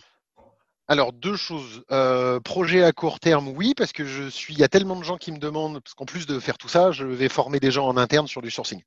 Alors, 0.88 1.14
deux 1.14 1.36
choses. 1.36 1.84
Euh, 1.92 2.40
projet 2.40 2.84
à 2.84 2.92
court 2.92 3.20
terme, 3.20 3.48
oui, 3.48 3.74
parce 3.76 3.92
que 3.92 4.06
je 4.06 4.30
suis, 4.30 4.54
il 4.54 4.60
y 4.60 4.64
a 4.64 4.68
tellement 4.68 4.96
de 4.96 5.04
gens 5.04 5.18
qui 5.18 5.32
me 5.32 5.40
demandent, 5.40 5.82
parce 5.82 5.96
qu'en 5.96 6.06
plus 6.06 6.28
de 6.28 6.40
faire 6.40 6.58
tout 6.58 6.68
ça, 6.68 6.92
je 6.92 7.06
vais 7.06 7.30
former 7.30 7.60
des 7.60 7.72
gens 7.72 7.88
en 7.88 7.98
interne 7.98 8.28
sur 8.28 8.42
du 8.42 8.52
sourcing. 8.52 8.82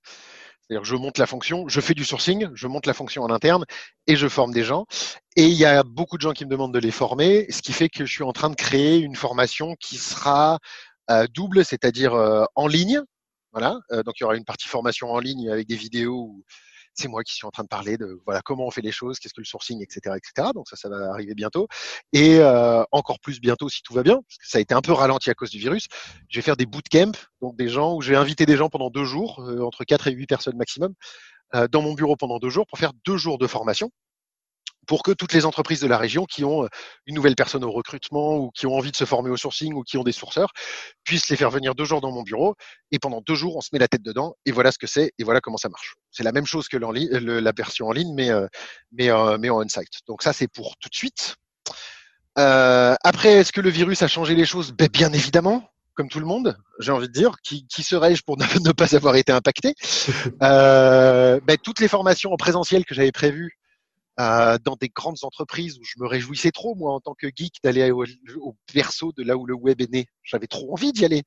C'est-à-dire 0.68 0.84
je 0.84 0.96
monte 0.96 1.18
la 1.18 1.26
fonction, 1.26 1.66
je 1.68 1.80
fais 1.80 1.94
du 1.94 2.04
sourcing, 2.04 2.48
je 2.54 2.66
monte 2.66 2.86
la 2.86 2.92
fonction 2.92 3.22
en 3.22 3.30
interne 3.30 3.64
et 4.06 4.16
je 4.16 4.28
forme 4.28 4.52
des 4.52 4.64
gens. 4.64 4.86
Et 5.36 5.46
il 5.46 5.54
y 5.54 5.64
a 5.64 5.82
beaucoup 5.82 6.16
de 6.16 6.22
gens 6.22 6.32
qui 6.32 6.44
me 6.44 6.50
demandent 6.50 6.74
de 6.74 6.78
les 6.78 6.90
former, 6.90 7.46
ce 7.50 7.62
qui 7.62 7.72
fait 7.72 7.88
que 7.88 8.04
je 8.04 8.12
suis 8.12 8.24
en 8.24 8.32
train 8.32 8.50
de 8.50 8.54
créer 8.54 8.98
une 8.98 9.16
formation 9.16 9.76
qui 9.80 9.96
sera 9.96 10.58
euh, 11.10 11.26
double, 11.32 11.64
c'est-à-dire 11.64 12.14
euh, 12.14 12.44
en 12.54 12.66
ligne. 12.66 13.00
Voilà. 13.52 13.78
Euh, 13.92 14.02
donc 14.02 14.20
il 14.20 14.22
y 14.22 14.24
aura 14.24 14.36
une 14.36 14.44
partie 14.44 14.68
formation 14.68 15.10
en 15.10 15.18
ligne 15.18 15.50
avec 15.50 15.66
des 15.66 15.76
vidéos 15.76 16.44
c'est 16.98 17.08
moi 17.08 17.22
qui 17.22 17.34
suis 17.34 17.46
en 17.46 17.50
train 17.50 17.62
de 17.62 17.68
parler 17.68 17.96
de 17.96 18.20
voilà 18.26 18.42
comment 18.42 18.66
on 18.66 18.70
fait 18.70 18.80
les 18.82 18.92
choses, 18.92 19.18
qu'est-ce 19.18 19.34
que 19.34 19.40
le 19.40 19.46
sourcing, 19.46 19.82
etc., 19.82 20.16
etc. 20.16 20.50
Donc 20.54 20.68
ça, 20.68 20.76
ça 20.76 20.88
va 20.88 21.10
arriver 21.10 21.34
bientôt 21.34 21.68
et 22.12 22.38
euh, 22.40 22.82
encore 22.92 23.20
plus 23.20 23.40
bientôt 23.40 23.68
si 23.68 23.82
tout 23.82 23.94
va 23.94 24.02
bien, 24.02 24.16
parce 24.16 24.38
que 24.38 24.48
ça 24.48 24.58
a 24.58 24.60
été 24.60 24.74
un 24.74 24.80
peu 24.80 24.92
ralenti 24.92 25.30
à 25.30 25.34
cause 25.34 25.50
du 25.50 25.58
virus. 25.58 25.86
Je 26.28 26.38
vais 26.38 26.42
faire 26.42 26.56
des 26.56 26.66
bootcamps, 26.66 27.12
donc 27.40 27.56
des 27.56 27.68
gens 27.68 27.94
où 27.94 28.00
je 28.00 28.10
vais 28.10 28.16
inviter 28.16 28.46
des 28.46 28.56
gens 28.56 28.68
pendant 28.68 28.90
deux 28.90 29.04
jours, 29.04 29.40
euh, 29.40 29.60
entre 29.60 29.84
quatre 29.84 30.08
et 30.08 30.12
huit 30.12 30.26
personnes 30.26 30.56
maximum, 30.56 30.94
euh, 31.54 31.68
dans 31.68 31.82
mon 31.82 31.94
bureau 31.94 32.16
pendant 32.16 32.38
deux 32.38 32.50
jours 32.50 32.66
pour 32.66 32.78
faire 32.78 32.92
deux 33.06 33.16
jours 33.16 33.38
de 33.38 33.46
formation 33.46 33.90
pour 34.88 35.02
que 35.02 35.12
toutes 35.12 35.34
les 35.34 35.44
entreprises 35.44 35.80
de 35.80 35.86
la 35.86 35.98
région 35.98 36.24
qui 36.24 36.44
ont 36.44 36.64
euh, 36.64 36.68
une 37.06 37.14
nouvelle 37.14 37.36
personne 37.36 37.62
au 37.62 37.70
recrutement 37.70 38.36
ou 38.36 38.50
qui 38.50 38.66
ont 38.66 38.74
envie 38.74 38.90
de 38.90 38.96
se 38.96 39.04
former 39.04 39.30
au 39.30 39.36
sourcing 39.36 39.74
ou 39.74 39.82
qui 39.84 39.98
ont 39.98 40.02
des 40.02 40.12
sourceurs 40.12 40.50
puissent 41.04 41.28
les 41.28 41.36
faire 41.36 41.50
venir 41.50 41.74
deux 41.76 41.84
jours 41.84 42.00
dans 42.00 42.10
mon 42.10 42.22
bureau 42.22 42.56
et 42.90 42.98
pendant 42.98 43.20
deux 43.20 43.34
jours 43.34 43.56
on 43.56 43.60
se 43.60 43.68
met 43.72 43.78
la 43.78 43.86
tête 43.86 44.02
dedans 44.02 44.34
et 44.46 44.50
voilà 44.50 44.72
ce 44.72 44.78
que 44.78 44.86
c'est 44.88 45.12
et 45.18 45.24
voilà 45.24 45.40
comment 45.40 45.58
ça 45.58 45.68
marche. 45.68 45.94
C'est 46.10 46.24
la 46.24 46.32
même 46.32 46.46
chose 46.46 46.66
que 46.68 46.78
la 46.78 47.52
version 47.52 47.86
en 47.86 47.92
ligne 47.92 48.14
mais, 48.14 48.30
euh, 48.30 48.46
mais, 48.90 49.10
euh, 49.10 49.36
mais 49.38 49.50
en 49.50 49.60
on-site. 49.60 50.00
Donc 50.08 50.22
ça 50.22 50.32
c'est 50.32 50.48
pour 50.48 50.76
tout 50.78 50.88
de 50.88 50.96
suite. 50.96 51.36
après, 52.36 53.32
est-ce 53.32 53.52
que 53.52 53.60
le 53.60 53.70
virus 53.70 54.00
a 54.02 54.08
changé 54.08 54.34
les 54.34 54.46
choses? 54.46 54.72
Ben, 54.72 54.88
Bien 54.88 55.12
évidemment, 55.12 55.68
comme 55.94 56.08
tout 56.08 56.20
le 56.20 56.26
monde, 56.26 56.56
j'ai 56.78 56.92
envie 56.92 57.08
de 57.08 57.12
dire. 57.12 57.34
Qui, 57.42 57.82
serais-je 57.82 58.22
pour 58.22 58.38
ne, 58.66 58.72
pas 58.72 58.96
avoir 58.96 59.16
été 59.16 59.32
impacté? 59.32 59.74
Ben, 60.40 61.56
Toutes 61.62 61.80
les 61.80 61.88
formations 61.88 62.32
en 62.32 62.36
présentiel 62.36 62.86
que 62.86 62.94
j'avais 62.94 63.12
prévues 63.12 63.58
euh, 64.20 64.58
dans 64.64 64.74
des 64.74 64.88
grandes 64.88 65.22
entreprises 65.22 65.78
où 65.78 65.84
je 65.84 65.94
me 66.02 66.06
réjouissais 66.06 66.50
trop, 66.50 66.74
moi, 66.74 66.92
en 66.92 67.00
tant 67.00 67.14
que 67.14 67.28
geek, 67.34 67.56
d'aller 67.62 67.90
au, 67.92 68.04
au, 68.40 68.56
berceau 68.74 69.12
de 69.16 69.22
là 69.22 69.36
où 69.36 69.46
le 69.46 69.54
web 69.54 69.80
est 69.80 69.92
né. 69.92 70.06
J'avais 70.24 70.48
trop 70.48 70.72
envie 70.72 70.92
d'y 70.92 71.04
aller. 71.04 71.22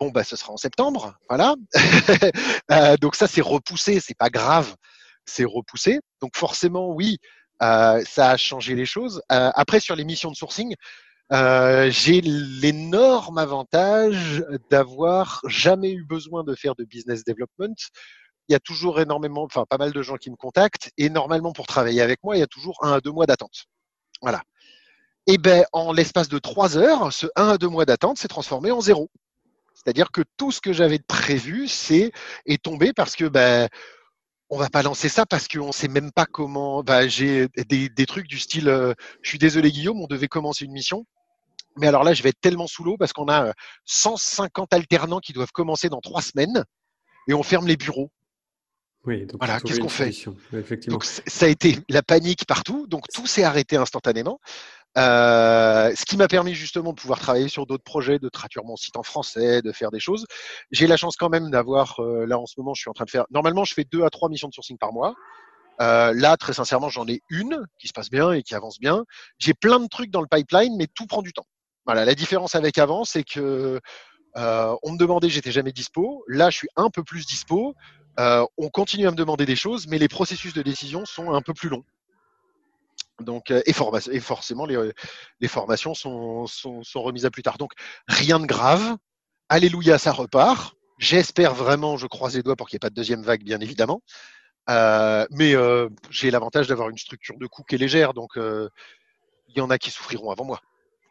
Bon, 0.00 0.10
bah, 0.10 0.22
ce 0.22 0.36
sera 0.36 0.52
en 0.52 0.58
septembre, 0.58 1.16
voilà. 1.30 1.54
euh, 2.70 2.96
donc 2.98 3.14
ça, 3.14 3.26
c'est 3.26 3.40
repoussé, 3.40 4.00
c'est 4.00 4.16
pas 4.16 4.28
grave, 4.28 4.76
c'est 5.24 5.44
repoussé. 5.46 6.00
Donc 6.20 6.36
forcément, 6.36 6.92
oui, 6.92 7.16
euh, 7.62 8.02
ça 8.04 8.32
a 8.32 8.36
changé 8.36 8.74
les 8.74 8.84
choses. 8.84 9.22
Après, 9.30 9.80
sur 9.80 9.96
les 9.96 10.04
missions 10.04 10.30
de 10.30 10.36
sourcing, 10.36 10.74
j'ai 11.30 12.20
l'énorme 12.20 13.38
avantage 13.38 14.44
d'avoir 14.70 15.40
jamais 15.46 15.92
eu 15.92 16.04
besoin 16.04 16.44
de 16.44 16.54
faire 16.54 16.74
de 16.74 16.84
business 16.84 17.24
development 17.24 17.76
il 18.48 18.52
y 18.52 18.56
a 18.56 18.60
toujours 18.60 19.00
énormément, 19.00 19.44
enfin 19.44 19.64
pas 19.68 19.78
mal 19.78 19.92
de 19.92 20.02
gens 20.02 20.16
qui 20.16 20.30
me 20.30 20.36
contactent 20.36 20.90
et 20.98 21.10
normalement 21.10 21.52
pour 21.52 21.66
travailler 21.66 22.00
avec 22.02 22.22
moi, 22.22 22.36
il 22.36 22.40
y 22.40 22.42
a 22.42 22.46
toujours 22.46 22.78
un 22.82 22.92
à 22.92 23.00
deux 23.00 23.12
mois 23.12 23.26
d'attente. 23.26 23.66
Voilà. 24.22 24.42
Et 25.26 25.38
ben 25.38 25.64
en 25.72 25.92
l'espace 25.92 26.28
de 26.28 26.38
trois 26.38 26.76
heures, 26.76 27.12
ce 27.12 27.26
un 27.36 27.48
à 27.48 27.58
deux 27.58 27.68
mois 27.68 27.84
d'attente 27.84 28.18
s'est 28.18 28.28
transformé 28.28 28.70
en 28.70 28.80
zéro. 28.80 29.10
C'est-à-dire 29.74 30.10
que 30.10 30.22
tout 30.36 30.52
ce 30.52 30.60
que 30.60 30.72
j'avais 30.72 30.98
prévu, 30.98 31.68
c'est 31.68 32.12
est 32.46 32.62
tombé 32.62 32.92
parce 32.92 33.16
que 33.16 33.24
ben 33.24 33.68
on 34.50 34.58
va 34.58 34.68
pas 34.68 34.82
lancer 34.82 35.08
ça 35.08 35.26
parce 35.26 35.48
qu'on 35.48 35.72
sait 35.72 35.88
même 35.88 36.12
pas 36.12 36.26
comment. 36.26 36.82
Ben, 36.82 37.08
j'ai 37.08 37.48
des, 37.68 37.88
des, 37.88 38.06
trucs 38.06 38.28
du 38.28 38.38
style, 38.38 38.68
euh, 38.68 38.94
je 39.22 39.28
suis 39.28 39.38
désolé 39.38 39.72
Guillaume, 39.72 40.00
on 40.00 40.06
devait 40.06 40.28
commencer 40.28 40.64
une 40.64 40.72
mission. 40.72 41.04
Mais 41.76 41.88
alors 41.88 42.04
là, 42.04 42.14
je 42.14 42.22
vais 42.22 42.30
être 42.30 42.40
tellement 42.40 42.66
sous 42.66 42.84
l'eau 42.84 42.96
parce 42.96 43.12
qu'on 43.12 43.28
a 43.28 43.52
150 43.84 44.72
euh, 44.72 44.76
alternants 44.76 45.20
qui 45.20 45.32
doivent 45.32 45.52
commencer 45.52 45.88
dans 45.88 46.00
trois 46.00 46.22
semaines 46.22 46.64
et 47.28 47.34
on 47.34 47.42
ferme 47.42 47.66
les 47.66 47.76
bureaux. 47.76 48.10
Oui, 49.06 49.24
donc 49.24 49.38
voilà, 49.38 49.60
qu'est-ce 49.60 49.80
qu'on 49.80 49.88
fait? 49.88 50.08
effectivement. 50.52 50.96
Donc, 50.96 51.04
Ça 51.04 51.46
a 51.46 51.48
été 51.48 51.78
la 51.88 52.02
panique 52.02 52.44
partout, 52.46 52.86
donc 52.88 53.04
tout 53.14 53.26
s'est 53.26 53.44
arrêté 53.44 53.76
instantanément. 53.76 54.40
Euh, 54.98 55.92
ce 55.94 56.06
qui 56.06 56.16
m'a 56.16 56.26
permis 56.26 56.54
justement 56.54 56.92
de 56.92 56.98
pouvoir 56.98 57.20
travailler 57.20 57.48
sur 57.48 57.66
d'autres 57.66 57.84
projets, 57.84 58.18
de 58.18 58.28
traduire 58.30 58.64
mon 58.64 58.76
site 58.76 58.96
en 58.96 59.02
français, 59.02 59.60
de 59.60 59.70
faire 59.70 59.90
des 59.90 60.00
choses. 60.00 60.24
J'ai 60.70 60.86
la 60.86 60.96
chance 60.96 61.16
quand 61.16 61.28
même 61.28 61.50
d'avoir, 61.50 62.00
euh, 62.00 62.24
là 62.26 62.38
en 62.38 62.46
ce 62.46 62.54
moment, 62.56 62.72
je 62.72 62.80
suis 62.80 62.88
en 62.88 62.94
train 62.94 63.04
de 63.04 63.10
faire, 63.10 63.26
normalement 63.30 63.64
je 63.64 63.74
fais 63.74 63.84
deux 63.84 64.04
à 64.04 64.10
trois 64.10 64.30
missions 64.30 64.48
de 64.48 64.54
sourcing 64.54 64.78
par 64.78 64.92
mois. 64.92 65.14
Euh, 65.82 66.14
là, 66.14 66.38
très 66.38 66.54
sincèrement, 66.54 66.88
j'en 66.88 67.06
ai 67.06 67.20
une 67.28 67.62
qui 67.78 67.88
se 67.88 67.92
passe 67.92 68.08
bien 68.08 68.32
et 68.32 68.42
qui 68.42 68.54
avance 68.54 68.78
bien. 68.80 69.04
J'ai 69.38 69.52
plein 69.52 69.78
de 69.78 69.86
trucs 69.86 70.10
dans 70.10 70.22
le 70.22 70.28
pipeline, 70.28 70.74
mais 70.78 70.86
tout 70.86 71.06
prend 71.06 71.20
du 71.20 71.34
temps. 71.34 71.46
Voilà, 71.84 72.06
la 72.06 72.14
différence 72.14 72.54
avec 72.54 72.78
avant, 72.78 73.04
c'est 73.04 73.22
que 73.22 73.78
on 74.34 74.92
me 74.92 74.98
demandait, 74.98 75.28
j'étais 75.28 75.52
jamais 75.52 75.72
dispo. 75.72 76.24
Là, 76.26 76.48
je 76.48 76.56
suis 76.56 76.68
un 76.76 76.88
peu 76.88 77.02
plus 77.02 77.26
dispo. 77.26 77.74
Euh, 78.18 78.46
on 78.56 78.70
continue 78.70 79.06
à 79.06 79.10
me 79.10 79.16
demander 79.16 79.46
des 79.46 79.56
choses, 79.56 79.86
mais 79.86 79.98
les 79.98 80.08
processus 80.08 80.54
de 80.54 80.62
décision 80.62 81.04
sont 81.04 81.32
un 81.32 81.42
peu 81.42 81.52
plus 81.52 81.68
longs. 81.68 81.84
Donc, 83.20 83.50
euh, 83.50 83.62
et, 83.66 83.70
et 83.70 84.20
forcément, 84.20 84.66
les, 84.66 85.48
formations 85.48 85.94
sont, 85.94 86.46
remises 86.94 87.26
à 87.26 87.30
plus 87.30 87.42
tard. 87.42 87.58
Donc, 87.58 87.72
rien 88.08 88.40
de 88.40 88.46
grave. 88.46 88.96
Alléluia, 89.48 89.98
ça 89.98 90.12
repart. 90.12 90.74
J'espère 90.98 91.54
vraiment, 91.54 91.96
je 91.96 92.06
croise 92.06 92.36
les 92.36 92.42
doigts 92.42 92.56
pour 92.56 92.68
qu'il 92.68 92.76
n'y 92.76 92.78
ait 92.78 92.86
pas 92.86 92.90
de 92.90 92.94
deuxième 92.94 93.22
vague, 93.22 93.42
bien 93.42 93.60
évidemment. 93.60 94.02
Euh, 94.68 95.26
mais 95.30 95.54
j'ai 96.10 96.30
l'avantage 96.30 96.68
d'avoir 96.68 96.88
une 96.88 96.98
structure 96.98 97.38
de 97.38 97.46
coût 97.46 97.62
qui 97.62 97.74
est 97.74 97.78
légère, 97.78 98.14
donc 98.14 98.32
il 98.36 98.70
y 99.56 99.60
en 99.60 99.70
a 99.70 99.78
qui 99.78 99.90
souffriront 99.90 100.30
avant 100.30 100.44
moi, 100.44 100.60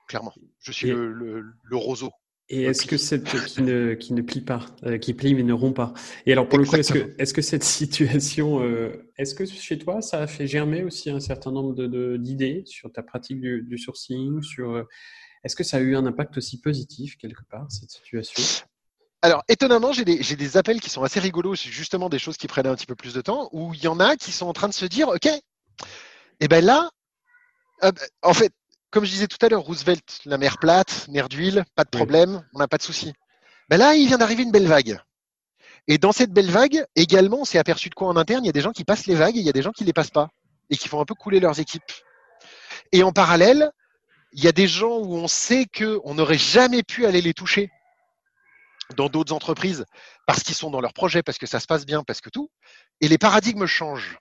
clairement. 0.08 0.34
Je 0.60 0.72
suis 0.72 0.90
le 0.90 1.54
roseau. 1.74 2.12
Et 2.48 2.64
est-ce 2.64 2.86
que 2.86 2.98
cette 2.98 3.24
qui 3.46 3.64
ne 3.64 3.96
qui 3.96 4.14
ne 4.14 4.22
plie 4.22 4.42
pas, 4.42 4.68
euh, 4.84 5.00
qui 5.00 5.16
plie 5.16 5.34
mais 5.34 5.42
ne 5.42 5.54
rompt 5.54 5.76
pas? 5.76 5.94
Et 6.28 6.32
alors 6.32 6.48
pour 6.48 6.60
le 6.60 6.66
coup, 6.66 6.76
est-ce 6.76 7.34
que 7.34 7.42
cette 7.42 7.64
situation, 7.64 8.62
euh, 8.62 9.12
est-ce 9.18 9.34
que 9.34 9.46
chez 9.46 9.80
toi 9.80 10.02
ça 10.02 10.22
a 10.22 10.28
fait 10.28 10.46
germer 10.46 10.84
aussi 10.84 11.10
un 11.10 11.20
certain 11.20 11.52
nombre 11.52 11.74
de 11.74 12.18
d'idées 12.18 12.62
sur 12.66 12.92
ta 12.92 13.02
pratique 13.02 13.42
du, 13.42 13.64
du 13.64 13.80
sourcing, 13.80 14.44
sur 14.44 14.72
euh, 14.72 14.84
est-ce 15.44 15.56
que 15.56 15.64
ça 15.64 15.78
a 15.78 15.80
eu 15.80 15.96
un 15.96 16.06
impact 16.06 16.38
aussi 16.38 16.62
positif 16.62 17.18
quelque 17.18 17.44
part 17.50 17.66
cette 17.72 17.90
situation? 17.90 18.44
Alors, 19.24 19.44
étonnamment, 19.48 19.92
j'ai 19.92 20.06
des, 20.06 20.20
des 20.20 20.58
appels 20.58 20.80
qui 20.80 20.92
sont 20.92 21.02
assez 21.02 21.20
rigolos, 21.20 21.56
justement 21.56 22.10
des 22.10 22.20
choses 22.20 22.38
qui 22.38 22.46
prennent 22.46 22.68
un 22.68 22.76
petit 22.76 22.86
peu 22.86 22.96
plus 22.96 23.16
de 23.16 23.22
temps, 23.22 23.50
où 23.54 23.74
il 23.74 23.82
y 23.84 23.88
en 23.88 24.00
a 24.00 24.18
qui 24.18 24.32
sont 24.32 24.46
en 24.46 24.54
train 24.54 24.68
de 24.68 24.74
se 24.74 24.86
dire, 24.86 25.08
OK, 25.08 25.26
et 25.26 25.42
eh 26.42 26.48
ben 26.48 26.64
là, 26.64 26.92
en 28.22 28.34
fait, 28.34 28.54
comme 28.96 29.04
je 29.04 29.12
disais 29.12 29.28
tout 29.28 29.46
à 29.46 29.50
l'heure, 29.50 29.64
Roosevelt, 29.64 30.22
la 30.24 30.38
mer 30.38 30.58
plate, 30.58 31.10
mer 31.10 31.28
d'huile, 31.28 31.66
pas 31.76 31.84
de 31.84 31.90
problème, 31.90 32.48
on 32.54 32.60
n'a 32.60 32.70
pas 32.70 32.78
de 32.78 32.82
souci. 32.82 33.12
Ben 33.68 33.76
là, 33.76 33.94
il 33.94 34.08
vient 34.08 34.18
d'arriver 34.18 34.44
une 34.44 34.54
belle 34.54 34.68
vague. 34.68 34.98
Et 35.90 35.98
dans 35.98 36.14
cette 36.14 36.32
belle 36.32 36.50
vague, 36.50 36.86
également, 36.96 37.42
on 37.42 37.44
s'est 37.44 37.58
aperçu 37.58 37.90
de 37.90 37.94
quoi 37.94 38.08
en 38.08 38.16
interne 38.16 38.46
Il 38.46 38.48
y 38.48 38.50
a 38.50 38.54
des 38.54 38.62
gens 38.62 38.72
qui 38.72 38.86
passent 38.86 39.06
les 39.06 39.16
vagues 39.16 39.36
et 39.36 39.42
il 39.42 39.46
y 39.46 39.50
a 39.50 39.52
des 39.52 39.62
gens 39.62 39.74
qui 39.74 39.84
ne 39.84 39.88
les 39.88 39.92
passent 39.92 40.12
pas 40.12 40.30
et 40.70 40.78
qui 40.78 40.88
font 40.88 41.02
un 41.02 41.04
peu 41.04 41.14
couler 41.14 41.42
leurs 41.42 41.60
équipes. 41.60 41.84
Et 42.94 43.04
en 43.04 43.12
parallèle, 43.12 43.70
il 44.32 44.42
y 44.42 44.48
a 44.48 44.54
des 44.54 44.66
gens 44.66 44.98
où 44.98 45.18
on 45.18 45.28
sait 45.28 45.66
qu'on 45.78 46.14
n'aurait 46.14 46.38
jamais 46.38 46.82
pu 46.82 47.06
aller 47.06 47.22
les 47.22 47.34
toucher 47.34 47.70
dans 48.96 49.10
d'autres 49.10 49.34
entreprises 49.34 49.84
parce 50.26 50.42
qu'ils 50.42 50.56
sont 50.56 50.70
dans 50.70 50.80
leur 50.80 50.94
projet, 50.94 51.22
parce 51.22 51.38
que 51.38 51.48
ça 51.48 51.60
se 51.60 51.68
passe 51.68 51.86
bien, 51.86 52.06
parce 52.06 52.22
que 52.22 52.30
tout. 52.30 52.50
Et 53.02 53.10
les 53.10 53.18
paradigmes 53.18 53.66
changent. 53.66 54.20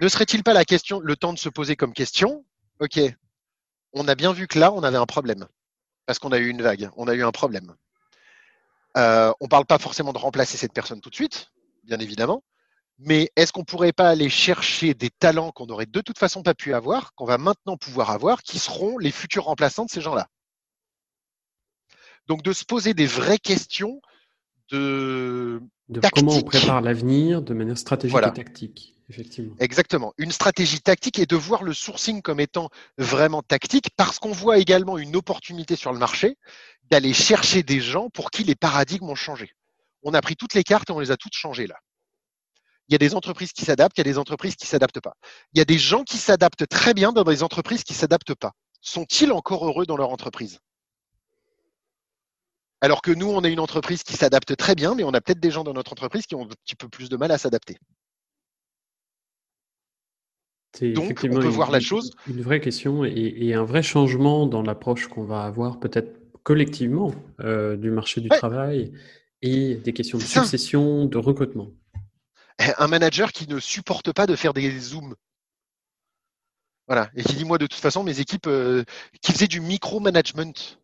Ne 0.00 0.06
serait-il 0.06 0.44
pas 0.44 0.52
la 0.52 0.64
question, 0.64 1.00
le 1.00 1.16
temps 1.16 1.32
de 1.32 1.40
se 1.40 1.48
poser 1.48 1.74
comme 1.74 1.92
question 1.92 2.44
Ok, 2.78 3.00
on 3.92 4.08
a 4.08 4.14
bien 4.14 4.32
vu 4.32 4.46
que 4.46 4.58
là, 4.58 4.72
on 4.72 4.82
avait 4.82 4.96
un 4.96 5.06
problème. 5.06 5.46
Parce 6.06 6.18
qu'on 6.18 6.32
a 6.32 6.38
eu 6.38 6.48
une 6.48 6.62
vague, 6.62 6.90
on 6.96 7.06
a 7.08 7.14
eu 7.14 7.22
un 7.22 7.32
problème. 7.32 7.74
Euh, 8.96 9.32
on 9.40 9.44
ne 9.44 9.48
parle 9.48 9.66
pas 9.66 9.78
forcément 9.78 10.12
de 10.12 10.18
remplacer 10.18 10.56
cette 10.56 10.72
personne 10.72 11.00
tout 11.00 11.10
de 11.10 11.14
suite, 11.14 11.50
bien 11.84 11.98
évidemment. 11.98 12.42
Mais 12.98 13.30
est-ce 13.36 13.52
qu'on 13.52 13.60
ne 13.60 13.66
pourrait 13.66 13.92
pas 13.92 14.08
aller 14.08 14.28
chercher 14.28 14.94
des 14.94 15.10
talents 15.10 15.52
qu'on 15.52 15.66
n'aurait 15.66 15.86
de 15.86 16.00
toute 16.00 16.18
façon 16.18 16.42
pas 16.42 16.54
pu 16.54 16.74
avoir, 16.74 17.14
qu'on 17.14 17.26
va 17.26 17.38
maintenant 17.38 17.76
pouvoir 17.76 18.10
avoir, 18.10 18.42
qui 18.42 18.58
seront 18.58 18.98
les 18.98 19.12
futurs 19.12 19.44
remplaçants 19.44 19.84
de 19.84 19.90
ces 19.90 20.00
gens-là? 20.00 20.28
Donc 22.26 22.42
de 22.42 22.52
se 22.52 22.64
poser 22.64 22.94
des 22.94 23.06
vraies 23.06 23.38
questions 23.38 24.00
de 24.70 25.62
de 25.88 26.00
comment 26.12 26.32
on 26.32 26.42
prépare 26.42 26.82
l'avenir 26.82 27.40
de 27.40 27.54
manière 27.54 27.78
stratégique 27.78 28.18
et 28.18 28.32
tactique. 28.32 28.97
Effectivement. 29.08 29.54
Exactement. 29.58 30.12
Une 30.18 30.32
stratégie 30.32 30.80
tactique 30.80 31.18
et 31.18 31.26
de 31.26 31.36
voir 31.36 31.62
le 31.62 31.72
sourcing 31.72 32.20
comme 32.20 32.40
étant 32.40 32.68
vraiment 32.98 33.42
tactique 33.42 33.88
parce 33.96 34.18
qu'on 34.18 34.32
voit 34.32 34.58
également 34.58 34.98
une 34.98 35.16
opportunité 35.16 35.76
sur 35.76 35.92
le 35.92 35.98
marché 35.98 36.36
d'aller 36.90 37.14
chercher 37.14 37.62
des 37.62 37.80
gens 37.80 38.10
pour 38.10 38.30
qui 38.30 38.44
les 38.44 38.54
paradigmes 38.54 39.08
ont 39.08 39.14
changé. 39.14 39.50
On 40.02 40.12
a 40.14 40.20
pris 40.20 40.36
toutes 40.36 40.54
les 40.54 40.62
cartes 40.62 40.90
et 40.90 40.92
on 40.92 41.00
les 41.00 41.10
a 41.10 41.16
toutes 41.16 41.34
changées 41.34 41.66
là. 41.66 41.76
Il 42.88 42.92
y 42.92 42.94
a 42.94 42.98
des 42.98 43.14
entreprises 43.14 43.52
qui 43.52 43.64
s'adaptent, 43.64 43.96
il 43.98 44.00
y 44.00 44.08
a 44.08 44.12
des 44.12 44.18
entreprises 44.18 44.56
qui 44.56 44.66
s'adaptent 44.66 45.00
pas. 45.00 45.14
Il 45.52 45.58
y 45.58 45.60
a 45.60 45.66
des 45.66 45.78
gens 45.78 46.04
qui 46.04 46.16
s'adaptent 46.16 46.66
très 46.66 46.94
bien 46.94 47.12
dans 47.12 47.24
des 47.24 47.42
entreprises 47.42 47.84
qui 47.84 47.94
s'adaptent 47.94 48.34
pas. 48.34 48.52
Sont-ils 48.80 49.32
encore 49.32 49.66
heureux 49.66 49.84
dans 49.84 49.96
leur 49.96 50.10
entreprise? 50.10 50.58
Alors 52.80 53.02
que 53.02 53.10
nous, 53.10 53.28
on 53.28 53.42
est 53.42 53.52
une 53.52 53.60
entreprise 53.60 54.02
qui 54.02 54.14
s'adapte 54.14 54.56
très 54.56 54.74
bien, 54.74 54.94
mais 54.94 55.02
on 55.02 55.12
a 55.12 55.20
peut-être 55.20 55.40
des 55.40 55.50
gens 55.50 55.64
dans 55.64 55.72
notre 55.72 55.92
entreprise 55.92 56.26
qui 56.26 56.34
ont 56.34 56.44
un 56.44 56.48
petit 56.64 56.76
peu 56.76 56.88
plus 56.88 57.08
de 57.08 57.16
mal 57.16 57.30
à 57.30 57.38
s'adapter. 57.38 57.76
Donc, 60.80 61.20
on 61.24 61.28
peut 61.28 61.46
voir 61.46 61.70
la 61.70 61.80
chose. 61.80 62.12
Une 62.28 62.42
vraie 62.42 62.60
question 62.60 63.04
et, 63.04 63.54
un 63.54 63.64
vrai 63.64 63.82
changement 63.82 64.46
dans 64.46 64.62
l'approche 64.62 65.08
qu'on 65.08 65.24
va 65.24 65.42
avoir 65.42 65.80
peut-être 65.80 66.20
collectivement 66.42 67.12
euh, 67.40 67.76
du 67.76 67.90
marché 67.90 68.20
du 68.20 68.28
travail 68.28 68.92
et 69.42 69.76
des 69.76 69.92
questions 69.92 70.18
de 70.18 70.22
succession, 70.22 71.06
de 71.06 71.18
recrutement. 71.18 71.68
Un 72.78 72.88
manager 72.88 73.32
qui 73.32 73.48
ne 73.48 73.58
supporte 73.58 74.12
pas 74.12 74.26
de 74.26 74.34
faire 74.36 74.52
des 74.52 74.78
zooms. 74.78 75.14
Voilà. 76.86 77.10
Et 77.14 77.22
qui 77.22 77.34
dit, 77.34 77.44
moi, 77.44 77.58
de 77.58 77.66
toute 77.66 77.80
façon, 77.80 78.02
mes 78.02 78.20
équipes 78.20 78.46
euh, 78.46 78.82
qui 79.20 79.32
faisaient 79.32 79.46
du 79.46 79.60
micro-management. 79.60 80.80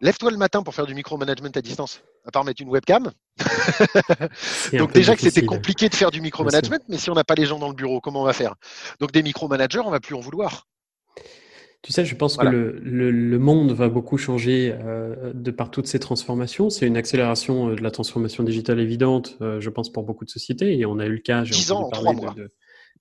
Lève-toi 0.00 0.30
le 0.30 0.36
matin 0.36 0.62
pour 0.62 0.74
faire 0.74 0.86
du 0.86 0.94
micromanagement 0.94 1.48
à 1.54 1.62
distance, 1.62 2.02
à 2.26 2.30
part 2.30 2.44
mettre 2.44 2.60
une 2.60 2.68
webcam. 2.68 3.10
Donc 4.74 4.92
déjà 4.92 5.16
que 5.16 5.22
c'était 5.22 5.46
compliqué 5.46 5.88
de 5.88 5.94
faire 5.94 6.10
du 6.10 6.20
micromanagement, 6.20 6.78
mais 6.88 6.98
si 6.98 7.08
on 7.10 7.14
n'a 7.14 7.24
pas 7.24 7.34
les 7.34 7.46
gens 7.46 7.58
dans 7.58 7.68
le 7.68 7.74
bureau, 7.74 8.00
comment 8.00 8.20
on 8.20 8.24
va 8.24 8.34
faire? 8.34 8.54
Donc 9.00 9.12
des 9.12 9.22
micromanagers, 9.22 9.80
on 9.80 9.90
va 9.90 10.00
plus 10.00 10.14
en 10.14 10.20
vouloir. 10.20 10.66
Tu 11.82 11.92
sais, 11.92 12.04
je 12.04 12.16
pense 12.16 12.36
que 12.36 12.46
le, 12.46 13.38
monde 13.38 13.70
va 13.70 13.88
beaucoup 13.88 14.18
changer 14.18 14.74
euh, 14.74 15.32
de 15.32 15.50
par 15.52 15.70
toutes 15.70 15.86
ces 15.86 16.00
transformations. 16.00 16.68
C'est 16.68 16.86
une 16.86 16.96
accélération 16.96 17.70
euh, 17.70 17.76
de 17.76 17.82
la 17.82 17.92
transformation 17.92 18.42
digitale 18.42 18.80
évidente, 18.80 19.36
euh, 19.40 19.60
je 19.60 19.70
pense, 19.70 19.92
pour 19.92 20.02
beaucoup 20.02 20.24
de 20.24 20.30
sociétés. 20.30 20.76
Et 20.78 20.84
on 20.84 20.98
a 20.98 21.06
eu 21.06 21.12
le 21.12 21.18
cas, 21.18 21.44
j'ai 21.44 21.70
ans, 21.70 21.88
parler 21.88 22.10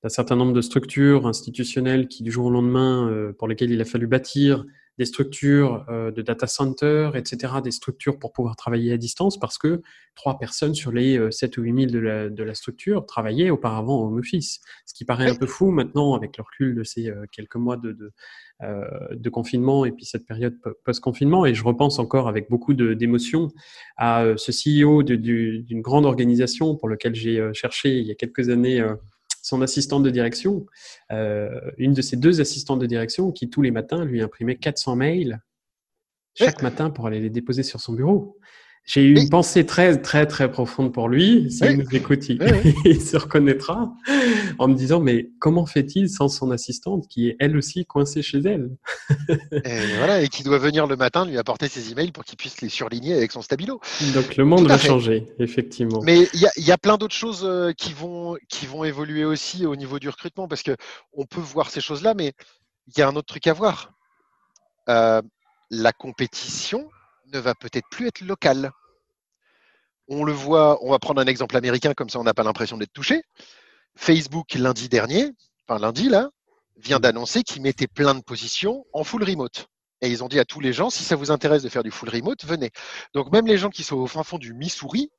d'un 0.04 0.10
certain 0.10 0.36
nombre 0.36 0.54
de 0.54 0.62
structures 0.62 1.26
institutionnelles 1.26 2.08
qui, 2.08 2.22
du 2.22 2.32
jour 2.32 2.46
au 2.46 2.52
lendemain, 2.52 3.34
pour 3.40 3.48
lesquelles 3.48 3.72
il 3.72 3.82
a 3.82 3.86
fallu 3.86 4.06
bâtir 4.06 4.66
des 4.98 5.06
structures 5.06 5.86
euh, 5.90 6.12
de 6.12 6.22
data 6.22 6.48
center, 6.48 7.12
etc., 7.16 7.56
des 7.64 7.72
structures 7.72 8.18
pour 8.18 8.32
pouvoir 8.32 8.56
travailler 8.56 8.94
à 8.94 8.98
distance 8.98 9.40
parce 9.40 9.58
que 9.58 9.82
trois 10.16 10.38
personnes 10.38 10.74
sur 10.74 10.92
les 10.92 11.20
7 11.32 11.58
euh, 11.58 11.62
ou 11.62 11.66
8 11.66 11.90
000 11.90 11.92
de 11.92 12.00
la, 12.00 12.30
de 12.30 12.44
la 12.44 12.54
structure 12.54 13.06
travaillaient 13.06 13.50
auparavant 13.50 14.02
au 14.02 14.08
home 14.08 14.20
office. 14.20 14.62
Ce 14.86 14.94
qui 14.94 15.04
paraît 15.04 15.30
un 15.30 15.36
peu 15.36 15.48
fou 15.48 15.72
maintenant 15.72 16.14
avec 16.14 16.38
le 16.38 16.44
recul 16.44 16.76
de 16.76 16.84
ces 16.84 17.10
euh, 17.10 17.26
quelques 17.32 17.56
mois 17.56 17.78
de, 17.78 17.92
de, 17.92 18.12
de 19.12 19.30
confinement 19.30 19.84
et 19.84 19.92
puis 19.92 20.06
cette 20.06 20.26
période 20.26 20.56
post-confinement. 20.86 21.46
Et 21.46 21.54
je 21.54 21.64
repense 21.64 22.00
encore 22.00 22.30
avec 22.30 22.50
beaucoup 22.50 22.74
d'émotion 22.74 23.50
à 23.98 24.26
ce 24.38 24.52
CEO 24.52 25.04
d'une 25.04 25.82
grande 25.82 26.06
organisation 26.06 26.78
pour 26.78 26.88
lequel 26.88 27.16
j'ai 27.16 27.50
cherché 27.54 27.98
il 27.98 28.08
y 28.08 28.12
a 28.12 28.16
quelques 28.16 28.48
années 28.50 28.82
son 29.46 29.62
assistante 29.62 30.02
de 30.02 30.10
direction, 30.10 30.66
euh, 31.12 31.72
une 31.78 31.94
de 31.94 32.02
ses 32.02 32.18
deux 32.18 32.42
assistantes 32.42 32.80
de 32.80 32.88
direction 32.88 33.32
qui 33.32 33.48
tous 33.48 33.62
les 33.62 33.70
matins 33.70 34.04
lui 34.04 34.24
imprimait 34.24 34.56
400 34.56 34.96
mails 34.96 35.40
chaque 36.34 36.64
matin 36.64 36.90
pour 36.90 37.06
aller 37.06 37.20
les 37.20 37.30
déposer 37.30 37.62
sur 37.62 37.80
son 37.80 37.94
bureau. 37.94 38.40
J'ai 38.86 39.02
eu 39.02 39.18
une 39.18 39.30
pensée 39.30 39.66
très, 39.66 40.00
très, 40.00 40.28
très 40.28 40.52
profonde 40.52 40.94
pour 40.94 41.10
lui. 41.10 41.52
S'il 41.52 41.78
nous 41.78 41.96
écoute, 41.96 42.30
il, 42.86 43.02
se 43.02 43.18
reconnaîtra 43.18 43.92
en 44.60 44.68
me 44.68 44.76
disant, 44.76 45.00
mais 45.00 45.32
comment 45.40 45.66
fait-il 45.66 46.08
sans 46.08 46.28
son 46.28 46.52
assistante 46.52 47.08
qui 47.08 47.30
est 47.30 47.36
elle 47.40 47.58
aussi 47.58 47.88
coincée 47.88 48.22
chez 48.22 48.40
elle? 48.46 48.70
Et 49.66 49.96
voilà, 49.98 50.22
et 50.22 50.28
qui 50.28 50.44
doit 50.44 50.60
venir 50.60 50.86
le 50.86 50.96
matin 50.96 51.26
lui 51.26 51.40
apporter 51.40 51.68
ses 51.68 51.92
emails 51.92 52.12
pour 52.12 52.24
qu'il 52.24 52.38
puisse 52.38 52.62
les 52.62 52.70
surligner 52.70 53.16
avec 53.16 53.32
son 53.32 53.42
stabilo. 53.42 53.82
Donc 54.14 54.36
le 54.38 54.46
monde 54.46 54.68
va 54.68 54.78
changer, 54.78 55.26
effectivement. 55.40 56.02
Mais 56.04 56.28
il 56.34 56.48
y 56.58 56.72
a, 56.72 56.78
plein 56.78 56.98
d'autres 56.98 57.16
choses 57.16 57.44
euh, 57.44 57.72
qui 57.72 57.94
vont, 57.94 58.38
qui 58.50 58.68
vont 58.68 58.84
évoluer 58.84 59.26
aussi 59.26 59.66
au 59.66 59.76
niveau 59.76 59.98
du 59.98 60.10
recrutement 60.10 60.48
parce 60.48 60.62
que 60.62 60.76
on 61.14 61.26
peut 61.26 61.42
voir 61.42 61.72
ces 61.72 61.82
choses-là, 61.82 62.14
mais 62.14 62.34
il 62.88 63.00
y 63.00 63.02
a 63.02 63.08
un 63.08 63.16
autre 63.16 63.28
truc 63.28 63.48
à 63.48 63.54
voir. 63.54 63.94
Euh, 64.90 65.24
la 65.72 65.92
compétition 65.92 66.88
va 67.38 67.56
peut-être 67.56 67.88
plus 67.90 68.08
être 68.08 68.22
local. 68.22 68.72
On 70.08 70.24
le 70.24 70.32
voit, 70.32 70.78
on 70.84 70.92
va 70.92 71.00
prendre 71.00 71.22
un 71.22 71.26
exemple 71.26 71.58
américain, 71.58 71.94
comme 71.94 72.10
ça 72.10 72.20
on 72.20 72.24
n'a 72.24 72.34
pas 72.34 72.44
l'impression 72.44 72.78
d'être 72.78 72.94
touché. 72.94 73.22
Facebook, 73.98 74.54
lundi 74.54 74.90
dernier, 74.90 75.32
enfin 75.68 75.80
lundi 75.80 76.10
là, 76.10 76.30
vient 76.78 77.00
d'annoncer 77.00 77.44
qu'ils 77.44 77.62
mettaient 77.62 77.88
plein 77.88 78.14
de 78.14 78.22
positions 78.22 78.86
en 78.94 79.04
full 79.04 79.24
remote. 79.24 79.68
Et 80.02 80.10
ils 80.10 80.24
ont 80.24 80.28
dit 80.28 80.40
à 80.40 80.46
tous 80.46 80.60
les 80.60 80.74
gens, 80.74 80.90
si 80.90 81.04
ça 81.04 81.16
vous 81.16 81.32
intéresse 81.32 81.64
de 81.64 81.70
faire 81.70 81.84
du 81.84 81.92
full 81.92 82.10
remote, 82.10 82.46
venez. 82.46 82.70
Donc 83.14 83.32
même 83.32 83.48
les 83.48 83.58
gens 83.58 83.70
qui 83.70 83.84
sont 83.84 83.96
au 83.96 84.08
fin 84.08 84.24
fond 84.24 84.38
du 84.38 84.54
Missouri, 84.54 85.10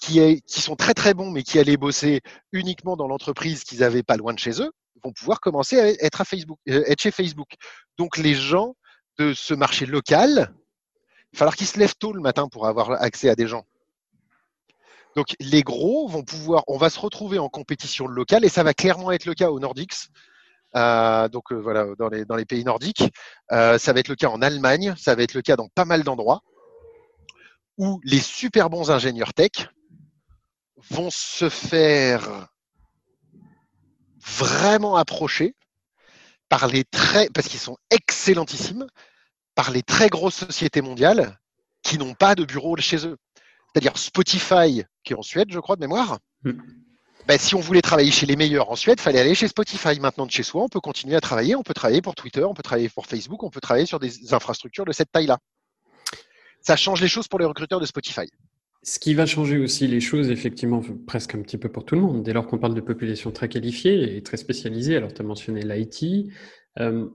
qui, 0.00 0.42
sont 0.46 0.76
très 0.76 0.92
très 0.92 1.14
bons, 1.14 1.30
mais 1.30 1.42
qui 1.42 1.58
allaient 1.58 1.76
bosser 1.76 2.20
uniquement 2.52 2.96
dans 2.96 3.06
l'entreprise 3.06 3.64
qu'ils 3.64 3.82
avaient 3.82 4.02
pas 4.02 4.16
loin 4.16 4.34
de 4.34 4.38
chez 4.38 4.60
eux, 4.60 4.72
vont 5.02 5.12
pouvoir 5.12 5.40
commencer 5.40 5.78
à 5.78 5.88
être, 5.88 6.20
à 6.20 6.24
Facebook, 6.24 6.58
euh, 6.68 6.82
être 6.86 7.00
chez 7.00 7.10
Facebook. 7.10 7.54
Donc 7.96 8.16
les 8.16 8.34
gens 8.34 8.74
de 9.18 9.32
ce 9.32 9.54
marché 9.54 9.86
local 9.86 10.52
va 11.34 11.38
falloir 11.38 11.56
qu'ils 11.56 11.66
se 11.66 11.78
lèvent 11.78 11.96
tôt 11.96 12.12
le 12.12 12.20
matin 12.20 12.48
pour 12.48 12.66
avoir 12.66 12.92
accès 13.02 13.28
à 13.28 13.34
des 13.34 13.46
gens. 13.46 13.64
Donc 15.16 15.34
les 15.40 15.62
gros 15.62 16.08
vont 16.08 16.24
pouvoir, 16.24 16.64
on 16.66 16.76
va 16.76 16.90
se 16.90 16.98
retrouver 16.98 17.38
en 17.38 17.48
compétition 17.48 18.06
locale 18.06 18.44
et 18.44 18.48
ça 18.48 18.62
va 18.62 18.74
clairement 18.74 19.12
être 19.12 19.26
le 19.26 19.34
cas 19.34 19.50
aux 19.50 19.60
Nordics. 19.60 20.08
Euh, 20.76 21.28
donc 21.28 21.52
euh, 21.52 21.56
voilà, 21.56 21.86
dans 21.96 22.08
les, 22.08 22.24
dans 22.24 22.34
les 22.34 22.44
pays 22.44 22.64
nordiques, 22.64 23.04
euh, 23.52 23.78
ça 23.78 23.92
va 23.92 24.00
être 24.00 24.08
le 24.08 24.16
cas 24.16 24.28
en 24.28 24.42
Allemagne, 24.42 24.94
ça 24.98 25.14
va 25.14 25.22
être 25.22 25.34
le 25.34 25.42
cas 25.42 25.54
dans 25.54 25.68
pas 25.68 25.84
mal 25.84 26.02
d'endroits 26.02 26.42
où 27.78 28.00
les 28.02 28.18
super 28.18 28.70
bons 28.70 28.90
ingénieurs 28.90 29.34
tech 29.34 29.68
vont 30.90 31.10
se 31.10 31.48
faire 31.48 32.48
vraiment 34.18 34.96
approcher 34.96 35.54
par 36.48 36.66
les 36.66 36.84
très, 36.84 37.28
parce 37.30 37.48
qu'ils 37.48 37.60
sont 37.60 37.76
excellentissimes, 37.90 38.86
par 39.54 39.70
les 39.70 39.82
très 39.82 40.08
grosses 40.08 40.36
sociétés 40.36 40.82
mondiales 40.82 41.38
qui 41.82 41.98
n'ont 41.98 42.14
pas 42.14 42.34
de 42.34 42.44
bureau 42.44 42.76
chez 42.76 43.06
eux. 43.06 43.16
C'est-à-dire 43.72 43.96
Spotify, 43.98 44.84
qui 45.02 45.12
est 45.12 45.16
en 45.16 45.22
Suède, 45.22 45.48
je 45.50 45.58
crois, 45.58 45.76
de 45.76 45.80
mémoire. 45.80 46.18
Mm. 46.44 46.52
Ben, 47.26 47.38
si 47.38 47.54
on 47.54 47.60
voulait 47.60 47.80
travailler 47.80 48.10
chez 48.10 48.26
les 48.26 48.36
meilleurs 48.36 48.70
en 48.70 48.76
Suède, 48.76 48.98
il 48.98 49.02
fallait 49.02 49.20
aller 49.20 49.34
chez 49.34 49.48
Spotify. 49.48 49.98
Maintenant, 49.98 50.26
de 50.26 50.30
chez 50.30 50.42
soi, 50.42 50.62
on 50.62 50.68
peut 50.68 50.80
continuer 50.80 51.16
à 51.16 51.20
travailler. 51.20 51.56
On 51.56 51.62
peut 51.62 51.72
travailler 51.72 52.02
pour 52.02 52.14
Twitter, 52.14 52.44
on 52.44 52.54
peut 52.54 52.62
travailler 52.62 52.90
pour 52.90 53.06
Facebook, 53.06 53.42
on 53.42 53.50
peut 53.50 53.60
travailler 53.60 53.86
sur 53.86 53.98
des 53.98 54.34
infrastructures 54.34 54.84
de 54.84 54.92
cette 54.92 55.10
taille-là. 55.10 55.38
Ça 56.60 56.76
change 56.76 57.00
les 57.00 57.08
choses 57.08 57.28
pour 57.28 57.38
les 57.38 57.46
recruteurs 57.46 57.80
de 57.80 57.86
Spotify. 57.86 58.28
Ce 58.82 58.98
qui 58.98 59.14
va 59.14 59.24
changer 59.24 59.56
aussi 59.56 59.86
les 59.86 60.00
choses, 60.00 60.30
effectivement, 60.30 60.82
presque 61.06 61.34
un 61.34 61.40
petit 61.40 61.56
peu 61.56 61.70
pour 61.70 61.86
tout 61.86 61.94
le 61.94 62.02
monde, 62.02 62.22
dès 62.22 62.34
lors 62.34 62.46
qu'on 62.46 62.58
parle 62.58 62.74
de 62.74 62.82
population 62.82 63.30
très 63.30 63.48
qualifiée 63.48 64.16
et 64.16 64.22
très 64.22 64.36
spécialisée. 64.36 64.96
Alors, 64.96 65.12
tu 65.14 65.22
as 65.22 65.24
mentionné 65.24 65.62
l'IT, 65.62 66.30
euh, 66.80 67.08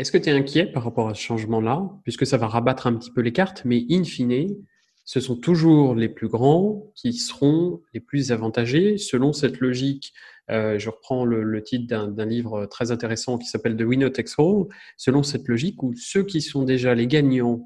est-ce 0.00 0.10
que 0.10 0.18
tu 0.18 0.30
es 0.30 0.32
inquiet 0.32 0.64
par 0.64 0.84
rapport 0.84 1.10
à 1.10 1.14
ce 1.14 1.20
changement-là, 1.20 1.90
puisque 2.04 2.24
ça 2.24 2.38
va 2.38 2.46
rabattre 2.46 2.86
un 2.86 2.94
petit 2.94 3.10
peu 3.10 3.20
les 3.20 3.32
cartes, 3.32 3.62
mais 3.66 3.84
in 3.90 4.02
fine, 4.02 4.56
ce 5.04 5.20
sont 5.20 5.36
toujours 5.36 5.94
les 5.94 6.08
plus 6.08 6.28
grands 6.28 6.90
qui 6.94 7.12
seront 7.12 7.82
les 7.92 8.00
plus 8.00 8.32
avantagés 8.32 8.96
selon 8.96 9.34
cette 9.34 9.60
logique. 9.60 10.14
Euh, 10.50 10.78
je 10.78 10.88
reprends 10.88 11.26
le, 11.26 11.62
titre 11.62 12.06
d'un 12.06 12.24
livre 12.24 12.64
très 12.64 12.92
intéressant 12.92 13.36
qui 13.36 13.46
s'appelle 13.46 13.76
The 13.76 13.82
Winner 13.82 14.10
Takes 14.10 14.38
All. 14.38 14.64
Selon 14.96 15.22
cette 15.22 15.46
logique 15.46 15.82
où 15.82 15.92
ceux 15.94 16.22
qui 16.22 16.40
sont 16.40 16.62
déjà 16.62 16.94
les 16.94 17.06
gagnants 17.06 17.60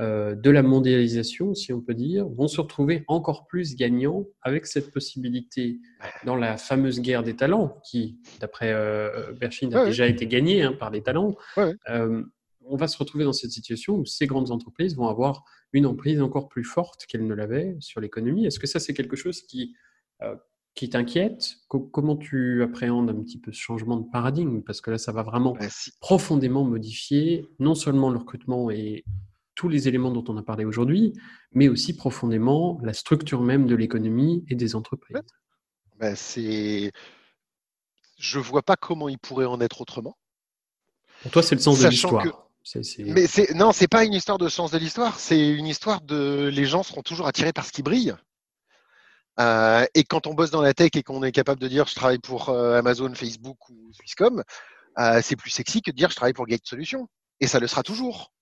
euh, 0.00 0.34
de 0.34 0.50
la 0.50 0.64
mondialisation, 0.64 1.54
si 1.54 1.72
on 1.72 1.80
peut 1.80 1.94
dire, 1.94 2.26
vont 2.28 2.48
se 2.48 2.60
retrouver 2.60 3.04
encore 3.06 3.46
plus 3.46 3.76
gagnants 3.76 4.26
avec 4.42 4.66
cette 4.66 4.90
possibilité 4.90 5.78
dans 6.24 6.34
la 6.34 6.56
fameuse 6.56 7.00
guerre 7.00 7.22
des 7.22 7.36
talents, 7.36 7.80
qui, 7.84 8.18
d'après 8.40 8.72
euh, 8.72 9.32
Berchin, 9.34 9.70
a 9.72 9.84
déjà 9.84 10.08
été 10.08 10.26
gagnée 10.26 10.62
hein, 10.62 10.72
par 10.72 10.90
les 10.90 11.02
talents. 11.02 11.36
Euh, 11.88 12.24
on 12.66 12.76
va 12.76 12.88
se 12.88 12.98
retrouver 12.98 13.22
dans 13.22 13.32
cette 13.32 13.52
situation 13.52 13.94
où 13.94 14.04
ces 14.04 14.26
grandes 14.26 14.50
entreprises 14.50 14.96
vont 14.96 15.06
avoir 15.06 15.44
une 15.72 15.86
emprise 15.86 16.20
encore 16.20 16.48
plus 16.48 16.64
forte 16.64 17.06
qu'elles 17.06 17.26
ne 17.26 17.34
l'avaient 17.34 17.76
sur 17.78 18.00
l'économie. 18.00 18.46
Est-ce 18.46 18.58
que 18.58 18.66
ça, 18.66 18.80
c'est 18.80 18.94
quelque 18.94 19.16
chose 19.16 19.42
qui, 19.42 19.76
qui 20.74 20.88
t'inquiète? 20.88 21.56
Comment 21.68 22.16
tu 22.16 22.62
appréhendes 22.62 23.10
un 23.10 23.22
petit 23.22 23.38
peu 23.38 23.52
ce 23.52 23.60
changement 23.60 23.98
de 23.98 24.10
paradigme? 24.10 24.62
Parce 24.62 24.80
que 24.80 24.90
là, 24.90 24.98
ça 24.98 25.12
va 25.12 25.22
vraiment 25.22 25.56
profondément 26.00 26.64
modifier 26.64 27.46
non 27.58 27.74
seulement 27.74 28.08
le 28.08 28.18
recrutement 28.18 28.70
et 28.70 29.04
tous 29.54 29.68
les 29.68 29.88
éléments 29.88 30.10
dont 30.10 30.24
on 30.28 30.36
a 30.36 30.42
parlé 30.42 30.64
aujourd'hui, 30.64 31.12
mais 31.52 31.68
aussi 31.68 31.96
profondément 31.96 32.80
la 32.82 32.92
structure 32.92 33.40
même 33.40 33.66
de 33.66 33.74
l'économie 33.74 34.44
et 34.48 34.54
des 34.54 34.74
entreprises. 34.74 35.18
Ben 35.98 36.14
c'est... 36.16 36.92
Je 38.18 38.38
ne 38.38 38.44
vois 38.44 38.62
pas 38.62 38.76
comment 38.76 39.08
il 39.08 39.18
pourrait 39.18 39.44
en 39.44 39.60
être 39.60 39.80
autrement. 39.80 40.16
Pour 41.22 41.30
toi, 41.32 41.42
c'est 41.42 41.54
le 41.54 41.60
sens 41.60 41.80
de 41.80 41.88
l'histoire. 41.88 42.48
Mais 42.98 43.26
c'est... 43.26 43.54
non, 43.54 43.72
c'est 43.72 43.88
pas 43.88 44.04
une 44.04 44.14
histoire 44.14 44.38
de 44.38 44.48
sens 44.48 44.70
de 44.70 44.78
l'histoire, 44.78 45.18
c'est 45.18 45.50
une 45.50 45.66
histoire 45.66 46.00
de 46.00 46.50
les 46.52 46.64
gens 46.64 46.82
seront 46.82 47.02
toujours 47.02 47.26
attirés 47.26 47.52
par 47.52 47.66
ce 47.66 47.72
qui 47.72 47.82
brille. 47.82 48.14
Euh, 49.40 49.84
et 49.94 50.04
quand 50.04 50.26
on 50.26 50.34
bosse 50.34 50.50
dans 50.50 50.62
la 50.62 50.74
tech 50.74 50.90
et 50.94 51.02
qu'on 51.02 51.22
est 51.22 51.32
capable 51.32 51.60
de 51.60 51.68
dire 51.68 51.86
je 51.86 51.94
travaille 51.94 52.20
pour 52.20 52.50
euh, 52.50 52.78
Amazon, 52.78 53.12
Facebook 53.14 53.68
ou 53.68 53.92
Swisscom, 53.92 54.42
euh, 54.98 55.20
c'est 55.22 55.36
plus 55.36 55.50
sexy 55.50 55.82
que 55.82 55.90
de 55.90 55.96
dire 55.96 56.10
je 56.10 56.16
travaille 56.16 56.32
pour 56.32 56.46
Gate 56.46 56.64
Solutions. 56.64 57.08
Et 57.40 57.46
ça 57.46 57.58
le 57.58 57.66
sera 57.66 57.82
toujours. 57.82 58.32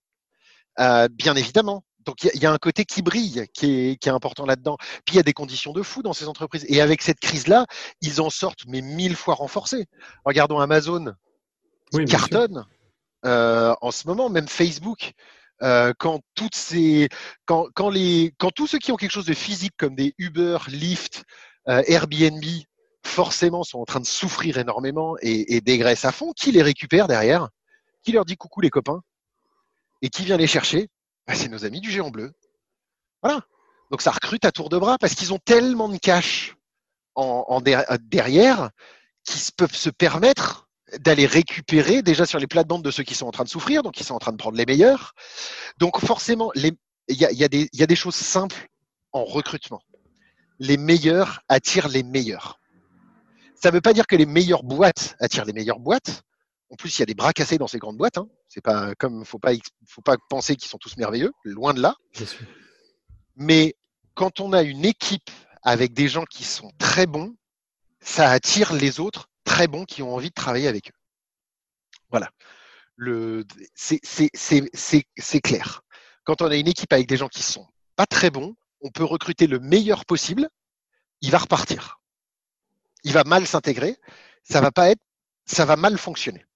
Bien 0.78 1.34
évidemment. 1.36 1.84
Donc 2.04 2.24
il 2.24 2.42
y, 2.42 2.46
a 2.46 2.52
un 2.52 2.58
côté 2.58 2.84
qui 2.84 3.00
brille, 3.00 3.46
qui 3.54 3.66
est, 3.66 3.96
qui 3.96 4.08
est 4.08 4.12
important 4.12 4.44
là-dedans. 4.44 4.76
Puis 5.04 5.14
il 5.14 5.16
y 5.16 5.20
a 5.20 5.22
des 5.22 5.32
conditions 5.32 5.72
de 5.72 5.82
fou 5.82 6.02
dans 6.02 6.12
ces 6.12 6.26
entreprises. 6.26 6.64
Et 6.68 6.80
avec 6.80 7.00
cette 7.00 7.20
crise-là, 7.20 7.66
ils 8.00 8.20
en 8.20 8.28
sortent 8.28 8.64
mais 8.66 8.80
mille 8.80 9.14
fois 9.14 9.34
renforcés. 9.34 9.86
Regardons 10.24 10.58
Amazon, 10.58 11.12
qui 11.92 12.04
cartonne 12.06 12.66
en 13.22 13.90
ce 13.92 14.08
moment, 14.08 14.30
même 14.30 14.48
Facebook. 14.48 15.14
Euh, 15.62 15.92
quand 15.96 16.20
toutes 16.34 16.56
ces, 16.56 17.08
quand, 17.44 17.68
quand, 17.74 17.88
les, 17.88 18.34
quand 18.38 18.50
tous 18.50 18.66
ceux 18.66 18.78
qui 18.78 18.90
ont 18.90 18.96
quelque 18.96 19.12
chose 19.12 19.26
de 19.26 19.34
physique 19.34 19.74
comme 19.76 19.94
des 19.94 20.12
Uber, 20.18 20.58
Lyft, 20.68 21.24
euh, 21.68 21.82
Airbnb, 21.86 22.44
forcément 23.04 23.62
sont 23.62 23.78
en 23.78 23.84
train 23.84 24.00
de 24.00 24.06
souffrir 24.06 24.58
énormément 24.58 25.16
et, 25.22 25.54
et 25.54 25.60
dégraissent 25.60 26.04
à 26.04 26.10
fond, 26.10 26.32
qui 26.32 26.50
les 26.50 26.62
récupère 26.62 27.06
derrière? 27.06 27.48
Qui 28.02 28.10
leur 28.10 28.24
dit 28.24 28.36
coucou 28.36 28.60
les 28.60 28.70
copains? 28.70 29.02
Et 30.02 30.10
qui 30.10 30.24
vient 30.24 30.36
les 30.36 30.46
chercher? 30.46 30.88
Bah, 31.26 31.34
C'est 31.34 31.48
nos 31.48 31.64
amis 31.64 31.80
du 31.80 31.90
géant 31.90 32.10
bleu. 32.10 32.32
Voilà. 33.22 33.40
Donc 33.90 34.02
ça 34.02 34.10
recrute 34.10 34.44
à 34.44 34.52
tour 34.52 34.68
de 34.68 34.78
bras 34.78 34.98
parce 34.98 35.14
qu'ils 35.14 35.32
ont 35.32 35.38
tellement 35.38 35.88
de 35.88 35.96
cash 35.96 36.56
en 37.14 37.60
derrière 37.60 38.70
qu'ils 39.24 39.52
peuvent 39.56 39.74
se 39.74 39.90
permettre 39.90 40.68
d'aller 40.98 41.26
récupérer 41.26 42.02
déjà 42.02 42.26
sur 42.26 42.38
les 42.38 42.46
plates-bandes 42.46 42.82
de 42.82 42.90
ceux 42.90 43.02
qui 43.02 43.14
sont 43.14 43.26
en 43.26 43.30
train 43.30 43.44
de 43.44 43.48
souffrir, 43.48 43.82
donc 43.82 43.94
qui 43.94 44.04
sont 44.04 44.14
en 44.14 44.18
train 44.18 44.32
de 44.32 44.36
prendre 44.36 44.56
les 44.56 44.66
meilleurs. 44.66 45.14
Donc 45.78 45.98
forcément, 46.00 46.52
il 46.54 46.76
y 47.08 47.24
a, 47.24 47.32
y, 47.32 47.44
a 47.44 47.48
y 47.50 47.82
a, 47.82 47.86
des 47.86 47.96
choses 47.96 48.14
simples 48.14 48.68
en 49.12 49.24
recrutement. 49.24 49.82
Les 50.58 50.76
meilleurs 50.76 51.40
attirent 51.48 51.88
les 51.88 52.02
meilleurs. 52.02 52.60
Ça 53.54 53.70
ne 53.70 53.74
veut 53.74 53.80
pas 53.80 53.92
dire 53.92 54.06
que 54.06 54.16
les 54.16 54.26
meilleures 54.26 54.64
boîtes 54.64 55.16
attirent 55.20 55.44
les 55.44 55.52
meilleures 55.52 55.80
boîtes. 55.80 56.22
En 56.72 56.76
plus, 56.76 56.98
il 56.98 57.00
y 57.00 57.02
a 57.02 57.06
des 57.06 57.14
bras 57.14 57.34
cassés 57.34 57.58
dans 57.58 57.66
ces 57.66 57.78
grandes 57.78 57.98
boîtes. 57.98 58.16
Hein. 58.16 58.28
C'est 58.48 58.62
pas 58.62 58.94
comme 58.94 59.26
faut 59.26 59.38
pas 59.38 59.52
faut 59.86 60.00
pas 60.00 60.16
penser 60.30 60.56
qu'ils 60.56 60.70
sont 60.70 60.78
tous 60.78 60.96
merveilleux, 60.96 61.30
loin 61.44 61.74
de 61.74 61.82
là. 61.82 61.94
Mais 63.36 63.76
quand 64.14 64.40
on 64.40 64.54
a 64.54 64.62
une 64.62 64.86
équipe 64.86 65.30
avec 65.62 65.92
des 65.92 66.08
gens 66.08 66.24
qui 66.24 66.44
sont 66.44 66.72
très 66.78 67.06
bons, 67.06 67.36
ça 68.00 68.30
attire 68.30 68.72
les 68.72 69.00
autres 69.00 69.28
très 69.44 69.68
bons 69.68 69.84
qui 69.84 70.02
ont 70.02 70.14
envie 70.14 70.30
de 70.30 70.34
travailler 70.34 70.66
avec 70.66 70.88
eux. 70.88 70.94
Voilà. 72.10 72.30
C'est 73.74 75.40
clair. 75.42 75.82
Quand 76.24 76.40
on 76.40 76.46
a 76.46 76.56
une 76.56 76.68
équipe 76.68 76.92
avec 76.94 77.06
des 77.06 77.18
gens 77.18 77.28
qui 77.28 77.42
sont 77.42 77.66
pas 77.96 78.06
très 78.06 78.30
bons, 78.30 78.54
on 78.80 78.90
peut 78.90 79.04
recruter 79.04 79.46
le 79.46 79.58
meilleur 79.58 80.06
possible, 80.06 80.48
il 81.20 81.30
va 81.30 81.38
repartir. 81.38 82.00
Il 83.04 83.12
va 83.12 83.24
mal 83.24 83.46
s'intégrer, 83.46 83.98
ça 84.42 84.62
va 84.62 84.70
pas 84.72 84.88
être, 84.90 85.02
ça 85.44 85.66
va 85.66 85.76
mal 85.76 85.98
fonctionner. 85.98 86.46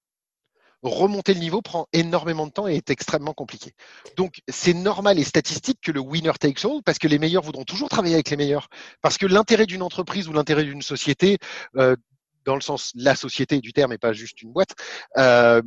Remonter 0.83 1.35
le 1.35 1.41
niveau 1.41 1.63
prend 1.63 1.89
énormément 1.93 2.47
de 2.47 2.53
temps 2.53 2.69
et 2.69 2.77
est 2.77 2.91
extrêmement 2.91 3.33
compliqué. 3.33 3.73
Donc, 4.17 4.41
c'est 4.49 4.75
normal 4.75 5.19
et 5.19 5.25
statistique 5.25 5.79
que 5.83 5.91
le 5.91 6.01
winner 6.01 6.33
takes 6.39 6.65
all, 6.65 6.83
parce 6.85 6.99
que 6.99 7.09
les 7.09 7.19
meilleurs 7.19 7.43
voudront 7.43 7.65
toujours 7.65 7.89
travailler 7.89 8.15
avec 8.15 8.31
les 8.31 8.37
meilleurs. 8.37 8.69
Parce 9.03 9.19
que 9.19 9.27
l'intérêt 9.27 9.67
d'une 9.67 9.83
entreprise 9.83 10.29
ou 10.29 10.33
l'intérêt 10.33 10.65
d'une 10.65 10.83
société, 10.83 11.39
euh, 11.77 11.97
dans 12.45 12.55
le 12.55 12.61
sens 12.61 12.93
la 12.95 13.17
société 13.17 13.61
du 13.61 13.73
terme 13.73 13.93
et 13.93 13.99
pas 13.99 14.13
juste 14.13 14.43
une 14.43 14.53
boîte, 14.53 14.75
euh, 15.17 15.63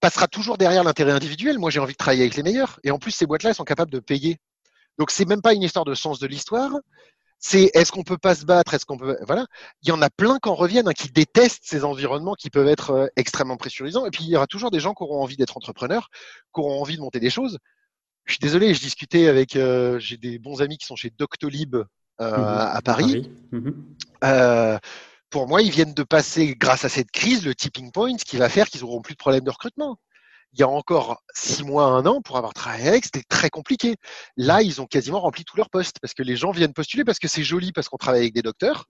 passera 0.00 0.28
toujours 0.28 0.58
derrière 0.58 0.84
l'intérêt 0.84 1.12
individuel. 1.12 1.58
Moi, 1.58 1.70
j'ai 1.70 1.80
envie 1.80 1.94
de 1.94 1.98
travailler 1.98 2.22
avec 2.22 2.36
les 2.36 2.42
meilleurs. 2.42 2.78
Et 2.84 2.90
en 2.90 2.98
plus, 2.98 3.10
ces 3.10 3.26
boîtes-là, 3.26 3.54
sont 3.54 3.64
capables 3.64 3.90
de 3.90 4.00
payer. 4.00 4.38
Donc, 4.98 5.10
c'est 5.10 5.24
même 5.24 5.42
pas 5.42 5.54
une 5.54 5.62
histoire 5.62 5.84
de 5.84 5.94
sens 5.94 6.20
de 6.20 6.26
l'histoire. 6.26 6.72
C'est 7.40 7.70
est-ce 7.74 7.90
qu'on 7.90 8.02
peut 8.02 8.18
pas 8.18 8.34
se 8.34 8.44
battre? 8.44 8.74
Est-ce 8.74 8.84
qu'on 8.84 8.98
peut 8.98 9.16
voilà 9.26 9.46
Il 9.82 9.88
y 9.88 9.92
en 9.92 10.02
a 10.02 10.10
plein 10.10 10.38
qui 10.38 10.48
en 10.48 10.54
reviennent, 10.54 10.88
hein, 10.88 10.92
qui 10.92 11.10
détestent 11.10 11.64
ces 11.64 11.84
environnements 11.84 12.34
qui 12.34 12.50
peuvent 12.50 12.68
être 12.68 12.90
euh, 12.90 13.06
extrêmement 13.16 13.56
pressurisants. 13.56 14.06
Et 14.06 14.10
puis 14.10 14.24
il 14.24 14.30
y 14.30 14.36
aura 14.36 14.46
toujours 14.46 14.70
des 14.70 14.80
gens 14.80 14.92
qui 14.92 15.02
auront 15.02 15.22
envie 15.22 15.36
d'être 15.36 15.56
entrepreneurs, 15.56 16.10
qui 16.54 16.60
auront 16.60 16.80
envie 16.80 16.96
de 16.96 17.00
monter 17.00 17.18
des 17.18 17.30
choses. 17.30 17.58
Je 18.26 18.34
suis 18.34 18.40
désolé, 18.40 18.74
je 18.74 18.80
discutais 18.80 19.26
avec 19.26 19.56
euh, 19.56 19.98
j'ai 19.98 20.18
des 20.18 20.38
bons 20.38 20.60
amis 20.62 20.76
qui 20.76 20.86
sont 20.86 20.96
chez 20.96 21.10
Doctolib 21.10 21.76
mmh 21.76 21.84
à 22.22 22.80
Paris. 22.84 23.30
Mmh 23.50 23.70
pour 25.30 25.46
moi, 25.46 25.62
ils 25.62 25.70
viennent 25.70 25.94
de 25.94 26.02
passer, 26.02 26.56
grâce 26.56 26.84
à 26.84 26.88
cette 26.88 27.12
crise, 27.12 27.46
le 27.46 27.54
tipping 27.54 27.92
point, 27.92 28.18
ce 28.18 28.24
qui 28.24 28.36
va 28.36 28.48
faire 28.48 28.68
qu'ils 28.68 28.80
n'auront 28.82 29.00
plus 29.00 29.14
de 29.14 29.18
problème 29.18 29.44
de 29.44 29.50
recrutement. 29.50 29.96
Il 30.52 30.60
y 30.60 30.62
a 30.62 30.68
encore 30.68 31.22
six 31.32 31.62
mois, 31.62 31.84
un 31.84 32.06
an, 32.06 32.20
pour 32.22 32.36
avoir 32.36 32.54
travaillé 32.54 32.88
avec, 32.88 33.04
c'était 33.04 33.22
très 33.28 33.50
compliqué. 33.50 33.96
Là, 34.36 34.62
ils 34.62 34.80
ont 34.80 34.86
quasiment 34.86 35.20
rempli 35.20 35.44
tous 35.44 35.56
leurs 35.56 35.70
postes 35.70 35.96
parce 36.00 36.14
que 36.14 36.22
les 36.22 36.36
gens 36.36 36.50
viennent 36.50 36.72
postuler 36.72 37.04
parce 37.04 37.18
que 37.18 37.28
c'est 37.28 37.44
joli, 37.44 37.72
parce 37.72 37.88
qu'on 37.88 37.98
travaille 37.98 38.22
avec 38.22 38.34
des 38.34 38.42
docteurs. 38.42 38.86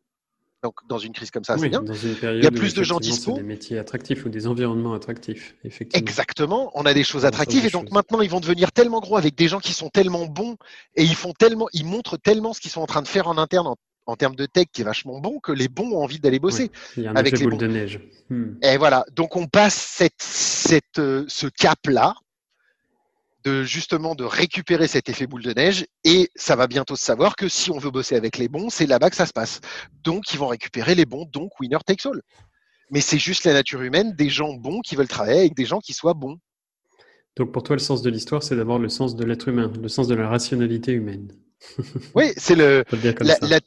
Donc, 0.63 0.75
dans 0.89 0.99
une 0.99 1.13
crise 1.13 1.31
comme 1.31 1.45
ça, 1.45 1.57
c'est 1.57 1.71
bien. 1.71 1.83
il 1.87 2.45
y 2.45 2.47
a 2.47 2.51
plus 2.51 2.75
de 2.75 2.83
gens 2.83 3.01
dispo. 3.01 3.33
Des 3.33 3.43
métiers 3.43 3.79
attractifs 3.79 4.27
ou 4.27 4.29
des 4.29 4.47
environnements 4.47 4.93
attractifs, 4.93 5.55
effectivement. 5.65 6.07
Exactement. 6.07 6.71
On 6.75 6.85
a 6.85 6.93
des 6.93 7.05
choses 7.05 7.25
attractives 7.25 7.65
et 7.65 7.71
donc 7.71 7.91
maintenant, 7.91 8.21
ils 8.21 8.29
vont 8.29 8.41
devenir 8.41 8.71
tellement 8.71 9.01
gros 9.01 9.17
avec 9.17 9.35
des 9.37 9.49
gens 9.49 9.59
qui 9.59 9.73
sont 9.73 9.89
tellement 9.89 10.27
bons 10.27 10.57
et 10.97 11.03
ils 11.03 11.15
font 11.15 11.33
tellement, 11.33 11.69
ils 11.73 11.87
montrent 11.87 12.19
tellement 12.19 12.53
ce 12.53 12.61
qu'ils 12.61 12.71
sont 12.71 12.83
en 12.83 12.87
train 12.87 13.01
de 13.01 13.09
faire 13.09 13.27
en 13.27 13.39
interne 13.39 13.69
en 13.69 13.77
en 14.07 14.17
termes 14.17 14.37
de 14.37 14.47
tech 14.47 14.67
qui 14.73 14.83
est 14.83 14.85
vachement 14.85 15.21
bon 15.21 15.39
que 15.41 15.53
les 15.53 15.69
bons 15.69 15.93
ont 15.93 16.03
envie 16.03 16.19
d'aller 16.19 16.39
bosser. 16.39 16.71
il 16.97 17.05
y 17.05 17.07
a 17.07 17.11
un 17.11 17.17
avec 17.17 17.39
les 17.39 17.45
boule 17.45 17.59
de 17.59 17.67
neige. 17.67 18.01
Hmm. 18.29 18.55
Et 18.63 18.77
voilà, 18.77 19.05
donc 19.13 19.37
on 19.37 19.47
passe 19.47 19.75
cette, 19.75 20.21
cette, 20.23 20.99
euh, 20.99 21.25
ce 21.29 21.47
cap-là 21.47 22.15
de 23.45 23.63
justement 23.63 24.15
de 24.15 24.25
récupérer 24.25 24.87
cet 24.87 25.09
effet 25.09 25.27
boule 25.27 25.43
de 25.43 25.53
neige 25.53 25.87
et 26.05 26.29
ça 26.35 26.57
va 26.57 26.67
bientôt 26.67 26.97
se 26.97 27.05
savoir 27.05 27.37
que 27.37 27.49
si 27.49 27.71
on 27.71 27.79
veut 27.79 27.91
bosser 27.91 28.17
avec 28.17 28.37
les 28.37 28.49
bons, 28.49 28.69
c'est 28.69 28.87
là-bas 28.87 29.11
que 29.11 29.17
ça 29.17 29.27
se 29.27 29.33
passe. 29.33 29.61
Donc 30.05 30.33
ils 30.33 30.39
vont 30.39 30.49
récupérer 30.49 30.95
les 30.95 31.07
bons, 31.07 31.25
donc 31.25 31.59
winner 31.59 31.79
takes 31.87 32.07
all. 32.07 32.21
Mais 32.91 33.01
c'est 33.01 33.19
juste 33.19 33.45
la 33.45 33.53
nature 33.53 33.83
humaine 33.83 34.13
des 34.15 34.29
gens 34.29 34.53
bons 34.55 34.81
qui 34.81 34.97
veulent 34.97 35.09
travailler 35.09 35.41
avec 35.41 35.55
des 35.55 35.65
gens 35.65 35.81
qui 35.81 35.95
soient 35.95 36.15
bons. 36.15 36.39
Donc 37.37 37.53
pour 37.53 37.63
toi, 37.63 37.77
le 37.77 37.81
sens 37.81 38.03
de 38.03 38.11
l'histoire, 38.11 38.43
c'est 38.43 38.57
d'abord 38.57 38.79
le 38.79 38.89
sens 38.89 39.15
de 39.15 39.25
l'être 39.25 39.49
humain, 39.49 39.73
le 39.81 39.89
sens 39.89 40.09
de 40.09 40.15
la 40.15 40.29
rationalité 40.29 40.93
humaine. 40.93 41.33
Oui, 42.15 42.33
c'est 42.37 42.57
le 42.57 42.85
la, 43.21 43.37
la, 43.43 43.61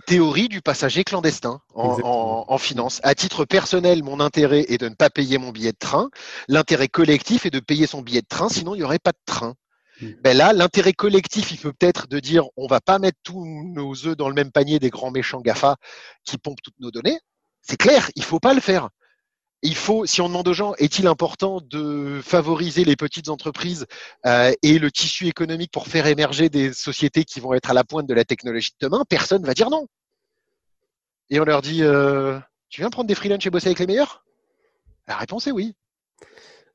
théorie 0.00 0.48
du 0.48 0.60
passager 0.60 1.04
clandestin 1.04 1.60
en, 1.74 2.44
en, 2.48 2.58
finance. 2.58 3.00
À 3.02 3.14
titre 3.14 3.44
personnel, 3.44 4.02
mon 4.02 4.20
intérêt 4.20 4.64
est 4.68 4.78
de 4.78 4.88
ne 4.88 4.94
pas 4.94 5.10
payer 5.10 5.38
mon 5.38 5.50
billet 5.50 5.72
de 5.72 5.78
train. 5.78 6.10
L'intérêt 6.48 6.88
collectif 6.88 7.46
est 7.46 7.50
de 7.50 7.60
payer 7.60 7.86
son 7.86 8.02
billet 8.02 8.22
de 8.22 8.26
train, 8.26 8.48
sinon 8.48 8.74
il 8.74 8.78
n'y 8.78 8.84
aurait 8.84 8.98
pas 8.98 9.12
de 9.12 9.20
train. 9.26 9.54
Hmm. 10.00 10.10
Ben 10.22 10.36
là, 10.36 10.52
l'intérêt 10.52 10.92
collectif, 10.92 11.52
il 11.52 11.58
peut 11.58 11.72
peut-être 11.72 12.08
de 12.08 12.18
dire 12.18 12.44
on 12.56 12.66
va 12.66 12.80
pas 12.80 12.98
mettre 12.98 13.18
tous 13.22 13.44
nos 13.44 14.06
œufs 14.06 14.16
dans 14.16 14.28
le 14.28 14.34
même 14.34 14.50
panier 14.50 14.78
des 14.78 14.90
grands 14.90 15.10
méchants 15.10 15.40
GAFA 15.40 15.76
qui 16.24 16.38
pompent 16.38 16.62
toutes 16.62 16.80
nos 16.80 16.90
données. 16.90 17.18
C'est 17.62 17.76
clair, 17.76 18.10
il 18.16 18.24
faut 18.24 18.40
pas 18.40 18.54
le 18.54 18.60
faire 18.60 18.90
il 19.64 19.74
faut, 19.74 20.04
si 20.04 20.20
on 20.20 20.28
demande 20.28 20.46
aux 20.46 20.52
gens, 20.52 20.74
est-il 20.74 21.06
important 21.06 21.60
de 21.62 22.20
favoriser 22.22 22.84
les 22.84 22.96
petites 22.96 23.30
entreprises 23.30 23.86
euh, 24.26 24.52
et 24.62 24.78
le 24.78 24.90
tissu 24.90 25.26
économique 25.26 25.72
pour 25.72 25.88
faire 25.88 26.06
émerger 26.06 26.50
des 26.50 26.72
sociétés 26.74 27.24
qui 27.24 27.40
vont 27.40 27.54
être 27.54 27.70
à 27.70 27.74
la 27.74 27.82
pointe 27.82 28.06
de 28.06 28.12
la 28.12 28.24
technologie 28.24 28.72
de 28.78 28.86
demain 28.86 29.04
Personne 29.08 29.42
va 29.42 29.54
dire 29.54 29.70
non. 29.70 29.88
Et 31.30 31.40
on 31.40 31.44
leur 31.44 31.62
dit, 31.62 31.82
euh, 31.82 32.38
tu 32.68 32.82
viens 32.82 32.90
prendre 32.90 33.08
des 33.08 33.14
freelances 33.14 33.46
et 33.46 33.50
bosser 33.50 33.68
avec 33.68 33.78
les 33.78 33.86
meilleurs? 33.86 34.24
La 35.08 35.16
réponse 35.16 35.46
est 35.46 35.52
oui. 35.52 35.74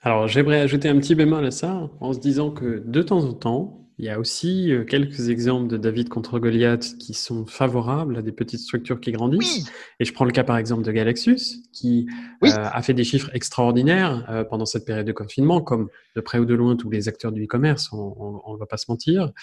Alors 0.02 0.28
j'aimerais 0.28 0.62
ajouter 0.62 0.90
un 0.90 0.98
petit 0.98 1.14
bémol 1.14 1.46
à 1.46 1.52
ça 1.52 1.90
en 2.00 2.14
se 2.14 2.20
disant 2.20 2.50
que 2.50 2.82
de 2.86 3.02
temps 3.04 3.24
en 3.24 3.34
temps, 3.34 3.89
il 4.00 4.06
y 4.06 4.10
a 4.10 4.18
aussi 4.18 4.72
euh, 4.72 4.86
quelques 4.86 5.28
exemples 5.28 5.68
de 5.68 5.76
David 5.76 6.08
contre 6.08 6.40
Goliath 6.40 6.98
qui 6.98 7.14
sont 7.14 7.46
favorables 7.46 8.16
à 8.16 8.22
des 8.22 8.32
petites 8.32 8.62
structures 8.62 9.02
qui 9.02 9.12
grandissent. 9.12 9.70
Et 10.00 10.06
je 10.06 10.14
prends 10.14 10.24
le 10.24 10.32
cas 10.32 10.46
par 10.46 10.58
exemple 10.58 10.84
de 10.84 10.92
Galaxus, 10.94 11.62
qui 11.74 12.08
euh, 12.46 12.48
a 12.48 12.82
fait 12.82 12.94
des 12.94 13.04
chiffres 13.04 13.30
extraordinaires 13.34 14.26
euh, 14.30 14.46
pendant 14.46 14.66
cette 14.66 14.86
période 14.86 15.06
de 15.06 15.12
confinement, 15.12 15.60
comme 15.62 15.90
de 16.16 16.22
près 16.22 16.40
ou 16.40 16.46
de 16.46 16.56
loin 16.56 16.78
tous 16.78 16.90
les 16.90 17.10
acteurs 17.10 17.34
du 17.34 17.44
e-commerce, 17.44 17.90
on 17.92 18.54
ne 18.54 18.58
va 18.58 18.66
pas 18.66 18.78
se 18.78 18.86
mentir, 18.90 19.34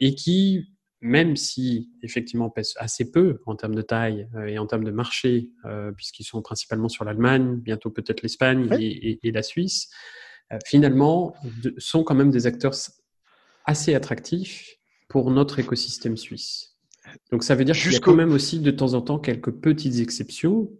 et 0.00 0.14
qui, 0.14 0.68
même 1.02 1.36
si 1.36 1.90
effectivement 2.02 2.48
pèsent 2.48 2.74
assez 2.78 3.10
peu 3.10 3.40
en 3.44 3.56
termes 3.56 3.74
de 3.74 3.82
taille 3.82 4.26
et 4.46 4.58
en 4.58 4.66
termes 4.66 4.84
de 4.84 4.90
marché, 4.90 5.50
puisqu'ils 5.96 6.24
sont 6.24 6.42
principalement 6.42 6.88
sur 6.88 7.04
l'Allemagne, 7.04 7.56
bientôt 7.56 7.90
peut-être 7.90 8.22
l'Espagne 8.22 8.68
et, 8.78 9.20
et, 9.22 9.32
la 9.32 9.42
Suisse, 9.42 9.90
finalement, 10.66 11.34
sont 11.78 12.04
quand 12.04 12.14
même 12.14 12.30
des 12.30 12.46
acteurs 12.46 12.74
assez 13.64 13.94
attractif 13.94 14.76
pour 15.08 15.30
notre 15.30 15.58
écosystème 15.58 16.16
suisse. 16.16 16.76
Donc 17.30 17.44
ça 17.44 17.54
veut 17.54 17.64
dire 17.64 17.76
qu'il 17.76 17.92
y 17.92 17.96
a 17.96 18.00
quand 18.00 18.14
même 18.14 18.32
aussi 18.32 18.60
de 18.60 18.70
temps 18.70 18.94
en 18.94 19.02
temps 19.02 19.18
quelques 19.18 19.50
petites 19.50 20.00
exceptions 20.00 20.70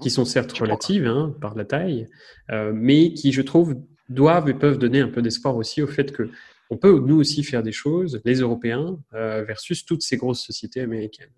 qui 0.00 0.10
sont 0.10 0.24
certes 0.24 0.52
relatives 0.52 1.06
hein, 1.06 1.34
par 1.40 1.54
la 1.54 1.64
taille, 1.64 2.06
euh, 2.50 2.72
mais 2.74 3.12
qui, 3.12 3.32
je 3.32 3.42
trouve, 3.42 3.76
doivent 4.08 4.48
et 4.48 4.54
peuvent 4.54 4.78
donner 4.78 5.00
un 5.00 5.08
peu 5.08 5.22
d'espoir 5.22 5.56
aussi 5.56 5.82
au 5.82 5.86
fait 5.86 6.12
que 6.12 6.30
on 6.70 6.76
peut 6.76 6.98
nous 6.98 7.16
aussi 7.16 7.42
faire 7.44 7.62
des 7.62 7.72
choses, 7.72 8.20
les 8.24 8.36
Européens, 8.36 8.98
euh, 9.14 9.42
versus 9.42 9.84
toutes 9.84 10.02
ces 10.02 10.16
grosses 10.16 10.42
sociétés 10.42 10.80
américaines. 10.80 11.30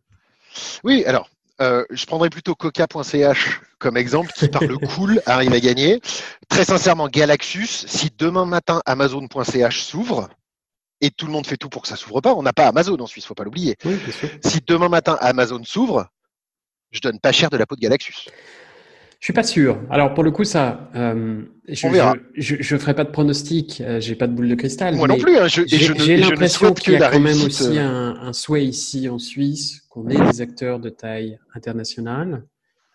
Oui, 0.83 1.05
alors 1.05 1.31
euh, 1.61 1.85
je 1.91 2.07
prendrais 2.07 2.31
plutôt 2.31 2.55
coca.ch 2.55 3.61
comme 3.79 3.97
exemple 3.97 4.33
qui 4.35 4.49
parle 4.49 4.79
cool, 4.95 5.23
arrive 5.27 5.53
à 5.53 5.61
gagner. 5.61 6.01
Très 6.49 6.65
sincèrement, 6.65 7.09
Galaxus, 7.09 7.67
si 7.87 8.11
demain 8.19 8.47
matin 8.47 8.81
Amazon.ch 8.87 9.83
s'ouvre, 9.83 10.29
et 11.01 11.11
tout 11.11 11.27
le 11.27 11.33
monde 11.33 11.47
fait 11.47 11.57
tout 11.57 11.69
pour 11.69 11.83
que 11.83 11.89
ça 11.89 11.97
s'ouvre 11.97 12.21
pas. 12.21 12.35
On 12.35 12.43
n'a 12.43 12.53
pas 12.53 12.67
Amazon 12.69 12.97
en 12.99 13.07
Suisse, 13.07 13.25
faut 13.27 13.35
pas 13.35 13.45
l'oublier. 13.45 13.77
Si 14.45 14.61
demain 14.67 14.89
matin 14.89 15.17
Amazon 15.21 15.63
s'ouvre, 15.65 16.07
je 16.91 17.01
donne 17.01 17.19
pas 17.21 17.33
cher 17.33 17.51
de 17.51 17.57
la 17.57 17.67
peau 17.67 17.77
de 17.77 17.81
Galaxus. 17.81 18.27
Je 19.21 19.27
suis 19.27 19.33
pas 19.35 19.43
sûr. 19.43 19.79
Alors 19.91 20.15
pour 20.15 20.25
le 20.25 20.31
coup, 20.31 20.45
ça, 20.45 20.89
euh, 20.95 21.43
je, 21.69 21.87
On 21.87 21.91
verra. 21.91 22.15
je, 22.35 22.57
je, 22.57 22.63
je 22.63 22.77
ferai 22.79 22.95
pas 22.95 23.05
de 23.05 23.11
pronostic. 23.11 23.81
euh, 23.83 24.01
j'ai 24.01 24.15
pas 24.15 24.27
de 24.27 24.33
boule 24.33 24.49
de 24.49 24.55
cristal. 24.55 24.97
Moi 24.97 25.09
non 25.09 25.19
plus. 25.19 25.37
hein, 25.37 25.47
J'ai 25.47 25.61
ne- 25.65 25.95
ne 26.17 26.21
l'impression 26.21 26.73
qu'il 26.73 26.95
y 26.95 26.97
a 26.97 27.11
quand 27.11 27.21
même 27.21 27.37
réussite, 27.37 27.61
aussi 27.61 27.79
euh, 27.79 27.83
un, 27.87 28.17
un 28.29 28.33
souhait 28.33 28.65
ici 28.65 29.11
en 29.11 29.19
Suisse 29.19 29.83
qu'on 29.91 30.09
ait 30.09 30.17
des 30.33 30.41
acteurs 30.41 30.81
de 30.81 30.89
taille 30.89 31.39
internationale, 31.55 32.45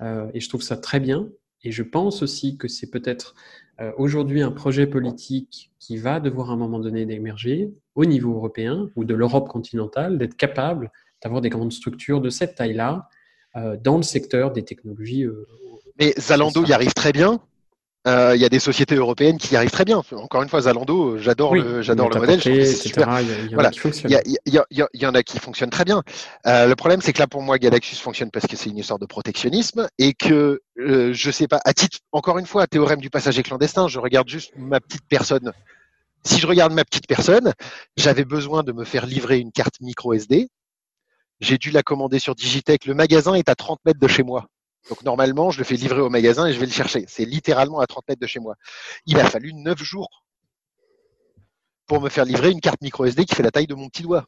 euh, 0.02 0.26
et 0.34 0.40
je 0.40 0.50
trouve 0.50 0.64
ça 0.64 0.78
très 0.78 1.00
bien. 1.00 1.28
Et 1.64 1.72
je 1.72 1.84
pense 1.84 2.22
aussi 2.24 2.58
que 2.58 2.68
c'est 2.68 2.90
peut-être 2.90 3.36
euh, 3.82 3.92
aujourd'hui 3.98 4.42
un 4.42 4.52
projet 4.52 4.88
politique 4.88 5.72
qui 5.80 5.98
va 5.98 6.20
devoir 6.20 6.50
à 6.50 6.54
un 6.54 6.58
moment 6.58 6.80
donné 6.80 7.06
d'émerger 7.06 7.72
au 7.96 8.06
niveau 8.06 8.34
européen 8.34 8.90
ou 8.96 9.04
de 9.04 9.14
l'Europe 9.14 9.50
continentale, 9.50 10.18
d'être 10.18 10.38
capable 10.38 10.92
d'avoir 11.22 11.42
des 11.42 11.50
grandes 11.50 11.74
structures 11.74 12.22
de 12.22 12.30
cette 12.30 12.56
taille-là 12.56 13.10
euh, 13.56 13.78
dans 13.82 13.98
le 13.98 14.04
secteur 14.04 14.52
des 14.52 14.64
technologies. 14.64 15.24
euh, 15.24 15.46
Mais 16.00 16.14
Zalando 16.18 16.64
y 16.66 16.74
arrive 16.74 16.94
très 16.94 17.12
bien. 17.12 17.40
Euh, 18.08 18.36
Il 18.36 18.42
y 18.42 18.46
a 18.46 18.50
des 18.50 18.60
sociétés 18.60 18.96
européennes 18.96 19.38
qui 19.38 19.54
y 19.54 19.58
arrivent 19.58 19.72
très 19.72 19.86
bien. 19.86 20.02
Encore 20.12 20.44
une 20.44 20.50
fois, 20.50 20.62
Zalando, 20.62 21.16
euh, 21.16 21.18
j'adore 21.18 21.52
oui, 21.52 21.62
le, 21.62 21.82
j'adore 21.82 22.10
le 22.10 22.20
modèle. 22.20 22.40
Il 22.46 24.88
y 24.94 25.06
en 25.06 25.16
a 25.16 25.24
qui 25.24 25.40
fonctionnent 25.40 25.72
très 25.72 25.86
bien. 25.86 26.04
Euh, 26.46 26.68
le 26.68 26.76
problème, 26.76 27.02
c'est 27.02 27.14
que 27.14 27.20
là, 27.20 27.28
pour 27.28 27.42
moi, 27.42 27.58
Galaxus 27.58 27.96
fonctionne 27.96 28.30
parce 28.30 28.46
que 28.46 28.56
c'est 28.56 28.70
une 28.70 28.78
histoire 28.78 29.00
de 29.00 29.08
protectionnisme 29.08 29.88
et 29.98 30.14
que, 30.14 30.62
euh, 30.80 31.14
je 31.14 31.32
sais 31.32 31.48
pas, 31.48 31.60
à 31.66 31.74
titre, 31.74 31.98
encore 32.12 32.38
une 32.38 32.46
fois, 32.46 32.68
théorème 32.68 33.00
du 33.00 33.10
passager 33.10 33.42
clandestin, 33.42 33.88
je 33.88 34.00
regarde 34.00 34.30
juste 34.30 34.52
ma 34.56 34.80
petite 34.80 35.06
personne. 35.10 35.52
Si 36.24 36.40
je 36.40 36.48
regarde 36.48 36.74
ma 36.74 36.86
petite 36.86 37.08
personne, 37.08 37.54
j'avais 37.98 38.26
besoin 38.26 38.64
de 38.64 38.72
me 38.72 38.84
faire 38.84 39.06
livrer 39.06 39.40
une 39.40 39.52
carte 39.52 39.82
micro 39.82 40.14
SD. 40.14 40.50
J'ai 41.40 41.58
dû 41.58 41.72
la 41.72 41.84
commander 41.84 42.20
sur 42.20 42.36
Digitech. 42.36 42.86
Le 42.86 42.94
magasin 42.94 43.34
est 43.34 43.50
à 43.50 43.56
30 43.56 43.80
mètres 43.86 44.00
de 44.00 44.08
chez 44.08 44.24
moi. 44.24 44.48
Donc 44.90 45.04
normalement, 45.04 45.50
je 45.52 45.58
le 45.58 45.64
fais 45.64 45.76
livrer 45.76 46.02
au 46.02 46.10
magasin 46.10 46.46
et 46.48 46.54
je 46.54 46.60
vais 46.60 46.66
le 46.66 46.72
chercher. 46.72 47.06
C'est 47.08 47.26
littéralement 47.26 47.80
à 47.80 47.88
30 47.88 48.08
mètres 48.08 48.22
de 48.22 48.28
chez 48.28 48.40
moi. 48.40 48.56
Il 49.06 49.20
a 49.20 49.26
fallu 49.26 49.54
9 49.54 49.82
jours 49.82 50.24
pour 51.88 52.02
me 52.02 52.10
faire 52.10 52.26
livrer 52.26 52.52
une 52.52 52.62
carte 52.62 52.82
micro 52.82 53.06
SD 53.06 53.26
qui 53.26 53.36
fait 53.36 53.44
la 53.44 53.52
taille 53.52 53.68
de 53.68 53.76
mon 53.76 53.90
petit 53.90 54.04
doigt. 54.04 54.26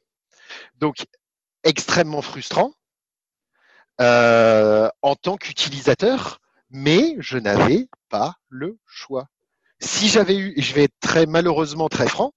Donc 0.78 1.06
extrêmement 1.64 2.22
frustrant 2.22 2.74
euh, 4.00 4.90
en 5.02 5.16
tant 5.16 5.38
qu'utilisateur, 5.38 6.40
mais 6.70 7.16
je 7.20 7.38
n'avais 7.38 7.88
pas 8.10 8.36
le 8.50 8.78
choix. 8.86 9.28
Si 9.80 10.08
j'avais 10.08 10.38
eu, 10.38 10.54
et 10.56 10.62
je 10.62 10.74
vais 10.74 10.84
être 10.84 11.00
très 11.00 11.26
malheureusement 11.26 11.90
très 11.90 12.08
franc, 12.08 12.34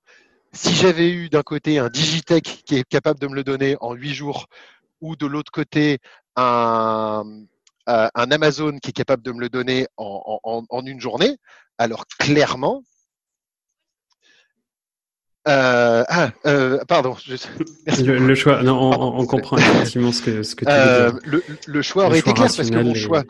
si 0.52 0.74
j'avais 0.74 1.10
eu 1.10 1.28
d'un 1.28 1.42
côté 1.42 1.78
un 1.78 1.88
Digitech 1.88 2.64
qui 2.66 2.76
est 2.76 2.84
capable 2.84 3.20
de 3.20 3.28
me 3.28 3.34
le 3.34 3.44
donner 3.44 3.76
en 3.80 3.94
huit 3.94 4.14
jours, 4.14 4.46
ou 5.00 5.16
de 5.16 5.26
l'autre 5.26 5.52
côté 5.52 5.98
un, 6.36 7.24
euh, 7.88 8.08
un 8.14 8.30
Amazon 8.30 8.78
qui 8.78 8.90
est 8.90 8.94
capable 8.94 9.22
de 9.22 9.32
me 9.32 9.40
le 9.40 9.48
donner 9.48 9.86
en, 9.96 10.40
en- 10.44 10.64
en 10.68 10.86
une 10.86 11.00
journée, 11.00 11.36
alors 11.78 12.06
clairement. 12.18 12.82
Euh, 15.48 16.04
ah, 16.08 16.30
euh, 16.46 16.84
pardon. 16.86 17.16
je- 17.24 17.36
Le, 18.12 18.34
choix, 18.34 18.62
non, 18.62 18.90
on, 19.18 19.26
comprend 19.26 19.56
effectivement 19.56 20.12
ce 20.12 20.20
que, 20.22 20.42
ce 20.42 20.54
que 20.54 20.64
tu 20.66 20.70
veux 20.70 21.10
dire. 21.12 21.18
le, 21.24 21.42
le 21.66 21.82
choix 21.82 22.06
aurait 22.06 22.18
été 22.18 22.32
clair 22.34 22.48
parce 22.54 22.68
que 22.70 22.74
mon 22.76 22.92
et- 22.92 22.98
choix, 22.98 23.24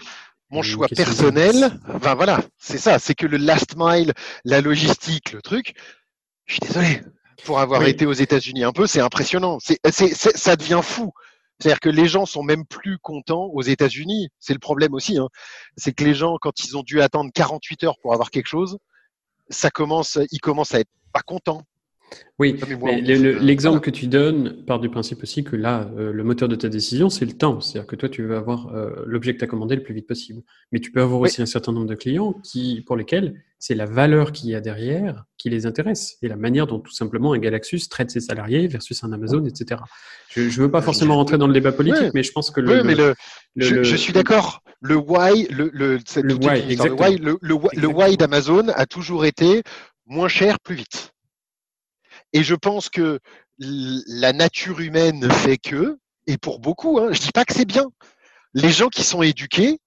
mon 0.51 0.63
choix 0.63 0.89
personnel, 0.89 1.71
enfin 1.95 2.15
voilà, 2.17 2.41
c'est 2.59 2.79
ça, 2.79 2.99
c'est 2.99 3.15
que 3.15 3.27
le 3.27 3.37
last 3.37 3.75
mile, 3.77 4.13
la 4.45 4.61
logistique, 4.61 5.33
le 5.33 5.41
truc, 5.41 5.75
je 6.47 6.55
suis 6.55 6.61
désolé. 6.61 7.01
Pour 7.45 7.59
avoir 7.61 7.81
Oui. 7.81 7.89
été 7.91 8.05
aux 8.05 8.13
États-Unis 8.13 8.65
un 8.65 8.73
peu, 8.73 8.87
c'est 8.87 9.01
impressionnant. 9.01 9.59
C'est- 9.61 9.81
ça 10.37 10.57
devient 10.57 10.81
fou. 10.83 11.13
C'est-à-dire 11.61 11.81
que 11.81 11.91
les 11.91 12.09
gens 12.09 12.25
sont 12.25 12.43
même 12.43 12.65
plus 12.65 12.99
contents 12.99 13.45
aux 13.53 13.63
États-Unis. 13.63 14.31
C'est 14.39 14.55
le 14.55 14.59
problème 14.59 14.95
aussi. 14.95 15.19
Hein. 15.19 15.29
C'est 15.77 15.93
que 15.93 16.05
les 16.05 16.15
gens, 16.15 16.37
quand 16.41 16.65
ils 16.65 16.77
ont 16.77 16.83
dû 16.83 17.03
attendre 17.03 17.31
48 17.35 17.85
heures 17.85 17.99
pour 18.01 18.15
avoir 18.15 18.31
quelque 18.31 18.47
chose, 18.47 18.79
ça 19.51 19.71
commence, 19.71 20.19
ils 20.31 20.41
commencent 20.41 20.75
à 20.75 20.81
être 20.81 20.91
pas 21.13 21.21
contents. 21.21 21.63
Oui, 22.39 22.57
le- 22.69 23.37
euh, 23.37 23.39
l'exemple 23.41 23.79
voilà. 23.79 23.81
que 23.81 23.91
tu 23.91 24.07
donnes 24.07 24.65
part 24.65 24.81
du 24.81 24.89
principe 24.89 25.23
aussi 25.23 25.45
que 25.45 25.57
là, 25.57 25.91
euh, 25.99 26.11
le 26.13 26.25
moteur 26.25 26.49
de 26.49 26.57
ta 26.57 26.69
décision, 26.71 27.11
c'est 27.11 27.27
le 27.27 27.33
temps. 27.35 27.61
C'est-à-dire 27.61 27.87
que 27.87 27.97
toi, 27.97 28.09
tu 28.09 28.23
veux 28.23 28.35
avoir 28.37 28.75
euh, 28.75 28.91
l'objet 29.07 29.35
que 29.35 29.39
tu 29.39 29.45
as 29.45 29.47
commandé 29.47 29.77
le 29.77 29.83
plus 29.83 29.93
vite 29.95 30.07
possible. 30.07 30.41
Mais 30.73 30.81
tu 30.81 30.91
peux 30.91 31.03
avoir 31.03 31.21
Oui. 31.21 31.29
aussi 31.29 31.43
un 31.43 31.47
certain 31.47 31.73
nombre 31.73 31.87
de 31.87 31.95
clients 31.95 32.33
qui, 32.43 32.83
pour 32.87 32.97
lesquels 32.97 33.43
c'est 33.59 33.75
la 33.75 33.85
valeur 33.85 34.33
qu'il 34.33 34.49
y 34.49 34.55
a 34.55 34.61
derrière 34.63 35.25
qui 35.37 35.51
les 35.51 35.67
intéresse 35.67 36.17
et 36.23 36.29
la 36.29 36.37
manière 36.37 36.67
dont 36.67 36.79
tout 36.81 36.93
simplement 36.93 37.35
un 37.35 37.39
Galaxus 37.39 37.81
traite 37.91 38.11
ses 38.11 38.21
salariés 38.21 38.67
versus 38.69 39.05
un 39.05 39.13
Amazon, 39.13 39.45
etc. 39.45 39.83
Je 40.31 40.41
ne 40.45 40.49
veux 40.51 40.71
pas 40.71 40.81
forcément 40.81 41.17
rentrer 41.17 41.37
dans 41.37 41.47
le 41.47 41.53
débat 41.53 41.73
politique, 41.73 42.15
mais 42.15 42.23
je 42.23 42.33
pense 42.33 42.51
que 42.51 42.61
le, 42.63 42.73
Oui, 42.79 42.81
mais 42.85 42.95
le, 42.95 43.15
le- 43.57 43.65
je, 43.67 43.75
le- 43.77 43.83
je 43.83 43.97
suis 43.97 44.15
d'accord. 44.15 44.63
Le 44.81 44.97
why, 44.97 45.47
le, 45.51 45.65
why. 45.65 47.19
Le, 47.77 47.87
why 47.87 48.17
d'Amazon 48.17 48.69
a 48.75 48.87
toujours 48.87 49.27
été 49.27 49.63
moins 50.07 50.29
cher, 50.29 50.59
plus 50.59 50.75
vite. 50.77 51.13
Et 52.33 52.43
je 52.43 52.55
pense 52.55 52.89
que 52.89 53.19
la 53.59 54.33
nature 54.33 54.81
humaine 54.81 55.31
fait 55.31 55.59
que, 55.59 55.99
et 56.27 56.39
pour 56.39 56.61
beaucoup, 56.61 56.99
hein, 56.99 57.09
je 57.13 57.21
dis 57.21 57.33
pas 57.33 57.45
que 57.45 57.55
c'est 57.55 57.65
bien. 57.65 57.87
Les 58.55 58.71
gens 58.71 58.89
qui 58.89 59.03
sont 59.03 59.23
éduqués 59.23 59.79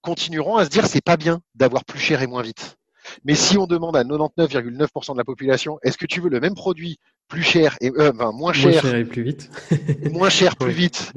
continueront 0.00 0.56
à 0.56 0.64
se 0.64 0.70
dire 0.70 0.86
c'est 0.86 1.04
pas 1.04 1.16
bien 1.16 1.40
d'avoir 1.54 1.84
plus 1.84 2.00
cher 2.00 2.22
et 2.22 2.26
moins 2.26 2.42
vite. 2.42 2.76
Mais 3.24 3.34
si 3.34 3.58
on 3.58 3.66
demande 3.66 3.96
à 3.96 4.04
99,9% 4.04 5.12
de 5.12 5.18
la 5.18 5.24
population, 5.24 5.78
est-ce 5.82 5.98
que 5.98 6.06
tu 6.06 6.20
veux 6.20 6.30
le 6.30 6.40
même 6.40 6.54
produit 6.54 6.98
plus 7.28 7.42
cher 7.42 7.76
et 7.80 7.90
euh, 7.96 8.12
moins 8.12 8.32
moins 8.32 8.52
cher, 8.52 8.82
cher 8.82 8.94
et 8.94 9.04
plus 9.04 9.22
vite. 9.22 9.50
moins 10.12 10.28
cher 10.28 10.56
plus 10.56 10.72
vite 10.72 11.12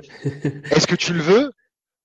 est-ce 0.71 0.87
que 0.87 0.95
tu 0.95 1.13
le 1.13 1.21
veux? 1.21 1.51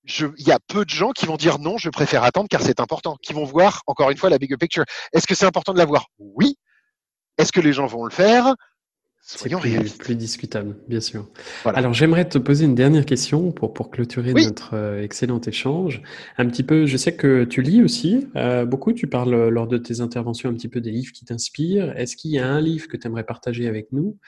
Il 0.07 0.47
y 0.47 0.51
a 0.51 0.59
peu 0.67 0.85
de 0.85 0.91
gens 0.91 1.13
qui 1.13 1.27
vont 1.27 1.37
dire 1.37 1.59
non, 1.59 1.79
je 1.79 1.91
préfère 1.91 2.25
attendre 2.25 2.49
car 2.49 2.63
c'est 2.63 2.81
important, 2.81 3.17
qui 3.23 3.33
vont 3.33 3.45
voir 3.45 3.83
encore 3.87 4.11
une 4.11 4.17
fois 4.17 4.31
la 4.31 4.39
bigger 4.39 4.57
picture. 4.57 4.85
Est-ce 5.13 5.27
que 5.27 5.35
c'est 5.35 5.47
important 5.47 5.73
de 5.73 5.79
l'avoir? 5.79 6.07
Oui. 6.19 6.57
Est-ce 7.39 7.53
que 7.53 7.61
les 7.61 7.73
gens 7.73 7.87
vont 7.87 8.05
le 8.05 8.11
faire? 8.11 8.55
Soyons 9.39 9.59
plus, 9.61 9.71
réalistes. 9.71 9.99
plus 9.99 10.15
discutable, 10.17 10.77
bien 10.89 11.01
sûr. 11.01 11.29
Voilà. 11.63 11.79
Alors, 11.79 11.93
j'aimerais 11.95 12.29
te 12.29 12.39
poser 12.39 12.65
une 12.65 12.75
dernière 12.75 13.05
question 13.07 13.53
pour, 13.53 13.73
pour 13.73 13.91
clôturer 13.91 14.33
Oui. 14.33 14.45
notre 14.47 14.75
euh, 14.75 15.03
excellent 15.03 15.41
échange. 15.41 16.03
Un 16.39 16.47
petit 16.47 16.63
peu, 16.63 16.87
je 16.87 16.97
sais 16.97 17.15
que 17.15 17.45
tu 17.45 17.63
lis 17.63 17.83
aussi 17.83 18.27
euh, 18.37 18.65
beaucoup, 18.65 18.93
tu 18.93 19.07
parles 19.07 19.35
euh, 19.35 19.51
lors 19.51 19.67
de 19.69 19.79
tes 19.79 20.01
interventions 20.01 20.51
un 20.51 20.55
petit 20.55 20.69
peu 20.69 20.81
des 20.81 20.91
livres 20.91 21.13
qui 21.13 21.25
t'inspirent. 21.25 21.97
Est-ce 21.97 22.17
qu'il 22.17 22.31
y 22.33 22.39
a 22.39 22.49
un 22.49 22.61
livre 22.61 22.89
que 22.89 22.97
tu 22.97 23.07
aimerais 23.07 23.25
partager 23.25 23.69
avec 23.69 23.93
nous 23.93 24.19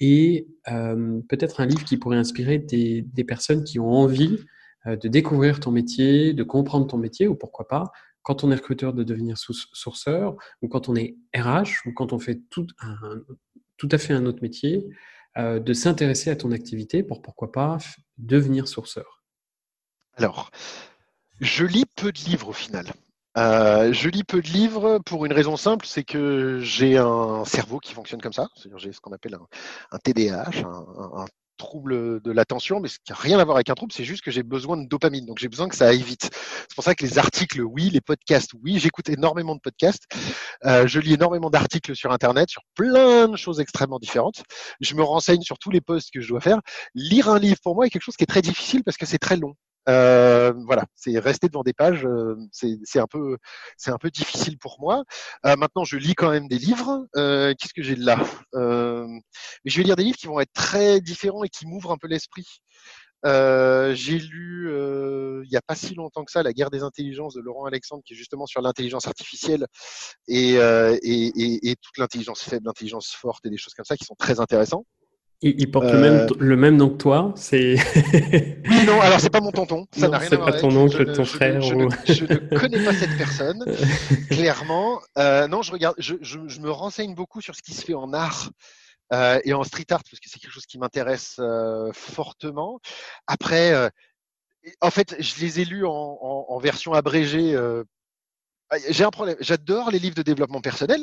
et 0.00 0.46
euh, 0.70 1.20
peut-être 1.28 1.60
un 1.60 1.66
livre 1.66 1.84
qui 1.84 1.96
pourrait 1.96 2.18
inspirer 2.18 2.58
des, 2.58 3.02
des 3.12 3.24
personnes 3.24 3.64
qui 3.64 3.78
ont 3.80 3.90
envie 3.92 4.38
euh, 4.86 4.96
de 4.96 5.08
découvrir 5.08 5.60
ton 5.60 5.70
métier, 5.72 6.32
de 6.34 6.42
comprendre 6.44 6.86
ton 6.86 6.98
métier 6.98 7.26
ou 7.28 7.34
pourquoi 7.34 7.66
pas 7.68 7.90
quand 8.22 8.44
on 8.44 8.50
est 8.52 8.56
recruteur 8.56 8.92
de 8.92 9.04
devenir 9.04 9.38
sourceur 9.38 10.36
ou 10.60 10.68
quand 10.68 10.90
on 10.90 10.96
est 10.96 11.16
RH 11.34 11.86
ou 11.86 11.92
quand 11.94 12.12
on 12.12 12.18
fait 12.18 12.40
tout, 12.50 12.66
un- 12.80 13.22
tout 13.78 13.88
à 13.90 13.98
fait 13.98 14.12
un 14.12 14.26
autre 14.26 14.42
métier, 14.42 14.86
euh, 15.36 15.60
de 15.60 15.72
s'intéresser 15.72 16.30
à 16.30 16.36
ton 16.36 16.52
activité 16.52 17.02
pour 17.02 17.22
pourquoi 17.22 17.52
pas 17.52 17.78
devenir 18.18 18.68
sourceur. 18.68 19.22
Alors, 20.16 20.50
je 21.40 21.64
lis 21.64 21.86
peu 21.96 22.12
de 22.12 22.18
livres 22.18 22.48
au 22.48 22.52
final. 22.52 22.86
Euh, 23.36 23.92
je 23.92 24.08
lis 24.08 24.24
peu 24.24 24.42
de 24.42 24.48
livres 24.48 24.98
pour 25.06 25.24
une 25.26 25.32
raison 25.32 25.56
simple, 25.56 25.86
c'est 25.86 26.02
que 26.02 26.58
j'ai 26.60 26.96
un 26.96 27.44
cerveau 27.44 27.78
qui 27.78 27.94
fonctionne 27.94 28.20
comme 28.20 28.32
ça. 28.32 28.48
C'est-à-dire 28.56 28.78
j'ai 28.78 28.92
ce 28.92 29.00
qu'on 29.00 29.12
appelle 29.12 29.36
un, 29.92 29.98
TDAH, 29.98 30.64
un 30.66 31.26
trouble 31.58 32.22
de 32.22 32.32
l'attention, 32.32 32.80
mais 32.80 32.88
ce 32.88 32.98
qui 33.04 33.12
n'a 33.12 33.18
rien 33.18 33.38
à 33.38 33.44
voir 33.44 33.56
avec 33.56 33.68
un 33.68 33.74
trouble, 33.74 33.92
c'est 33.92 34.04
juste 34.04 34.22
que 34.22 34.30
j'ai 34.30 34.42
besoin 34.42 34.78
de 34.78 34.86
dopamine. 34.88 35.26
Donc 35.26 35.38
j'ai 35.38 35.48
besoin 35.48 35.68
que 35.68 35.76
ça 35.76 35.88
aille 35.88 36.02
vite. 36.02 36.30
C'est 36.32 36.74
pour 36.74 36.84
ça 36.84 36.94
que 36.94 37.04
les 37.04 37.18
articles, 37.18 37.60
oui, 37.60 37.90
les 37.90 38.00
podcasts, 38.00 38.52
oui, 38.62 38.78
j'écoute 38.78 39.10
énormément 39.10 39.54
de 39.54 39.60
podcasts. 39.60 40.04
Euh, 40.64 40.86
je 40.86 41.00
lis 41.00 41.14
énormément 41.14 41.50
d'articles 41.50 41.94
sur 41.94 42.12
Internet 42.12 42.48
sur 42.48 42.62
plein 42.74 43.28
de 43.28 43.36
choses 43.36 43.60
extrêmement 43.60 43.98
différentes. 43.98 44.42
Je 44.80 44.94
me 44.94 45.02
renseigne 45.02 45.42
sur 45.42 45.58
tous 45.58 45.70
les 45.70 45.80
posts 45.80 46.10
que 46.12 46.20
je 46.20 46.28
dois 46.28 46.40
faire. 46.40 46.60
Lire 46.94 47.28
un 47.28 47.38
livre 47.38 47.58
pour 47.62 47.74
moi 47.74 47.86
est 47.86 47.90
quelque 47.90 48.02
chose 48.02 48.16
qui 48.16 48.24
est 48.24 48.26
très 48.26 48.42
difficile 48.42 48.82
parce 48.84 48.96
que 48.96 49.06
c'est 49.06 49.18
très 49.18 49.36
long. 49.36 49.54
Euh, 49.88 50.52
voilà, 50.66 50.84
c'est 50.94 51.18
rester 51.18 51.48
devant 51.48 51.62
des 51.62 51.72
pages, 51.72 52.04
euh, 52.04 52.36
c'est 52.52 52.98
un 52.98 53.06
peu, 53.06 53.38
c'est 53.76 53.90
un 53.90 53.98
peu 53.98 54.10
difficile 54.10 54.58
pour 54.58 54.78
moi. 54.80 55.04
Euh, 55.46 55.56
maintenant, 55.56 55.84
je 55.84 55.96
lis 55.96 56.14
quand 56.14 56.30
même 56.30 56.48
des 56.48 56.58
livres. 56.58 57.06
Euh, 57.16 57.54
Qu'est-ce 57.58 57.74
que 57.74 57.82
j'ai 57.82 57.96
là? 57.96 58.18
Euh, 58.54 59.06
Mais 59.64 59.70
je 59.70 59.78
vais 59.78 59.84
lire 59.84 59.96
des 59.96 60.04
livres 60.04 60.18
qui 60.18 60.26
vont 60.26 60.40
être 60.40 60.52
très 60.52 61.00
différents 61.00 61.44
et 61.44 61.48
qui 61.48 61.66
m'ouvrent 61.66 61.92
un 61.92 61.98
peu 61.98 62.08
l'esprit. 62.08 62.46
Euh, 63.26 63.94
j'ai 63.96 64.18
lu 64.18 64.70
euh, 64.70 65.42
il 65.44 65.50
n'y 65.50 65.56
a 65.56 65.60
pas 65.60 65.74
si 65.74 65.94
longtemps 65.96 66.24
que 66.24 66.30
ça 66.30 66.44
La 66.44 66.52
guerre 66.52 66.70
des 66.70 66.84
intelligences 66.84 67.34
de 67.34 67.40
Laurent 67.40 67.64
Alexandre, 67.64 68.02
qui 68.04 68.14
est 68.14 68.16
justement 68.16 68.46
sur 68.46 68.62
l'intelligence 68.62 69.08
artificielle 69.08 69.66
et, 70.28 70.56
euh, 70.58 70.96
et, 71.02 71.68
et, 71.68 71.76
toute 71.76 71.98
l'intelligence 71.98 72.42
faible, 72.42 72.66
l'intelligence 72.66 73.10
forte 73.10 73.44
et 73.46 73.50
des 73.50 73.56
choses 73.56 73.74
comme 73.74 73.84
ça 73.84 73.96
qui 73.96 74.04
sont 74.04 74.14
très 74.14 74.38
intéressants. 74.38 74.84
Il, 75.40 75.54
il 75.60 75.70
porte 75.70 75.86
le, 75.86 75.94
Euh, 75.98 76.00
même, 76.00 76.26
le 76.40 76.56
même 76.56 76.76
nom 76.76 76.90
que 76.90 76.96
toi, 76.96 77.32
c'est. 77.36 77.76
Oui, 78.68 78.84
non, 78.86 79.00
alors 79.00 79.20
c'est 79.20 79.30
pas 79.30 79.40
mon 79.40 79.52
tonton, 79.52 79.86
ça 79.92 80.08
n'a 80.08 80.18
rien 80.18 80.28
c'est 80.28 80.34
à 80.34 80.38
voir 80.38 80.50
pas 80.50 80.60
ton 80.60 80.68
avec. 80.70 80.78
oncle, 80.80 80.96
Je 81.08 81.12
ton 81.12 81.22
ne- 81.22 81.26
frère 81.26 81.60
Je, 81.60 81.74
ou- 81.74 81.84
ne, 81.84 81.88
je 82.12 82.24
ne 82.24 82.58
connais 82.58 82.84
pas 82.84 82.92
cette 82.92 83.16
personne, 83.16 83.64
clairement. 84.30 85.00
Euh, 85.16 85.46
non, 85.46 85.62
je 85.62 85.70
regarde, 85.70 85.94
je, 85.98 86.14
me 86.60 86.70
renseigne 86.70 87.14
beaucoup 87.14 87.40
sur 87.40 87.54
ce 87.54 87.62
qui 87.62 87.72
se 87.72 87.84
fait 87.84 87.94
en 87.94 88.12
art 88.12 88.50
euh, 89.12 89.38
et 89.44 89.52
en 89.54 89.62
street 89.62 89.86
art 89.90 90.02
parce 90.02 90.18
que 90.20 90.28
c'est 90.28 90.40
quelque 90.40 90.52
chose 90.52 90.66
qui 90.66 90.78
m'intéresse 90.78 91.36
euh, 91.38 91.90
fortement. 91.92 92.80
Après, 93.28 93.72
euh, 93.72 93.88
en 94.80 94.90
fait, 94.90 95.14
je 95.20 95.40
les 95.40 95.60
ai 95.60 95.64
lus 95.64 95.86
en, 95.86 95.92
en, 96.20 96.46
en 96.48 96.58
version 96.58 96.94
abrégée. 96.94 97.54
Euh, 97.54 97.84
j'ai 98.90 99.04
un 99.04 99.10
problème. 99.10 99.36
J'adore 99.40 99.90
les 99.92 99.98
livres 100.00 100.16
de 100.16 100.22
développement 100.22 100.60
personnel 100.60 101.00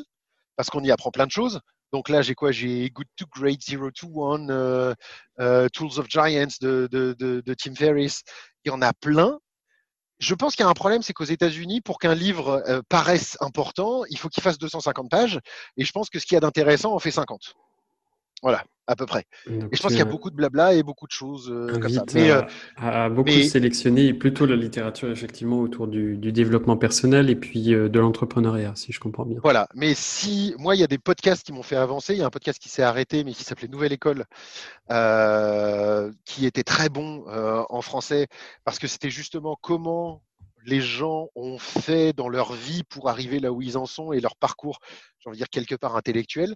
parce 0.57 0.69
qu'on 0.69 0.83
y 0.83 0.91
apprend 0.91 1.09
plein 1.11 1.25
de 1.25 1.31
choses. 1.31 1.61
Donc 1.95 2.09
là, 2.09 2.21
j'ai 2.21 2.35
quoi? 2.35 2.51
J'ai 2.51 2.89
Good 2.89 3.07
to 3.15 3.25
Great, 3.33 3.63
Zero 3.63 3.89
to 3.89 4.09
One, 4.13 4.51
euh, 4.51 4.93
euh, 5.39 5.69
Tools 5.69 5.97
of 5.97 6.09
Giants 6.09 6.57
de, 6.59 6.89
de, 6.91 7.15
de, 7.17 7.39
de, 7.39 7.53
Tim 7.53 7.73
Ferriss. 7.73 8.23
Il 8.65 8.67
y 8.67 8.71
en 8.71 8.81
a 8.81 8.91
plein. 8.91 9.39
Je 10.19 10.35
pense 10.35 10.57
qu'il 10.57 10.65
y 10.65 10.67
a 10.67 10.69
un 10.69 10.73
problème, 10.73 11.03
c'est 11.03 11.13
qu'aux 11.13 11.23
États-Unis, 11.23 11.79
pour 11.79 11.97
qu'un 11.99 12.13
livre 12.13 12.61
euh, 12.67 12.81
paraisse 12.89 13.37
important, 13.39 14.03
il 14.09 14.17
faut 14.17 14.27
qu'il 14.27 14.43
fasse 14.43 14.57
250 14.57 15.09
pages. 15.09 15.39
Et 15.77 15.85
je 15.85 15.91
pense 15.93 16.09
que 16.09 16.19
ce 16.19 16.25
qu'il 16.25 16.35
y 16.35 16.37
a 16.37 16.41
d'intéressant 16.41 16.93
en 16.93 16.99
fait 16.99 17.11
50. 17.11 17.55
Voilà, 18.45 18.63
à 18.85 18.95
peu 18.95 19.07
près. 19.07 19.25
Donc, 19.47 19.73
Et 19.73 19.75
je 19.75 19.81
pense 19.81 19.89
qu'il 19.89 19.97
y 19.97 20.03
a 20.03 20.05
beaucoup 20.05 20.29
de 20.29 20.35
blabla 20.35 20.75
et 20.75 20.83
beaucoup 20.83 21.07
de 21.07 21.11
choses 21.11 21.49
euh, 21.51 21.79
comme 21.79 21.89
ça. 21.89 22.03
Mais, 22.13 22.29
à, 22.29 22.37
euh, 22.37 22.43
à 22.77 23.09
beaucoup 23.09 23.31
mais- 23.31 23.41
sélectionner 23.49 24.13
plutôt 24.13 24.45
la 24.45 24.55
littérature 24.55 25.09
effectivement 25.09 25.59
autour 25.61 25.87
du, 25.87 26.15
du 26.15 26.31
développement 26.31 26.77
personnel 26.77 27.31
et 27.31 27.35
puis 27.35 27.73
euh, 27.73 27.89
de 27.89 27.99
l'entrepreneuriat, 27.99 28.73
si 28.75 28.91
je 28.91 28.99
comprends 28.99 29.25
bien. 29.25 29.39
Voilà, 29.41 29.67
mais 29.73 29.95
si 29.95 30.53
moi 30.59 30.75
il 30.75 30.79
y 30.79 30.83
a 30.83 30.87
des 30.87 30.99
podcasts 30.99 31.43
qui 31.43 31.53
m'ont 31.53 31.63
fait 31.63 31.75
avancer, 31.75 32.13
il 32.13 32.19
y 32.19 32.21
a 32.21 32.27
un 32.27 32.29
podcast 32.29 32.59
qui 32.61 32.69
s'est 32.69 32.83
arrêté 32.83 33.23
mais 33.23 33.33
qui 33.33 33.43
s'appelait 33.43 33.67
Nouvelle 33.67 33.93
École, 33.93 34.25
euh, 34.91 36.11
qui 36.25 36.45
était 36.45 36.61
très 36.63 36.89
bon 36.89 37.25
euh, 37.27 37.63
en 37.69 37.81
français 37.81 38.27
parce 38.63 38.77
que 38.77 38.85
c'était 38.85 39.09
justement 39.09 39.57
comment 39.59 40.21
les 40.67 40.81
gens 40.81 41.29
ont 41.35 41.57
fait 41.59 42.13
dans 42.13 42.27
leur 42.29 42.53
vie 42.53 42.83
pour 42.83 43.09
arriver 43.09 43.39
là 43.39 43.51
où 43.51 43.61
ils 43.61 43.77
en 43.77 43.85
sont 43.85 44.13
et 44.13 44.19
leur 44.19 44.35
parcours, 44.35 44.79
j'ai 45.19 45.29
envie 45.29 45.37
de 45.37 45.39
dire 45.39 45.49
quelque 45.49 45.75
part 45.75 45.95
intellectuel. 45.95 46.55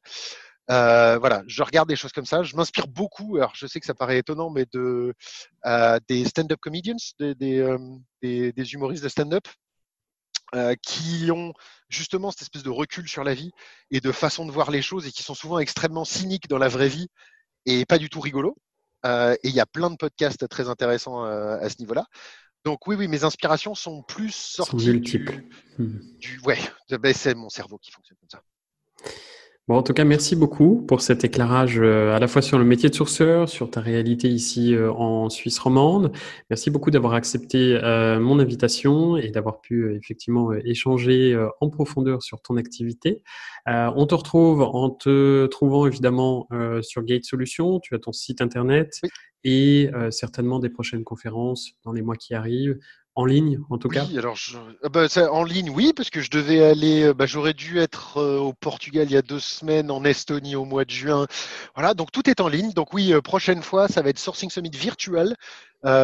Euh, 0.71 1.17
voilà, 1.17 1.43
je 1.47 1.63
regarde 1.63 1.89
des 1.89 1.95
choses 1.95 2.11
comme 2.11 2.25
ça. 2.25 2.43
Je 2.43 2.55
m'inspire 2.55 2.87
beaucoup. 2.87 3.37
Alors, 3.37 3.53
je 3.55 3.65
sais 3.65 3.79
que 3.79 3.85
ça 3.85 3.95
paraît 3.95 4.19
étonnant, 4.19 4.49
mais 4.49 4.65
de 4.71 5.13
euh, 5.65 5.99
des 6.07 6.25
stand-up 6.25 6.59
comedians, 6.61 6.95
des, 7.19 7.33
des, 7.35 7.59
euh, 7.59 7.77
des, 8.21 8.51
des 8.53 8.73
humoristes 8.73 9.03
de 9.03 9.09
stand-up 9.09 9.47
qui 10.81 11.29
ont 11.31 11.53
justement 11.89 12.31
cette 12.31 12.41
espèce 12.41 12.63
de 12.63 12.71
recul 12.71 13.07
sur 13.07 13.23
la 13.23 13.35
vie 13.35 13.51
et 13.91 13.99
de 13.99 14.11
façon 14.11 14.47
de 14.47 14.51
voir 14.51 14.71
les 14.71 14.81
choses 14.81 15.05
et 15.05 15.11
qui 15.11 15.21
sont 15.21 15.35
souvent 15.35 15.59
extrêmement 15.59 16.05
cyniques 16.05 16.47
dans 16.47 16.57
la 16.57 16.69
vraie 16.69 16.87
vie 16.89 17.07
et 17.67 17.85
pas 17.85 17.99
du 17.99 18.09
tout 18.09 18.19
rigolos. 18.19 18.57
Et 19.05 19.37
il 19.43 19.51
y 19.51 19.59
a 19.59 19.67
plein 19.67 19.91
de 19.91 19.95
podcasts 19.95 20.47
très 20.49 20.67
intéressants 20.67 21.23
à 21.23 21.69
ce 21.69 21.75
niveau-là. 21.77 22.07
Donc 22.65 22.87
oui, 22.87 22.95
oui, 22.95 23.07
mes 23.07 23.23
inspirations 23.23 23.75
sont 23.75 24.01
plus 24.01 24.31
Sont 24.31 24.65
sorties 24.65 24.89
multiples. 24.89 25.35
du, 25.77 25.83
Hmm. 25.83 25.99
du 26.17 26.39
ouais, 26.41 26.57
ben, 26.89 27.13
c'est 27.13 27.35
mon 27.35 27.49
cerveau 27.49 27.77
qui 27.77 27.91
fonctionne 27.91 28.17
comme 28.17 28.29
ça. 28.29 28.41
Bon, 29.69 29.75
en 29.75 29.83
tout 29.83 29.93
cas, 29.93 30.03
merci 30.03 30.35
beaucoup 30.35 30.83
pour 30.87 31.01
cet 31.01 31.23
éclairage 31.23 31.79
euh, 31.79 32.15
à 32.15 32.17
la 32.17 32.27
fois 32.27 32.41
sur 32.41 32.57
le 32.57 32.65
métier 32.65 32.89
de 32.89 32.95
sourceur, 32.95 33.47
sur 33.47 33.69
ta 33.69 33.81
réalité 33.81 34.27
ici 34.27 34.73
euh, 34.73 34.91
en 34.91 35.29
Suisse 35.29 35.59
romande. 35.59 36.11
Merci 36.49 36.71
beaucoup 36.71 36.89
d'avoir 36.89 37.13
accepté 37.13 37.75
euh, 37.75 38.19
mon 38.19 38.39
invitation 38.39 39.15
et 39.15 39.29
d'avoir 39.29 39.61
pu 39.61 39.95
effectivement 39.95 40.53
échanger 40.53 41.39
en 41.61 41.69
profondeur 41.69 42.23
sur 42.23 42.41
ton 42.41 42.57
activité. 42.57 43.21
On 43.67 44.07
te 44.07 44.15
retrouve 44.15 44.63
en 44.63 44.89
te 44.89 45.45
trouvant 45.45 45.85
évidemment 45.85 46.47
sur 46.81 47.03
Gate 47.03 47.25
Solutions. 47.25 47.79
Tu 47.79 47.93
as 47.93 47.99
ton 47.99 48.11
site 48.11 48.41
internet 48.41 48.99
Oui. 49.03 49.09
et 49.43 49.91
certainement 50.09 50.57
des 50.57 50.69
prochaines 50.69 51.03
conférences 51.03 51.73
dans 51.83 51.91
les 51.91 52.01
mois 52.01 52.15
qui 52.15 52.33
arrivent, 52.33 52.79
en 53.15 53.25
ligne 53.25 53.59
en 53.69 53.77
tout 53.77 53.89
cas. 53.89 54.05
Oui, 54.05 54.17
alors 54.17 54.35
je, 54.35 54.57
ah 54.83 54.89
bah, 54.89 55.07
en 55.31 55.43
ligne, 55.43 55.69
oui, 55.69 55.93
parce 55.95 56.09
que 56.09 56.21
je 56.21 56.29
devais 56.29 56.63
aller, 56.63 57.03
euh, 57.03 57.13
bah, 57.13 57.25
j'aurais 57.25 57.53
dû 57.53 57.79
être 57.79 58.17
euh, 58.17 58.37
au 58.37 58.53
Portugal 58.53 59.07
il 59.09 59.13
y 59.13 59.17
a 59.17 59.21
deux 59.21 59.39
semaines, 59.39 59.91
en 59.91 60.03
Estonie 60.05 60.55
au 60.55 60.65
mois 60.65 60.85
de 60.85 60.91
juin. 60.91 61.27
Voilà, 61.75 61.93
donc 61.93 62.11
tout 62.11 62.29
est 62.29 62.39
en 62.39 62.47
ligne. 62.47 62.71
Donc 62.71 62.93
oui, 62.93 63.13
euh, 63.13 63.21
prochaine 63.21 63.61
fois, 63.61 63.87
ça 63.87 64.01
va 64.01 64.09
être 64.09 64.19
Sourcing 64.19 64.49
Summit 64.49 64.71
virtuel, 64.73 65.35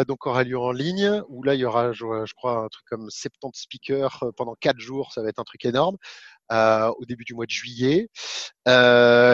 donc 0.07 0.25
aura 0.25 0.43
lieu 0.43 0.57
en 0.57 0.71
ligne, 0.71 1.21
où 1.29 1.43
là 1.43 1.53
il 1.53 1.59
y 1.59 1.65
aura, 1.65 1.91
je, 1.91 2.33
crois, 2.33 2.65
un 2.65 2.67
truc 2.69 2.85
comme 2.89 3.09
70 3.09 3.61
speakers 3.61 4.23
pendant 4.37 4.55
quatre 4.59 4.79
jours. 4.79 5.11
Ça 5.13 5.21
va 5.21 5.29
être 5.29 5.39
un 5.39 5.43
truc 5.43 5.65
énorme. 5.65 5.97
au 6.51 7.05
début 7.05 7.25
du 7.25 7.33
mois 7.33 7.45
de 7.45 7.51
juillet. 7.51 8.09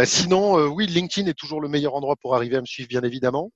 Sinon, 0.06 0.66
oui, 0.68 0.88
LinkedIn 0.88 1.28
est 1.30 1.34
toujours 1.34 1.62
le 1.62 1.68
meilleur 1.68 1.96
endroit 1.96 2.16
pour 2.16 2.36
arriver 2.36 2.58
à 2.58 2.62
me 2.62 2.66
suivre, 2.66 2.90
bien 2.90 3.02
évidemment. 3.02 3.52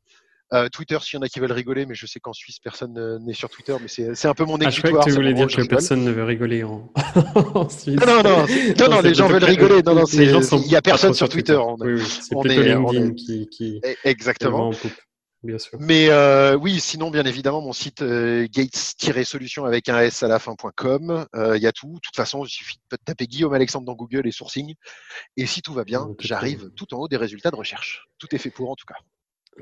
Euh, 0.53 0.69
Twitter, 0.69 0.97
s'il 1.01 1.17
y 1.17 1.19
en 1.19 1.23
a 1.23 1.27
qui 1.27 1.39
veulent 1.39 1.51
rigoler, 1.51 1.85
mais 1.87 1.95
je 1.95 2.05
sais 2.05 2.19
qu'en 2.19 2.33
Suisse, 2.33 2.59
personne 2.59 3.17
n'est 3.25 3.33
sur 3.33 3.49
Twitter, 3.49 3.75
mais 3.81 3.87
c'est 3.87 4.27
un 4.27 4.33
peu 4.35 4.45
mon 4.45 4.57
Ah, 4.57 4.63
je 4.63 4.67
exutoire. 4.79 5.03
que 5.03 5.09
tu 5.09 5.15
voulais 5.15 5.33
dire 5.33 5.47
que 5.47 5.53
rigole. 5.53 5.67
personne 5.67 6.03
ne 6.03 6.11
veut 6.11 6.23
rigoler 6.23 6.63
en, 6.63 6.91
en 7.55 7.67
Suisse. 7.69 7.95
Non, 8.05 8.21
non, 8.21 8.23
non, 8.23 8.45
non, 8.91 9.01
les 9.01 9.15
gens 9.15 9.27
veulent 9.27 9.43
rigoler. 9.43 9.81
Non, 9.81 9.95
non, 9.95 10.05
il 10.05 10.67
y 10.71 10.75
a 10.75 10.81
personne 10.81 11.13
sur 11.15 11.29
Twitter. 11.29 11.55
on 11.55 11.75
Oui, 11.79 11.93
oui, 11.93 12.01
c'est 12.05 12.35
plutôt 12.39 12.61
est- 12.61 12.75
LinkedIn 12.75 13.07
est- 13.09 13.15
qui, 13.15 13.47
qui 13.49 13.81
Eh, 13.83 13.95
Exactement. 14.03 14.69
poupe, 14.71 14.91
bien 15.41 15.57
sûr. 15.57 15.79
Mais 15.81 16.09
euh, 16.09 16.55
oui, 16.55 16.79
sinon, 16.79 17.09
bien 17.09 17.23
évidemment, 17.25 17.61
mon 17.61 17.73
site 17.73 18.03
euh, 18.03 18.47
gates-solution 18.53 19.65
avec 19.65 19.89
un 19.89 19.99
S 19.99 20.21
à 20.21 20.27
la 20.27 20.37
fin.com, 20.37 21.25
euh, 21.35 21.57
il 21.57 21.63
y 21.63 21.67
a 21.67 21.71
tout. 21.71 21.93
De 21.95 21.99
toute 22.03 22.15
façon, 22.15 22.45
il 22.45 22.49
suffit 22.49 22.77
de 22.91 22.97
taper 23.03 23.25
Guillaume 23.25 23.53
Alexandre 23.53 23.85
dans 23.87 23.95
Google 23.95 24.27
et 24.27 24.31
sourcing. 24.31 24.75
Et 25.37 25.47
si 25.47 25.63
tout 25.63 25.73
va 25.73 25.83
bien, 25.85 26.07
j'arrive 26.19 26.69
tout 26.75 26.93
en 26.93 26.99
haut 26.99 27.07
des 27.07 27.17
résultats 27.17 27.49
de 27.51 27.55
recherche. 27.55 28.05
Tout 28.19 28.27
est 28.35 28.39
fait 28.39 28.51
pour, 28.51 28.69
en 28.69 28.75
tout 28.75 28.85
cas. 28.87 28.95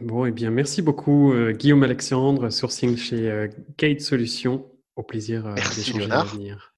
Bon, 0.02 0.26
eh 0.26 0.32
bien, 0.32 0.50
merci 0.50 0.82
beaucoup, 0.82 1.34
euh, 1.34 1.52
Guillaume 1.52 1.84
Alexandre, 1.84 2.50
sourcing 2.50 2.98
chez 2.98 3.30
euh, 3.30 3.48
Gate 3.78 4.02
Solutions. 4.02 4.66
Au 4.96 5.04
plaisir 5.04 5.48
euh, 5.48 5.56
d'échanger 5.76 6.06
à 6.06 6.24
l'avenir. 6.24 6.74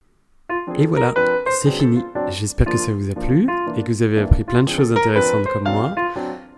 Et 0.77 0.87
voilà, 0.87 1.13
c'est 1.61 1.71
fini. 1.71 2.01
J'espère 2.29 2.67
que 2.67 2.77
ça 2.77 2.93
vous 2.93 3.09
a 3.09 3.13
plu 3.13 3.47
et 3.75 3.83
que 3.83 3.91
vous 3.91 4.03
avez 4.03 4.19
appris 4.19 4.43
plein 4.43 4.63
de 4.63 4.69
choses 4.69 4.91
intéressantes 4.91 5.47
comme 5.53 5.63
moi. 5.63 5.95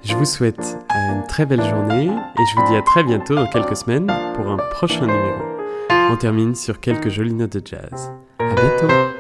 Je 0.04 0.16
vous 0.16 0.26
souhaite 0.26 0.78
euh, 0.96 1.16
une 1.16 1.28
très 1.28 1.46
belle 1.46 1.64
journée 1.64 2.06
et 2.06 2.44
je 2.52 2.60
vous 2.60 2.68
dis 2.70 2.76
à 2.76 2.82
très 2.82 3.04
bientôt 3.04 3.36
dans 3.36 3.48
quelques 3.48 3.76
semaines 3.76 4.08
pour 4.36 4.48
un 4.48 4.58
prochain 4.72 5.08
numéro. 5.08 5.42
On 5.90 6.16
termine 6.16 6.56
sur 6.56 6.80
quelques 6.80 7.10
jolies 7.10 7.34
notes 7.34 7.58
de 7.58 7.66
jazz. 7.66 8.12
À 8.40 8.54
bientôt! 8.54 9.16